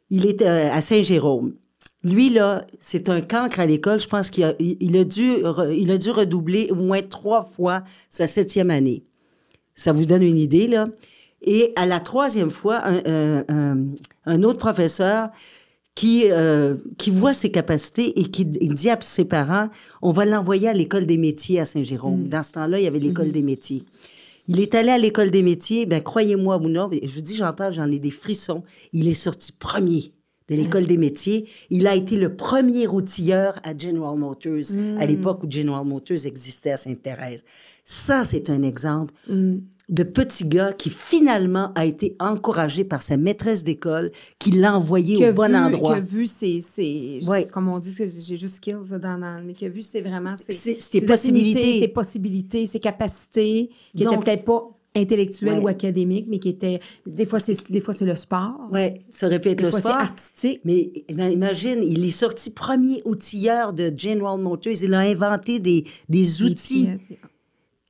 il 0.10 0.26
est 0.26 0.42
euh, 0.42 0.70
à 0.72 0.82
Saint-Jérôme. 0.82 1.54
Lui, 2.04 2.30
là, 2.32 2.66
c'est 2.80 3.10
un 3.10 3.22
cancre 3.22 3.60
à 3.60 3.66
l'école. 3.68 4.00
Je 4.00 4.08
pense 4.08 4.30
qu'il 4.32 4.44
a, 4.46 4.54
il, 4.60 4.78
il 4.80 4.98
a, 4.98 5.04
dû, 5.04 5.34
il 5.76 5.92
a 5.92 5.98
dû 6.00 6.10
redoubler 6.10 6.70
au 6.72 6.76
moins 6.76 7.02
trois 7.02 7.44
fois 7.44 7.84
sa 8.10 8.26
septième 8.28 8.72
année. 8.72 9.04
Ça 9.76 9.92
vous 9.92 10.06
donne 10.06 10.24
une 10.24 10.38
idée, 10.38 10.68
là. 10.68 10.86
Et 11.44 11.74
à 11.76 11.86
la 11.86 12.00
troisième 12.00 12.50
fois, 12.50 12.82
un, 12.84 12.98
un- 13.06 13.44
un- 13.50 13.86
un 14.26 14.44
autre 14.44 14.58
professeur 14.58 15.30
qui, 15.98 16.26
euh, 16.30 16.76
qui 17.00 17.10
voit 17.10 17.34
ses 17.34 17.50
capacités 17.50 18.20
et 18.20 18.26
qui 18.26 18.48
il 18.62 18.76
dit 18.76 18.92
à 18.92 19.00
ses 19.02 19.26
parents, 19.26 19.70
on 20.04 20.12
va 20.12 20.26
l'envoyer 20.26 20.68
à 20.70 20.74
l'école 20.74 21.08
des 21.08 21.18
métiers 21.18 21.60
à 21.60 21.66
Saint-Jérôme. 21.66 22.28
Dans 22.28 22.44
ce 22.44 22.52
temps-là, 22.52 22.80
il 22.80 22.84
y 22.84 22.88
avait 22.88 23.00
l'école 23.00 23.32
des 23.32 23.42
métiers. 23.42 23.82
Il 24.48 24.60
est 24.60 24.76
allé 24.76 24.90
à 24.90 25.00
l'école 25.00 25.32
des 25.32 25.42
métiers, 25.42 25.88
ben 25.88 26.00
croyez-moi 26.00 26.58
ou 26.58 26.70
non, 26.70 26.88
je 26.92 27.12
vous 27.12 27.22
dis, 27.22 27.36
j'en 27.36 27.52
parle, 27.52 27.74
j'en 27.74 27.92
ai 27.92 27.98
des 27.98 28.12
frissons. 28.12 28.64
Il 28.94 29.08
est 29.08 29.16
sorti 29.16 29.52
premier 29.52 30.14
de 30.50 30.56
l'école 30.56 30.86
des 30.86 30.98
métiers. 30.98 31.50
Il 31.72 31.88
a 31.88 31.96
été 31.96 32.16
le 32.16 32.36
premier 32.36 32.88
outilleur 32.88 33.60
à 33.64 33.76
General 33.76 34.16
Motors, 34.16 34.76
à 35.00 35.06
l'époque 35.08 35.44
où 35.44 35.50
General 35.50 35.84
Motors 35.84 36.28
existait 36.28 36.74
à 36.74 36.78
Sainte-Thérèse. 36.78 37.44
Ça, 37.86 38.24
c'est 38.24 38.52
un 38.52 38.62
exemple 38.62 39.16
de 39.90 40.04
petit 40.04 40.46
gars 40.46 40.74
qui 40.74 40.90
finalement 40.90 41.72
a 41.76 41.86
été 41.86 42.16
encouragé 42.20 42.84
par 42.84 43.02
sa 43.02 43.16
maîtresse 43.16 43.64
d'école, 43.64 44.12
qui 44.38 44.52
l'a 44.52 44.76
envoyé 44.78 45.30
au 45.30 45.34
bon 45.34 45.48
vu- 45.48 45.56
endroit. 45.56 45.94
Qui 45.94 45.98
a 46.00 46.02
vu 46.02 46.26
ses, 46.28 46.60
ses- 46.62 47.22
Ouais. 47.26 47.48
comme 47.48 47.70
on 47.70 47.80
dit, 47.80 47.96
j'ai 47.98 48.36
juste 48.36 48.56
skills 48.56 48.76
dans, 48.92 49.18
dans- 49.18 49.42
mais 49.46 49.54
qui 49.54 49.66
a 49.66 49.70
vu 49.70 49.82
c'est 49.82 50.02
vraiment 50.02 50.36
ses, 50.38 50.52
ses 50.52 50.80
ses 50.82 51.02
possibilités. 51.02 51.80
ses 51.80 51.88
possibilités, 51.88 52.66
ses 52.66 52.80
capacités, 52.80 53.70
qui 53.96 54.04
Donc- 54.04 54.14
étaient 54.16 54.24
peut-être 54.26 54.46
pas 54.46 54.70
intellectuelles 54.96 55.60
Ouais. 55.60 55.64
ou 55.64 55.68
académiques, 55.70 56.26
mais 56.28 56.40
qui 56.40 56.50
étaient 56.50 56.80
des 57.06 57.26
fois 57.26 57.40
c'est 57.40 57.72
des 57.72 57.80
fois 57.80 57.94
c'est 57.94 58.06
le 58.06 58.16
sport, 58.16 58.56
Ouais, 58.72 59.00
ça 59.12 59.28
aurait 59.28 59.40
pu 59.40 59.50
être 59.50 59.60
des 59.60 59.64
le 59.66 59.70
fois 59.72 59.80
sport. 59.80 59.94
artistique. 59.94 60.60
Mais 60.66 60.92
ima- 61.08 61.30
imagine, 61.32 61.80
il 61.84 62.04
est 62.04 62.12
sorti 62.12 62.50
premier 62.50 63.02
outilleur 63.06 63.72
de 63.74 63.94
General 63.96 64.38
Motors. 64.40 64.74
Il 64.84 64.94
a 64.94 65.00
inventé 65.00 65.60
des, 65.60 65.86
des 66.10 66.42
outils. 66.44 66.90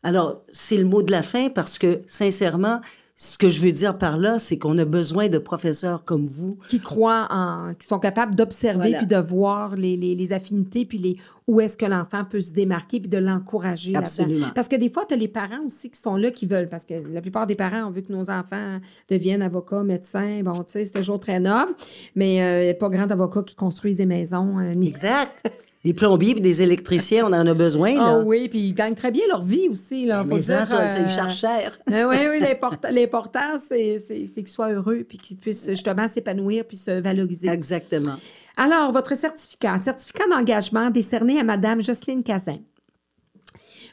Alors, 0.04 0.44
c'est 0.52 0.78
le 0.78 0.86
mot 0.86 1.02
de 1.04 1.12
la 1.12 1.22
fin 1.24 1.50
parce 1.50 1.78
que, 1.78 2.02
sincèrement, 2.08 2.80
ce 3.20 3.36
que 3.36 3.50
je 3.50 3.60
veux 3.62 3.72
dire 3.72 3.98
par 3.98 4.16
là, 4.16 4.38
c'est 4.38 4.60
qu'on 4.60 4.78
a 4.78 4.86
besoin 4.86 5.28
de 5.28 5.40
professeurs 5.40 6.06
comme 6.06 6.28
vous. 6.28 6.60
qui 6.70 6.80
croient 6.80 7.28
en, 7.32 7.74
qui 7.74 7.88
sont 7.88 7.98
capables 7.98 8.36
d'observer 8.36 8.78
Voilà. 8.78 8.98
puis 9.00 9.08
de 9.08 9.18
voir 9.18 9.76
les, 9.76 9.98
les, 9.98 10.14
les 10.14 10.34
affinités 10.34 10.86
puis 10.86 11.00
les 11.00 11.18
où 11.48 11.60
est-ce 11.60 11.78
que 11.80 11.86
l'enfant 11.88 12.26
peut 12.26 12.42
se 12.42 12.52
démarquer 12.52 13.00
puis 13.00 13.10
de 13.10 13.18
l'encourager 13.18 13.94
là-dedans. 13.94 14.06
Absolument. 14.06 14.48
Parce 14.54 14.68
que 14.68 14.76
des 14.76 14.92
fois, 14.92 15.04
tu 15.08 15.16
as 15.16 15.18
les 15.18 15.28
parents 15.28 15.66
aussi 15.66 15.90
qui 15.90 16.00
sont 16.00 16.16
là 16.16 16.30
qui 16.30 16.46
veulent 16.46 16.70
parce 16.70 16.86
que 16.86 16.94
la 17.12 17.22
plupart 17.22 17.48
des 17.48 17.56
parents 17.56 17.88
ont 17.88 17.92
vu 17.92 18.04
que 18.04 18.14
nos 18.14 18.30
enfants 18.30 18.78
deviennent 19.10 19.42
avocats, 19.42 19.82
médecins, 19.84 20.42
bon, 20.44 20.52
tu 20.52 20.74
sais, 20.74 20.86
c'est 20.86 20.92
toujours 21.00 21.20
très 21.20 21.40
noble, 21.40 21.74
mais 22.16 22.44
euh, 22.44 22.62
il 22.62 22.66
n'y 22.66 22.70
a 22.70 22.76
pas 22.76 22.90
grand 22.90 23.10
avocat 23.10 23.42
qui 23.42 23.56
construisent 23.56 23.98
des 23.98 24.06
maisons 24.06 24.60
euh, 24.60 24.74
ni 24.76 24.90
Exact. 24.90 25.52
des 25.88 25.94
plombiers 25.94 26.32
et 26.32 26.42
des 26.42 26.62
électriciens, 26.62 27.28
on 27.28 27.34
en 27.34 27.48
a 27.48 27.54
besoin. 27.54 27.96
Ah 27.98 28.20
oui, 28.20 28.50
puis 28.50 28.60
ils 28.60 28.74
gagnent 28.74 28.94
très 28.94 29.10
bien 29.10 29.24
leur 29.30 29.42
vie 29.42 29.70
aussi. 29.70 30.06
Là, 30.06 30.26
Mais 30.26 30.42
ça, 30.42 30.68
ça 30.68 30.82
euh, 30.82 31.04
lui 31.04 31.10
charge 31.10 31.38
cher. 31.38 31.80
oui, 31.88 32.16
oui, 32.30 32.44
l'important, 32.92 33.54
c'est, 33.66 34.04
qu'ils 34.36 34.48
soient 34.50 34.74
heureux 34.74 35.06
puis 35.08 35.18
qu'ils 35.18 35.38
puissent 35.38 35.70
justement 35.70 36.10
s'épanouir 36.10 36.66
puis 36.66 36.76
se 36.76 36.92
valoriser. 36.92 37.48
Exactement. 37.48 38.16
Alors, 38.58 38.92
votre 38.92 39.16
certificat, 39.16 39.80
certificat 39.80 40.26
d'engagement 40.30 40.90
décerné 40.90 41.40
à 41.40 41.46
Madame 41.46 41.82
Jocelyne 41.82 42.24
Cazin 42.24 42.60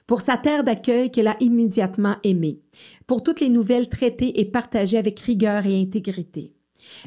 pour 0.08 0.20
sa 0.20 0.36
terre 0.36 0.64
d'accueil 0.64 1.12
qu'elle 1.12 1.28
a 1.28 1.36
immédiatement 1.38 2.16
aimée, 2.24 2.58
pour 3.06 3.22
toutes 3.22 3.40
les 3.40 3.50
nouvelles 3.50 3.88
traitées 3.88 4.40
et 4.40 4.44
partagées 4.44 4.98
avec 4.98 5.20
rigueur 5.20 5.64
et 5.64 5.80
intégrité, 5.80 6.53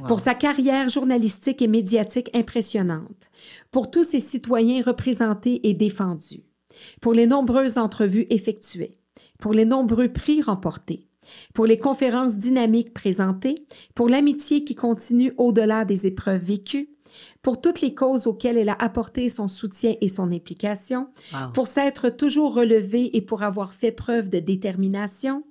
pour 0.08 0.20
sa 0.20 0.34
carrière 0.34 0.90
journalistique 0.90 1.62
et 1.62 1.68
médiatique 1.68 2.30
impressionnante, 2.36 3.30
pour 3.72 3.90
tous 3.92 4.04
ses 4.04 4.20
citoyens 4.20 4.84
représentés 4.84 5.68
et 5.68 5.74
défendus, 5.74 6.44
pour 7.02 7.14
les 7.14 7.28
nombreuses 7.28 7.78
entrevues 7.78 8.28
effectuées, 8.30 8.98
pour 9.40 9.54
les 9.54 9.66
nombreux 9.66 10.10
prix 10.12 10.42
remportés, 10.42 11.08
pour 11.54 11.66
les 11.66 11.78
conférences 11.78 12.38
dynamiques 12.38 12.94
présentées, 12.94 13.66
pour 13.96 14.08
l'amitié 14.10 14.64
qui 14.64 14.76
continue 14.76 15.34
au-delà 15.38 15.86
des 15.86 16.06
épreuves 16.06 16.42
vécues, 16.44 16.90
pour 17.42 17.62
toutes 17.62 17.80
les 17.82 17.94
causes 17.96 18.28
auxquelles 18.28 18.58
elle 18.58 18.70
a 18.70 18.76
apporté 18.80 19.30
son 19.30 19.48
soutien 19.48 19.96
et 20.02 20.10
son 20.10 20.32
implication, 20.32 21.08
Wow. 21.34 21.52
pour 21.54 21.68
s'être 21.68 22.10
toujours 22.10 22.54
relevée 22.54 23.16
et 23.16 23.22
pour 23.22 23.44
avoir 23.44 23.74
fait 23.74 23.92
preuve 23.94 24.30
de 24.30 24.40
détermination, 24.40 25.44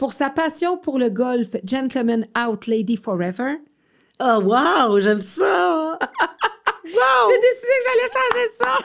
pour 0.00 0.14
sa 0.14 0.30
passion 0.30 0.78
pour 0.78 0.98
le 0.98 1.10
golf 1.10 1.48
Gentleman 1.62 2.26
Out 2.34 2.66
Lady 2.66 2.96
Forever. 2.96 3.56
Oh, 4.18 4.40
wow, 4.42 4.98
j'aime 4.98 5.20
ça! 5.20 5.98
wow! 6.00 7.28
J'ai 7.28 7.38
décidé 7.38 7.68
que 7.68 7.84
j'allais 7.84 8.08
changer 8.16 8.48
ça. 8.58 8.78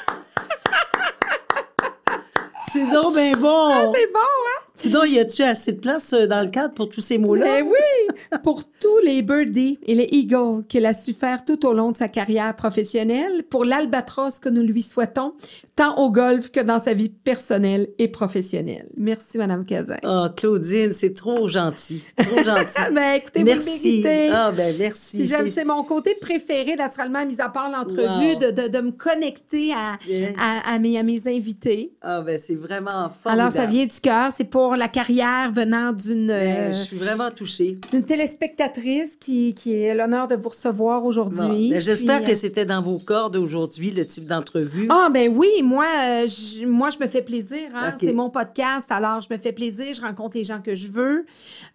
C'est 2.68 2.88
donc 2.92 3.16
bien 3.16 3.32
bon! 3.38 3.94
C'est 3.94 4.12
bon, 4.12 4.20
hein? 4.20 4.60
Donc, 4.86 5.10
y 5.10 5.20
a-tu 5.20 5.42
assez 5.42 5.72
de 5.74 5.80
place 5.80 6.12
euh, 6.14 6.28
dans 6.28 6.42
le 6.42 6.50
cadre 6.50 6.74
pour 6.74 6.90
tous 6.90 7.02
ces 7.02 7.18
mots-là? 7.18 7.46
Mais 7.46 7.62
oui! 7.62 8.40
Pour 8.44 8.64
tous 8.66 9.00
les 9.04 9.22
birdies 9.22 9.80
et 9.86 9.96
les 9.96 10.08
eagles 10.12 10.64
qu'elle 10.68 10.86
a 10.86 10.94
su 10.94 11.14
faire 11.14 11.46
tout 11.46 11.66
au 11.66 11.74
long 11.74 11.92
de 11.92 11.98
sa 11.98 12.08
carrière 12.10 12.54
professionnelle, 12.56 13.44
pour 13.50 13.64
l'albatros 13.66 14.40
que 14.40 14.50
nous 14.50 14.62
lui 14.64 14.82
souhaitons, 14.82 15.34
tant 15.76 15.98
au 15.98 16.12
golf 16.12 16.52
que 16.52 16.60
dans 16.60 16.80
sa 16.80 16.94
vie 16.94 17.10
personnelle 17.10 17.88
et 18.00 18.08
professionnelle. 18.08 18.88
Merci, 18.98 19.38
Madame 19.38 19.66
Cazin. 19.66 19.98
Oh, 20.04 20.28
Claudine, 20.36 20.92
c'est 20.94 21.14
trop 21.14 21.48
gentil. 21.48 22.04
Trop 22.18 22.44
gentil. 22.44 22.74
Ah, 22.78 22.90
ben, 22.94 23.14
écoutez, 23.14 23.44
merci. 23.44 24.02
vous 24.02 24.08
le 24.08 24.10
méritez. 24.10 24.30
Ah, 24.34 24.52
ben, 24.56 24.76
merci. 24.78 25.28
C'est- 25.28 25.66
mon 25.66 25.84
côté 25.84 26.16
préféré, 26.20 26.76
naturellement, 26.76 27.26
mis 27.26 27.40
à 27.42 27.50
part 27.50 27.70
l'entrevue, 27.72 28.34
Wow. 28.34 28.36
de, 28.40 28.52
de, 28.52 28.68
de 28.68 28.82
me 28.82 28.92
connecter 28.92 29.72
à, 29.74 29.94
à, 30.40 30.74
à 30.76 30.80
mes, 30.80 30.98
à 30.98 31.04
mes 31.04 31.28
invités. 31.28 31.94
Ah, 32.02 32.22
ben, 32.22 32.38
c'est 32.38 32.56
vraiment 32.56 33.10
formidable. 33.10 33.30
Alors, 33.42 33.52
ça 33.52 33.66
vient 33.66 33.86
du 33.86 34.00
cœur. 34.00 34.32
C'est 34.36 34.44
pour 34.44 34.65
la 34.76 34.88
carrière 34.88 35.52
venant 35.52 35.92
d'une 35.92 36.28
Ben, 36.28 36.34
euh, 36.58 36.74
je 36.74 36.84
suis 36.84 36.98
vraiment 36.98 37.30
touchée. 37.32 37.78
d'une 37.92 38.04
téléspectatrice 38.04 39.16
qui, 39.18 39.54
qui 39.54 39.88
a 39.88 39.94
l'honneur 39.94 40.28
de 40.28 40.36
vous 40.36 40.50
recevoir 40.50 41.06
aujourd'hui. 41.06 41.70
ben, 41.70 41.80
J'espère 41.82 42.24
que 42.24 42.32
euh, 42.32 42.36
c'était 42.36 42.66
dans 42.66 42.82
vos 42.82 42.98
cordes 42.98 43.36
aujourd'hui, 43.36 43.92
le 43.92 44.06
type 44.06 44.26
d'entrevue. 44.26 44.88
Ah, 44.90 45.10
ben 45.14 45.32
oui, 45.36 45.50
moi, 45.64 45.86
euh, 45.86 46.28
je, 46.28 46.66
moi, 46.66 46.90
je 46.90 46.98
me 47.04 47.08
fais 47.08 47.22
plaisir. 47.22 47.70
hein. 47.76 47.94
C'est 47.98 48.14
mon 48.14 48.30
podcast, 48.30 48.88
alors 48.92 49.22
je 49.22 49.34
me 49.34 49.38
fais 49.40 49.52
plaisir. 49.52 49.94
Je 49.94 50.02
rencontre 50.02 50.38
les 50.38 50.44
gens 50.44 50.60
que 50.62 50.74
je 50.76 50.88
veux. 50.88 51.26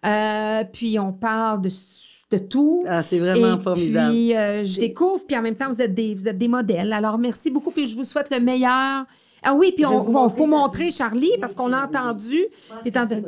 Euh, 0.05 0.63
puis, 0.71 0.97
on 0.99 1.13
parle 1.13 1.61
de, 1.61 1.69
de 2.31 2.37
tout. 2.37 2.83
Ah, 2.87 3.01
c'est 3.03 3.19
vraiment 3.19 3.59
Et 3.59 3.61
formidable. 3.63 4.11
puis, 4.11 4.35
euh, 4.35 4.63
je 4.65 4.79
découvre, 4.79 5.23
puis 5.27 5.37
en 5.37 5.41
même 5.41 5.55
temps, 5.55 5.69
vous 5.71 5.81
êtes, 5.81 5.93
des, 5.93 6.15
vous 6.15 6.27
êtes 6.27 6.37
des 6.37 6.47
modèles. 6.47 6.93
Alors, 6.93 7.17
merci 7.17 7.49
beaucoup, 7.51 7.71
puis 7.71 7.87
je 7.87 7.95
vous 7.95 8.03
souhaite 8.03 8.29
le 8.31 8.39
meilleur. 8.39 9.05
Ah 9.41 9.53
oui, 9.55 9.71
puis 9.75 9.85
on, 9.85 10.07
on- 10.07 10.11
montrer 10.11 10.29
faut 10.29 10.37
Charlie. 10.45 10.49
montrer 10.51 10.91
Charlie, 10.91 11.31
parce 11.39 11.53
qu'on 11.55 11.67
l'a 11.67 11.85
entendu. 11.85 12.39
de- 12.85 13.23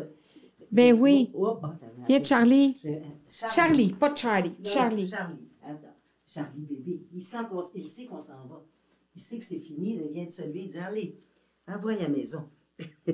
Ben 0.71 0.93
oui. 0.99 1.31
Oh, 1.33 1.47
oh, 1.61 1.67
ça 1.77 1.85
m'a- 1.97 2.05
Viens, 2.07 2.23
Charlie. 2.23 2.77
Je- 2.83 3.47
Charlie, 3.55 3.93
pas 3.93 4.13
Charlie. 4.15 4.55
Non, 4.63 4.69
Charlie. 4.69 5.09
Charlie. 5.09 5.35
Attends. 5.63 5.77
Charlie, 6.33 6.61
bébé. 6.69 7.01
Il, 7.13 7.21
sent 7.23 7.37
qu'on, 7.49 7.61
il 7.75 7.87
sait 7.87 8.05
qu'on 8.05 8.21
s'en 8.21 8.33
va. 8.49 8.61
Il 9.15 9.21
sait 9.21 9.37
que 9.37 9.43
c'est 9.45 9.59
fini. 9.59 9.99
Il 10.03 10.11
vient 10.13 10.25
de 10.25 10.31
se 10.31 10.41
lever. 10.43 10.61
Il 10.65 10.69
dit 10.69 10.77
Allez, 10.77 11.15
envoie 11.67 11.93
à 11.93 11.97
la 11.97 12.07
maison. 12.09 12.43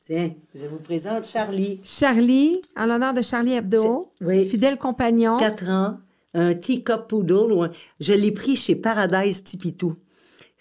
Tiens, 0.00 0.34
je 0.54 0.66
vous 0.66 0.78
présente 0.78 1.24
Charlie. 1.26 1.80
Charlie, 1.82 2.60
en 2.76 2.86
l'honneur 2.86 3.14
de 3.14 3.22
Charlie 3.22 3.54
Hebdo, 3.54 4.12
Oui. 4.20 4.46
fidèle 4.48 4.76
compagnon. 4.76 5.38
4 5.38 5.70
ans, 5.70 5.96
un 6.34 6.54
teacup 6.54 7.06
poodle. 7.08 7.70
Je 8.00 8.12
l'ai 8.12 8.30
pris 8.32 8.54
chez 8.54 8.76
Paradise 8.76 9.42
Tipitou. 9.42 9.94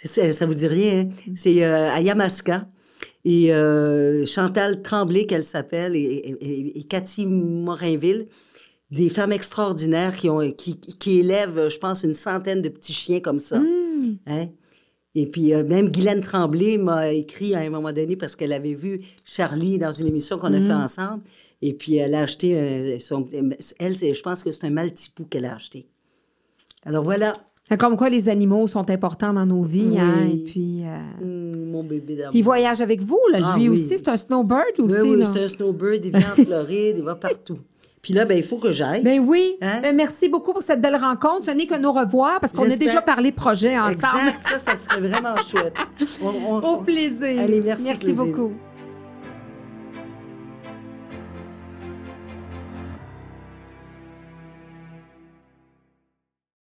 Ça, 0.04 0.46
vous 0.46 0.54
dit 0.54 0.68
rien, 0.68 1.02
hein? 1.10 1.32
C'est 1.36 1.64
euh, 1.64 1.90
à 1.92 2.02
Yamaska. 2.02 2.68
Et 3.26 3.54
euh, 3.54 4.26
Chantal 4.26 4.82
Tremblay, 4.82 5.26
qu'elle 5.26 5.46
s'appelle, 5.46 5.96
et, 5.96 6.00
et- 6.02 6.38
et- 6.44 6.80
et 6.80 6.84
Cathy 6.84 7.26
Morinville, 7.26 8.28
des 8.92 9.10
femmes 9.10 9.32
extraordinaires 9.32 10.16
qui, 10.16 10.30
ont, 10.30 10.52
qui, 10.52 10.78
qui 10.78 11.20
élèvent, 11.20 11.70
je 11.70 11.78
pense, 11.78 12.04
une 12.04 12.14
centaine 12.14 12.62
de 12.62 12.68
petits 12.70 12.92
chiens 12.94 13.22
comme 13.22 13.40
ça. 13.40 13.60
Hmm. 13.60 14.18
Hein? 14.28 14.50
Et 15.16 15.26
puis, 15.28 15.54
euh, 15.54 15.64
même 15.64 15.88
Guylaine 15.90 16.22
Tremblay 16.22 16.78
m'a 16.78 17.12
écrit 17.12 17.56
à 17.56 17.60
un 17.60 17.70
moment 17.70 17.94
donné 17.94 18.16
parce 18.18 18.36
qu'elle 18.36 18.52
avait 18.52 18.74
vu 18.74 19.00
Charlie 19.26 19.78
dans 19.80 19.92
une 19.92 20.08
émission 20.08 20.38
qu'on 20.38 20.52
a 20.54 20.60
Hmm. 20.60 20.68
fait 20.68 20.74
ensemble. 20.74 21.24
Et 21.62 21.74
puis, 21.74 21.96
elle 21.96 22.14
a 22.14 22.24
acheté, 22.24 22.60
un- 22.60 23.00
son, 23.00 23.26
elle, 23.80 23.96
je 23.96 24.22
pense 24.22 24.44
que 24.44 24.52
c'est 24.52 24.66
un 24.66 24.70
maltipou 24.70 25.24
qu'elle 25.26 25.46
a 25.46 25.56
acheté. 25.56 25.88
Alors 26.84 27.06
voilà, 27.06 27.32
Comme 27.78 27.98
quoi 27.98 28.10
les 28.10 28.30
animaux 28.30 28.68
sont 28.68 28.90
importants 28.90 29.34
dans 29.34 29.46
nos 29.46 29.64
vies. 29.64 29.90
Oui. 29.92 30.00
hein, 30.00 30.30
et 30.34 30.38
puis, 30.38 30.84
euh, 30.84 31.24
Hum, 31.24 31.70
mon 31.72 31.84
bébé 31.84 32.16
d'amour. 32.16 32.32
il 32.36 32.44
voyage 32.44 32.82
avec 32.82 33.02
vous, 33.02 33.20
là, 33.32 33.40
Ah 33.44 33.54
lui 33.58 33.70
oui. 33.70 33.74
aussi. 33.74 33.98
C'est 33.98 34.08
un 34.10 34.18
snowbird 34.18 34.80
aussi. 34.80 34.96
Oui, 35.02 35.16
oui, 35.18 35.26
c'est 35.26 35.44
un 35.44 35.48
snowbird, 35.48 36.06
il 36.06 36.12
vient 36.18 36.28
en 36.38 36.44
Floride, 36.44 36.96
il 36.98 37.04
va 37.04 37.16
partout. 37.16 37.58
Puis 38.02 38.14
là, 38.14 38.26
ben, 38.26 38.38
il 38.38 38.44
faut 38.44 38.58
que 38.58 38.74
j'aille. 38.74 39.02
Ben 39.02 39.22
oui. 39.26 39.56
Hein? 39.62 39.80
Ben 39.82 39.96
merci 39.96 40.28
beaucoup 40.28 40.52
pour 40.52 40.62
cette 40.62 40.82
belle 40.82 40.98
rencontre. 40.98 41.46
Ce 41.46 41.52
n'est 41.52 41.66
que 41.66 41.78
nos 41.80 41.94
revoirs 41.94 42.42
parce 42.42 42.52
qu'on 42.52 42.70
a 42.70 42.76
déjà 42.76 43.02
parlé 43.02 43.32
projet 43.32 43.80
ensemble. 43.80 43.94
exact, 43.96 44.42
ça, 44.42 44.60
ça 44.60 44.76
serait 44.76 45.00
vraiment 45.08 45.36
chouette. 45.38 45.78
On- 46.22 46.56
on- 46.56 46.60
Au 46.60 46.78
plaisir. 46.82 47.40
Allez, 47.42 47.62
merci, 47.62 47.86
Merci 47.88 48.12
Claudine. 48.14 48.16
beaucoup. 48.32 48.52